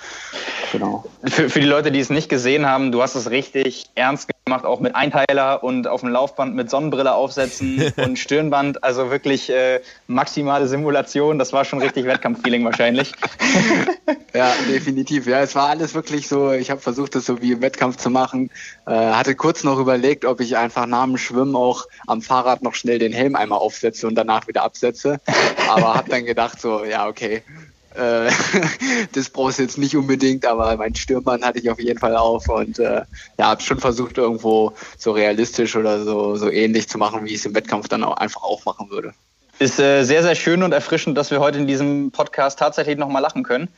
Genau. 0.72 1.04
Für, 1.24 1.48
für 1.48 1.60
die 1.60 1.66
Leute, 1.66 1.92
die 1.92 2.00
es 2.00 2.10
nicht 2.10 2.28
gesehen 2.28 2.66
haben, 2.66 2.90
du 2.90 3.00
hast 3.00 3.14
es 3.14 3.30
richtig 3.30 3.86
ernst 3.94 4.28
gemacht, 4.44 4.64
auch 4.64 4.80
mit 4.80 4.96
Einteiler 4.96 5.62
und 5.62 5.86
auf 5.86 6.00
dem 6.00 6.10
Laufband 6.10 6.56
mit 6.56 6.68
Sonnenbrille 6.68 7.14
aufsetzen 7.14 7.92
und 7.96 8.18
Stirnband. 8.18 8.82
Also 8.82 9.08
wirklich 9.08 9.50
äh, 9.50 9.80
maximale 10.08 10.66
Simulation. 10.66 11.38
Das 11.38 11.52
war 11.52 11.64
schon 11.64 11.80
richtig 11.80 12.06
Wettkampffeeling 12.06 12.64
wahrscheinlich. 12.64 13.12
ja, 14.34 14.52
definitiv. 14.68 15.28
Ja, 15.28 15.40
es 15.40 15.54
war 15.54 15.68
alles 15.68 15.94
wirklich 15.94 16.26
so. 16.26 16.50
Ich 16.50 16.72
habe 16.72 16.80
versucht, 16.80 17.14
das 17.14 17.24
so 17.24 17.40
wie 17.40 17.52
im 17.52 17.62
Wettkampf 17.62 17.98
zu 17.98 18.10
machen. 18.10 18.50
Äh, 18.86 18.90
hatte 18.90 19.36
kurz 19.36 19.62
noch 19.62 19.78
überlegt, 19.78 20.24
ob 20.24 20.40
ich 20.40 20.56
einfach 20.56 20.86
nach 20.86 21.04
dem 21.04 21.18
Schwimmen 21.18 21.54
auch 21.54 21.86
am 22.08 22.20
Fahrrad 22.20 22.62
noch 22.62 22.74
schnell 22.74 22.98
den 22.98 23.12
Helm 23.12 23.36
einmal 23.36 23.60
aufsetze 23.60 24.08
und 24.08 24.16
danach 24.16 24.48
wieder 24.48 24.64
absetze. 24.64 25.20
Aber 25.68 25.94
habe 25.94 26.10
dann 26.10 26.24
gedacht 26.24 26.60
so, 26.60 26.84
ja 26.84 27.06
okay, 27.06 27.43
äh, 27.94 28.30
das 29.12 29.30
brauchst 29.30 29.58
du 29.58 29.62
jetzt 29.62 29.78
nicht 29.78 29.96
unbedingt, 29.96 30.46
aber 30.46 30.76
mein 30.76 30.94
Stürmband 30.94 31.44
hatte 31.44 31.58
ich 31.58 31.70
auf 31.70 31.80
jeden 31.80 31.98
Fall 31.98 32.16
auf 32.16 32.48
und 32.48 32.78
äh, 32.78 33.02
ja, 33.38 33.46
habe 33.46 33.62
schon 33.62 33.78
versucht, 33.78 34.18
irgendwo 34.18 34.72
so 34.98 35.12
realistisch 35.12 35.76
oder 35.76 36.02
so, 36.02 36.36
so 36.36 36.50
ähnlich 36.50 36.88
zu 36.88 36.98
machen, 36.98 37.24
wie 37.24 37.30
ich 37.30 37.36
es 37.36 37.46
im 37.46 37.54
Wettkampf 37.54 37.88
dann 37.88 38.04
auch 38.04 38.16
einfach 38.16 38.42
auch 38.42 38.64
machen 38.64 38.90
würde. 38.90 39.14
Ist 39.60 39.78
äh, 39.78 40.02
sehr, 40.02 40.24
sehr 40.24 40.34
schön 40.34 40.64
und 40.64 40.72
erfrischend, 40.72 41.16
dass 41.16 41.30
wir 41.30 41.38
heute 41.38 41.58
in 41.58 41.68
diesem 41.68 42.10
Podcast 42.10 42.58
tatsächlich 42.58 42.98
nochmal 42.98 43.22
lachen 43.22 43.44
können. 43.44 43.68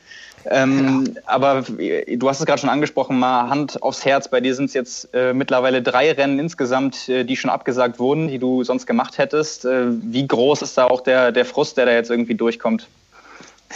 Ähm, 0.49 1.13
ja. 1.13 1.21
Aber 1.25 1.61
du 1.61 2.29
hast 2.29 2.39
es 2.39 2.45
gerade 2.47 2.59
schon 2.59 2.69
angesprochen, 2.69 3.19
mal 3.19 3.49
Hand 3.49 3.83
aufs 3.83 4.03
Herz. 4.03 4.27
Bei 4.27 4.41
dir 4.41 4.55
sind 4.55 4.65
es 4.65 4.73
jetzt 4.73 5.13
äh, 5.13 5.33
mittlerweile 5.33 5.83
drei 5.83 6.11
Rennen 6.11 6.39
insgesamt, 6.39 7.07
äh, 7.09 7.25
die 7.25 7.37
schon 7.37 7.51
abgesagt 7.51 7.99
wurden, 7.99 8.27
die 8.27 8.39
du 8.39 8.63
sonst 8.63 8.87
gemacht 8.87 9.19
hättest. 9.19 9.65
Äh, 9.65 9.87
wie 9.89 10.25
groß 10.25 10.63
ist 10.63 10.77
da 10.77 10.85
auch 10.85 11.01
der, 11.01 11.31
der 11.31 11.45
Frust, 11.45 11.77
der 11.77 11.85
da 11.85 11.91
jetzt 11.91 12.09
irgendwie 12.09 12.35
durchkommt? 12.35 12.87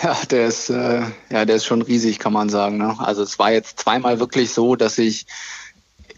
Ja, 0.01 0.18
der 0.30 0.47
ist, 0.47 0.69
äh, 0.69 1.01
ja, 1.30 1.45
der 1.45 1.55
ist 1.57 1.65
schon 1.65 1.81
riesig, 1.81 2.19
kann 2.19 2.34
man 2.34 2.49
sagen. 2.49 2.77
Ne? 2.77 2.95
Also 2.99 3.23
es 3.23 3.38
war 3.39 3.51
jetzt 3.51 3.80
zweimal 3.80 4.19
wirklich 4.19 4.51
so, 4.51 4.76
dass 4.76 4.97
ich 4.97 5.26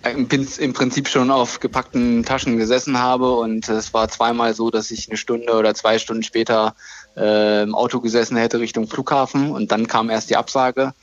im, 0.03 0.73
Prinzip 0.73 1.07
schon 1.07 1.31
auf 1.31 1.59
gepackten 1.59 2.23
Taschen 2.23 2.57
gesessen 2.57 2.99
habe 2.99 3.35
und 3.35 3.69
es 3.69 3.93
war 3.93 4.09
zweimal 4.09 4.53
so, 4.53 4.69
dass 4.69 4.91
ich 4.91 5.07
eine 5.07 5.17
Stunde 5.17 5.53
oder 5.53 5.73
zwei 5.75 5.97
Stunden 5.97 6.23
später 6.23 6.75
äh, 7.15 7.63
im 7.63 7.73
Auto 7.73 8.01
gesessen 8.01 8.35
hätte 8.35 8.59
Richtung 8.59 8.87
Flughafen 8.87 9.51
und 9.51 9.71
dann 9.71 9.87
kam 9.87 10.09
erst 10.09 10.29
die 10.29 10.35
Absage. 10.35 10.93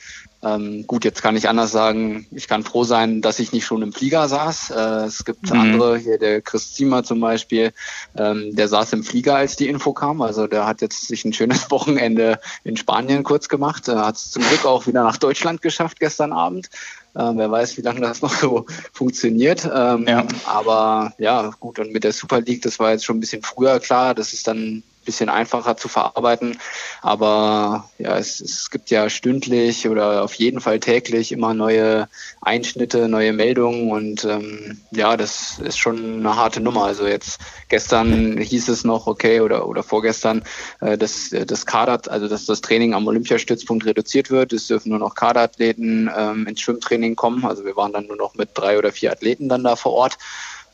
Ähm, 0.42 0.86
gut, 0.86 1.04
jetzt 1.04 1.22
kann 1.22 1.36
ich 1.36 1.48
anders 1.48 1.70
sagen, 1.70 2.26
ich 2.30 2.48
kann 2.48 2.64
froh 2.64 2.84
sein, 2.84 3.20
dass 3.20 3.38
ich 3.38 3.52
nicht 3.52 3.66
schon 3.66 3.82
im 3.82 3.92
Flieger 3.92 4.26
saß. 4.26 4.70
Äh, 4.70 5.04
es 5.04 5.24
gibt 5.24 5.50
mhm. 5.50 5.60
andere, 5.60 5.98
hier 5.98 6.18
der 6.18 6.40
Chris 6.40 6.72
Ziemer 6.72 7.04
zum 7.04 7.20
Beispiel, 7.20 7.72
ähm, 8.16 8.56
der 8.56 8.68
saß 8.68 8.94
im 8.94 9.04
Flieger, 9.04 9.36
als 9.36 9.56
die 9.56 9.68
Info 9.68 9.92
kam. 9.92 10.22
Also 10.22 10.46
der 10.46 10.66
hat 10.66 10.80
jetzt 10.80 11.08
sich 11.08 11.24
ein 11.24 11.34
schönes 11.34 11.70
Wochenende 11.70 12.40
in 12.64 12.76
Spanien 12.78 13.22
kurz 13.22 13.48
gemacht. 13.48 13.86
Er 13.88 14.06
hat 14.06 14.16
es 14.16 14.30
zum 14.30 14.42
Glück 14.42 14.64
auch 14.64 14.86
wieder 14.86 15.02
nach 15.02 15.18
Deutschland 15.18 15.60
geschafft 15.60 16.00
gestern 16.00 16.32
Abend. 16.32 16.70
Äh, 17.14 17.32
wer 17.34 17.50
weiß, 17.50 17.76
wie 17.76 17.82
lange 17.82 18.00
das 18.00 18.22
noch 18.22 18.34
so 18.34 18.64
funktioniert. 18.92 19.68
Ähm, 19.72 20.06
ja. 20.08 20.24
Aber 20.46 21.12
ja, 21.18 21.50
gut, 21.60 21.78
und 21.78 21.92
mit 21.92 22.04
der 22.04 22.12
Super 22.12 22.40
League, 22.40 22.62
das 22.62 22.78
war 22.78 22.92
jetzt 22.92 23.04
schon 23.04 23.18
ein 23.18 23.20
bisschen 23.20 23.42
früher 23.42 23.78
klar. 23.78 24.14
Das 24.14 24.32
ist 24.32 24.46
dann 24.46 24.82
bisschen 25.10 25.28
einfacher 25.28 25.76
zu 25.76 25.88
verarbeiten. 25.88 26.58
Aber 27.02 27.90
ja, 27.98 28.16
es, 28.16 28.40
es 28.40 28.70
gibt 28.70 28.90
ja 28.90 29.10
stündlich 29.10 29.88
oder 29.88 30.22
auf 30.22 30.34
jeden 30.34 30.60
Fall 30.60 30.78
täglich 30.78 31.32
immer 31.32 31.52
neue 31.52 32.08
Einschnitte, 32.40 33.08
neue 33.08 33.32
Meldungen 33.32 33.90
und 33.90 34.24
ähm, 34.24 34.80
ja, 34.92 35.16
das 35.16 35.58
ist 35.58 35.78
schon 35.78 36.20
eine 36.20 36.36
harte 36.36 36.60
Nummer. 36.60 36.84
Also 36.84 37.08
jetzt 37.08 37.40
gestern 37.68 38.38
hieß 38.38 38.68
es 38.68 38.84
noch, 38.84 39.08
okay, 39.08 39.40
oder, 39.40 39.66
oder 39.66 39.82
vorgestern, 39.82 40.44
äh, 40.80 40.96
dass 40.96 41.30
das 41.30 41.66
Kader, 41.66 42.00
also 42.06 42.28
dass 42.28 42.46
das 42.46 42.60
Training 42.60 42.94
am 42.94 43.08
Olympiastützpunkt 43.08 43.84
reduziert 43.84 44.30
wird. 44.30 44.52
Es 44.52 44.68
dürfen 44.68 44.90
nur 44.90 45.00
noch 45.00 45.16
Kaderathleten 45.16 46.08
ähm, 46.16 46.46
ins 46.46 46.60
Schwimmtraining 46.60 47.16
kommen. 47.16 47.44
Also 47.44 47.64
wir 47.64 47.74
waren 47.74 47.92
dann 47.92 48.06
nur 48.06 48.16
noch 48.16 48.34
mit 48.34 48.50
drei 48.54 48.78
oder 48.78 48.92
vier 48.92 49.10
Athleten 49.10 49.48
dann 49.48 49.64
da 49.64 49.74
vor 49.74 49.92
Ort. 49.92 50.18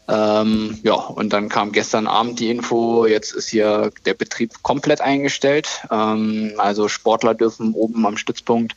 Ähm, 0.09 0.79
ja, 0.83 0.95
und 0.95 1.33
dann 1.33 1.49
kam 1.49 1.73
gestern 1.73 2.07
Abend 2.07 2.39
die 2.39 2.51
Info, 2.51 3.07
jetzt 3.07 3.33
ist 3.33 3.49
hier 3.49 3.91
der 4.05 4.15
Betrieb 4.15 4.63
komplett 4.63 5.01
eingestellt. 5.01 5.87
Ähm, 5.91 6.55
also 6.59 6.89
Sportler 6.89 7.35
dürfen 7.35 7.73
oben 7.75 8.07
am 8.07 8.17
Stützpunkt 8.17 8.75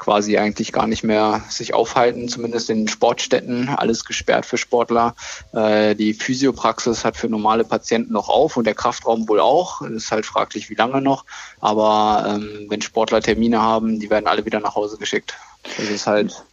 quasi 0.00 0.38
eigentlich 0.38 0.72
gar 0.72 0.86
nicht 0.86 1.04
mehr 1.04 1.42
sich 1.50 1.74
aufhalten, 1.74 2.28
zumindest 2.28 2.70
in 2.70 2.88
Sportstätten, 2.88 3.68
alles 3.68 4.06
gesperrt 4.06 4.46
für 4.46 4.56
Sportler. 4.56 5.14
Äh, 5.52 5.94
die 5.94 6.14
Physiopraxis 6.14 7.04
hat 7.04 7.18
für 7.18 7.28
normale 7.28 7.64
Patienten 7.64 8.14
noch 8.14 8.30
auf 8.30 8.56
und 8.56 8.64
der 8.64 8.74
Kraftraum 8.74 9.28
wohl 9.28 9.40
auch. 9.40 9.82
Es 9.82 10.04
ist 10.04 10.10
halt 10.10 10.24
fraglich, 10.24 10.70
wie 10.70 10.74
lange 10.74 11.02
noch. 11.02 11.26
Aber 11.60 12.24
ähm, 12.26 12.66
wenn 12.70 12.80
Sportler 12.80 13.20
Termine 13.20 13.60
haben, 13.60 14.00
die 14.00 14.08
werden 14.08 14.26
alle 14.26 14.46
wieder 14.46 14.60
nach 14.60 14.74
Hause 14.74 14.96
geschickt. 14.96 15.34
Das 15.76 15.90
ist 15.90 16.06
halt 16.06 16.44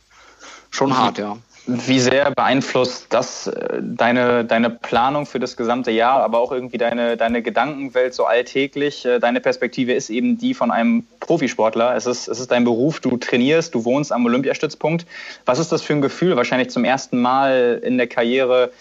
schon 0.70 0.90
mhm. 0.90 0.98
hart, 0.98 1.18
ja. 1.18 1.38
Wie 1.69 1.99
sehr 1.99 2.31
beeinflusst 2.31 3.07
das 3.10 3.48
äh, 3.48 3.81
deine, 3.81 4.45
deine 4.45 4.69
Planung 4.69 5.26
für 5.26 5.38
das 5.38 5.57
gesamte 5.57 5.91
Jahr, 5.91 6.23
aber 6.23 6.39
auch 6.39 6.53
irgendwie 6.53 6.77
deine, 6.77 7.18
deine 7.18 7.41
Gedankenwelt 7.41 8.14
so 8.14 8.23
alltäglich? 8.23 9.06
Äh, 9.06 9.19
deine 9.19 9.41
Perspektive 9.41 9.91
ist 9.91 10.10
eben 10.10 10.38
die 10.38 10.53
von 10.53 10.72
einem 10.72 11.06
Profisportler. 11.19 11.94
Es 11.94 12.06
ist, 12.06 12.30
es 12.30 12.39
ist 12.39 12.52
dein 12.52 12.64
Beruf, 12.64 13.02
du 13.02 13.18
trainierst, 13.18 13.76
du 13.76 13.84
wohnst 13.84 14.14
am 14.14 14.26
Olympiastützpunkt. 14.26 15.06
Was 15.45 15.60
ist 15.60 15.73
das 15.73 15.81
für 15.81 15.91
ein 15.91 16.02
Gefühl, 16.02 16.38
wahrscheinlich 16.38 16.69
zum 16.69 16.85
ersten 16.85 17.19
Mal 17.19 17.81
in 17.84 17.98
der 17.98 18.07
Karriere 18.07 18.72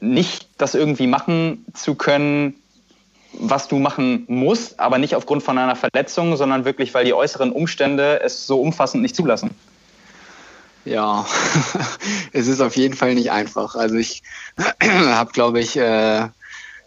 nicht 0.00 0.46
das 0.58 0.76
irgendwie 0.76 1.08
machen 1.08 1.64
zu 1.74 1.96
können, 1.96 2.54
was 3.32 3.66
du 3.66 3.80
machen 3.80 4.26
musst, 4.28 4.78
aber 4.78 4.98
nicht 4.98 5.16
aufgrund 5.16 5.42
von 5.42 5.58
einer 5.58 5.74
Verletzung, 5.74 6.36
sondern 6.36 6.64
wirklich, 6.64 6.94
weil 6.94 7.04
die 7.04 7.14
äußeren 7.14 7.50
Umstände 7.50 8.20
es 8.22 8.46
so 8.46 8.60
umfassend 8.60 9.02
nicht 9.02 9.16
zulassen? 9.16 9.50
Ja, 10.84 11.26
es 12.32 12.46
ist 12.48 12.60
auf 12.60 12.76
jeden 12.76 12.94
Fall 12.94 13.14
nicht 13.14 13.30
einfach. 13.30 13.74
Also 13.74 13.96
ich 13.96 14.22
habe, 14.82 15.32
glaube 15.32 15.60
ich, 15.60 15.76
äh, 15.76 16.28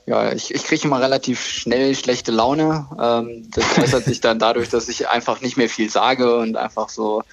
ja, 0.06 0.34
ich, 0.34 0.54
ich 0.54 0.64
kriege 0.64 0.86
immer 0.86 1.00
relativ 1.00 1.46
schnell 1.46 1.96
schlechte 1.96 2.32
Laune. 2.32 2.88
Ähm, 3.00 3.50
das 3.52 3.78
äußert 3.78 4.06
sich 4.06 4.20
dann 4.20 4.40
dadurch, 4.40 4.70
dass 4.70 4.90
ich 4.90 5.08
einfach 5.08 5.42
nicht 5.42 5.58
mehr 5.58 5.70
viel 5.70 5.90
sage 5.90 6.38
und 6.38 6.58
einfach 6.58 6.90
so 6.90 7.24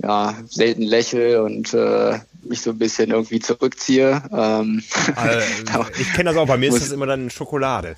ja, 0.00 0.36
selten 0.48 0.82
lächle 0.82 1.42
und 1.42 1.74
äh, 1.74 2.20
mich 2.42 2.60
so 2.60 2.70
ein 2.70 2.78
bisschen 2.78 3.10
irgendwie 3.10 3.40
zurückziehe. 3.40 4.22
Ähm, 4.32 4.84
also, 5.16 5.86
ich 5.98 6.12
kenne 6.12 6.30
das 6.30 6.36
auch, 6.36 6.46
bei 6.46 6.56
mir 6.56 6.68
ist 6.68 6.82
das 6.82 6.92
immer 6.92 7.06
dann 7.06 7.30
Schokolade. 7.30 7.96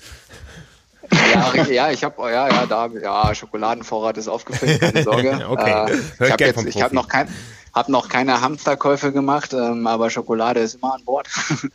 Ja, 1.11 1.63
ja, 1.63 1.91
ich 1.91 2.03
habe, 2.03 2.31
ja, 2.31 2.47
ja, 2.47 2.65
da, 2.65 2.87
ja, 2.87 3.35
Schokoladenvorrat 3.35 4.17
ist 4.17 4.27
aufgefüllt, 4.27 4.79
keine 4.79 5.03
Sorge. 5.03 5.45
okay. 5.49 5.93
Äh, 5.93 6.25
ich 6.25 6.31
habe 6.31 6.43
jetzt, 6.43 6.65
ich 6.65 6.81
habe 6.81 6.95
noch 6.95 7.07
kein, 7.07 7.27
habe 7.73 7.91
noch 7.91 8.09
keine 8.09 8.41
Hamsterkäufe 8.41 9.11
gemacht, 9.11 9.53
ähm, 9.53 9.87
aber 9.87 10.09
Schokolade 10.09 10.59
ist 10.59 10.75
immer 10.75 10.93
an 10.93 11.05
Bord. 11.05 11.27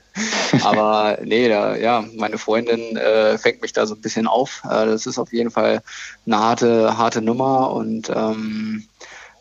aber 0.63 1.19
nee, 1.23 1.49
da, 1.49 1.77
ja, 1.77 2.05
meine 2.17 2.39
Freundin 2.39 2.97
äh, 2.97 3.39
fängt 3.39 3.63
mich 3.63 3.73
da 3.73 3.87
so 3.87 3.95
ein 3.95 4.01
bisschen 4.01 4.27
auf. 4.27 4.63
Äh, 4.65 4.87
das 4.87 5.07
ist 5.07 5.19
auf 5.19 5.33
jeden 5.33 5.51
Fall 5.51 5.83
eine 6.27 6.39
harte, 6.39 6.99
harte 6.99 7.23
Nummer 7.23 7.71
und 7.73 8.11
ähm, 8.11 8.85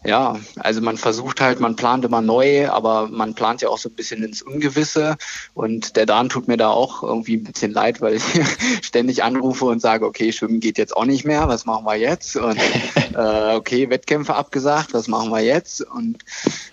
ja, 0.06 0.40
also 0.58 0.82
man 0.82 0.98
versucht 0.98 1.42
halt, 1.42 1.60
man 1.60 1.76
plant 1.76 2.06
immer 2.06 2.22
neu, 2.22 2.70
aber 2.70 3.08
man 3.08 3.34
plant 3.34 3.62
ja 3.62 3.70
auch 3.70 3.78
so 3.78 3.90
ein 3.90 3.96
bisschen 3.96 4.24
ins 4.24 4.42
Ungewisse. 4.42 5.18
Und 5.54 5.96
der 5.96 6.06
Dan 6.06 6.30
tut 6.30 6.48
mir 6.48 6.58
da 6.58 6.70
auch 6.70 7.04
irgendwie 7.04 7.38
ein 7.38 7.44
bisschen 7.44 7.72
leid, 7.72 8.02
weil 8.02 8.16
ich 8.16 8.24
ständig 8.82 9.24
anrufe 9.24 9.66
und 9.66 9.82
sage, 9.82 10.06
okay, 10.06 10.32
Schwimmen 10.32 10.60
geht 10.60 10.78
jetzt 10.78 10.96
auch 10.96 11.06
nicht 11.06 11.26
mehr, 11.26 11.48
was 11.48 11.66
machen 11.66 11.86
wir 11.86 11.96
jetzt? 11.96 12.36
Und 12.36 12.60
äh, 13.16 13.56
okay, 13.56 13.90
Wettkämpfe 13.90 14.36
abgesagt, 14.36 14.94
was 14.94 15.08
machen 15.08 15.32
wir 15.32 15.42
jetzt? 15.42 15.82
Und 15.82 16.24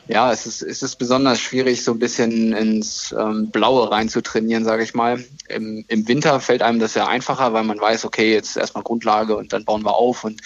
ja, 0.08 0.30
es 0.32 0.46
ist, 0.46 0.62
es 0.62 0.82
ist 0.82 0.96
besonders 0.96 1.40
schwierig, 1.40 1.84
so 1.84 1.92
ein 1.92 1.98
bisschen 1.98 2.52
ins 2.52 3.14
ähm, 3.18 3.50
Blaue 3.50 3.90
rein 3.90 4.08
zu 4.08 4.20
trainieren, 4.20 4.64
sage 4.64 4.82
ich 4.82 4.94
mal. 4.94 5.24
Im, 5.48 5.84
Im 5.88 6.08
Winter 6.08 6.40
fällt 6.40 6.62
einem 6.62 6.80
das 6.80 6.94
ja 6.94 7.06
einfacher, 7.06 7.52
weil 7.52 7.64
man 7.64 7.80
weiß, 7.80 8.04
okay, 8.04 8.32
jetzt 8.32 8.56
erstmal 8.56 8.84
Grundlage 8.84 9.36
und 9.36 9.52
dann 9.52 9.64
bauen 9.64 9.84
wir 9.84 9.94
auf 9.94 10.24
und 10.24 10.40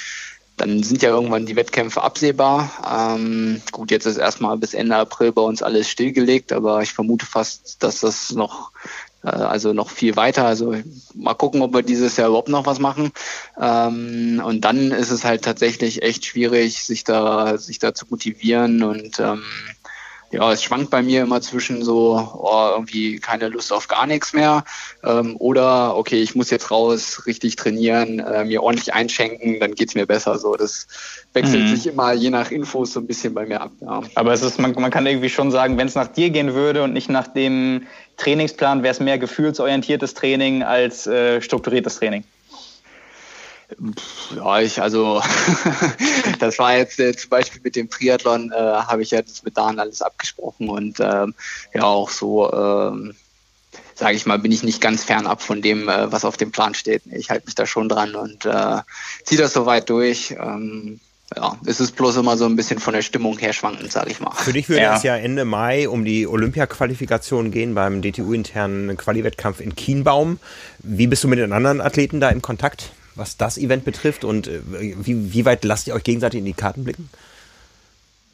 dann 0.57 0.83
sind 0.83 1.03
ja 1.03 1.11
irgendwann 1.11 1.47
die 1.47 1.57
Wettkämpfe 1.57 2.03
absehbar. 2.03 2.71
Ähm, 3.17 3.61
gut, 3.73 3.91
jetzt 3.91 4.07
ist 4.07 4.17
erstmal 4.17 4.57
bis 4.57 4.75
Ende 4.75 4.97
April 4.97 5.33
bei 5.33 5.43
uns 5.43 5.63
alles 5.63 5.89
stillgelegt, 5.89 6.53
aber 6.53 6.83
ich 6.83 6.93
vermute 6.93 7.27
fast, 7.27 7.83
dass 7.83 8.01
das 8.01 8.33
noch 8.33 8.73
äh, 9.23 9.29
also 9.29 9.73
noch 9.73 9.91
viel 9.91 10.17
weiter. 10.17 10.47
Also 10.47 10.75
mal 11.15 11.35
gucken, 11.35 11.63
ob 11.63 11.75
wir 11.75 11.83
dieses 11.83 12.17
Jahr 12.17 12.29
überhaupt 12.29 12.49
noch 12.49 12.67
was 12.67 12.79
machen. 12.79 13.11
Ähm, 13.61 14.41
und 14.45 14.63
dann 14.63 14.93
ist 14.93 15.11
es 15.11 15.25
halt 15.25 15.43
tatsächlich 15.45 16.03
echt 16.03 16.25
schwierig, 16.25 16.83
sich 16.83 17.05
da, 17.05 17.59
sich 17.59 17.79
da 17.79 17.93
zu 17.93 18.07
motivieren 18.09 18.83
und 18.83 19.19
ähm, 19.21 19.43
ja, 20.33 20.53
es 20.53 20.63
schwankt 20.63 20.91
bei 20.91 21.03
mir 21.03 21.23
immer 21.23 21.41
zwischen 21.41 21.83
so, 21.83 22.17
oh, 22.35 22.69
irgendwie 22.73 23.19
keine 23.19 23.49
Lust 23.49 23.73
auf 23.73 23.89
gar 23.89 24.07
nichts 24.07 24.33
mehr 24.33 24.65
ähm, 25.05 25.37
oder 25.39 25.97
okay, 25.97 26.21
ich 26.21 26.35
muss 26.35 26.51
jetzt 26.51 26.71
raus, 26.71 27.23
richtig 27.27 27.57
trainieren, 27.57 28.19
äh, 28.19 28.45
mir 28.45 28.63
ordentlich 28.63 28.93
einschenken, 28.93 29.61
dann 29.61 29.75
geht's 29.75 29.95
mir 29.95 30.07
besser. 30.07 30.39
So, 30.39 30.57
das 30.57 30.89
wechselt 31.33 31.65
mhm. 31.65 31.77
sich 31.77 31.87
immer 31.87 32.13
je 32.13 32.31
nach 32.31 32.51
Infos 32.51 32.93
so 32.93 33.01
ein 33.01 33.07
bisschen 33.07 33.35
bei 33.35 33.47
mir 33.47 33.61
ab. 33.61 33.71
Ja. 33.81 34.03
Aber 34.15 34.33
es 34.33 34.43
ist, 34.43 34.59
man, 34.59 34.73
man 34.73 34.91
kann 34.91 35.07
irgendwie 35.07 35.31
schon 35.31 35.51
sagen, 35.51 35.79
wenn 35.79 35.87
es 35.87 35.95
nach 35.95 36.09
dir 36.09 36.31
gehen 36.31 36.55
würde 36.55 36.83
und 36.83 36.93
nicht 36.93 37.09
nach 37.09 37.29
dem 37.29 37.87
Trainingsplan, 38.17 38.83
wäre 38.83 38.93
es 38.93 39.01
mehr 39.01 39.19
gefühlsorientiertes 39.19 40.15
Training 40.15 40.63
als 40.63 41.07
äh, 41.07 41.41
strukturiertes 41.41 41.97
Training. 41.97 42.25
Ja, 44.35 44.61
ich, 44.61 44.81
also, 44.81 45.21
das 46.39 46.59
war 46.59 46.77
jetzt 46.77 47.01
äh, 47.01 47.17
zum 47.17 47.31
Beispiel 47.31 47.61
mit 47.63 47.75
dem 47.75 47.91
Triathlon, 47.91 48.53
äh, 48.53 48.57
habe 48.57 49.03
ich 49.03 49.11
jetzt 49.11 49.45
mit 49.45 49.57
Dan 49.57 49.81
alles 49.81 50.03
abgesprochen 50.03 50.69
und 50.69 51.01
ähm, 51.01 51.35
ja, 51.75 51.83
auch 51.83 52.11
so, 52.11 52.53
ähm, 52.53 53.15
sage 53.95 54.17
ich 54.17 54.27
mal, 54.27 54.39
bin 54.39 54.53
ich 54.53 54.63
nicht 54.63 54.81
ganz 54.81 55.05
fernab 55.05 55.43
von 55.43 55.63
dem, 55.63 55.89
äh, 55.89 56.13
was 56.13 56.25
auf 56.25 56.37
dem 56.37 56.53
Plan 56.53 56.75
steht. 56.75 57.03
Ich 57.11 57.31
halte 57.31 57.47
mich 57.47 57.55
da 57.55 57.67
schon 57.67 57.89
dran 57.89 58.15
und 58.15 58.45
äh, 58.45 58.83
ziehe 59.25 59.41
das 59.41 59.53
so 59.53 59.67
weit 59.67 59.91
durch. 59.91 60.37
Ähm, 60.39 61.01
ja, 61.35 61.59
es 61.67 61.81
ist 61.81 61.97
bloß 61.97 62.19
immer 62.19 62.37
so 62.37 62.47
ein 62.47 62.55
bisschen 62.55 62.79
von 62.79 62.95
der 62.95 63.03
Stimmung 63.03 63.37
her 63.39 63.53
schwankend, 63.53 63.91
sage 63.91 64.11
ich 64.13 64.21
mal. 64.21 64.31
Für 64.33 64.53
dich 64.53 64.69
würde 64.69 64.83
ja. 64.83 64.97
es 64.97 65.03
ja 65.03 65.17
Ende 65.17 65.45
Mai 65.45 65.89
um 65.89 66.05
die 66.05 66.27
Olympia-Qualifikation 66.27 67.51
gehen 67.51 67.75
beim 67.75 68.01
DTU-internen 68.01 68.97
Quali-Wettkampf 68.97 69.61
in 69.61 69.75
Kienbaum. 69.75 70.39
Wie 70.79 71.09
bist 71.09 71.25
du 71.25 71.29
mit 71.29 71.41
den 71.41 71.53
anderen 71.53 71.81
Athleten 71.81 72.21
da 72.21 72.29
im 72.29 72.43
Kontakt? 72.43 72.93
Was 73.17 73.37
das 73.37 73.59
Event 73.59 73.85
betrifft 73.85 74.25
und 74.25 74.47
äh, 74.47 74.61
wie, 74.71 75.33
wie 75.33 75.45
weit 75.45 75.65
lasst 75.65 75.87
ihr 75.87 75.95
euch 75.95 76.05
gegenseitig 76.05 76.39
in 76.39 76.45
die 76.45 76.53
Karten 76.53 76.85
blicken? 76.85 77.09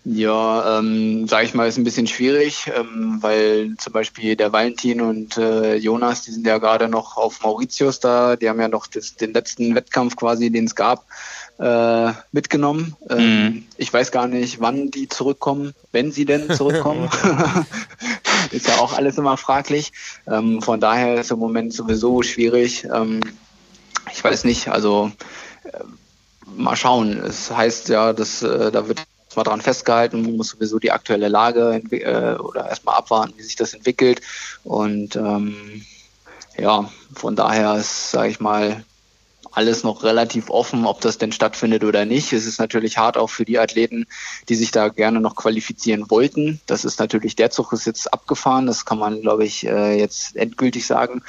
Ja, 0.04 0.78
ähm, 0.78 1.28
sage 1.28 1.46
ich 1.46 1.54
mal, 1.54 1.68
ist 1.68 1.78
ein 1.78 1.84
bisschen 1.84 2.08
schwierig, 2.08 2.68
ähm, 2.76 3.18
weil 3.20 3.74
zum 3.78 3.92
Beispiel 3.92 4.34
der 4.34 4.52
Valentin 4.52 5.00
und 5.00 5.36
äh, 5.36 5.76
Jonas, 5.76 6.22
die 6.22 6.32
sind 6.32 6.44
ja 6.44 6.58
gerade 6.58 6.88
noch 6.88 7.16
auf 7.16 7.40
Mauritius 7.42 8.00
da, 8.00 8.34
die 8.34 8.48
haben 8.48 8.60
ja 8.60 8.66
noch 8.66 8.88
das, 8.88 9.14
den 9.14 9.32
letzten 9.32 9.76
Wettkampf 9.76 10.16
quasi, 10.16 10.50
den 10.50 10.64
es 10.64 10.74
gab, 10.74 11.06
äh, 11.58 12.10
mitgenommen. 12.32 12.96
Ähm, 13.10 13.44
mhm. 13.44 13.64
Ich 13.76 13.92
weiß 13.92 14.10
gar 14.10 14.26
nicht, 14.26 14.60
wann 14.60 14.90
die 14.90 15.08
zurückkommen, 15.08 15.72
wenn 15.92 16.10
sie 16.10 16.24
denn 16.24 16.50
zurückkommen. 16.50 17.08
ist 18.50 18.66
ja 18.66 18.78
auch 18.78 18.94
alles 18.94 19.18
immer 19.18 19.36
fraglich. 19.36 19.92
Ähm, 20.26 20.62
von 20.62 20.80
daher 20.80 21.20
ist 21.20 21.30
im 21.30 21.38
Moment 21.38 21.72
sowieso 21.72 22.22
schwierig. 22.22 22.88
Ähm, 22.92 23.20
ich 24.12 24.22
weiß 24.22 24.44
nicht, 24.44 24.68
also 24.68 25.10
äh, 25.64 25.78
mal 26.46 26.76
schauen. 26.76 27.18
Es 27.18 27.50
heißt 27.50 27.88
ja, 27.88 28.12
dass 28.12 28.42
äh, 28.42 28.70
da 28.70 28.88
wird 28.88 29.02
mal 29.36 29.44
dran 29.44 29.60
festgehalten, 29.60 30.36
muss 30.36 30.50
sowieso 30.50 30.78
die 30.78 30.92
aktuelle 30.92 31.28
Lage 31.28 31.82
äh, 31.90 32.34
oder 32.38 32.68
erstmal 32.68 32.96
abwarten, 32.96 33.34
wie 33.36 33.42
sich 33.42 33.56
das 33.56 33.74
entwickelt. 33.74 34.20
Und 34.64 35.16
ähm, 35.16 35.84
ja, 36.58 36.90
von 37.14 37.36
daher 37.36 37.76
ist, 37.76 38.10
sage 38.10 38.30
ich 38.30 38.40
mal, 38.40 38.84
alles 39.52 39.82
noch 39.84 40.02
relativ 40.02 40.50
offen, 40.50 40.86
ob 40.86 41.00
das 41.00 41.18
denn 41.18 41.32
stattfindet 41.32 41.84
oder 41.84 42.04
nicht. 42.04 42.32
Es 42.32 42.46
ist 42.46 42.58
natürlich 42.58 42.98
hart 42.98 43.16
auch 43.16 43.28
für 43.28 43.44
die 43.44 43.58
Athleten, 43.58 44.06
die 44.48 44.54
sich 44.54 44.70
da 44.70 44.88
gerne 44.88 45.20
noch 45.20 45.36
qualifizieren 45.36 46.10
wollten. 46.10 46.60
Das 46.66 46.84
ist 46.84 46.98
natürlich, 46.98 47.36
der 47.36 47.50
Zug 47.50 47.72
ist 47.72 47.86
jetzt 47.86 48.12
abgefahren. 48.12 48.66
Das 48.66 48.84
kann 48.84 48.98
man, 48.98 49.20
glaube 49.20 49.44
ich, 49.44 49.66
äh, 49.66 49.98
jetzt 49.98 50.36
endgültig 50.36 50.86
sagen, 50.86 51.22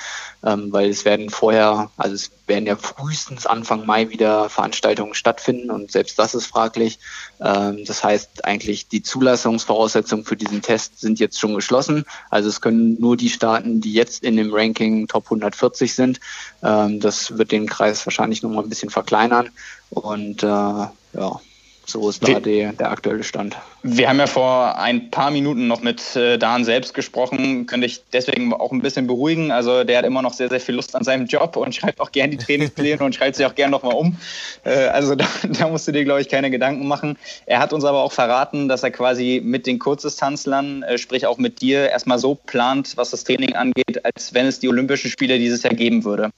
ähm, 0.43 0.71
weil 0.71 0.89
es 0.89 1.05
werden 1.05 1.29
vorher, 1.29 1.91
also 1.97 2.15
es 2.15 2.31
werden 2.47 2.65
ja 2.65 2.75
frühestens 2.75 3.45
Anfang 3.45 3.85
Mai 3.85 4.09
wieder 4.09 4.49
Veranstaltungen 4.49 5.13
stattfinden 5.13 5.71
und 5.71 5.91
selbst 5.91 6.19
das 6.19 6.35
ist 6.35 6.45
fraglich. 6.45 6.99
Ähm, 7.39 7.85
das 7.85 8.03
heißt 8.03 8.45
eigentlich, 8.45 8.87
die 8.87 9.03
Zulassungsvoraussetzungen 9.03 10.25
für 10.25 10.35
diesen 10.35 10.61
Test 10.61 10.99
sind 10.99 11.19
jetzt 11.19 11.39
schon 11.39 11.55
geschlossen. 11.55 12.05
Also 12.29 12.49
es 12.49 12.61
können 12.61 12.99
nur 12.99 13.17
die 13.17 13.29
Staaten, 13.29 13.81
die 13.81 13.93
jetzt 13.93 14.23
in 14.23 14.35
dem 14.35 14.53
Ranking 14.53 15.07
Top 15.07 15.25
140 15.25 15.93
sind. 15.93 16.19
Ähm, 16.61 16.99
das 16.99 17.37
wird 17.37 17.51
den 17.51 17.67
Kreis 17.67 18.05
wahrscheinlich 18.05 18.12
noch 18.19 18.49
mal 18.49 18.63
ein 18.63 18.69
bisschen 18.69 18.89
verkleinern 18.89 19.49
und 19.89 20.43
äh, 20.43 20.47
ja. 20.47 21.41
So 21.85 22.09
ist 22.09 22.25
da 22.25 22.39
die, 22.39 22.69
der 22.79 22.91
aktuelle 22.91 23.23
Stand. 23.23 23.57
Wir 23.83 24.07
haben 24.07 24.17
ja 24.17 24.27
vor 24.27 24.77
ein 24.79 25.11
paar 25.11 25.31
Minuten 25.31 25.67
noch 25.67 25.81
mit 25.81 26.15
äh, 26.15 26.37
Dan 26.37 26.63
selbst 26.63 26.93
gesprochen. 26.93 27.65
Könnte 27.65 27.85
ich 27.85 28.01
deswegen 28.13 28.53
auch 28.53 28.71
ein 28.71 28.81
bisschen 28.81 29.05
beruhigen. 29.05 29.51
Also 29.51 29.83
der 29.83 29.97
hat 29.97 30.05
immer 30.05 30.21
noch 30.21 30.31
sehr, 30.31 30.47
sehr 30.47 30.61
viel 30.61 30.75
Lust 30.75 30.95
an 30.95 31.03
seinem 31.03 31.25
Job 31.25 31.57
und 31.57 31.75
schreibt 31.75 31.99
auch 31.99 32.13
gerne 32.13 32.37
die 32.37 32.43
Trainingspläne 32.43 33.03
und 33.03 33.13
schreibt 33.13 33.35
sie 33.35 33.45
auch 33.45 33.55
gerne 33.55 33.71
nochmal 33.71 33.95
um. 33.95 34.15
Äh, 34.63 34.87
also 34.87 35.15
da, 35.15 35.27
da, 35.43 35.67
musst 35.67 35.85
du 35.87 35.91
dir, 35.91 36.05
glaube 36.05 36.21
ich, 36.21 36.29
keine 36.29 36.49
Gedanken 36.49 36.87
machen. 36.87 37.17
Er 37.45 37.59
hat 37.59 37.73
uns 37.73 37.83
aber 37.83 38.01
auch 38.01 38.13
verraten, 38.13 38.69
dass 38.69 38.83
er 38.83 38.91
quasi 38.91 39.41
mit 39.43 39.67
den 39.67 39.77
Kurzdistanzlern, 39.77 40.83
äh, 40.83 40.97
sprich 40.97 41.25
auch 41.25 41.37
mit 41.37 41.59
dir, 41.59 41.89
erstmal 41.89 42.17
so 42.17 42.35
plant, 42.35 42.95
was 42.95 43.09
das 43.09 43.25
Training 43.25 43.55
angeht, 43.55 44.05
als 44.05 44.33
wenn 44.33 44.45
es 44.45 44.59
die 44.59 44.69
Olympischen 44.69 45.11
Spiele 45.11 45.37
dieses 45.37 45.63
Jahr 45.63 45.73
geben 45.73 46.05
würde. 46.05 46.29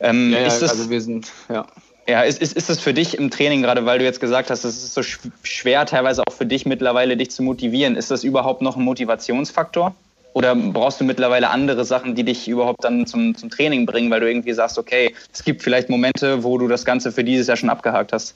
Ähm, 0.00 0.32
ja, 0.32 0.40
ja, 0.40 0.46
also 0.46 0.90
wir 0.90 1.00
sind, 1.00 1.30
ja. 1.48 1.66
Ja, 2.08 2.22
ist, 2.22 2.40
ist, 2.40 2.52
ist 2.52 2.70
es 2.70 2.78
für 2.78 2.94
dich 2.94 3.18
im 3.18 3.30
Training, 3.30 3.62
gerade 3.62 3.84
weil 3.84 3.98
du 3.98 4.04
jetzt 4.04 4.20
gesagt 4.20 4.50
hast, 4.50 4.62
es 4.62 4.76
ist 4.84 4.94
so 4.94 5.02
schwer 5.42 5.86
teilweise 5.86 6.22
auch 6.22 6.32
für 6.32 6.46
dich 6.46 6.64
mittlerweile, 6.64 7.16
dich 7.16 7.32
zu 7.32 7.42
motivieren, 7.42 7.96
ist 7.96 8.12
das 8.12 8.22
überhaupt 8.22 8.62
noch 8.62 8.76
ein 8.76 8.84
Motivationsfaktor? 8.84 9.92
Oder 10.32 10.54
brauchst 10.54 11.00
du 11.00 11.04
mittlerweile 11.04 11.48
andere 11.48 11.84
Sachen, 11.84 12.14
die 12.14 12.22
dich 12.22 12.46
überhaupt 12.46 12.84
dann 12.84 13.06
zum, 13.06 13.34
zum 13.34 13.48
Training 13.50 13.86
bringen, 13.86 14.10
weil 14.10 14.20
du 14.20 14.28
irgendwie 14.28 14.52
sagst, 14.52 14.78
okay, 14.78 15.14
es 15.32 15.42
gibt 15.42 15.62
vielleicht 15.62 15.88
Momente, 15.88 16.44
wo 16.44 16.58
du 16.58 16.68
das 16.68 16.84
Ganze 16.84 17.10
für 17.10 17.24
dieses 17.24 17.46
Jahr 17.46 17.56
schon 17.56 17.70
abgehakt 17.70 18.12
hast? 18.12 18.34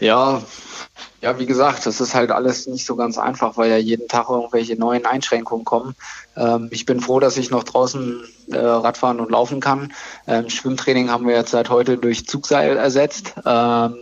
Ja, 0.00 0.42
ja, 1.22 1.38
wie 1.38 1.46
gesagt, 1.46 1.86
das 1.86 2.00
ist 2.00 2.14
halt 2.14 2.32
alles 2.32 2.66
nicht 2.66 2.84
so 2.84 2.96
ganz 2.96 3.16
einfach, 3.16 3.56
weil 3.56 3.70
ja 3.70 3.76
jeden 3.76 4.08
Tag 4.08 4.28
irgendwelche 4.28 4.74
neuen 4.74 5.06
Einschränkungen 5.06 5.64
kommen. 5.64 5.94
Ähm, 6.36 6.68
ich 6.72 6.84
bin 6.84 7.00
froh, 7.00 7.20
dass 7.20 7.36
ich 7.36 7.50
noch 7.50 7.62
draußen 7.62 8.24
äh, 8.50 8.56
Radfahren 8.56 9.20
und 9.20 9.30
laufen 9.30 9.60
kann. 9.60 9.92
Ähm, 10.26 10.50
Schwimmtraining 10.50 11.10
haben 11.10 11.28
wir 11.28 11.36
jetzt 11.36 11.52
seit 11.52 11.70
heute 11.70 11.96
durch 11.96 12.26
Zugseil 12.26 12.76
ersetzt. 12.76 13.34
Ähm, 13.46 13.96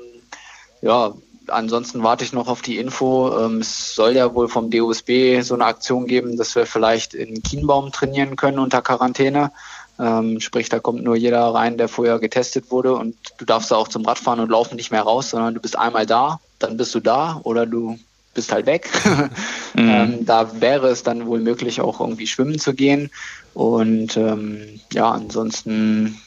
ja, 0.80 1.12
ansonsten 1.48 2.02
warte 2.02 2.24
ich 2.24 2.32
noch 2.32 2.48
auf 2.48 2.62
die 2.62 2.78
Info. 2.78 3.38
Ähm, 3.38 3.58
es 3.58 3.94
soll 3.94 4.16
ja 4.16 4.34
wohl 4.34 4.48
vom 4.48 4.70
DOSB 4.70 5.42
so 5.42 5.54
eine 5.54 5.66
Aktion 5.66 6.06
geben, 6.06 6.38
dass 6.38 6.54
wir 6.54 6.64
vielleicht 6.64 7.12
in 7.12 7.42
Kienbaum 7.42 7.92
trainieren 7.92 8.36
können 8.36 8.58
unter 8.58 8.80
Quarantäne. 8.80 9.52
Ähm, 10.00 10.40
sprich, 10.40 10.68
da 10.68 10.78
kommt 10.78 11.02
nur 11.02 11.16
jeder 11.16 11.42
rein, 11.54 11.76
der 11.76 11.88
vorher 11.88 12.18
getestet 12.18 12.70
wurde 12.70 12.94
und 12.94 13.16
du 13.38 13.44
darfst 13.44 13.70
da 13.70 13.76
auch 13.76 13.88
zum 13.88 14.04
Radfahren 14.04 14.40
und 14.40 14.50
Laufen 14.50 14.76
nicht 14.76 14.90
mehr 14.90 15.02
raus, 15.02 15.30
sondern 15.30 15.54
du 15.54 15.60
bist 15.60 15.78
einmal 15.78 16.06
da, 16.06 16.40
dann 16.58 16.76
bist 16.76 16.94
du 16.94 17.00
da 17.00 17.40
oder 17.44 17.66
du 17.66 17.98
bist 18.32 18.52
halt 18.52 18.66
weg. 18.66 18.88
mhm. 19.74 19.88
ähm, 19.88 20.26
da 20.26 20.60
wäre 20.60 20.88
es 20.88 21.02
dann 21.02 21.26
wohl 21.26 21.40
möglich, 21.40 21.80
auch 21.80 22.00
irgendwie 22.00 22.26
schwimmen 22.26 22.58
zu 22.58 22.74
gehen. 22.74 23.10
Und 23.52 24.16
ähm, 24.16 24.80
ja, 24.92 25.10
ansonsten 25.10 26.20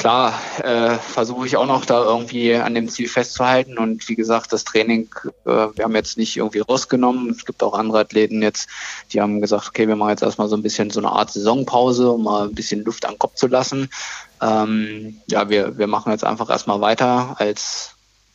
klar 0.00 0.40
äh, 0.62 0.94
versuche 0.94 1.46
ich 1.46 1.58
auch 1.58 1.66
noch 1.66 1.84
da 1.84 2.02
irgendwie 2.02 2.54
an 2.54 2.74
dem 2.74 2.88
Ziel 2.88 3.06
festzuhalten. 3.06 3.76
Und 3.76 4.08
wie 4.08 4.14
gesagt, 4.14 4.50
das 4.50 4.64
Training, 4.64 5.10
äh, 5.44 5.50
wir 5.50 5.84
haben 5.84 5.94
jetzt 5.94 6.16
nicht 6.16 6.38
irgendwie 6.38 6.60
rausgenommen. 6.60 7.28
Es 7.28 7.44
gibt 7.44 7.62
auch 7.62 7.74
andere 7.74 8.00
Athleten 8.00 8.40
jetzt, 8.40 8.66
die 9.12 9.20
haben 9.20 9.42
gesagt, 9.42 9.68
okay, 9.68 9.86
wir 9.86 9.96
machen 9.96 10.10
jetzt 10.10 10.22
erstmal 10.22 10.48
so 10.48 10.56
ein 10.56 10.62
bisschen 10.62 10.88
so 10.88 11.00
eine 11.00 11.10
Art 11.10 11.30
Saisonpause, 11.30 12.10
um 12.10 12.24
mal 12.24 12.48
ein 12.48 12.54
bisschen 12.54 12.82
Luft 12.82 13.04
am 13.04 13.18
Kopf 13.18 13.34
zu 13.34 13.46
lassen. 13.46 13.90
Ähm, 14.40 15.20
ja, 15.26 15.50
wir, 15.50 15.76
wir 15.76 15.86
machen 15.86 16.12
jetzt 16.12 16.24
einfach 16.24 16.48
erstmal 16.48 16.80
weiter 16.80 17.36
als 17.38 17.94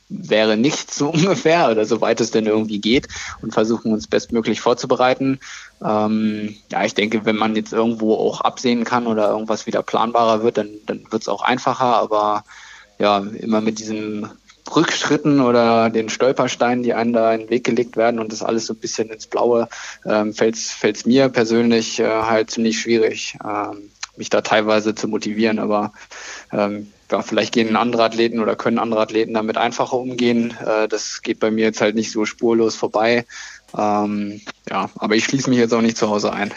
wäre 0.09 0.57
nichts 0.57 0.97
so 0.97 1.09
ungefähr 1.09 1.69
oder 1.71 1.85
soweit 1.85 2.21
es 2.21 2.31
denn 2.31 2.45
irgendwie 2.45 2.79
geht 2.79 3.07
und 3.41 3.53
versuchen 3.53 3.91
uns 3.91 4.07
bestmöglich 4.07 4.61
vorzubereiten. 4.61 5.39
Ähm, 5.83 6.55
ja, 6.71 6.83
ich 6.83 6.93
denke, 6.93 7.25
wenn 7.25 7.35
man 7.35 7.55
jetzt 7.55 7.73
irgendwo 7.73 8.15
auch 8.15 8.41
absehen 8.41 8.83
kann 8.83 9.07
oder 9.07 9.29
irgendwas 9.29 9.67
wieder 9.67 9.83
planbarer 9.83 10.43
wird, 10.43 10.57
dann, 10.57 10.69
dann 10.85 11.03
wird 11.11 11.23
es 11.23 11.27
auch 11.27 11.41
einfacher, 11.41 11.97
aber 11.97 12.43
ja, 12.97 13.19
immer 13.19 13.61
mit 13.61 13.79
diesen 13.79 14.29
Rückschritten 14.73 15.41
oder 15.41 15.89
den 15.89 16.09
Stolpersteinen, 16.09 16.83
die 16.83 16.93
einem 16.93 17.13
da 17.13 17.33
in 17.33 17.41
den 17.41 17.49
Weg 17.49 17.63
gelegt 17.65 17.97
werden 17.97 18.19
und 18.19 18.31
das 18.31 18.41
alles 18.41 18.65
so 18.65 18.73
ein 18.73 18.79
bisschen 18.79 19.09
ins 19.09 19.27
Blaue, 19.27 19.67
ähm, 20.05 20.33
fällt 20.33 20.55
es 20.55 21.05
mir 21.05 21.29
persönlich 21.29 21.99
äh, 21.99 22.07
halt 22.07 22.49
ziemlich 22.49 22.79
schwierig, 22.79 23.37
ähm, 23.45 23.91
mich 24.17 24.29
da 24.29 24.41
teilweise 24.41 24.95
zu 24.95 25.07
motivieren. 25.07 25.59
Aber 25.59 25.93
ähm, 26.51 26.91
ja, 27.11 27.21
vielleicht 27.21 27.53
gehen 27.53 27.75
andere 27.75 28.03
Athleten 28.03 28.39
oder 28.39 28.55
können 28.55 28.79
andere 28.79 29.01
Athleten 29.01 29.33
damit 29.33 29.57
einfacher 29.57 29.97
umgehen. 29.97 30.55
Äh, 30.65 30.87
das 30.87 31.21
geht 31.21 31.39
bei 31.39 31.51
mir 31.51 31.65
jetzt 31.65 31.81
halt 31.81 31.95
nicht 31.95 32.11
so 32.11 32.25
spurlos 32.25 32.75
vorbei. 32.75 33.25
Ähm, 33.77 34.41
ja, 34.69 34.89
aber 34.95 35.15
ich 35.15 35.25
schließe 35.25 35.49
mich 35.49 35.59
jetzt 35.59 35.73
auch 35.73 35.81
nicht 35.81 35.97
zu 35.97 36.09
Hause 36.09 36.31
ein. 36.31 36.51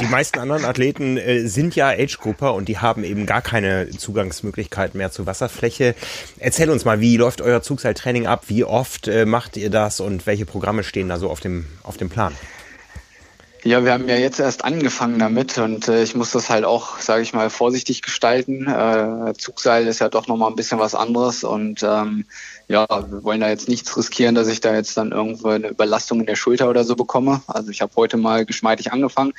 Die 0.00 0.06
meisten 0.10 0.38
anderen 0.38 0.64
Athleten 0.64 1.16
äh, 1.16 1.46
sind 1.46 1.74
ja 1.74 1.88
Age-Grupper 1.88 2.54
und 2.54 2.68
die 2.68 2.78
haben 2.78 3.02
eben 3.02 3.24
gar 3.24 3.40
keine 3.40 3.88
Zugangsmöglichkeit 3.90 4.94
mehr 4.94 5.10
zur 5.10 5.26
Wasserfläche. 5.26 5.94
Erzähl 6.38 6.70
uns 6.70 6.84
mal, 6.84 7.00
wie 7.00 7.16
läuft 7.16 7.40
euer 7.40 7.62
Zugseiltraining 7.62 8.26
ab? 8.26 8.44
Wie 8.48 8.64
oft 8.64 9.08
äh, 9.08 9.24
macht 9.24 9.56
ihr 9.56 9.70
das 9.70 10.00
und 10.00 10.26
welche 10.26 10.44
Programme 10.44 10.84
stehen 10.84 11.08
da 11.08 11.18
so 11.18 11.30
auf 11.30 11.40
dem, 11.40 11.66
auf 11.82 11.96
dem 11.96 12.10
Plan? 12.10 12.34
Ja, 13.62 13.84
wir 13.84 13.92
haben 13.92 14.08
ja 14.08 14.16
jetzt 14.16 14.40
erst 14.40 14.64
angefangen 14.64 15.18
damit 15.18 15.58
und 15.58 15.86
äh, 15.86 16.02
ich 16.02 16.14
muss 16.14 16.30
das 16.30 16.48
halt 16.48 16.64
auch, 16.64 16.98
sage 16.98 17.22
ich 17.22 17.34
mal, 17.34 17.50
vorsichtig 17.50 18.00
gestalten. 18.00 18.66
Äh, 18.66 19.34
Zugseil 19.36 19.86
ist 19.86 19.98
ja 19.98 20.08
doch 20.08 20.26
nochmal 20.28 20.48
ein 20.48 20.56
bisschen 20.56 20.78
was 20.78 20.94
anderes 20.94 21.44
und 21.44 21.82
ähm, 21.82 22.24
ja, 22.68 22.86
wir 22.88 23.22
wollen 23.22 23.40
da 23.40 23.48
jetzt 23.48 23.68
nichts 23.68 23.94
riskieren, 23.96 24.34
dass 24.34 24.48
ich 24.48 24.60
da 24.60 24.72
jetzt 24.72 24.96
dann 24.96 25.12
irgendwo 25.12 25.48
eine 25.48 25.68
Überlastung 25.68 26.20
in 26.20 26.26
der 26.26 26.36
Schulter 26.36 26.70
oder 26.70 26.84
so 26.84 26.96
bekomme. 26.96 27.42
Also 27.48 27.70
ich 27.70 27.82
habe 27.82 27.92
heute 27.96 28.16
mal 28.16 28.46
geschmeidig 28.46 28.92
angefangen 28.92 29.32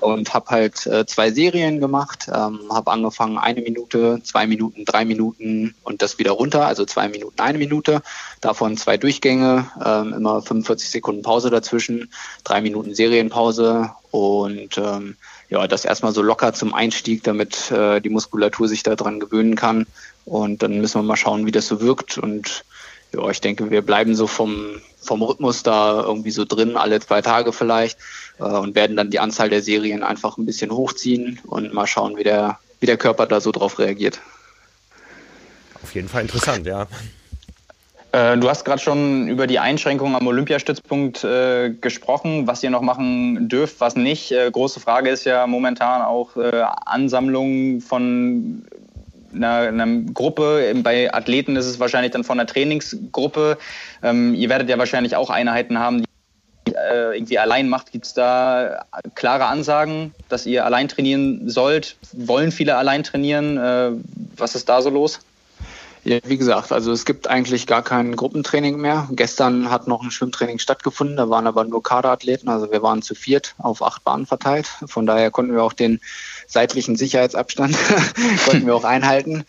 und 0.00 0.32
habe 0.32 0.50
halt 0.50 0.86
äh, 0.86 1.04
zwei 1.04 1.30
Serien 1.30 1.80
gemacht. 1.80 2.28
Ähm, 2.28 2.60
habe 2.70 2.92
angefangen 2.92 3.36
eine 3.36 3.60
Minute, 3.60 4.20
zwei 4.22 4.46
Minuten, 4.46 4.84
drei 4.84 5.04
Minuten 5.04 5.74
und 5.82 6.00
das 6.00 6.18
wieder 6.18 6.30
runter, 6.30 6.66
also 6.66 6.86
zwei 6.86 7.08
Minuten, 7.08 7.40
eine 7.40 7.58
Minute. 7.58 8.02
Davon 8.46 8.76
zwei 8.76 8.96
Durchgänge, 8.96 9.68
ähm, 9.84 10.12
immer 10.12 10.40
45 10.40 10.88
Sekunden 10.88 11.22
Pause 11.22 11.50
dazwischen, 11.50 12.12
drei 12.44 12.60
Minuten 12.60 12.94
Serienpause 12.94 13.90
und 14.12 14.78
ähm, 14.78 15.16
ja, 15.48 15.66
das 15.66 15.84
erstmal 15.84 16.14
so 16.14 16.22
locker 16.22 16.52
zum 16.52 16.72
Einstieg, 16.72 17.24
damit 17.24 17.72
äh, 17.72 18.00
die 18.00 18.08
Muskulatur 18.08 18.68
sich 18.68 18.84
daran 18.84 19.18
gewöhnen 19.18 19.56
kann. 19.56 19.88
Und 20.26 20.62
dann 20.62 20.80
müssen 20.80 21.00
wir 21.00 21.02
mal 21.02 21.16
schauen, 21.16 21.44
wie 21.44 21.50
das 21.50 21.66
so 21.66 21.80
wirkt. 21.80 22.18
Und 22.18 22.64
ja, 23.12 23.28
ich 23.30 23.40
denke, 23.40 23.72
wir 23.72 23.82
bleiben 23.82 24.14
so 24.14 24.28
vom, 24.28 24.80
vom 25.00 25.22
Rhythmus 25.22 25.64
da 25.64 26.04
irgendwie 26.04 26.30
so 26.30 26.44
drin, 26.44 26.76
alle 26.76 27.00
zwei 27.00 27.22
Tage 27.22 27.52
vielleicht, 27.52 27.98
äh, 28.38 28.44
und 28.44 28.76
werden 28.76 28.96
dann 28.96 29.10
die 29.10 29.18
Anzahl 29.18 29.50
der 29.50 29.60
Serien 29.60 30.04
einfach 30.04 30.38
ein 30.38 30.46
bisschen 30.46 30.70
hochziehen 30.70 31.40
und 31.48 31.74
mal 31.74 31.88
schauen, 31.88 32.16
wie 32.16 32.22
der, 32.22 32.60
wie 32.78 32.86
der 32.86 32.96
Körper 32.96 33.26
da 33.26 33.40
so 33.40 33.50
drauf 33.50 33.80
reagiert. 33.80 34.20
Auf 35.82 35.96
jeden 35.96 36.08
Fall 36.08 36.22
interessant, 36.22 36.64
ja. 36.64 36.86
Äh, 38.12 38.36
du 38.38 38.48
hast 38.48 38.64
gerade 38.64 38.80
schon 38.80 39.28
über 39.28 39.46
die 39.46 39.58
Einschränkungen 39.58 40.14
am 40.14 40.26
Olympiastützpunkt 40.26 41.24
äh, 41.24 41.70
gesprochen, 41.70 42.46
was 42.46 42.62
ihr 42.62 42.70
noch 42.70 42.80
machen 42.80 43.48
dürft, 43.48 43.80
was 43.80 43.96
nicht. 43.96 44.32
Äh, 44.32 44.50
große 44.50 44.80
Frage 44.80 45.10
ist 45.10 45.24
ja 45.24 45.46
momentan 45.46 46.02
auch 46.02 46.36
äh, 46.36 46.62
Ansammlung 46.84 47.80
von 47.80 48.64
einer, 49.34 49.68
einer, 49.68 49.86
Gruppe. 50.14 50.72
Bei 50.76 51.12
Athleten 51.12 51.56
ist 51.56 51.66
es 51.66 51.78
wahrscheinlich 51.80 52.12
dann 52.12 52.24
von 52.24 52.38
einer 52.38 52.46
Trainingsgruppe. 52.46 53.58
Ähm, 54.02 54.34
ihr 54.34 54.48
werdet 54.48 54.70
ja 54.70 54.78
wahrscheinlich 54.78 55.16
auch 55.16 55.28
Einheiten 55.28 55.78
haben, 55.78 56.02
die 56.66 56.74
äh, 56.74 57.16
irgendwie 57.16 57.38
allein 57.38 57.68
macht. 57.68 57.92
Gibt 57.92 58.06
es 58.06 58.14
da 58.14 58.84
klare 59.14 59.46
Ansagen, 59.46 60.14
dass 60.28 60.46
ihr 60.46 60.64
allein 60.64 60.88
trainieren 60.88 61.50
sollt? 61.50 61.96
Wollen 62.12 62.52
viele 62.52 62.76
allein 62.76 63.02
trainieren? 63.02 64.02
Was 64.36 64.54
ist 64.54 64.68
da 64.68 64.80
so 64.80 64.90
los? 64.90 65.20
Ja, 66.06 66.20
wie 66.22 66.36
gesagt, 66.36 66.70
also 66.70 66.92
es 66.92 67.04
gibt 67.04 67.26
eigentlich 67.26 67.66
gar 67.66 67.82
kein 67.82 68.14
Gruppentraining 68.14 68.76
mehr. 68.76 69.08
Gestern 69.10 69.70
hat 69.70 69.88
noch 69.88 70.04
ein 70.04 70.12
Schwimmtraining 70.12 70.60
stattgefunden, 70.60 71.16
da 71.16 71.28
waren 71.30 71.48
aber 71.48 71.64
nur 71.64 71.82
Kaderathleten, 71.82 72.48
also 72.48 72.70
wir 72.70 72.80
waren 72.80 73.02
zu 73.02 73.16
viert 73.16 73.56
auf 73.58 73.82
acht 73.82 74.04
Bahnen 74.04 74.24
verteilt. 74.24 74.68
Von 74.86 75.04
daher 75.04 75.32
konnten 75.32 75.52
wir 75.52 75.64
auch 75.64 75.72
den 75.72 76.00
seitlichen 76.46 76.94
Sicherheitsabstand 76.94 77.76
konnten 78.46 78.66
wir 78.66 78.76
auch 78.76 78.84
einhalten. 78.84 79.44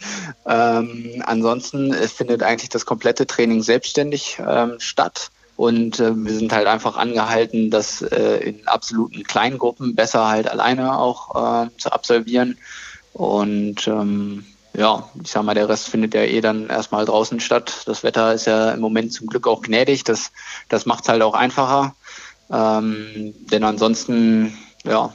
Ähm, 0.47 1.21
ansonsten 1.27 1.93
findet 1.93 2.41
eigentlich 2.41 2.69
das 2.69 2.87
komplette 2.87 3.27
Training 3.27 3.61
selbstständig 3.61 4.39
ähm, 4.43 4.77
statt. 4.79 5.29
Und 5.57 5.99
äh, 5.99 6.15
wir 6.15 6.33
sind 6.33 6.53
halt 6.53 6.65
einfach 6.65 6.97
angehalten, 6.97 7.69
das 7.69 8.01
äh, 8.01 8.37
in 8.37 8.67
absoluten 8.67 9.21
Kleingruppen 9.25 9.93
besser 9.93 10.27
halt 10.27 10.47
alleine 10.49 10.97
auch 10.97 11.65
äh, 11.65 11.69
zu 11.77 11.91
absolvieren. 11.91 12.57
Und 13.13 13.87
ähm, 13.87 14.43
ja, 14.73 15.09
ich 15.23 15.31
sag 15.31 15.43
mal, 15.43 15.55
der 15.55 15.69
Rest 15.69 15.89
findet 15.89 16.13
ja 16.13 16.21
eh 16.21 16.41
dann 16.41 16.69
erstmal 16.69 17.05
draußen 17.05 17.39
statt. 17.39 17.83
Das 17.85 18.03
Wetter 18.03 18.33
ist 18.33 18.45
ja 18.45 18.71
im 18.71 18.79
Moment 18.79 19.11
zum 19.13 19.27
Glück 19.27 19.47
auch 19.47 19.61
gnädig. 19.61 20.03
Das, 20.03 20.31
das 20.69 20.85
macht 20.85 21.03
es 21.03 21.09
halt 21.09 21.21
auch 21.21 21.33
einfacher. 21.33 21.95
Ähm, 22.51 23.33
denn 23.51 23.63
ansonsten, 23.63 24.57
ja, 24.83 25.13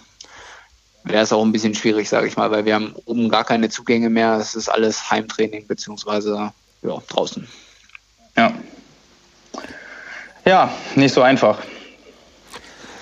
wäre 1.04 1.22
es 1.22 1.32
auch 1.32 1.42
ein 1.42 1.52
bisschen 1.52 1.74
schwierig, 1.74 2.08
sage 2.08 2.26
ich 2.26 2.36
mal, 2.36 2.50
weil 2.50 2.64
wir 2.64 2.74
haben 2.74 2.94
oben 3.04 3.28
gar 3.28 3.44
keine 3.44 3.68
Zugänge 3.68 4.10
mehr. 4.10 4.34
Es 4.34 4.54
ist 4.54 4.68
alles 4.68 5.10
Heimtraining 5.10 5.66
beziehungsweise 5.66 6.52
ja, 6.82 7.02
draußen. 7.08 7.46
Ja. 8.36 8.52
Ja, 10.44 10.72
nicht 10.96 11.14
so 11.14 11.22
einfach. 11.22 11.58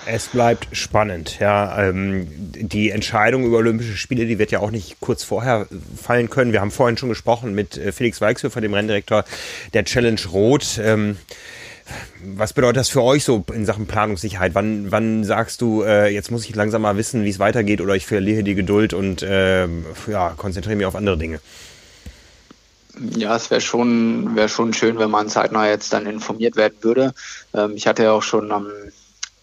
Es 0.05 0.27
bleibt 0.27 0.75
spannend. 0.75 1.39
Ja, 1.39 1.87
ähm, 1.87 2.27
die 2.29 2.89
Entscheidung 2.89 3.45
über 3.45 3.57
Olympische 3.57 3.95
Spiele, 3.95 4.25
die 4.25 4.39
wird 4.39 4.51
ja 4.51 4.59
auch 4.59 4.71
nicht 4.71 4.99
kurz 4.99 5.23
vorher 5.23 5.67
fallen 6.01 6.29
können. 6.29 6.53
Wir 6.53 6.61
haben 6.61 6.71
vorhin 6.71 6.97
schon 6.97 7.09
gesprochen 7.09 7.53
mit 7.53 7.77
äh, 7.77 7.91
Felix 7.91 8.19
Weichshöfer, 8.19 8.61
dem 8.61 8.73
Renndirektor 8.73 9.25
der 9.73 9.85
Challenge 9.85 10.19
Rot. 10.31 10.79
Ähm, 10.83 11.17
was 12.23 12.53
bedeutet 12.53 12.77
das 12.77 12.89
für 12.89 13.03
euch 13.03 13.23
so 13.23 13.43
in 13.53 13.65
Sachen 13.65 13.85
Planungssicherheit? 13.85 14.55
Wann, 14.55 14.91
wann 14.91 15.23
sagst 15.23 15.61
du, 15.61 15.83
äh, 15.83 16.07
jetzt 16.07 16.31
muss 16.31 16.45
ich 16.45 16.55
langsam 16.55 16.81
mal 16.81 16.97
wissen, 16.97 17.23
wie 17.23 17.29
es 17.29 17.39
weitergeht 17.39 17.81
oder 17.81 17.95
ich 17.95 18.05
verliere 18.05 18.43
die 18.43 18.55
Geduld 18.55 18.93
und 18.93 19.21
äh, 19.21 19.67
ja, 20.07 20.33
konzentriere 20.35 20.77
mich 20.77 20.85
auf 20.85 20.95
andere 20.95 21.17
Dinge? 21.17 21.39
Ja, 23.15 23.35
es 23.35 23.49
wäre 23.51 23.61
schon, 23.61 24.35
wär 24.35 24.47
schon 24.47 24.73
schön, 24.73 24.99
wenn 24.99 25.09
man 25.09 25.29
zeitnah 25.29 25.67
jetzt 25.67 25.93
dann 25.93 26.05
informiert 26.05 26.55
werden 26.55 26.77
würde. 26.81 27.13
Ähm, 27.53 27.73
ich 27.75 27.87
hatte 27.87 28.03
ja 28.03 28.11
auch 28.11 28.23
schon 28.23 28.51
am 28.51 28.67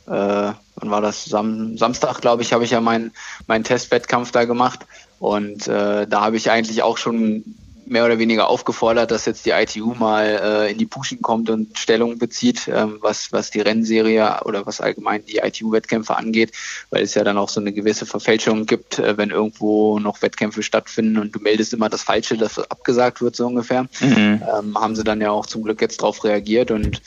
äh, 0.08 0.52
wann 0.76 0.90
war 0.90 1.00
das? 1.00 1.24
Sam 1.24 1.76
Samstag, 1.76 2.20
glaube 2.20 2.42
ich, 2.42 2.52
habe 2.52 2.64
ich 2.64 2.70
ja 2.70 2.80
meinen 2.80 3.12
mein 3.46 3.64
Testwettkampf 3.64 4.32
da 4.32 4.44
gemacht. 4.44 4.86
Und 5.18 5.66
äh, 5.66 6.06
da 6.06 6.20
habe 6.20 6.36
ich 6.36 6.50
eigentlich 6.50 6.82
auch 6.82 6.96
schon 6.96 7.44
mehr 7.88 8.04
oder 8.04 8.18
weniger 8.18 8.48
aufgefordert, 8.48 9.10
dass 9.10 9.24
jetzt 9.26 9.46
die 9.46 9.50
ITU 9.50 9.94
mal 9.94 10.24
äh, 10.26 10.70
in 10.70 10.78
die 10.78 10.86
Puschen 10.86 11.22
kommt 11.22 11.50
und 11.50 11.78
Stellung 11.78 12.18
bezieht, 12.18 12.68
ähm, 12.68 12.98
was, 13.00 13.32
was 13.32 13.50
die 13.50 13.60
Rennserie 13.60 14.40
oder 14.44 14.66
was 14.66 14.80
allgemein 14.80 15.24
die 15.24 15.38
ITU-Wettkämpfe 15.38 16.16
angeht, 16.16 16.52
weil 16.90 17.02
es 17.02 17.14
ja 17.14 17.24
dann 17.24 17.38
auch 17.38 17.48
so 17.48 17.60
eine 17.60 17.72
gewisse 17.72 18.06
Verfälschung 18.06 18.66
gibt, 18.66 18.98
äh, 18.98 19.16
wenn 19.16 19.30
irgendwo 19.30 19.98
noch 19.98 20.22
Wettkämpfe 20.22 20.62
stattfinden 20.62 21.18
und 21.18 21.34
du 21.34 21.40
meldest 21.40 21.72
immer 21.72 21.88
das 21.88 22.02
Falsche, 22.02 22.36
das 22.36 22.58
abgesagt 22.58 23.20
wird, 23.20 23.36
so 23.36 23.46
ungefähr. 23.46 23.84
Mhm. 24.00 24.42
Ähm, 24.42 24.78
haben 24.78 24.96
sie 24.96 25.04
dann 25.04 25.20
ja 25.20 25.30
auch 25.30 25.46
zum 25.46 25.62
Glück 25.62 25.80
jetzt 25.80 26.02
darauf 26.02 26.24
reagiert 26.24 26.70
und 26.70 27.00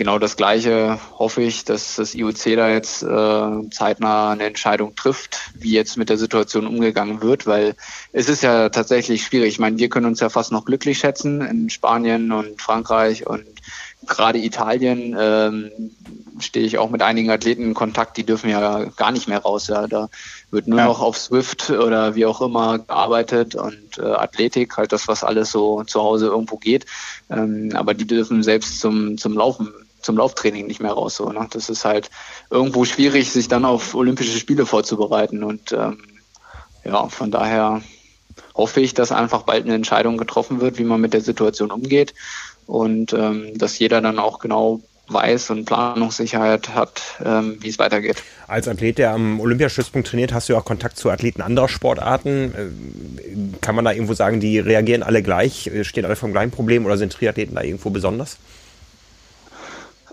genau 0.00 0.18
das 0.18 0.38
Gleiche 0.38 0.98
hoffe 1.18 1.42
ich, 1.42 1.66
dass 1.66 1.96
das 1.96 2.14
IOC 2.14 2.56
da 2.56 2.70
jetzt 2.70 3.02
äh, 3.02 3.70
zeitnah 3.70 4.30
eine 4.30 4.44
Entscheidung 4.44 4.96
trifft, 4.96 5.52
wie 5.54 5.72
jetzt 5.72 5.98
mit 5.98 6.08
der 6.08 6.16
Situation 6.16 6.66
umgegangen 6.66 7.20
wird, 7.20 7.46
weil 7.46 7.74
es 8.10 8.30
ist 8.30 8.42
ja 8.42 8.70
tatsächlich 8.70 9.22
schwierig. 9.22 9.50
Ich 9.50 9.58
meine, 9.58 9.76
wir 9.76 9.90
können 9.90 10.06
uns 10.06 10.20
ja 10.20 10.30
fast 10.30 10.52
noch 10.52 10.64
glücklich 10.64 10.96
schätzen 10.96 11.42
in 11.42 11.68
Spanien 11.68 12.32
und 12.32 12.62
Frankreich 12.62 13.26
und 13.26 13.44
gerade 14.06 14.38
Italien 14.38 15.14
ähm, 15.20 15.70
stehe 16.38 16.64
ich 16.64 16.78
auch 16.78 16.88
mit 16.88 17.02
einigen 17.02 17.30
Athleten 17.30 17.64
in 17.64 17.74
Kontakt, 17.74 18.16
die 18.16 18.24
dürfen 18.24 18.48
ja 18.48 18.84
gar 18.96 19.12
nicht 19.12 19.28
mehr 19.28 19.40
raus. 19.40 19.68
Ja. 19.68 19.86
Da 19.86 20.08
wird 20.50 20.66
nur 20.66 20.78
ja. 20.78 20.86
noch 20.86 21.02
auf 21.02 21.18
Swift 21.18 21.68
oder 21.68 22.14
wie 22.14 22.24
auch 22.24 22.40
immer 22.40 22.78
gearbeitet 22.78 23.54
und 23.54 23.98
äh, 23.98 24.06
Athletik, 24.06 24.78
halt 24.78 24.92
das, 24.92 25.08
was 25.08 25.24
alles 25.24 25.50
so 25.50 25.84
zu 25.84 26.00
Hause 26.00 26.28
irgendwo 26.28 26.56
geht. 26.56 26.86
Ähm, 27.28 27.72
aber 27.74 27.92
die 27.92 28.06
dürfen 28.06 28.42
selbst 28.42 28.80
zum, 28.80 29.18
zum 29.18 29.34
Laufen 29.34 29.70
zum 30.00 30.16
Lauftraining 30.16 30.66
nicht 30.66 30.80
mehr 30.80 30.92
raus. 30.92 31.16
So, 31.16 31.30
ne? 31.30 31.46
Das 31.50 31.68
ist 31.68 31.84
halt 31.84 32.10
irgendwo 32.50 32.84
schwierig, 32.84 33.30
sich 33.30 33.48
dann 33.48 33.64
auf 33.64 33.94
Olympische 33.94 34.38
Spiele 34.38 34.66
vorzubereiten. 34.66 35.44
Und 35.44 35.72
ähm, 35.72 35.98
ja, 36.84 37.08
von 37.08 37.30
daher 37.30 37.82
hoffe 38.54 38.80
ich, 38.80 38.94
dass 38.94 39.12
einfach 39.12 39.42
bald 39.42 39.64
eine 39.64 39.74
Entscheidung 39.74 40.16
getroffen 40.16 40.60
wird, 40.60 40.78
wie 40.78 40.84
man 40.84 41.00
mit 41.00 41.12
der 41.12 41.20
Situation 41.20 41.70
umgeht 41.70 42.14
und 42.66 43.12
ähm, 43.12 43.56
dass 43.56 43.78
jeder 43.78 44.00
dann 44.00 44.18
auch 44.18 44.38
genau 44.38 44.80
weiß 45.12 45.50
und 45.50 45.64
Planungssicherheit 45.64 46.74
hat, 46.74 47.02
ähm, 47.24 47.56
wie 47.60 47.68
es 47.68 47.78
weitergeht. 47.78 48.22
Als 48.46 48.68
Athlet, 48.68 48.98
der 48.98 49.12
am 49.12 49.40
Olympiastützpunkt 49.40 50.08
trainiert, 50.08 50.32
hast 50.32 50.48
du 50.48 50.52
ja 50.52 50.60
auch 50.60 50.64
Kontakt 50.64 50.96
zu 50.96 51.10
Athleten 51.10 51.42
anderer 51.42 51.68
Sportarten. 51.68 52.54
Äh, 52.54 53.58
kann 53.60 53.74
man 53.74 53.84
da 53.84 53.92
irgendwo 53.92 54.14
sagen, 54.14 54.40
die 54.40 54.58
reagieren 54.58 55.02
alle 55.02 55.22
gleich, 55.22 55.66
äh, 55.66 55.84
stehen 55.84 56.04
alle 56.04 56.16
vom 56.16 56.32
gleichen 56.32 56.52
Problem 56.52 56.86
oder 56.86 56.96
sind 56.96 57.12
Triathleten 57.12 57.56
da 57.56 57.62
irgendwo 57.62 57.90
besonders? 57.90 58.38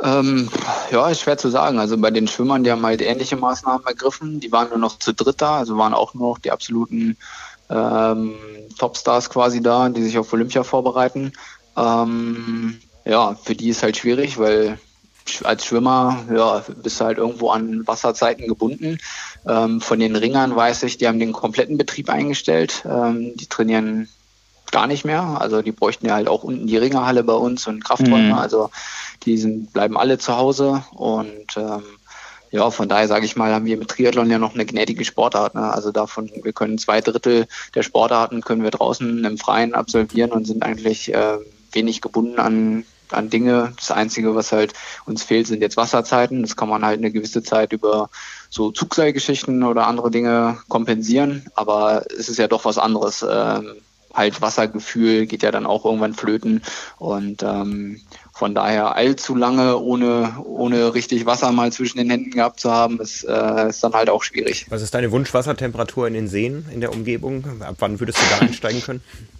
Ähm, 0.03 0.49
ja, 0.91 1.09
ist 1.09 1.21
schwer 1.21 1.37
zu 1.37 1.49
sagen. 1.49 1.79
Also 1.79 1.97
bei 1.97 2.11
den 2.11 2.27
Schwimmern, 2.27 2.63
die 2.63 2.71
haben 2.71 2.85
halt 2.85 3.01
ähnliche 3.01 3.35
Maßnahmen 3.35 3.85
ergriffen. 3.85 4.39
Die 4.39 4.51
waren 4.51 4.69
nur 4.69 4.77
noch 4.77 4.99
zu 4.99 5.13
dritt 5.13 5.41
da, 5.41 5.57
also 5.57 5.77
waren 5.77 5.93
auch 5.93 6.13
nur 6.13 6.31
noch 6.31 6.39
die 6.39 6.51
absoluten 6.51 7.17
ähm, 7.69 8.35
Topstars 8.77 9.29
quasi 9.29 9.61
da, 9.61 9.89
die 9.89 10.03
sich 10.03 10.17
auf 10.17 10.31
Olympia 10.33 10.63
vorbereiten. 10.63 11.33
Ähm, 11.75 12.79
ja, 13.05 13.35
für 13.35 13.55
die 13.55 13.69
ist 13.69 13.83
halt 13.83 13.97
schwierig, 13.97 14.37
weil 14.37 14.79
als 15.43 15.65
Schwimmer 15.65 16.25
ja, 16.33 16.63
bist 16.81 16.99
du 16.99 17.05
halt 17.05 17.17
irgendwo 17.17 17.49
an 17.49 17.85
Wasserzeiten 17.85 18.47
gebunden. 18.47 18.97
Ähm, 19.45 19.81
von 19.81 19.99
den 19.99 20.15
Ringern 20.15 20.55
weiß 20.55 20.83
ich, 20.83 20.97
die 20.97 21.07
haben 21.07 21.19
den 21.19 21.33
kompletten 21.33 21.77
Betrieb 21.77 22.09
eingestellt. 22.09 22.83
Ähm, 22.85 23.33
die 23.35 23.47
trainieren 23.47 24.09
gar 24.71 24.87
nicht 24.87 25.05
mehr. 25.05 25.37
Also 25.39 25.61
die 25.61 25.71
bräuchten 25.71 26.05
ja 26.07 26.15
halt 26.15 26.27
auch 26.27 26.43
unten 26.43 26.67
die 26.67 26.77
Ringerhalle 26.77 27.23
bei 27.23 27.33
uns 27.33 27.67
und 27.67 27.83
Krafträume. 27.83 28.33
Mhm. 28.33 28.33
Also 28.33 28.69
die 29.23 29.37
sind, 29.37 29.73
bleiben 29.73 29.97
alle 29.97 30.17
zu 30.17 30.35
Hause 30.37 30.83
und 30.93 31.57
ähm, 31.57 31.83
ja, 32.49 32.71
von 32.71 32.87
daher 32.87 33.07
sage 33.07 33.25
ich 33.25 33.35
mal, 33.35 33.53
haben 33.53 33.65
wir 33.65 33.77
mit 33.77 33.89
Triathlon 33.89 34.31
ja 34.31 34.39
noch 34.39 34.53
eine 34.53 34.65
gnädige 34.65 35.03
Sportart. 35.03 35.55
Ne? 35.55 35.61
Also 35.61 35.91
davon, 35.91 36.31
wir 36.43 36.53
können 36.53 36.77
zwei 36.77 37.01
Drittel 37.01 37.47
der 37.75 37.83
Sportarten 37.83 38.41
können 38.41 38.63
wir 38.63 38.71
draußen 38.71 39.25
im 39.25 39.37
Freien 39.37 39.73
absolvieren 39.73 40.31
und 40.31 40.45
sind 40.45 40.63
eigentlich 40.63 41.13
äh, 41.13 41.37
wenig 41.73 42.01
gebunden 42.01 42.39
an 42.39 42.85
an 43.11 43.29
Dinge. 43.29 43.73
Das 43.77 43.91
Einzige, 43.91 44.35
was 44.35 44.51
halt 44.51 44.73
uns 45.05 45.23
fehlt, 45.23 45.47
sind 45.47 45.61
jetzt 45.61 45.77
Wasserzeiten. 45.77 46.41
Das 46.41 46.55
kann 46.55 46.69
man 46.69 46.85
halt 46.85 46.99
eine 46.99 47.11
gewisse 47.11 47.43
Zeit 47.43 47.73
über 47.73 48.09
so 48.49 48.71
Zugseilgeschichten 48.71 49.63
oder 49.63 49.87
andere 49.87 50.11
Dinge 50.11 50.59
kompensieren. 50.67 51.45
Aber 51.55 52.05
es 52.17 52.29
ist 52.29 52.37
ja 52.37 52.47
doch 52.47 52.65
was 52.65 52.77
anderes. 52.77 53.25
Ähm, 53.27 53.75
halt 54.17 54.41
Wassergefühl 54.41 55.25
geht 55.25 55.43
ja 55.43 55.51
dann 55.51 55.65
auch 55.65 55.85
irgendwann 55.85 56.13
flöten. 56.13 56.61
Und 56.97 57.43
ähm, 57.43 58.01
von 58.33 58.53
daher 58.53 58.95
allzu 58.95 59.35
lange 59.35 59.77
ohne, 59.77 60.35
ohne 60.43 60.93
richtig 60.93 61.25
Wasser 61.25 61.51
mal 61.51 61.71
zwischen 61.71 61.97
den 61.97 62.09
Händen 62.09 62.31
gehabt 62.31 62.59
zu 62.59 62.71
haben, 62.71 62.99
ist, 62.99 63.23
äh, 63.23 63.69
ist 63.69 63.83
dann 63.83 63.93
halt 63.93 64.09
auch 64.09 64.23
schwierig. 64.23 64.65
Was 64.69 64.81
ist 64.81 64.93
deine 64.93 65.11
Wunschwassertemperatur 65.11 66.07
in 66.07 66.13
den 66.13 66.27
Seen 66.27 66.65
in 66.73 66.81
der 66.81 66.91
Umgebung? 66.91 67.45
Ab 67.61 67.75
wann 67.79 67.99
würdest 67.99 68.19
du 68.19 68.23
da 68.29 68.45
einsteigen 68.45 68.81
können? 68.81 69.01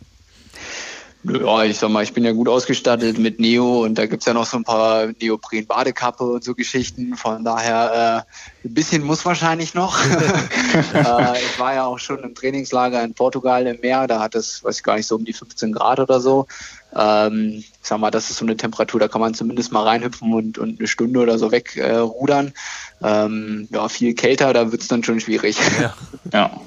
Ja, 1.24 1.64
ich 1.64 1.78
sag 1.78 1.90
mal, 1.90 2.04
ich 2.04 2.14
bin 2.14 2.24
ja 2.24 2.32
gut 2.32 2.48
ausgestattet 2.48 3.18
mit 3.18 3.40
Neo 3.40 3.84
und 3.84 3.96
da 3.96 4.06
gibt's 4.06 4.26
ja 4.26 4.34
noch 4.34 4.46
so 4.46 4.58
ein 4.58 4.64
paar 4.64 5.08
Neopren-Badekappe 5.20 6.24
und 6.24 6.44
so 6.44 6.54
Geschichten. 6.54 7.16
Von 7.18 7.44
daher, 7.44 8.26
äh, 8.64 8.68
ein 8.68 8.74
bisschen 8.74 9.04
muss 9.04 9.26
wahrscheinlich 9.26 9.74
noch. 9.74 10.00
äh, 10.94 11.40
ich 11.40 11.60
war 11.60 11.74
ja 11.74 11.86
auch 11.86 12.00
schon 12.00 12.20
im 12.20 12.36
Trainingslager 12.36 13.04
in 13.04 13.14
Portugal 13.14 13.66
im 13.68 13.80
Meer, 13.82 14.08
da 14.08 14.20
hat 14.20 14.36
es, 14.36 14.64
weiß 14.64 14.78
ich 14.78 14.84
gar 14.84 14.96
nicht, 14.96 15.08
so 15.08 15.16
um 15.16 15.26
die 15.26 15.34
15 15.34 15.74
Grad 15.74 16.00
oder 16.00 16.22
so. 16.22 16.48
Ähm, 16.96 17.56
ich 17.58 17.74
sag 17.82 18.00
mal, 18.00 18.12
das 18.12 18.30
ist 18.30 18.38
so 18.38 18.46
eine 18.46 18.56
Temperatur, 18.56 19.00
da 19.00 19.08
kann 19.08 19.22
man 19.22 19.34
zumindest 19.34 19.72
mal 19.72 19.84
reinhüpfen 19.84 20.34
und, 20.34 20.58
und 20.58 20.80
eine 20.80 20.88
Stunde 20.88 21.20
oder 21.20 21.38
so 21.38 21.52
wegrudern. 21.52 22.54
Äh, 23.02 23.26
ähm, 23.26 23.68
ja, 23.72 23.90
viel 23.90 24.14
kälter, 24.14 24.54
da 24.54 24.72
wird's 24.72 24.88
dann 24.88 25.04
schon 25.04 25.20
schwierig. 25.20 25.58
Ja. 25.82 25.94
ja. 26.34 26.62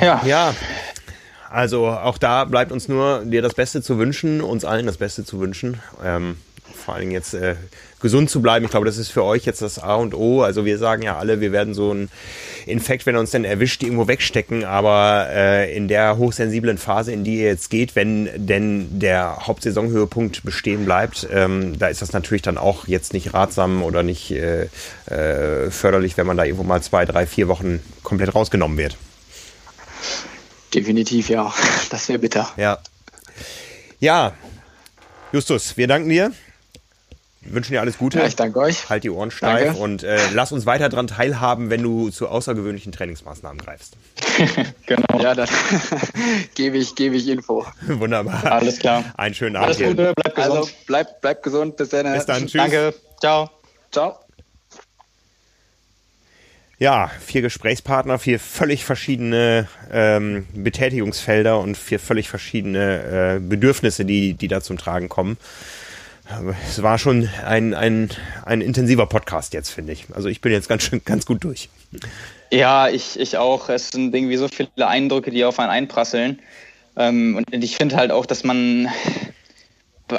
Ja. 0.00 0.20
ja, 0.24 0.54
also 1.54 1.86
auch 1.86 2.18
da 2.18 2.44
bleibt 2.44 2.72
uns 2.72 2.88
nur 2.88 3.22
dir 3.24 3.40
das 3.40 3.54
Beste 3.54 3.80
zu 3.80 3.96
wünschen, 3.96 4.40
uns 4.40 4.64
allen 4.64 4.86
das 4.86 4.96
Beste 4.96 5.24
zu 5.24 5.38
wünschen. 5.38 5.80
Ähm, 6.04 6.36
vor 6.74 6.94
allen 6.94 7.02
Dingen 7.02 7.12
jetzt 7.12 7.32
äh, 7.32 7.54
gesund 8.00 8.28
zu 8.28 8.42
bleiben. 8.42 8.64
Ich 8.64 8.72
glaube, 8.72 8.86
das 8.86 8.98
ist 8.98 9.10
für 9.10 9.22
euch 9.22 9.44
jetzt 9.44 9.62
das 9.62 9.78
A 9.78 9.94
und 9.94 10.14
O. 10.14 10.42
Also 10.42 10.64
wir 10.64 10.78
sagen 10.78 11.02
ja 11.02 11.16
alle, 11.16 11.40
wir 11.40 11.52
werden 11.52 11.72
so 11.72 11.94
ein 11.94 12.10
Infekt, 12.66 13.06
wenn 13.06 13.14
er 13.14 13.20
uns 13.20 13.30
denn 13.30 13.44
erwischt, 13.44 13.84
irgendwo 13.84 14.08
wegstecken. 14.08 14.64
Aber 14.64 15.28
äh, 15.30 15.74
in 15.74 15.86
der 15.86 16.16
hochsensiblen 16.16 16.76
Phase, 16.76 17.12
in 17.12 17.22
die 17.22 17.36
ihr 17.36 17.46
jetzt 17.46 17.70
geht, 17.70 17.94
wenn 17.94 18.28
denn 18.34 18.98
der 18.98 19.46
Hauptsaisonhöhepunkt 19.46 20.42
bestehen 20.42 20.84
bleibt, 20.84 21.28
ähm, 21.32 21.78
da 21.78 21.86
ist 21.86 22.02
das 22.02 22.12
natürlich 22.12 22.42
dann 22.42 22.58
auch 22.58 22.88
jetzt 22.88 23.12
nicht 23.12 23.32
ratsam 23.32 23.84
oder 23.84 24.02
nicht 24.02 24.32
äh, 24.32 24.64
äh, 25.06 25.70
förderlich, 25.70 26.16
wenn 26.16 26.26
man 26.26 26.36
da 26.36 26.44
irgendwo 26.44 26.64
mal 26.64 26.82
zwei, 26.82 27.04
drei, 27.04 27.28
vier 27.28 27.46
Wochen 27.46 27.80
komplett 28.02 28.34
rausgenommen 28.34 28.76
wird. 28.76 28.98
Definitiv, 30.74 31.28
ja. 31.28 31.52
Das 31.90 32.08
wäre 32.08 32.18
bitter. 32.18 32.50
Ja. 32.56 32.78
Ja, 34.00 34.32
Justus, 35.32 35.76
wir 35.76 35.88
danken 35.88 36.08
dir. 36.08 36.32
Wir 37.40 37.54
wünschen 37.54 37.72
dir 37.72 37.80
alles 37.80 37.98
Gute. 37.98 38.18
Ja, 38.18 38.26
ich 38.26 38.36
danke 38.36 38.58
euch. 38.58 38.88
Halt 38.88 39.04
die 39.04 39.10
Ohren 39.10 39.30
steif 39.30 39.66
danke. 39.66 39.80
und 39.80 40.02
äh, 40.02 40.18
lass 40.32 40.52
uns 40.52 40.64
weiter 40.64 40.88
daran 40.88 41.08
teilhaben, 41.08 41.70
wenn 41.70 41.82
du 41.82 42.10
zu 42.10 42.28
außergewöhnlichen 42.28 42.92
Trainingsmaßnahmen 42.92 43.58
greifst. 43.58 43.96
genau. 44.86 45.20
Ja, 45.20 45.34
dann 45.34 45.48
gebe 46.54 46.78
ich, 46.78 46.94
gebe 46.94 47.16
ich 47.16 47.28
Info. 47.28 47.66
Wunderbar. 47.82 48.50
Alles 48.50 48.78
klar. 48.78 49.04
Einen 49.16 49.34
schönen 49.34 49.56
Abend. 49.56 49.76
Alles 49.76 49.88
Gute, 49.88 50.12
bleib 50.14 50.34
gesund. 50.34 50.56
Also, 50.56 50.70
bleib, 50.86 51.20
bleib 51.20 51.42
gesund. 51.42 51.76
Bis 51.76 51.88
dann. 51.90 52.12
Bis 52.14 52.26
dann. 52.26 52.46
Tschüss. 52.46 52.52
Danke. 52.52 52.94
Ciao. 53.20 53.50
Ciao. 53.90 54.23
Ja, 56.84 57.10
vier 57.18 57.40
Gesprächspartner, 57.40 58.18
vier 58.18 58.38
völlig 58.38 58.84
verschiedene 58.84 59.68
ähm, 59.90 60.46
Betätigungsfelder 60.52 61.58
und 61.58 61.78
vier 61.78 61.98
völlig 61.98 62.28
verschiedene 62.28 63.36
äh, 63.36 63.40
Bedürfnisse, 63.40 64.04
die, 64.04 64.34
die 64.34 64.48
da 64.48 64.60
zum 64.60 64.76
Tragen 64.76 65.08
kommen. 65.08 65.38
Es 66.68 66.82
war 66.82 66.98
schon 66.98 67.30
ein, 67.42 67.72
ein, 67.72 68.10
ein 68.44 68.60
intensiver 68.60 69.06
Podcast 69.06 69.54
jetzt, 69.54 69.70
finde 69.70 69.94
ich. 69.94 70.04
Also 70.12 70.28
ich 70.28 70.42
bin 70.42 70.52
jetzt 70.52 70.68
ganz 70.68 70.82
schön 70.82 71.00
ganz 71.06 71.24
gut 71.24 71.42
durch. 71.42 71.70
Ja, 72.50 72.90
ich, 72.90 73.18
ich 73.18 73.38
auch. 73.38 73.70
Es 73.70 73.88
sind 73.88 74.14
irgendwie 74.14 74.36
so 74.36 74.48
viele 74.48 74.86
Eindrücke, 74.86 75.30
die 75.30 75.42
auf 75.46 75.58
einen 75.58 75.70
einprasseln. 75.70 76.38
Ähm, 76.98 77.36
und 77.36 77.64
ich 77.64 77.76
finde 77.76 77.96
halt 77.96 78.10
auch, 78.10 78.26
dass 78.26 78.44
man 78.44 78.90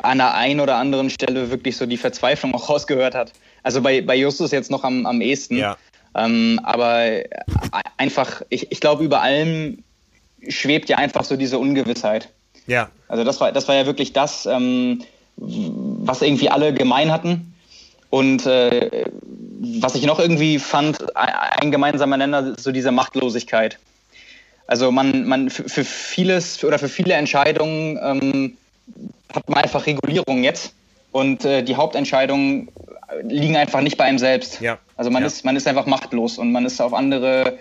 an 0.02 0.18
der 0.18 0.34
einen 0.34 0.60
oder 0.60 0.78
anderen 0.78 1.12
Stelle 1.12 1.52
wirklich 1.52 1.78
so 1.78 1.86
die 1.86 1.98
Verzweiflung 1.98 2.56
auch 2.56 2.70
rausgehört 2.70 3.14
hat. 3.14 3.34
Also 3.62 3.84
bei, 3.84 4.02
bei 4.02 4.16
Justus 4.16 4.50
jetzt 4.50 4.72
noch 4.72 4.84
am, 4.84 5.06
am 5.06 5.22
ehesten. 5.22 5.58
Ja. 5.58 5.78
Ähm, 6.16 6.60
aber 6.64 7.04
äh, 7.04 7.26
einfach, 7.98 8.42
ich, 8.50 8.72
ich 8.72 8.80
glaube, 8.80 9.04
über 9.04 9.22
allem 9.22 9.84
schwebt 10.48 10.90
ja 10.90 10.98
einfach 10.98 11.26
so 11.26 11.36
diese 11.36 11.60
Ungewissheit. 11.60 12.30
Ja. 12.68 12.90
Also 13.08 13.24
das 13.24 13.40
war, 13.42 13.52
das 13.52 13.68
war 13.68 13.76
ja 13.76 13.86
wirklich 13.86 14.14
das, 14.14 14.46
ähm, 14.46 15.04
was 15.38 16.22
irgendwie 16.22 16.50
alle 16.50 16.74
gemein 16.74 17.12
hatten. 17.12 17.54
Und 18.10 18.46
äh, 18.46 19.06
was 19.60 19.96
ich 19.96 20.06
noch 20.06 20.20
irgendwie 20.20 20.58
fand, 20.60 21.16
ein 21.16 21.72
gemeinsamer 21.72 22.18
Nenner, 22.18 22.54
ist 22.56 22.64
so 22.64 22.72
diese 22.72 22.92
Machtlosigkeit. 22.92 23.78
Also 24.68 24.92
man, 24.92 25.28
man 25.28 25.50
für 25.50 25.84
vieles 25.84 26.64
oder 26.64 26.80
für 26.80 26.90
viele 26.90 27.14
Entscheidungen 27.14 28.00
ähm, 28.02 28.58
hat 29.34 29.48
man 29.50 29.62
einfach 29.62 29.86
Regulierung 29.86 30.44
jetzt. 30.44 30.74
Und 31.12 31.46
äh, 31.46 31.62
die 31.62 31.76
Hauptentscheidungen 31.76 32.70
liegen 33.24 33.58
einfach 33.58 33.82
nicht 33.82 33.98
bei 33.98 34.06
einem 34.06 34.18
selbst. 34.18 34.62
Ja. 34.62 34.78
Also 34.98 35.12
man, 35.12 35.24
ja. 35.24 35.28
ist, 35.28 35.44
man 35.44 35.56
ist 35.56 35.68
einfach 35.68 35.86
machtlos 35.86 36.38
und 36.38 36.52
man 36.52 36.66
ist 36.66 36.82
auf 36.82 36.94
andere 36.94 37.58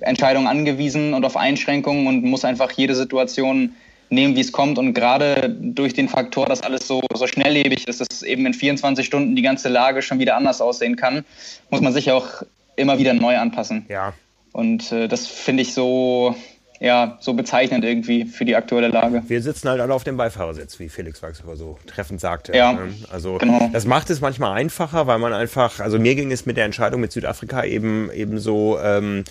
Entscheidungen 0.00 0.46
angewiesen 0.46 1.14
und 1.14 1.24
auf 1.24 1.36
Einschränkungen 1.36 2.06
und 2.06 2.24
muss 2.24 2.44
einfach 2.44 2.70
jede 2.72 2.94
Situation 2.94 3.74
nehmen, 4.08 4.36
wie 4.36 4.40
es 4.40 4.52
kommt. 4.52 4.78
Und 4.78 4.94
gerade 4.94 5.48
durch 5.48 5.94
den 5.94 6.08
Faktor, 6.08 6.46
dass 6.46 6.62
alles 6.62 6.86
so, 6.86 7.02
so 7.14 7.26
schnelllebig 7.26 7.88
ist, 7.88 8.00
dass 8.00 8.22
eben 8.22 8.46
in 8.46 8.54
24 8.54 9.04
Stunden 9.04 9.36
die 9.36 9.42
ganze 9.42 9.68
Lage 9.68 10.02
schon 10.02 10.18
wieder 10.18 10.36
anders 10.36 10.60
aussehen 10.60 10.96
kann, 10.96 11.24
muss 11.70 11.80
man 11.80 11.92
sich 11.92 12.10
auch 12.10 12.42
immer 12.76 12.98
wieder 12.98 13.14
neu 13.14 13.36
anpassen. 13.36 13.86
Ja. 13.88 14.12
Und 14.52 14.92
äh, 14.92 15.08
das 15.08 15.26
finde 15.26 15.62
ich 15.62 15.74
so, 15.74 16.34
ja, 16.80 17.16
so 17.20 17.32
bezeichnend 17.32 17.84
irgendwie 17.84 18.24
für 18.24 18.44
die 18.44 18.56
aktuelle 18.56 18.88
Lage. 18.88 19.22
Wir 19.26 19.42
sitzen 19.42 19.68
halt 19.68 19.80
alle 19.80 19.94
auf 19.94 20.04
dem 20.04 20.16
Beifahrersitz, 20.16 20.78
wie 20.78 20.88
Felix 20.88 21.22
Wachshofer 21.22 21.56
so 21.56 21.78
treffend 21.86 22.20
sagte. 22.20 22.56
Ja, 22.56 22.72
ähm, 22.72 22.94
also 23.10 23.38
genau. 23.38 23.70
das 23.72 23.86
macht 23.86 24.10
es 24.10 24.20
manchmal 24.20 24.52
einfacher, 24.52 25.06
weil 25.06 25.18
man 25.18 25.32
einfach, 25.32 25.80
also 25.80 25.98
mir 25.98 26.14
ging 26.14 26.30
es 26.32 26.44
mit 26.46 26.56
der 26.56 26.64
Entscheidung 26.64 27.00
mit 27.00 27.12
Südafrika 27.12 27.64
eben 27.64 28.10
eben 28.10 28.38
so, 28.38 28.78
ähm, 28.82 29.24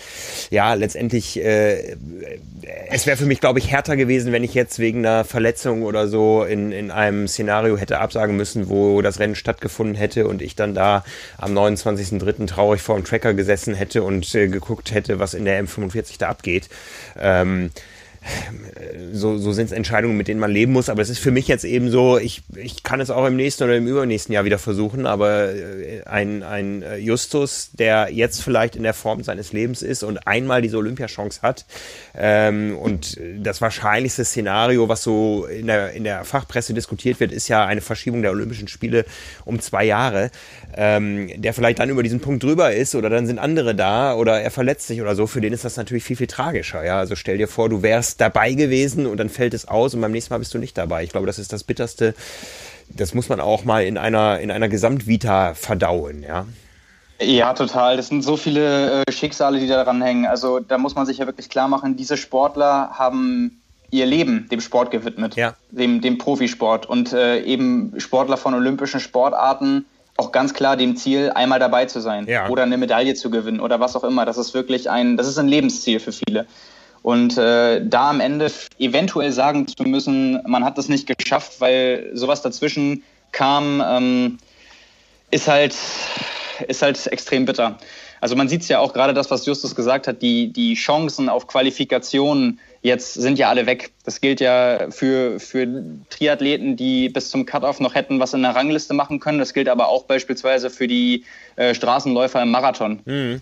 ja, 0.49 0.73
letztendlich, 0.73 1.39
äh, 1.43 1.95
es 2.89 3.05
wäre 3.05 3.17
für 3.17 3.25
mich, 3.25 3.41
glaube 3.41 3.59
ich, 3.59 3.69
härter 3.71 3.95
gewesen, 3.95 4.31
wenn 4.31 4.43
ich 4.43 4.53
jetzt 4.53 4.79
wegen 4.79 5.05
einer 5.05 5.23
Verletzung 5.23 5.83
oder 5.83 6.07
so 6.07 6.43
in, 6.43 6.71
in 6.71 6.91
einem 6.91 7.27
Szenario 7.27 7.77
hätte 7.77 7.99
absagen 7.99 8.35
müssen, 8.35 8.69
wo 8.69 9.01
das 9.01 9.19
Rennen 9.19 9.35
stattgefunden 9.35 9.95
hätte 9.95 10.27
und 10.27 10.41
ich 10.41 10.55
dann 10.55 10.73
da 10.73 11.03
am 11.37 11.55
29.03. 11.55 12.47
traurig 12.47 12.81
vor 12.81 12.95
dem 12.95 13.05
Tracker 13.05 13.33
gesessen 13.33 13.75
hätte 13.75 14.03
und 14.03 14.33
äh, 14.33 14.47
geguckt 14.47 14.93
hätte, 14.93 15.19
was 15.19 15.33
in 15.33 15.45
der 15.45 15.63
M45 15.63 16.17
da 16.17 16.29
abgeht. 16.29 16.69
Äh, 17.15 17.34
ähm, 17.41 17.71
so, 19.13 19.37
so 19.37 19.51
sind 19.53 19.65
es 19.65 19.71
Entscheidungen, 19.71 20.17
mit 20.17 20.27
denen 20.27 20.39
man 20.39 20.51
leben 20.51 20.73
muss. 20.73 20.89
Aber 20.89 21.01
es 21.01 21.09
ist 21.09 21.19
für 21.19 21.31
mich 21.31 21.47
jetzt 21.47 21.65
eben 21.65 21.89
so, 21.89 22.17
ich, 22.17 22.43
ich 22.55 22.83
kann 22.83 22.99
es 22.99 23.09
auch 23.09 23.25
im 23.25 23.35
nächsten 23.35 23.63
oder 23.63 23.75
im 23.75 23.87
übernächsten 23.87 24.33
Jahr 24.33 24.45
wieder 24.45 24.59
versuchen, 24.59 25.05
aber 25.05 25.53
äh, 25.53 26.03
ein, 26.05 26.43
ein 26.43 26.83
Justus, 26.99 27.69
der 27.73 28.09
jetzt 28.11 28.43
vielleicht 28.43 28.75
in 28.75 28.83
der 28.83 28.93
Form 28.93 29.23
seines 29.23 29.53
Lebens 29.53 29.81
ist 29.81 30.03
und 30.03 30.27
einmal 30.27 30.61
diese 30.61 30.77
Olympiachance 30.77 31.41
hat 31.41 31.65
ähm, 32.15 32.77
und 32.77 33.19
das 33.37 33.61
wahrscheinlichste 33.61 34.25
Szenario, 34.25 34.89
was 34.89 35.03
so 35.03 35.45
in 35.45 35.67
der, 35.67 35.91
in 35.91 36.03
der 36.03 36.23
Fachpresse 36.25 36.73
diskutiert 36.73 37.19
wird, 37.19 37.31
ist 37.31 37.47
ja 37.47 37.65
eine 37.65 37.81
Verschiebung 37.81 38.21
der 38.21 38.31
Olympischen 38.31 38.67
Spiele 38.67 39.05
um 39.45 39.59
zwei 39.59 39.85
Jahre, 39.85 40.31
ähm, 40.75 41.29
der 41.41 41.53
vielleicht 41.53 41.79
dann 41.79 41.89
über 41.89 42.03
diesen 42.03 42.19
Punkt 42.19 42.43
drüber 42.43 42.73
ist 42.73 42.95
oder 42.95 43.09
dann 43.09 43.27
sind 43.27 43.39
andere 43.39 43.75
da 43.75 44.15
oder 44.15 44.41
er 44.41 44.51
verletzt 44.51 44.87
sich 44.87 45.01
oder 45.01 45.15
so, 45.15 45.27
für 45.27 45.41
den 45.41 45.53
ist 45.53 45.65
das 45.65 45.77
natürlich 45.77 46.03
viel, 46.03 46.17
viel 46.17 46.27
tragischer. 46.27 46.83
Ja? 46.83 46.99
Also 46.99 47.15
stell 47.15 47.37
dir 47.37 47.47
vor, 47.47 47.69
du 47.69 47.81
wärst 47.81 48.14
dabei 48.17 48.53
gewesen 48.53 49.05
und 49.05 49.17
dann 49.17 49.29
fällt 49.29 49.53
es 49.53 49.67
aus 49.67 49.93
und 49.93 50.01
beim 50.01 50.11
nächsten 50.11 50.33
Mal 50.33 50.39
bist 50.39 50.53
du 50.53 50.57
nicht 50.57 50.77
dabei. 50.77 51.03
Ich 51.03 51.11
glaube, 51.11 51.27
das 51.27 51.39
ist 51.39 51.53
das 51.53 51.63
Bitterste. 51.63 52.13
Das 52.89 53.13
muss 53.13 53.29
man 53.29 53.39
auch 53.39 53.63
mal 53.63 53.83
in 53.83 53.97
einer, 53.97 54.39
in 54.39 54.51
einer 54.51 54.69
Gesamtvita 54.69 55.53
verdauen, 55.55 56.23
ja. 56.23 56.45
Ja, 57.21 57.53
total. 57.53 57.97
Das 57.97 58.09
sind 58.09 58.23
so 58.23 58.35
viele 58.35 59.03
äh, 59.03 59.11
Schicksale, 59.11 59.59
die 59.59 59.67
daran 59.67 60.01
hängen. 60.01 60.25
Also 60.25 60.59
da 60.59 60.77
muss 60.77 60.95
man 60.95 61.05
sich 61.05 61.17
ja 61.17 61.25
wirklich 61.25 61.49
klar 61.49 61.67
machen, 61.67 61.95
diese 61.95 62.17
Sportler 62.17 62.91
haben 62.91 63.61
ihr 63.91 64.05
Leben 64.05 64.49
dem 64.49 64.59
Sport 64.59 64.91
gewidmet, 64.91 65.35
ja. 65.35 65.55
dem, 65.71 66.01
dem 66.01 66.17
Profisport 66.17 66.85
und 66.85 67.13
äh, 67.13 67.41
eben 67.41 67.93
Sportler 67.99 68.37
von 68.37 68.53
olympischen 68.53 68.99
Sportarten 68.99 69.85
auch 70.17 70.31
ganz 70.31 70.53
klar 70.53 70.77
dem 70.77 70.95
Ziel, 70.95 71.31
einmal 71.33 71.59
dabei 71.59 71.85
zu 71.85 71.99
sein 71.99 72.25
ja. 72.27 72.47
oder 72.49 72.63
eine 72.63 72.77
Medaille 72.77 73.15
zu 73.15 73.29
gewinnen 73.29 73.59
oder 73.59 73.79
was 73.79 73.95
auch 73.95 74.03
immer. 74.03 74.25
Das 74.25 74.37
ist 74.37 74.53
wirklich 74.53 74.89
ein, 74.89 75.17
das 75.17 75.27
ist 75.27 75.37
ein 75.37 75.47
Lebensziel 75.47 75.99
für 75.99 76.11
viele. 76.11 76.45
Und 77.05 77.37
äh, 77.37 77.85
da 77.85 78.09
am 78.09 78.19
Ende 78.19 78.51
eventuell 78.79 79.31
sagen 79.31 79.67
zu 79.67 79.83
müssen, 79.83 80.41
man 80.47 80.65
hat 80.65 80.79
das 80.79 80.89
nicht 80.89 81.05
geschafft, 81.05 81.61
weil 81.61 82.09
sowas 82.13 82.41
dazwischen 82.41 83.03
kam, 83.31 83.79
ähm, 83.85 84.39
ist 85.29 85.47
halt 85.47 85.75
ist 86.67 86.81
halt 86.81 87.05
extrem 87.05 87.45
bitter. 87.45 87.77
Also 88.21 88.35
man 88.35 88.49
sieht 88.49 88.63
es 88.63 88.69
ja 88.69 88.79
auch 88.79 88.91
gerade 88.91 89.13
das, 89.13 89.29
was 89.29 89.45
Justus 89.45 89.75
gesagt 89.75 90.07
hat, 90.07 90.23
die, 90.23 90.51
die 90.51 90.73
Chancen 90.73 91.29
auf 91.29 91.45
Qualifikationen 91.45 92.59
Jetzt 92.85 93.15
sind 93.15 93.39
ja 93.39 93.49
alle 93.49 93.65
weg. 93.65 93.93
Das 94.03 94.21
gilt 94.21 94.39
ja 94.39 94.91
für, 94.91 95.39
für 95.39 95.67
Triathleten, 96.11 96.75
die 96.75 97.09
bis 97.09 97.31
zum 97.31 97.47
Cut-Off 97.47 97.79
noch 97.79 97.95
hätten 97.95 98.19
was 98.19 98.35
in 98.35 98.43
der 98.43 98.55
Rangliste 98.55 98.93
machen 98.93 99.19
können. 99.19 99.39
Das 99.39 99.55
gilt 99.55 99.69
aber 99.69 99.87
auch 99.87 100.03
beispielsweise 100.03 100.69
für 100.69 100.87
die 100.87 101.23
äh, 101.55 101.73
Straßenläufer 101.73 102.43
im 102.43 102.51
Marathon. 102.51 102.99
Mhm. 103.05 103.41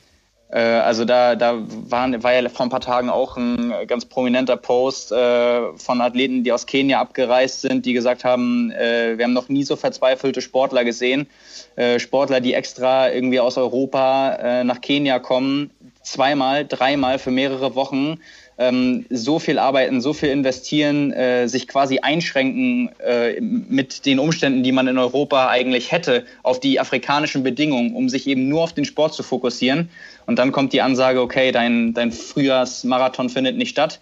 Äh, 0.53 0.59
also 0.59 1.03
da, 1.03 1.35
da 1.35 1.57
waren, 1.89 2.21
war 2.21 2.33
ja 2.33 2.47
vor 2.47 2.67
ein 2.67 2.69
paar 2.69 2.79
Tagen 2.79 3.09
auch 3.09 3.37
ein 3.37 3.73
ganz 3.87 4.05
prominenter 4.05 4.55
Post 4.55 5.11
äh, 5.11 5.75
von 5.77 5.99
Athleten, 5.99 6.43
die 6.43 6.51
aus 6.51 6.67
Kenia 6.67 6.99
abgereist 6.99 7.61
sind, 7.61 7.87
die 7.87 7.93
gesagt 7.93 8.23
haben, 8.23 8.69
äh, 8.71 9.17
wir 9.17 9.25
haben 9.25 9.33
noch 9.33 9.49
nie 9.49 9.63
so 9.63 9.75
verzweifelte 9.75 10.41
Sportler 10.41 10.85
gesehen. 10.85 11.27
Äh, 11.75 11.97
Sportler, 11.97 12.39
die 12.39 12.53
extra 12.53 13.09
irgendwie 13.09 13.39
aus 13.39 13.57
Europa 13.57 14.35
äh, 14.35 14.63
nach 14.63 14.79
Kenia 14.81 15.17
kommen, 15.17 15.71
zweimal, 16.03 16.67
dreimal 16.67 17.17
für 17.17 17.31
mehrere 17.31 17.73
Wochen 17.73 18.19
ähm, 18.57 19.05
so 19.09 19.39
viel 19.39 19.59
arbeiten, 19.59 20.01
so 20.01 20.13
viel 20.13 20.29
investieren, 20.29 21.11
äh, 21.11 21.47
sich 21.47 21.67
quasi 21.67 21.99
einschränken 21.99 22.89
äh, 22.99 23.39
mit 23.41 24.05
den 24.05 24.19
Umständen, 24.19 24.63
die 24.63 24.71
man 24.71 24.87
in 24.87 24.97
Europa 24.97 25.49
eigentlich 25.49 25.91
hätte, 25.91 26.25
auf 26.43 26.59
die 26.59 26.79
afrikanischen 26.79 27.43
Bedingungen, 27.43 27.95
um 27.95 28.09
sich 28.09 28.27
eben 28.27 28.47
nur 28.47 28.63
auf 28.63 28.73
den 28.73 28.85
Sport 28.85 29.13
zu 29.13 29.23
fokussieren. 29.23 29.89
Und 30.25 30.39
dann 30.39 30.51
kommt 30.51 30.73
die 30.73 30.81
Ansage, 30.81 31.21
okay, 31.21 31.51
dein, 31.51 31.93
dein 31.93 32.11
Frühjahrsmarathon 32.11 33.29
findet 33.29 33.57
nicht 33.57 33.71
statt. 33.71 33.99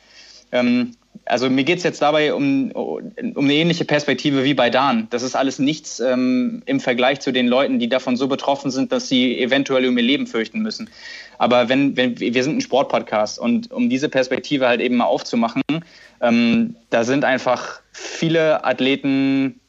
Ähm, 0.52 0.96
also 1.32 1.50
mir 1.50 1.64
geht 1.64 1.78
es 1.78 1.86
jetzt 1.86 2.02
dabei 2.02 2.34
um, 2.34 2.72
um 2.72 3.36
eine 3.38 3.54
ähnliche 3.54 3.86
Perspektive 3.86 4.44
wie 4.44 4.54
bei 4.54 4.70
Dan. 4.70 5.08
Das 5.12 5.24
ist 5.24 5.34
alles 5.34 5.60
nichts 5.60 6.02
ähm, 6.02 6.62
im 6.66 6.82
Vergleich 6.82 7.22
zu 7.22 7.32
den 7.32 7.48
Leuten, 7.48 7.80
die 7.80 7.88
davon 7.88 8.18
so 8.18 8.28
betroffen 8.28 8.70
sind, 8.70 8.92
dass 8.92 9.08
sie 9.08 9.40
eventuell 9.40 9.88
um 9.88 9.98
ihr 9.98 10.04
Leben 10.04 10.28
fürchten 10.28 10.60
müssen. 10.60 10.90
Aber 11.38 11.70
wenn, 11.70 11.96
wenn 11.96 12.20
wir 12.20 12.44
sind 12.44 12.58
ein 12.58 12.62
Sportpodcast 12.62 13.40
und 13.40 13.72
um 13.72 13.90
diese 13.90 14.10
Perspektive 14.10 14.68
halt 14.68 14.82
eben 14.82 14.98
mal 14.98 15.06
aufzumachen, 15.06 15.62
ähm, 16.20 16.76
da 16.90 17.06
sind 17.06 17.24
einfach 17.24 17.80
viele 17.94 18.66
Athleten 18.66 19.62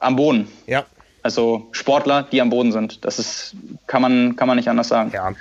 am 0.00 0.16
Boden. 0.16 0.48
Ja. 0.66 0.84
Also 1.22 1.66
Sportler, 1.72 2.24
die 2.30 2.42
am 2.42 2.50
Boden 2.50 2.72
sind. 2.72 3.06
Das 3.06 3.18
ist, 3.18 3.56
kann 3.86 4.02
man, 4.02 4.36
kann 4.36 4.48
man 4.48 4.58
nicht 4.58 4.68
anders 4.68 4.88
sagen. 4.88 5.12
Ja. 5.14 5.32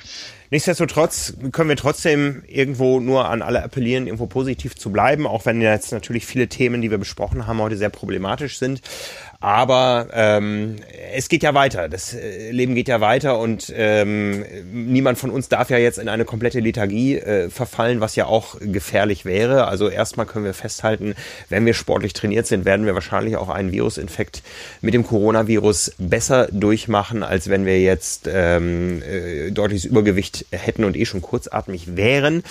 Nichtsdestotrotz 0.53 1.33
können 1.51 1.69
wir 1.69 1.75
trotzdem 1.75 2.43
irgendwo 2.45 2.99
nur 2.99 3.27
an 3.27 3.41
alle 3.41 3.63
appellieren, 3.63 4.05
irgendwo 4.05 4.27
positiv 4.27 4.75
zu 4.75 4.91
bleiben, 4.91 5.25
auch 5.25 5.47
wenn 5.47 5.59
jetzt 5.61 5.91
natürlich 5.91 6.27
viele 6.27 6.47
Themen, 6.47 6.79
die 6.79 6.91
wir 6.91 6.99
besprochen 6.99 7.47
haben, 7.47 7.59
heute 7.59 7.75
sehr 7.75 7.89
problematisch 7.89 8.59
sind. 8.59 8.81
Aber 9.43 10.07
ähm, 10.13 10.77
es 11.13 11.27
geht 11.27 11.43
ja 11.43 11.53
weiter. 11.53 11.89
Das 11.89 12.13
äh, 12.13 12.51
Leben 12.51 12.75
geht 12.75 12.87
ja 12.87 13.01
weiter 13.01 13.37
und 13.39 13.73
ähm, 13.75 14.45
niemand 14.71 15.17
von 15.17 15.31
uns 15.31 15.49
darf 15.49 15.69
ja 15.69 15.77
jetzt 15.77 15.99
in 15.99 16.07
eine 16.07 16.23
komplette 16.23 16.61
Lethargie 16.61 17.17
äh, 17.17 17.49
verfallen, 17.49 17.99
was 17.99 18.15
ja 18.15 18.25
auch 18.25 18.55
gefährlich 18.61 19.25
wäre. 19.25 19.67
Also 19.67 19.89
erstmal 19.89 20.27
können 20.27 20.45
wir 20.45 20.53
festhalten, 20.53 21.15
wenn 21.49 21.65
wir 21.65 21.73
sportlich 21.73 22.13
trainiert 22.13 22.47
sind, 22.47 22.63
werden 22.63 22.85
wir 22.85 22.93
wahrscheinlich 22.93 23.35
auch 23.35 23.49
einen 23.49 23.73
Virusinfekt 23.73 24.43
mit 24.79 24.93
dem 24.93 25.05
Coronavirus 25.05 25.95
besser 25.97 26.47
durchmachen, 26.49 27.21
als 27.21 27.49
wenn 27.49 27.65
wir 27.65 27.81
jetzt 27.81 28.29
ähm, 28.31 29.01
äh, 29.03 29.51
deutliches 29.51 29.83
Übergewicht 29.83 30.45
hätten 30.51 30.85
und 30.85 30.95
eh 30.95 31.03
schon 31.03 31.21
kurzatmig 31.21 31.97
wären. 31.97 32.43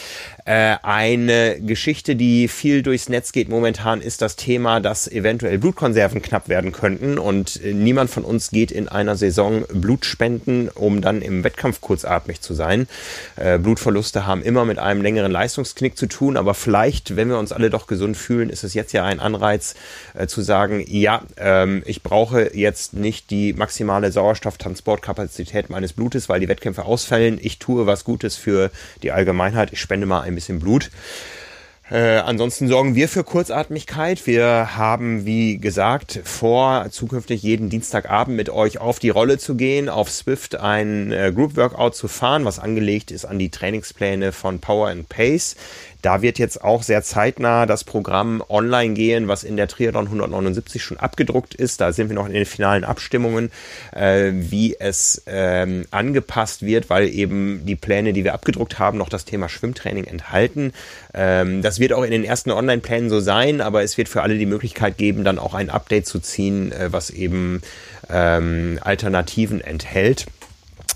Äh, 0.44 0.76
eine 0.82 1.58
Geschichte, 1.58 2.16
die 2.16 2.48
viel 2.48 2.82
durchs 2.82 3.08
Netz 3.08 3.32
geht 3.32 3.48
momentan, 3.48 4.02
ist 4.02 4.20
das 4.20 4.36
Thema, 4.36 4.80
dass 4.80 5.10
eventuell 5.10 5.56
Blutkonserven 5.56 6.20
knapp 6.20 6.50
werden 6.50 6.70
können 6.70 6.81
könnten. 6.82 7.16
Und 7.16 7.62
äh, 7.62 7.72
niemand 7.72 8.10
von 8.10 8.24
uns 8.24 8.50
geht 8.50 8.72
in 8.72 8.88
einer 8.88 9.14
Saison 9.14 9.64
Blut 9.72 10.04
spenden, 10.04 10.68
um 10.68 11.00
dann 11.00 11.22
im 11.22 11.44
Wettkampf 11.44 11.80
kurzatmig 11.80 12.40
zu 12.40 12.54
sein. 12.54 12.88
Äh, 13.36 13.58
Blutverluste 13.58 14.26
haben 14.26 14.42
immer 14.42 14.64
mit 14.64 14.80
einem 14.80 15.00
längeren 15.00 15.30
Leistungsknick 15.30 15.96
zu 15.96 16.06
tun, 16.06 16.36
aber 16.36 16.54
vielleicht, 16.54 17.14
wenn 17.14 17.28
wir 17.28 17.38
uns 17.38 17.52
alle 17.52 17.70
doch 17.70 17.86
gesund 17.86 18.16
fühlen, 18.16 18.50
ist 18.50 18.64
es 18.64 18.74
jetzt 18.74 18.92
ja 18.92 19.04
ein 19.04 19.20
Anreiz 19.20 19.76
äh, 20.14 20.26
zu 20.26 20.42
sagen, 20.42 20.84
ja, 20.88 21.22
ähm, 21.36 21.84
ich 21.86 22.02
brauche 22.02 22.50
jetzt 22.52 22.94
nicht 22.94 23.30
die 23.30 23.52
maximale 23.52 24.10
Sauerstofftransportkapazität 24.10 25.70
meines 25.70 25.92
Blutes, 25.92 26.28
weil 26.28 26.40
die 26.40 26.48
Wettkämpfe 26.48 26.84
ausfallen. 26.84 27.38
Ich 27.40 27.60
tue 27.60 27.86
was 27.86 28.02
Gutes 28.02 28.34
für 28.34 28.72
die 29.04 29.12
Allgemeinheit. 29.12 29.72
Ich 29.72 29.80
spende 29.80 30.06
mal 30.06 30.22
ein 30.22 30.34
bisschen 30.34 30.58
Blut. 30.58 30.90
Äh, 31.92 32.20
ansonsten 32.20 32.68
sorgen 32.68 32.94
wir 32.94 33.06
für 33.06 33.22
Kurzatmigkeit. 33.22 34.26
Wir 34.26 34.78
haben, 34.78 35.26
wie 35.26 35.58
gesagt, 35.58 36.20
vor, 36.24 36.86
zukünftig 36.88 37.42
jeden 37.42 37.68
Dienstagabend 37.68 38.34
mit 38.34 38.48
euch 38.48 38.78
auf 38.78 38.98
die 38.98 39.10
Rolle 39.10 39.36
zu 39.36 39.56
gehen, 39.56 39.90
auf 39.90 40.10
Swift 40.10 40.54
ein 40.54 41.12
äh, 41.12 41.32
Group 41.34 41.54
Workout 41.58 41.94
zu 41.94 42.08
fahren, 42.08 42.46
was 42.46 42.58
angelegt 42.58 43.10
ist 43.10 43.26
an 43.26 43.38
die 43.38 43.50
Trainingspläne 43.50 44.32
von 44.32 44.58
Power 44.58 44.88
and 44.88 45.06
Pace. 45.10 45.54
Da 46.02 46.20
wird 46.20 46.38
jetzt 46.40 46.62
auch 46.62 46.82
sehr 46.82 47.02
zeitnah 47.02 47.64
das 47.64 47.84
Programm 47.84 48.42
online 48.48 48.94
gehen, 48.94 49.28
was 49.28 49.44
in 49.44 49.56
der 49.56 49.68
Triathlon 49.68 50.06
179 50.06 50.82
schon 50.82 50.96
abgedruckt 50.96 51.54
ist. 51.54 51.80
Da 51.80 51.92
sind 51.92 52.08
wir 52.08 52.16
noch 52.16 52.26
in 52.26 52.32
den 52.32 52.44
finalen 52.44 52.82
Abstimmungen, 52.82 53.52
äh, 53.94 54.32
wie 54.34 54.76
es 54.78 55.22
ähm, 55.26 55.84
angepasst 55.92 56.62
wird, 56.62 56.90
weil 56.90 57.08
eben 57.08 57.64
die 57.64 57.76
Pläne, 57.76 58.12
die 58.12 58.24
wir 58.24 58.34
abgedruckt 58.34 58.80
haben, 58.80 58.98
noch 58.98 59.08
das 59.08 59.24
Thema 59.24 59.48
Schwimmtraining 59.48 60.04
enthalten. 60.04 60.72
Ähm, 61.14 61.62
das 61.62 61.78
wird 61.78 61.92
auch 61.92 62.02
in 62.02 62.10
den 62.10 62.24
ersten 62.24 62.50
Online-Plänen 62.50 63.08
so 63.08 63.20
sein, 63.20 63.60
aber 63.60 63.84
es 63.84 63.96
wird 63.96 64.08
für 64.08 64.22
alle 64.22 64.36
die 64.36 64.46
Möglichkeit 64.46 64.98
geben, 64.98 65.22
dann 65.22 65.38
auch 65.38 65.54
ein 65.54 65.70
Update 65.70 66.06
zu 66.06 66.18
ziehen, 66.18 66.72
äh, 66.72 66.92
was 66.92 67.10
eben 67.10 67.62
ähm, 68.10 68.80
Alternativen 68.82 69.60
enthält. 69.60 70.26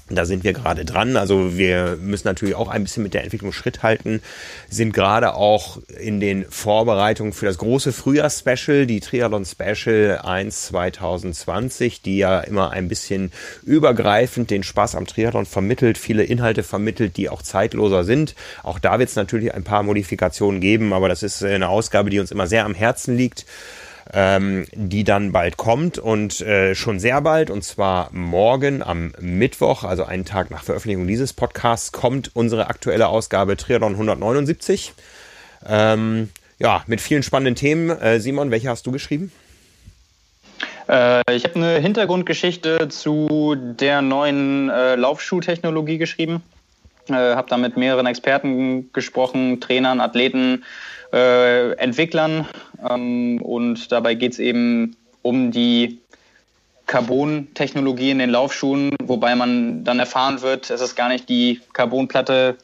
Da 0.08 0.24
sind 0.24 0.44
wir 0.44 0.52
gerade 0.52 0.84
dran. 0.84 1.16
Also 1.16 1.58
wir 1.58 1.98
müssen 2.00 2.28
natürlich 2.28 2.54
auch 2.54 2.68
ein 2.68 2.84
bisschen 2.84 3.02
mit 3.02 3.12
der 3.12 3.24
Entwicklung 3.24 3.52
Schritt 3.52 3.82
halten, 3.82 4.22
sind 4.70 4.92
gerade 4.92 5.34
auch 5.34 5.78
in 5.98 6.20
den 6.20 6.44
Vorbereitungen 6.48 7.32
für 7.32 7.46
das 7.46 7.58
große 7.58 7.92
Frühjahrs-Special, 7.92 8.86
die 8.86 9.00
Triathlon 9.00 9.44
Special 9.44 10.20
1 10.22 10.66
2020, 10.66 12.02
die 12.02 12.18
ja 12.18 12.38
immer 12.38 12.70
ein 12.70 12.86
bisschen 12.86 13.32
übergreifend 13.64 14.50
den 14.50 14.62
Spaß 14.62 14.94
am 14.94 15.06
Triathlon 15.06 15.44
vermittelt, 15.44 15.98
viele 15.98 16.22
Inhalte 16.22 16.62
vermittelt, 16.62 17.16
die 17.16 17.28
auch 17.28 17.42
zeitloser 17.42 18.04
sind. 18.04 18.36
Auch 18.62 18.78
da 18.78 19.00
wird 19.00 19.08
es 19.08 19.16
natürlich 19.16 19.54
ein 19.54 19.64
paar 19.64 19.82
Modifikationen 19.82 20.60
geben, 20.60 20.92
aber 20.92 21.08
das 21.08 21.24
ist 21.24 21.42
eine 21.42 21.68
Ausgabe, 21.68 22.10
die 22.10 22.20
uns 22.20 22.30
immer 22.30 22.46
sehr 22.46 22.64
am 22.64 22.74
Herzen 22.74 23.16
liegt 23.16 23.44
ähm, 24.16 24.64
die 24.72 25.04
dann 25.04 25.30
bald 25.30 25.58
kommt 25.58 25.98
und 25.98 26.40
äh, 26.40 26.74
schon 26.74 26.98
sehr 26.98 27.20
bald, 27.20 27.50
und 27.50 27.62
zwar 27.62 28.08
morgen 28.12 28.82
am 28.82 29.12
Mittwoch, 29.20 29.84
also 29.84 30.04
einen 30.04 30.24
Tag 30.24 30.50
nach 30.50 30.64
Veröffentlichung 30.64 31.06
dieses 31.06 31.34
Podcasts, 31.34 31.92
kommt 31.92 32.30
unsere 32.34 32.68
aktuelle 32.68 33.08
Ausgabe 33.08 33.58
Triathlon 33.58 33.92
179. 33.92 34.94
Ähm, 35.68 36.30
ja, 36.58 36.82
mit 36.86 37.02
vielen 37.02 37.22
spannenden 37.22 37.56
Themen. 37.56 37.90
Äh, 37.90 38.18
Simon, 38.18 38.50
welche 38.50 38.70
hast 38.70 38.86
du 38.86 38.92
geschrieben? 38.92 39.30
Äh, 40.88 41.20
ich 41.34 41.44
habe 41.44 41.56
eine 41.56 41.78
Hintergrundgeschichte 41.78 42.88
zu 42.88 43.54
der 43.54 44.00
neuen 44.00 44.70
äh, 44.70 44.94
Laufschuhtechnologie 44.94 45.98
geschrieben. 45.98 46.42
Äh, 47.10 47.12
habe 47.12 47.50
da 47.50 47.58
mit 47.58 47.76
mehreren 47.76 48.06
Experten 48.06 48.90
gesprochen, 48.94 49.60
Trainern, 49.60 50.00
Athleten, 50.00 50.64
äh, 51.16 51.72
Entwicklern. 51.78 52.46
Ähm, 52.88 53.40
und 53.40 53.90
dabei 53.90 54.14
geht 54.14 54.32
es 54.32 54.38
eben 54.38 54.96
um 55.22 55.50
die 55.50 55.98
Carbon-Technologie 56.86 58.10
in 58.10 58.18
den 58.18 58.30
Laufschuhen, 58.30 58.94
wobei 59.02 59.34
man 59.34 59.82
dann 59.82 59.98
erfahren 59.98 60.42
wird, 60.42 60.70
es 60.70 60.80
ist 60.80 60.94
gar 60.94 61.08
nicht 61.08 61.28
die 61.28 61.60
Carbonplatte 61.72 62.56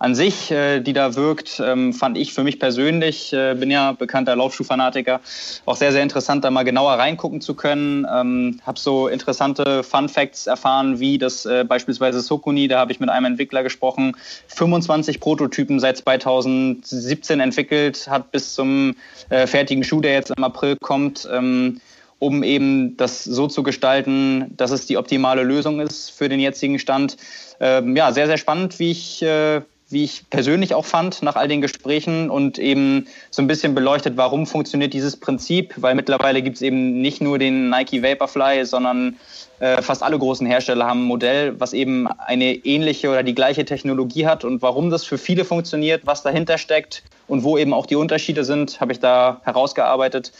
an 0.00 0.14
sich, 0.14 0.50
äh, 0.50 0.80
die 0.80 0.92
da 0.92 1.16
wirkt, 1.16 1.60
ähm, 1.64 1.92
fand 1.92 2.16
ich 2.16 2.32
für 2.32 2.44
mich 2.44 2.60
persönlich, 2.60 3.32
äh, 3.32 3.54
bin 3.54 3.70
ja 3.70 3.92
bekannter 3.92 4.36
Laufschuhfanatiker, 4.36 5.20
auch 5.66 5.74
sehr, 5.74 5.90
sehr 5.90 6.02
interessant, 6.02 6.44
da 6.44 6.50
mal 6.50 6.62
genauer 6.62 6.92
reingucken 6.94 7.40
zu 7.40 7.54
können. 7.54 8.06
Ähm, 8.12 8.60
habe 8.64 8.78
so 8.78 9.08
interessante 9.08 9.82
Fun 9.82 10.08
Facts 10.08 10.46
erfahren, 10.46 11.00
wie 11.00 11.18
das 11.18 11.46
äh, 11.46 11.64
beispielsweise 11.64 12.20
Sokuni, 12.20 12.68
da 12.68 12.78
habe 12.78 12.92
ich 12.92 13.00
mit 13.00 13.10
einem 13.10 13.26
Entwickler 13.26 13.64
gesprochen, 13.64 14.16
25 14.46 15.18
Prototypen 15.18 15.80
seit 15.80 15.98
2017 15.98 17.40
entwickelt, 17.40 18.06
hat 18.08 18.30
bis 18.30 18.54
zum 18.54 18.94
äh, 19.30 19.48
fertigen 19.48 19.82
Schuh, 19.82 20.00
der 20.00 20.12
jetzt 20.12 20.32
im 20.36 20.44
April 20.44 20.76
kommt, 20.80 21.28
ähm, 21.32 21.80
um 22.20 22.44
eben 22.44 22.96
das 22.96 23.24
so 23.24 23.48
zu 23.48 23.64
gestalten, 23.64 24.56
dass 24.56 24.70
es 24.70 24.86
die 24.86 24.96
optimale 24.96 25.42
Lösung 25.42 25.80
ist 25.80 26.10
für 26.10 26.28
den 26.28 26.38
jetzigen 26.38 26.78
Stand. 26.78 27.16
Ähm, 27.60 27.96
ja, 27.96 28.12
sehr, 28.12 28.26
sehr 28.26 28.38
spannend, 28.38 28.78
wie 28.78 28.90
ich 28.92 29.22
äh, 29.22 29.62
wie 29.90 30.04
ich 30.04 30.28
persönlich 30.28 30.74
auch 30.74 30.84
fand, 30.84 31.22
nach 31.22 31.36
all 31.36 31.48
den 31.48 31.62
Gesprächen 31.62 32.28
und 32.28 32.58
eben 32.58 33.06
so 33.30 33.40
ein 33.40 33.46
bisschen 33.46 33.74
beleuchtet, 33.74 34.16
warum 34.16 34.46
funktioniert 34.46 34.92
dieses 34.92 35.16
Prinzip, 35.16 35.74
weil 35.76 35.94
mittlerweile 35.94 36.42
gibt 36.42 36.56
es 36.56 36.62
eben 36.62 37.00
nicht 37.00 37.22
nur 37.22 37.38
den 37.38 37.70
Nike 37.70 38.02
Vaporfly, 38.02 38.66
sondern 38.66 39.16
äh, 39.60 39.80
fast 39.80 40.02
alle 40.02 40.18
großen 40.18 40.46
Hersteller 40.46 40.86
haben 40.86 41.04
ein 41.04 41.06
Modell, 41.06 41.58
was 41.58 41.72
eben 41.72 42.06
eine 42.06 42.52
ähnliche 42.52 43.08
oder 43.08 43.22
die 43.22 43.34
gleiche 43.34 43.64
Technologie 43.64 44.26
hat 44.26 44.44
und 44.44 44.60
warum 44.60 44.90
das 44.90 45.04
für 45.04 45.16
viele 45.16 45.46
funktioniert, 45.46 46.02
was 46.04 46.22
dahinter 46.22 46.58
steckt 46.58 47.02
und 47.26 47.42
wo 47.42 47.56
eben 47.56 47.72
auch 47.72 47.86
die 47.86 47.96
Unterschiede 47.96 48.44
sind, 48.44 48.80
habe 48.80 48.92
ich 48.92 49.00
da 49.00 49.40
herausgearbeitet. 49.44 50.32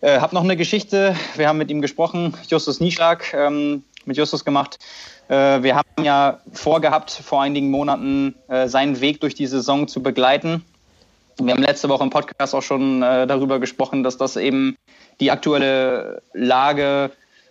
Äh, 0.00 0.20
habe 0.20 0.36
noch 0.36 0.44
eine 0.44 0.56
Geschichte, 0.56 1.16
wir 1.34 1.48
haben 1.48 1.58
mit 1.58 1.70
ihm 1.70 1.82
gesprochen, 1.82 2.34
Justus 2.48 2.78
Nieschlag, 2.78 3.34
ähm, 3.34 3.82
mit 4.04 4.16
Justus 4.16 4.44
gemacht. 4.44 4.78
Äh, 5.28 5.62
wir 5.62 5.76
haben 5.76 6.04
ja 6.04 6.40
vorgehabt, 6.52 7.10
vor 7.10 7.42
einigen 7.42 7.70
Monaten 7.70 8.34
äh, 8.48 8.66
seinen 8.66 9.00
Weg 9.00 9.20
durch 9.20 9.34
die 9.34 9.46
Saison 9.46 9.86
zu 9.86 10.02
begleiten. 10.02 10.64
wir 11.38 11.52
haben 11.52 11.62
letzte 11.62 11.88
Woche 11.88 12.02
im 12.02 12.10
Podcast 12.10 12.54
auch 12.54 12.62
schon 12.62 13.02
äh, 13.02 13.26
darüber 13.26 13.60
gesprochen, 13.60 14.02
dass 14.02 14.16
das 14.16 14.36
eben 14.36 14.76
die 15.20 15.30
aktuelle 15.30 16.22
Lage 16.32 17.10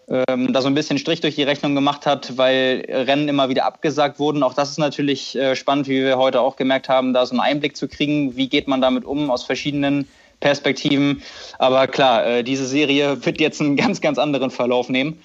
ähm, 0.09 0.53
da 0.53 0.61
so 0.61 0.67
ein 0.67 0.73
bisschen 0.73 0.97
Strich 0.97 1.21
durch 1.21 1.35
die 1.35 1.43
Rechnung 1.43 1.75
gemacht 1.75 2.05
hat, 2.05 2.37
weil 2.37 2.85
Rennen 2.89 3.27
immer 3.27 3.49
wieder 3.49 3.65
abgesagt 3.65 4.19
wurden. 4.19 4.41
Auch 4.41 4.53
das 4.53 4.69
ist 4.69 4.79
natürlich 4.79 5.37
spannend, 5.53 5.89
wie 5.89 6.01
wir 6.01 6.17
heute 6.17 6.39
auch 6.39 6.55
gemerkt 6.55 6.87
haben, 6.87 7.13
da 7.13 7.25
so 7.25 7.33
einen 7.33 7.41
Einblick 7.41 7.75
zu 7.75 7.89
kriegen, 7.89 8.37
wie 8.37 8.47
geht 8.47 8.69
man 8.69 8.79
damit 8.79 9.03
um 9.03 9.29
aus 9.29 9.43
verschiedenen 9.43 10.07
Perspektiven. 10.39 11.21
Aber 11.59 11.87
klar, 11.87 12.41
diese 12.41 12.65
Serie 12.65 13.25
wird 13.25 13.41
jetzt 13.41 13.59
einen 13.59 13.75
ganz, 13.75 13.99
ganz 13.99 14.17
anderen 14.17 14.49
Verlauf 14.49 14.87
nehmen. 14.87 15.21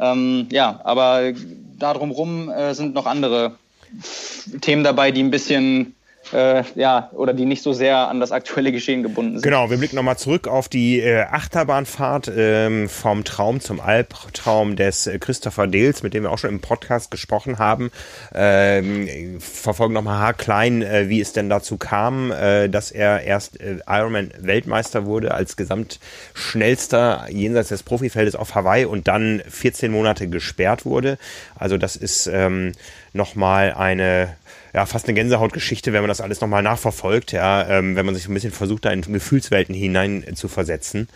Ähm, 0.00 0.48
ja, 0.50 0.80
aber 0.84 1.32
darum 1.78 2.10
rum 2.10 2.48
äh, 2.48 2.74
sind 2.74 2.94
noch 2.94 3.06
andere 3.06 3.56
Themen 4.60 4.82
dabei, 4.82 5.10
die 5.10 5.22
ein 5.22 5.30
bisschen 5.30 5.94
äh, 6.32 6.62
ja, 6.74 7.10
oder 7.12 7.32
die 7.32 7.44
nicht 7.44 7.62
so 7.62 7.72
sehr 7.72 8.08
an 8.08 8.20
das 8.20 8.30
aktuelle 8.30 8.72
Geschehen 8.72 9.02
gebunden 9.02 9.32
sind. 9.32 9.42
Genau, 9.42 9.68
wir 9.70 9.78
blicken 9.78 9.96
nochmal 9.96 10.18
zurück 10.18 10.46
auf 10.46 10.68
die 10.68 11.00
äh, 11.00 11.22
Achterbahnfahrt 11.22 12.30
ähm, 12.34 12.88
vom 12.88 13.24
Traum 13.24 13.60
zum 13.60 13.80
Albtraum 13.80 14.76
des 14.76 15.06
äh, 15.06 15.18
Christopher 15.18 15.66
Dales, 15.66 16.02
mit 16.02 16.14
dem 16.14 16.22
wir 16.22 16.30
auch 16.30 16.38
schon 16.38 16.50
im 16.50 16.60
Podcast 16.60 17.10
gesprochen 17.10 17.58
haben. 17.58 17.90
Ähm, 18.32 19.40
verfolgen 19.40 19.94
nochmal 19.94 20.18
haarklein, 20.18 20.82
äh, 20.82 21.08
wie 21.08 21.20
es 21.20 21.32
denn 21.32 21.48
dazu 21.48 21.78
kam, 21.78 22.30
äh, 22.30 22.68
dass 22.68 22.92
er 22.92 23.22
erst 23.22 23.60
äh, 23.60 23.78
Ironman-Weltmeister 23.88 25.06
wurde 25.06 25.34
als 25.34 25.56
gesamtschnellster 25.56 27.26
jenseits 27.30 27.70
des 27.70 27.82
Profifeldes 27.82 28.36
auf 28.36 28.54
Hawaii 28.54 28.84
und 28.84 29.08
dann 29.08 29.42
14 29.48 29.90
Monate 29.90 30.28
gesperrt 30.28 30.84
wurde. 30.84 31.18
Also 31.58 31.76
das 31.76 31.96
ist 31.96 32.28
ähm, 32.28 32.72
nochmal 33.12 33.72
eine 33.72 34.36
ja, 34.74 34.86
fast 34.86 35.06
eine 35.06 35.14
Gänsehautgeschichte, 35.14 35.92
wenn 35.92 36.02
man 36.02 36.08
das 36.08 36.20
alles 36.20 36.40
nochmal 36.40 36.62
nachverfolgt, 36.62 37.32
ja, 37.32 37.68
ähm, 37.68 37.96
wenn 37.96 38.06
man 38.06 38.14
sich 38.14 38.28
ein 38.28 38.34
bisschen 38.34 38.52
versucht, 38.52 38.84
da 38.84 38.90
in 38.90 39.02
Gefühlswelten 39.02 39.74
hinein 39.74 40.24
äh, 40.26 40.34
zu 40.34 40.48
versetzen. 40.48 41.08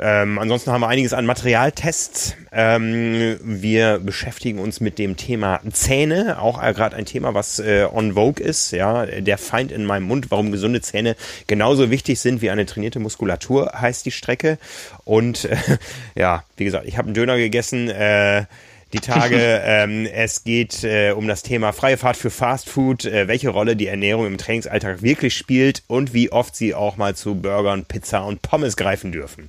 Ähm, 0.00 0.38
ansonsten 0.38 0.70
haben 0.70 0.80
wir 0.80 0.88
einiges 0.88 1.12
an 1.12 1.26
Materialtests. 1.26 2.36
Ähm, 2.52 3.36
wir 3.42 3.98
beschäftigen 3.98 4.60
uns 4.60 4.78
mit 4.78 4.96
dem 4.96 5.16
Thema 5.16 5.60
Zähne, 5.72 6.40
auch 6.40 6.60
gerade 6.60 6.94
ein 6.94 7.04
Thema, 7.04 7.34
was 7.34 7.58
äh, 7.58 7.84
on 7.92 8.14
vogue 8.14 8.44
ist. 8.44 8.70
Ja, 8.70 9.06
der 9.06 9.38
Feind 9.38 9.72
in 9.72 9.84
meinem 9.84 10.04
Mund, 10.04 10.30
warum 10.30 10.52
gesunde 10.52 10.80
Zähne 10.82 11.16
genauso 11.48 11.90
wichtig 11.90 12.20
sind 12.20 12.42
wie 12.42 12.50
eine 12.50 12.64
trainierte 12.64 13.00
Muskulatur, 13.00 13.72
heißt 13.74 14.06
die 14.06 14.12
Strecke. 14.12 14.58
Und 15.04 15.46
äh, 15.46 15.56
ja, 16.14 16.44
wie 16.56 16.64
gesagt, 16.64 16.86
ich 16.86 16.96
habe 16.96 17.06
einen 17.06 17.14
Döner 17.14 17.36
gegessen. 17.36 17.88
Äh, 17.88 18.44
die 18.92 19.00
Tage. 19.00 19.36
ähm, 19.64 20.06
es 20.06 20.44
geht 20.44 20.84
äh, 20.84 21.12
um 21.12 21.28
das 21.28 21.42
Thema 21.42 21.72
freie 21.72 21.96
Fahrt 21.96 22.16
für 22.16 22.30
Fast 22.30 22.68
Food, 22.68 23.04
äh, 23.04 23.28
welche 23.28 23.50
Rolle 23.50 23.76
die 23.76 23.86
Ernährung 23.86 24.26
im 24.26 24.38
Trainingsalltag 24.38 25.02
wirklich 25.02 25.36
spielt 25.36 25.82
und 25.86 26.14
wie 26.14 26.32
oft 26.32 26.56
sie 26.56 26.74
auch 26.74 26.96
mal 26.96 27.14
zu 27.14 27.34
Burgern, 27.34 27.84
Pizza 27.84 28.24
und 28.24 28.42
Pommes 28.42 28.76
greifen 28.76 29.12
dürfen. 29.12 29.48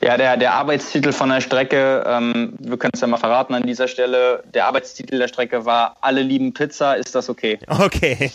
Ja, 0.00 0.16
der, 0.16 0.36
der 0.36 0.52
Arbeitstitel 0.52 1.12
von 1.12 1.30
der 1.30 1.40
Strecke, 1.40 2.04
ähm, 2.06 2.54
wir 2.58 2.76
können 2.76 2.92
es 2.94 3.00
ja 3.00 3.06
mal 3.06 3.16
verraten 3.16 3.54
an 3.54 3.62
dieser 3.62 3.88
Stelle, 3.88 4.42
der 4.54 4.66
Arbeitstitel 4.66 5.18
der 5.18 5.28
Strecke 5.28 5.64
war 5.64 5.96
Alle 6.00 6.22
lieben 6.22 6.52
Pizza, 6.52 6.94
ist 6.94 7.14
das 7.14 7.30
okay? 7.30 7.58
Okay. 7.66 8.30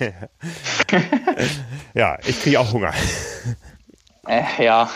ja, 1.93 2.17
ich 2.25 2.41
kriege 2.41 2.59
auch 2.59 2.73
Hunger. 2.73 2.93
Äh, 4.27 4.41
ja, 4.63 4.89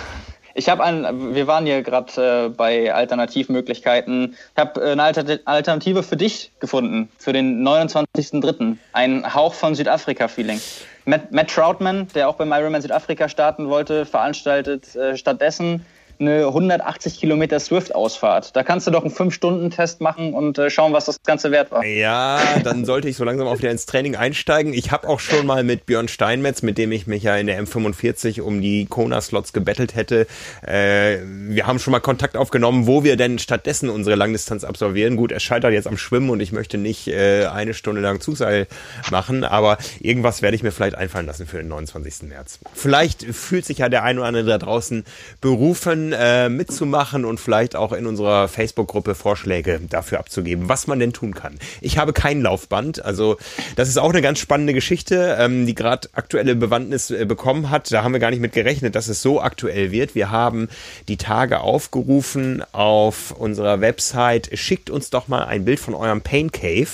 ich 0.56 0.70
habe 0.70 0.84
ein, 0.84 1.36
wir 1.36 1.48
waren 1.48 1.66
hier 1.66 1.84
gerade 1.84 2.46
äh, 2.46 2.50
bei 2.50 2.94
Alternativmöglichkeiten. 2.94 4.36
Ich 4.56 4.60
habe 4.60 4.82
äh, 4.82 4.92
eine 4.94 5.04
Alter 5.04 5.40
Alternative 5.44 6.02
für 6.02 6.16
dich 6.16 6.52
gefunden, 6.60 7.10
für 7.18 7.34
den 7.34 7.62
29.03. 7.68 8.78
Ein 8.94 9.34
Hauch 9.36 9.54
von 9.54 9.76
Südafrika-Feeling. 9.76 10.62
Matt, 11.04 11.32
Matt, 11.32 11.50
Troutman, 11.50 12.08
der 12.16 12.30
auch 12.30 12.36
beim 12.36 12.54
Ironman 12.54 12.82
Südafrika 12.82 13.28
starten 13.28 13.70
wollte, 13.70 14.06
veranstaltet 14.06 14.96
äh, 14.96 15.18
stattdessen 15.18 15.86
eine 16.20 16.48
180 16.48 17.20
Kilometer 17.20 17.60
Swift-Ausfahrt. 17.60 18.56
Da 18.56 18.64
kannst 18.64 18.88
du 18.88 18.92
doch 18.92 19.04
einen 19.04 19.14
5-Stunden-Test 19.14 20.02
machen 20.02 20.34
und 20.34 20.58
äh, 20.58 20.70
schauen, 20.70 20.94
was 20.94 21.06
das 21.06 21.18
Ganze 21.24 21.52
wert 21.52 21.72
war. 21.72 21.86
Ja, 21.86 22.40
dann 22.64 22.86
sollte 22.86 23.10
ich 23.10 23.18
so 23.18 23.24
langsam 23.24 23.48
auch 23.48 23.58
wieder 23.58 23.72
ins 23.72 23.86
Training 23.86 24.16
einsteigen. 24.16 24.74
Ich 24.74 24.92
habe 24.92 25.08
auch 25.08 25.20
schon 25.20 25.46
mal 25.46 25.64
mit 25.64 25.86
Björn 25.86 26.08
Steinmetz, 26.08 26.62
mit 26.62 26.78
dem 26.78 26.92
ich 26.92 27.08
mich 27.08 27.24
ja 27.24 27.36
in 27.38 27.48
der 27.48 27.62
M45 27.64 28.42
um 28.42 28.62
die 28.62 28.86
Kona-Slots 28.86 29.54
gebettelt 29.54 29.96
hätte, 29.96 30.28
äh, 30.62 31.18
wir 31.24 31.68
haben 31.68 31.80
schon 31.80 31.92
mal 31.92 32.00
Kontakt 32.00 32.38
aufgenommen, 32.38 32.88
wo 32.88 33.04
wir 33.04 33.18
denn 33.18 33.40
stattdessen 33.40 33.90
unsere 33.90 34.16
Langdistanz 34.16 34.64
absolvieren. 34.64 35.16
Gut, 35.16 35.32
er 35.32 35.40
scheitert 35.40 35.74
jetzt 35.74 35.88
am 35.88 35.98
Schwimmen 35.98 36.30
und 36.30 36.40
ich 36.40 36.52
möchte 36.52 36.78
nicht 36.78 37.08
äh, 37.08 37.46
eine 37.46 37.74
Stunde 37.74 38.02
lang 38.02 38.22
Zugseil 38.22 38.68
machen, 39.12 39.44
aber 39.44 39.78
irgendwas 40.00 40.42
werde 40.42 40.56
ich 40.56 40.64
mir 40.64 40.72
vielleicht 40.72 40.96
einfallen 40.96 41.26
lassen 41.26 41.48
für 41.48 41.58
den 41.58 41.68
29. 41.68 42.30
März. 42.30 42.60
Vielleicht 42.74 43.24
fühlt 43.24 43.66
sich 43.66 43.80
ja 43.80 43.90
der 43.90 44.04
ein 44.04 44.18
oder 44.18 44.28
andere 44.28 44.46
da 44.46 44.58
draußen 44.58 45.06
berufen, 45.42 46.05
äh, 46.14 46.50
mitzumachen 46.50 47.26
und 47.26 47.40
vielleicht 47.40 47.76
auch 47.76 47.92
in 47.94 48.06
unserer 48.06 48.48
Facebook-Gruppe 48.48 49.16
Vorschläge 49.16 49.80
dafür 49.90 50.20
abzugeben, 50.20 50.70
was 50.70 50.88
man 50.88 51.00
denn 51.00 51.14
tun 51.14 51.34
kann. 51.34 51.58
Ich 51.82 51.98
habe 51.98 52.14
kein 52.14 52.42
Laufband, 52.42 53.04
also 53.04 53.38
das 53.76 53.90
ist 53.90 53.98
auch 53.98 54.12
eine 54.12 54.22
ganz 54.22 54.40
spannende 54.40 54.74
Geschichte, 54.74 55.38
ähm, 55.40 55.66
die 55.66 55.76
gerade 55.76 56.10
aktuelle 56.14 56.56
Bewandtnis 56.56 57.12
äh, 57.12 57.26
bekommen 57.26 57.70
hat. 57.70 57.92
Da 57.92 58.04
haben 58.04 58.14
wir 58.14 58.20
gar 58.20 58.32
nicht 58.32 58.42
mit 58.42 58.54
gerechnet, 58.54 58.96
dass 58.96 59.08
es 59.08 59.22
so 59.22 59.42
aktuell 59.42 59.92
wird. 59.92 60.16
Wir 60.16 60.32
haben 60.32 60.70
die 61.08 61.18
Tage 61.18 61.60
aufgerufen 61.62 62.64
auf 62.72 63.32
unserer 63.32 63.82
Website. 63.82 64.50
Schickt 64.54 64.90
uns 64.90 65.10
doch 65.10 65.28
mal 65.28 65.46
ein 65.46 65.66
Bild 65.66 65.80
von 65.80 65.94
eurem 65.94 66.22
Pain 66.22 66.52
Cave. 66.52 66.90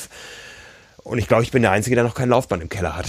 Und 1.12 1.18
ich 1.18 1.28
glaube, 1.28 1.44
ich 1.44 1.52
bin 1.52 1.62
der 1.62 1.72
Einzige, 1.72 1.98
der 1.98 2.06
noch 2.06 2.16
kein 2.16 2.30
Laufband 2.30 2.64
im 2.64 2.70
Keller 2.70 2.96
hat. 2.96 3.06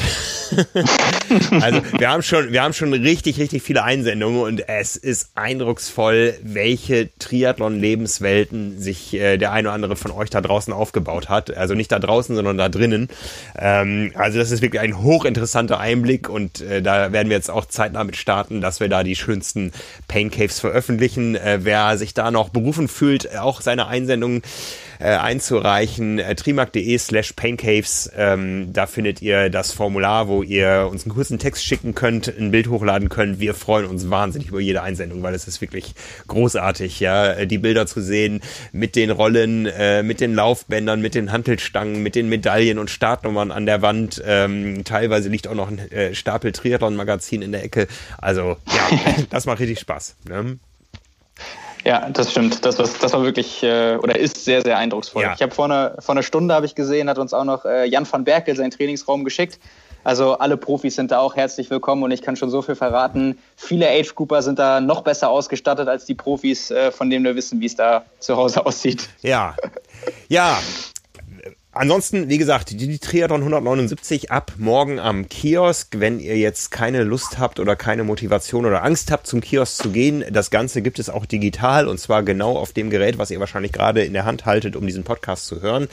also 1.63 1.83
wir 1.97 2.11
haben 2.11 2.25
schon, 2.25 2.53
wir 2.53 2.61
haben 2.61 2.75
schon 2.75 2.93
richtig, 2.93 3.39
richtig 3.39 3.63
viele 3.63 3.85
Einsendungen 3.85 4.43
und 4.43 4.69
es 4.69 4.97
ist 4.97 5.31
eindrucksvoll, 5.37 6.35
welche 6.43 7.17
Triathlon-Lebenswelten 7.21 8.81
sich 8.81 9.15
äh, 9.15 9.37
der 9.37 9.53
eine 9.53 9.69
oder 9.69 9.75
andere 9.75 9.95
von 9.95 10.11
euch 10.11 10.31
da 10.31 10.41
draußen 10.41 10.73
aufgebaut 10.73 11.29
hat. 11.29 11.57
Also 11.57 11.75
nicht 11.75 11.93
da 11.93 12.01
draußen, 12.01 12.35
sondern 12.35 12.59
da 12.59 12.69
drinnen. 12.69 13.09
Ähm, 13.57 14.11
also 14.17 14.41
das 14.41 14.51
ist 14.51 14.63
wirklich 14.63 14.83
ein 14.83 15.01
hochinteressanter 15.01 15.79
Einblick 15.79 16.29
und 16.29 16.61
äh, 16.61 16.83
da 16.83 17.13
werden 17.13 17.29
wir 17.29 17.37
jetzt 17.37 17.53
auch 17.53 17.67
zeitnah 17.67 18.03
mit 18.03 18.17
starten, 18.17 18.61
dass 18.61 18.81
wir 18.81 18.89
da 18.89 19.05
die 19.05 19.15
schönsten 19.15 19.71
Pain 20.09 20.33
Caves 20.33 20.59
veröffentlichen. 20.59 21.37
Äh, 21.37 21.61
wer 21.63 21.97
sich 21.97 22.15
da 22.15 22.33
noch 22.33 22.49
berufen 22.49 22.89
fühlt, 22.89 23.39
auch 23.39 23.61
seine 23.61 23.87
Einsendungen 23.87 24.43
äh, 25.03 25.17
einzureichen. 25.17 26.19
Äh, 26.19 26.35
trimark.de 26.35 26.97
slash 26.99 27.33
paincaves. 27.33 28.11
Ähm, 28.17 28.73
da 28.73 28.87
findet 28.87 29.21
ihr 29.21 29.51
das 29.51 29.73
Formular, 29.73 30.29
wo 30.29 30.43
ihr 30.43 30.89
uns 30.91 31.05
einen 31.05 31.15
kurzen 31.15 31.39
Text 31.39 31.65
schicken 31.65 31.95
könnt, 31.95 32.29
ein 32.29 32.53
Bild 32.53 32.69
hochladen 32.69 33.09
könnt. 33.09 33.41
Wir 33.41 33.55
freuen 33.55 33.87
uns 33.87 34.11
wahnsinnig 34.11 34.49
über 34.49 34.61
jede 34.61 34.83
Einsendung, 34.83 35.23
weil 35.23 35.35
es 35.35 35.49
ist 35.49 35.61
wirklich 35.61 35.95
großartig, 36.29 37.01
ja, 37.01 37.33
äh, 37.33 37.47
die 37.47 37.59
Bilder 37.59 37.87
zu 37.87 38.01
sehen 38.01 38.41
mit 38.73 38.95
den 38.95 39.11
Rollen, 39.11 39.67
äh, 39.67 40.03
mit 40.03 40.21
den 40.21 40.35
Laufbändern, 40.35 41.01
mit 41.01 41.15
den 41.15 41.33
Hantelstangen, 41.33 42.03
mit 42.03 42.15
den 42.15 42.29
Medaillen 42.29 42.79
und 42.79 42.89
Startnummern 42.89 43.51
an 43.51 43.67
der 43.67 43.83
Wand. 43.83 44.23
Ähm, 44.25 44.85
teilweise 44.85 45.29
liegt 45.29 45.49
auch 45.49 45.55
noch 45.55 45.69
ein 45.69 45.79
äh, 45.91 46.15
Stapel 46.15 46.53
Triathlon-Magazin 46.53 47.43
in 47.43 47.51
der 47.51 47.65
Ecke. 47.65 47.89
Also 48.19 48.57
ja, 48.69 48.99
das 49.31 49.47
macht 49.47 49.59
richtig 49.59 49.81
Spaß. 49.81 50.17
Ne? 50.29 50.59
Ja, 51.85 52.09
das 52.11 52.31
stimmt. 52.31 52.65
Das, 52.65 52.79
was, 52.79 52.99
das 52.99 53.13
war 53.13 53.23
wirklich 53.25 53.63
äh, 53.63 53.97
oder 53.97 54.19
ist 54.19 54.45
sehr, 54.45 54.63
sehr 54.63 54.79
eindrucksvoll. 54.79 55.23
Ja. 55.23 55.35
Ich 55.35 55.43
habe 55.43 55.55
vor 55.55 55.65
einer, 55.65 55.97
vor 55.99 56.15
einer 56.15 56.23
Stunde 56.23 56.55
habe 56.55 56.67
ich 56.67 56.75
gesehen, 56.75 57.09
hat 57.09 57.19
uns 57.19 57.35
auch 57.35 57.45
noch 57.45 57.65
äh, 57.65 57.87
Jan 57.87 58.07
van 58.11 58.25
Berkel 58.25 58.57
seinen 58.57 58.71
Trainingsraum 58.71 59.25
geschickt. 59.25 59.59
Also 60.05 60.39
alle 60.39 60.57
Profis 60.57 60.97
sind 60.97 61.11
da 61.11 61.21
auch 61.21 61.37
herzlich 61.37 61.71
willkommen 61.71 62.03
und 62.03 62.11
ich 62.11 62.23
kann 62.23 62.37
schon 62.37 62.51
so 62.51 62.61
viel 62.63 62.75
verraten. 62.75 63.39
Viele 63.57 63.89
Age-Grouper 63.89 64.43
sind 64.43 64.59
da 64.59 64.81
noch 64.81 65.03
besser 65.03 65.29
ausgestattet 65.29 65.89
als 65.89 66.05
die 66.07 66.15
Profis, 66.15 66.71
äh, 66.71 66.91
von 66.91 67.09
denen 67.09 67.25
wir 67.25 67.37
wissen, 67.37 67.61
wie 67.61 67.67
es 67.67 67.77
da 67.77 68.05
zu 68.19 68.37
Hause 68.37 68.67
aussieht. 68.67 69.09
Ja, 69.23 69.55
ja, 70.29 70.59
Ansonsten, 71.75 72.29
wie 72.29 72.37
gesagt, 72.37 72.79
die 72.79 72.99
Triathlon 72.99 73.41
179 73.41 74.31
ab 74.31 74.53
morgen 74.59 74.99
am 74.99 75.31
Kiosk. 75.31 75.99
Wenn 75.99 76.21
ihr 76.21 76.37
jetzt 76.37 76.71
keine 76.71 77.03
Lust 77.03 77.39
habt 77.39 77.61
oder 77.61 77.77
keine 77.77 78.05
Motivation 78.05 78.67
oder 78.67 78.85
Angst 78.85 79.11
habt, 79.11 79.27
zum 79.27 79.41
Kiosk 79.41 79.83
zu 79.83 79.91
gehen, 79.91 80.23
das 80.31 80.51
Ganze 80.51 80.83
gibt 80.83 80.99
es 80.99 81.09
auch 81.09 81.25
digital 81.25 81.89
und 81.89 81.99
zwar 81.99 82.25
genau 82.25 82.59
auf 82.59 82.75
dem 82.75 82.91
Gerät, 82.91 83.17
was 83.17 83.31
ihr 83.31 83.41
wahrscheinlich 83.41 83.73
gerade 83.73 84.05
in 84.05 84.13
der 84.13 84.27
Hand 84.27 84.45
haltet, 84.45 84.77
um 84.77 84.87
diesen 84.87 85.03
Podcast 85.03 85.47
zu 85.47 85.63
hören 85.63 85.89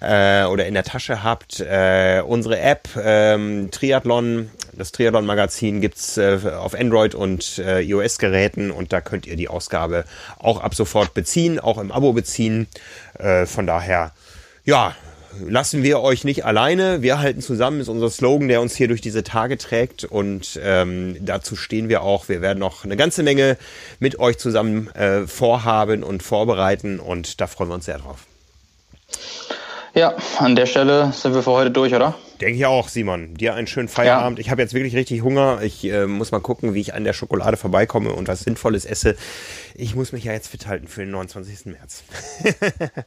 äh, 0.00 0.44
oder 0.44 0.66
in 0.66 0.74
der 0.74 0.84
Tasche 0.84 1.24
habt. 1.24 1.58
Äh, 1.58 2.22
unsere 2.24 2.60
App 2.60 2.88
ähm, 2.96 3.72
Triathlon, 3.72 4.52
das 4.72 4.92
Triathlon-Magazin 4.92 5.80
gibt's 5.80 6.16
äh, 6.16 6.38
auf 6.56 6.76
Android 6.78 7.16
und 7.16 7.58
äh, 7.58 7.80
iOS-Geräten 7.80 8.70
und 8.70 8.92
da 8.92 9.00
könnt 9.00 9.26
ihr 9.26 9.34
die 9.34 9.48
Ausgabe 9.48 10.04
auch 10.38 10.60
ab 10.60 10.76
sofort 10.76 11.12
beziehen, 11.12 11.58
auch 11.58 11.78
im 11.78 11.90
Abo 11.90 12.12
beziehen. 12.12 12.68
Äh, 13.18 13.46
von 13.46 13.66
daher, 13.66 14.12
ja, 14.64 14.94
lassen 15.46 15.82
wir 15.82 16.00
euch 16.00 16.24
nicht 16.24 16.44
alleine. 16.44 17.02
Wir 17.02 17.18
halten 17.18 17.40
zusammen, 17.40 17.80
ist 17.80 17.88
unser 17.88 18.10
Slogan, 18.10 18.48
der 18.48 18.60
uns 18.60 18.76
hier 18.76 18.88
durch 18.88 19.00
diese 19.00 19.22
Tage 19.22 19.58
trägt. 19.58 20.04
Und 20.04 20.58
ähm, 20.62 21.16
dazu 21.20 21.56
stehen 21.56 21.88
wir 21.88 22.02
auch. 22.02 22.28
Wir 22.28 22.40
werden 22.40 22.58
noch 22.58 22.84
eine 22.84 22.96
ganze 22.96 23.22
Menge 23.22 23.56
mit 23.98 24.18
euch 24.18 24.38
zusammen 24.38 24.88
äh, 24.94 25.26
vorhaben 25.26 26.02
und 26.02 26.22
vorbereiten. 26.22 27.00
Und 27.00 27.40
da 27.40 27.46
freuen 27.46 27.70
wir 27.70 27.74
uns 27.74 27.86
sehr 27.86 27.98
drauf. 27.98 28.26
Ja, 29.94 30.14
an 30.38 30.54
der 30.54 30.66
Stelle 30.66 31.12
sind 31.12 31.34
wir 31.34 31.42
für 31.42 31.50
heute 31.50 31.70
durch, 31.70 31.94
oder? 31.94 32.14
Denke 32.40 32.54
ich 32.54 32.66
auch, 32.66 32.88
Simon. 32.88 33.34
Dir 33.34 33.54
einen 33.54 33.66
schönen 33.66 33.88
Feierabend. 33.88 34.38
Ja. 34.38 34.42
Ich 34.42 34.50
habe 34.50 34.62
jetzt 34.62 34.72
wirklich 34.72 34.94
richtig 34.94 35.22
Hunger. 35.22 35.60
Ich 35.62 35.84
äh, 35.84 36.06
muss 36.06 36.30
mal 36.30 36.40
gucken, 36.40 36.74
wie 36.74 36.80
ich 36.80 36.94
an 36.94 37.02
der 37.02 37.12
Schokolade 37.12 37.56
vorbeikomme 37.56 38.12
und 38.12 38.28
was 38.28 38.40
Sinnvolles 38.40 38.84
esse. 38.84 39.16
Ich 39.80 39.94
muss 39.94 40.10
mich 40.10 40.24
ja 40.24 40.32
jetzt 40.32 40.48
fit 40.48 40.66
halten 40.66 40.88
für 40.88 41.02
den 41.02 41.12
29. 41.12 41.66
März. 41.66 42.02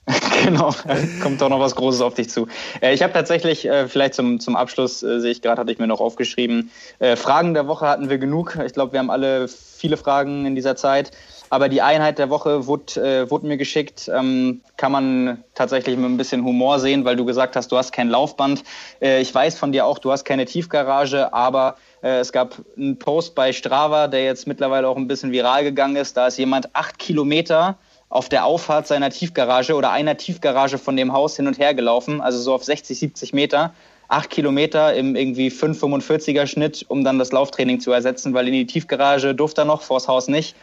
genau, 0.46 0.74
kommt 1.22 1.42
doch 1.42 1.50
noch 1.50 1.60
was 1.60 1.76
Großes 1.76 2.00
auf 2.00 2.14
dich 2.14 2.30
zu. 2.30 2.48
Äh, 2.82 2.94
ich 2.94 3.04
habe 3.04 3.12
tatsächlich, 3.12 3.68
äh, 3.68 3.90
vielleicht 3.90 4.14
zum, 4.14 4.40
zum 4.40 4.56
Abschluss, 4.56 5.04
äh, 5.04 5.20
sehe 5.20 5.32
ich 5.32 5.42
gerade, 5.42 5.60
hatte 5.60 5.72
ich 5.74 5.80
mir 5.80 5.88
noch 5.88 6.00
aufgeschrieben, 6.00 6.72
Fragen 7.16 7.54
der 7.54 7.68
Woche 7.68 7.88
hatten 7.88 8.10
wir 8.10 8.18
genug. 8.20 8.58
Ich 8.66 8.74
glaube, 8.74 8.94
wir 8.94 9.00
haben 9.00 9.10
alle 9.10 9.48
viele 9.48 9.98
Fragen 9.98 10.46
in 10.46 10.56
dieser 10.56 10.76
Zeit. 10.76 11.12
Aber 11.50 11.68
die 11.68 11.82
Einheit 11.82 12.18
der 12.18 12.30
Woche 12.30 12.68
wurde, 12.68 13.30
wurde 13.30 13.48
mir 13.48 13.58
geschickt. 13.58 14.10
Ähm, 14.14 14.62
kann 14.78 14.92
man 14.94 15.44
tatsächlich 15.54 15.98
mit 15.98 16.10
ein 16.10 16.16
bisschen 16.16 16.46
Humor 16.46 16.80
sehen, 16.80 17.04
weil 17.04 17.18
du 17.18 17.26
gesagt 17.26 17.58
hast, 17.58 17.72
du 17.72 17.78
hast 17.78 17.92
kein 17.92 18.08
Laufband. 18.10 18.64
Ich 19.00 19.34
weiß 19.34 19.58
von 19.58 19.72
dir 19.72 19.86
auch, 19.86 20.00
du 20.00 20.12
hast 20.12 20.24
keine 20.24 20.46
Tiefgarage, 20.46 21.34
aber 21.34 21.76
es 22.02 22.32
gab 22.32 22.56
einen 22.78 22.98
Post 22.98 23.36
bei 23.36 23.54
Strava, 23.54 24.08
der 24.08 24.24
jetzt 24.24 24.48
mittlerweile 24.48 24.88
auch 24.88 24.98
ein 24.98 25.08
bisschen 25.08 25.32
viral 25.32 25.64
gegangen 25.64 25.96
ist. 25.96 26.18
Da 26.18 26.28
ist 26.28 26.38
jemand 26.38 26.76
acht 26.76 26.98
Kilometer 26.98 27.78
auf 28.10 28.28
der 28.28 28.46
Auffahrt 28.46 28.88
seiner 28.88 29.10
Tiefgarage 29.10 29.76
oder 29.76 29.92
einer 29.92 30.18
Tiefgarage 30.18 30.78
von 30.78 30.98
dem 30.98 31.14
Haus 31.14 31.36
hin 31.36 31.48
und 31.48 31.60
her 31.60 31.74
gelaufen, 31.74 32.20
also 32.20 32.40
so 32.40 32.54
auf 32.54 32.64
60, 32.64 32.98
70 32.98 33.34
Meter. 33.34 33.74
Acht 34.08 34.30
Kilometer 34.30 34.94
im 34.94 35.16
irgendwie 35.16 35.50
5,45er 35.50 36.46
Schnitt, 36.46 36.86
um 36.90 37.06
dann 37.06 37.18
das 37.18 37.32
Lauftraining 37.32 37.80
zu 37.80 37.94
ersetzen, 37.94 38.34
weil 38.34 38.48
in 38.48 38.54
die 38.54 38.66
Tiefgarage 38.66 39.34
durfte 39.34 39.62
er 39.62 39.66
noch, 39.66 39.84
vors 39.84 40.10
Haus 40.10 40.28
nicht 40.28 40.56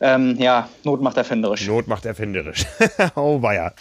ähm, 0.00 0.36
ja, 0.38 0.68
Not 0.84 1.00
macht 1.00 1.16
erfinderisch. 1.16 1.66
Not 1.66 1.86
macht 1.86 2.04
erfinderisch. 2.04 2.66
oh 3.14 3.40
weia. 3.42 3.72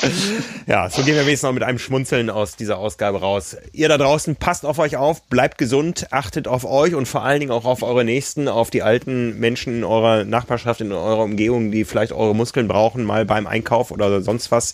Ja, 0.68 0.90
so 0.90 1.04
gehen 1.04 1.16
wir 1.16 1.26
wenigstens 1.26 1.44
noch 1.44 1.54
mit 1.54 1.64
einem 1.64 1.80
Schmunzeln 1.80 2.30
aus 2.30 2.56
dieser 2.56 2.78
Ausgabe 2.78 3.20
raus. 3.20 3.58
Ihr 3.72 3.90
da 3.90 3.98
draußen, 3.98 4.36
passt 4.36 4.66
auf 4.66 4.80
euch 4.80 4.98
auf, 4.98 5.24
bleibt 5.24 5.58
gesund, 5.58 6.08
achtet 6.12 6.48
auf 6.48 6.66
euch 6.66 6.96
und 6.96 7.08
vor 7.08 7.24
allen 7.24 7.40
Dingen 7.40 7.52
auch 7.52 7.66
auf 7.66 7.84
eure 7.84 8.04
Nächsten, 8.04 8.48
auf 8.48 8.70
die 8.70 8.84
alten 8.84 9.40
Menschen 9.40 9.78
in 9.78 9.84
eurer 9.84 10.24
Nachbarschaft, 10.24 10.82
in 10.82 10.92
eurer 10.92 11.24
Umgebung, 11.24 11.72
die 11.72 11.86
vielleicht 11.86 12.12
eure 12.12 12.36
Muskeln 12.36 12.68
brauchen, 12.68 13.04
mal 13.04 13.26
beim 13.26 13.48
Einkauf 13.48 13.92
oder 13.92 14.22
sonst 14.22 14.52
was. 14.52 14.74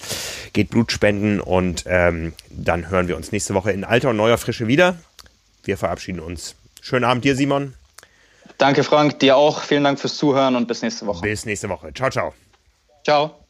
Geht 0.54 0.70
Blut 0.70 0.92
spenden 0.92 1.40
und 1.40 1.86
ähm, 1.88 2.34
dann 2.50 2.90
hören 2.90 3.08
wir 3.08 3.16
uns 3.16 3.32
nächste 3.32 3.54
Woche 3.54 3.72
in 3.72 3.84
alter 3.84 4.10
und 4.10 4.18
neuer 4.18 4.38
Frische 4.38 4.68
wieder. 4.68 4.98
Wir 5.64 5.78
verabschieden 5.78 6.20
uns. 6.20 6.56
Schönen 6.82 7.06
Abend 7.06 7.24
dir, 7.26 7.36
Simon. 7.36 7.74
Danke, 8.60 8.84
Frank. 8.84 9.20
Dir 9.20 9.38
auch. 9.38 9.62
Vielen 9.62 9.86
Dank 9.86 10.00
fürs 10.00 10.18
Zuhören 10.18 10.56
und 10.56 10.68
bis 10.68 10.84
nächste 10.84 11.08
Woche. 11.08 11.22
Bis 11.22 11.46
nächste 11.46 11.70
Woche. 11.70 11.92
Ciao, 11.94 12.12
ciao. 12.12 12.34
Ciao. 13.04 13.49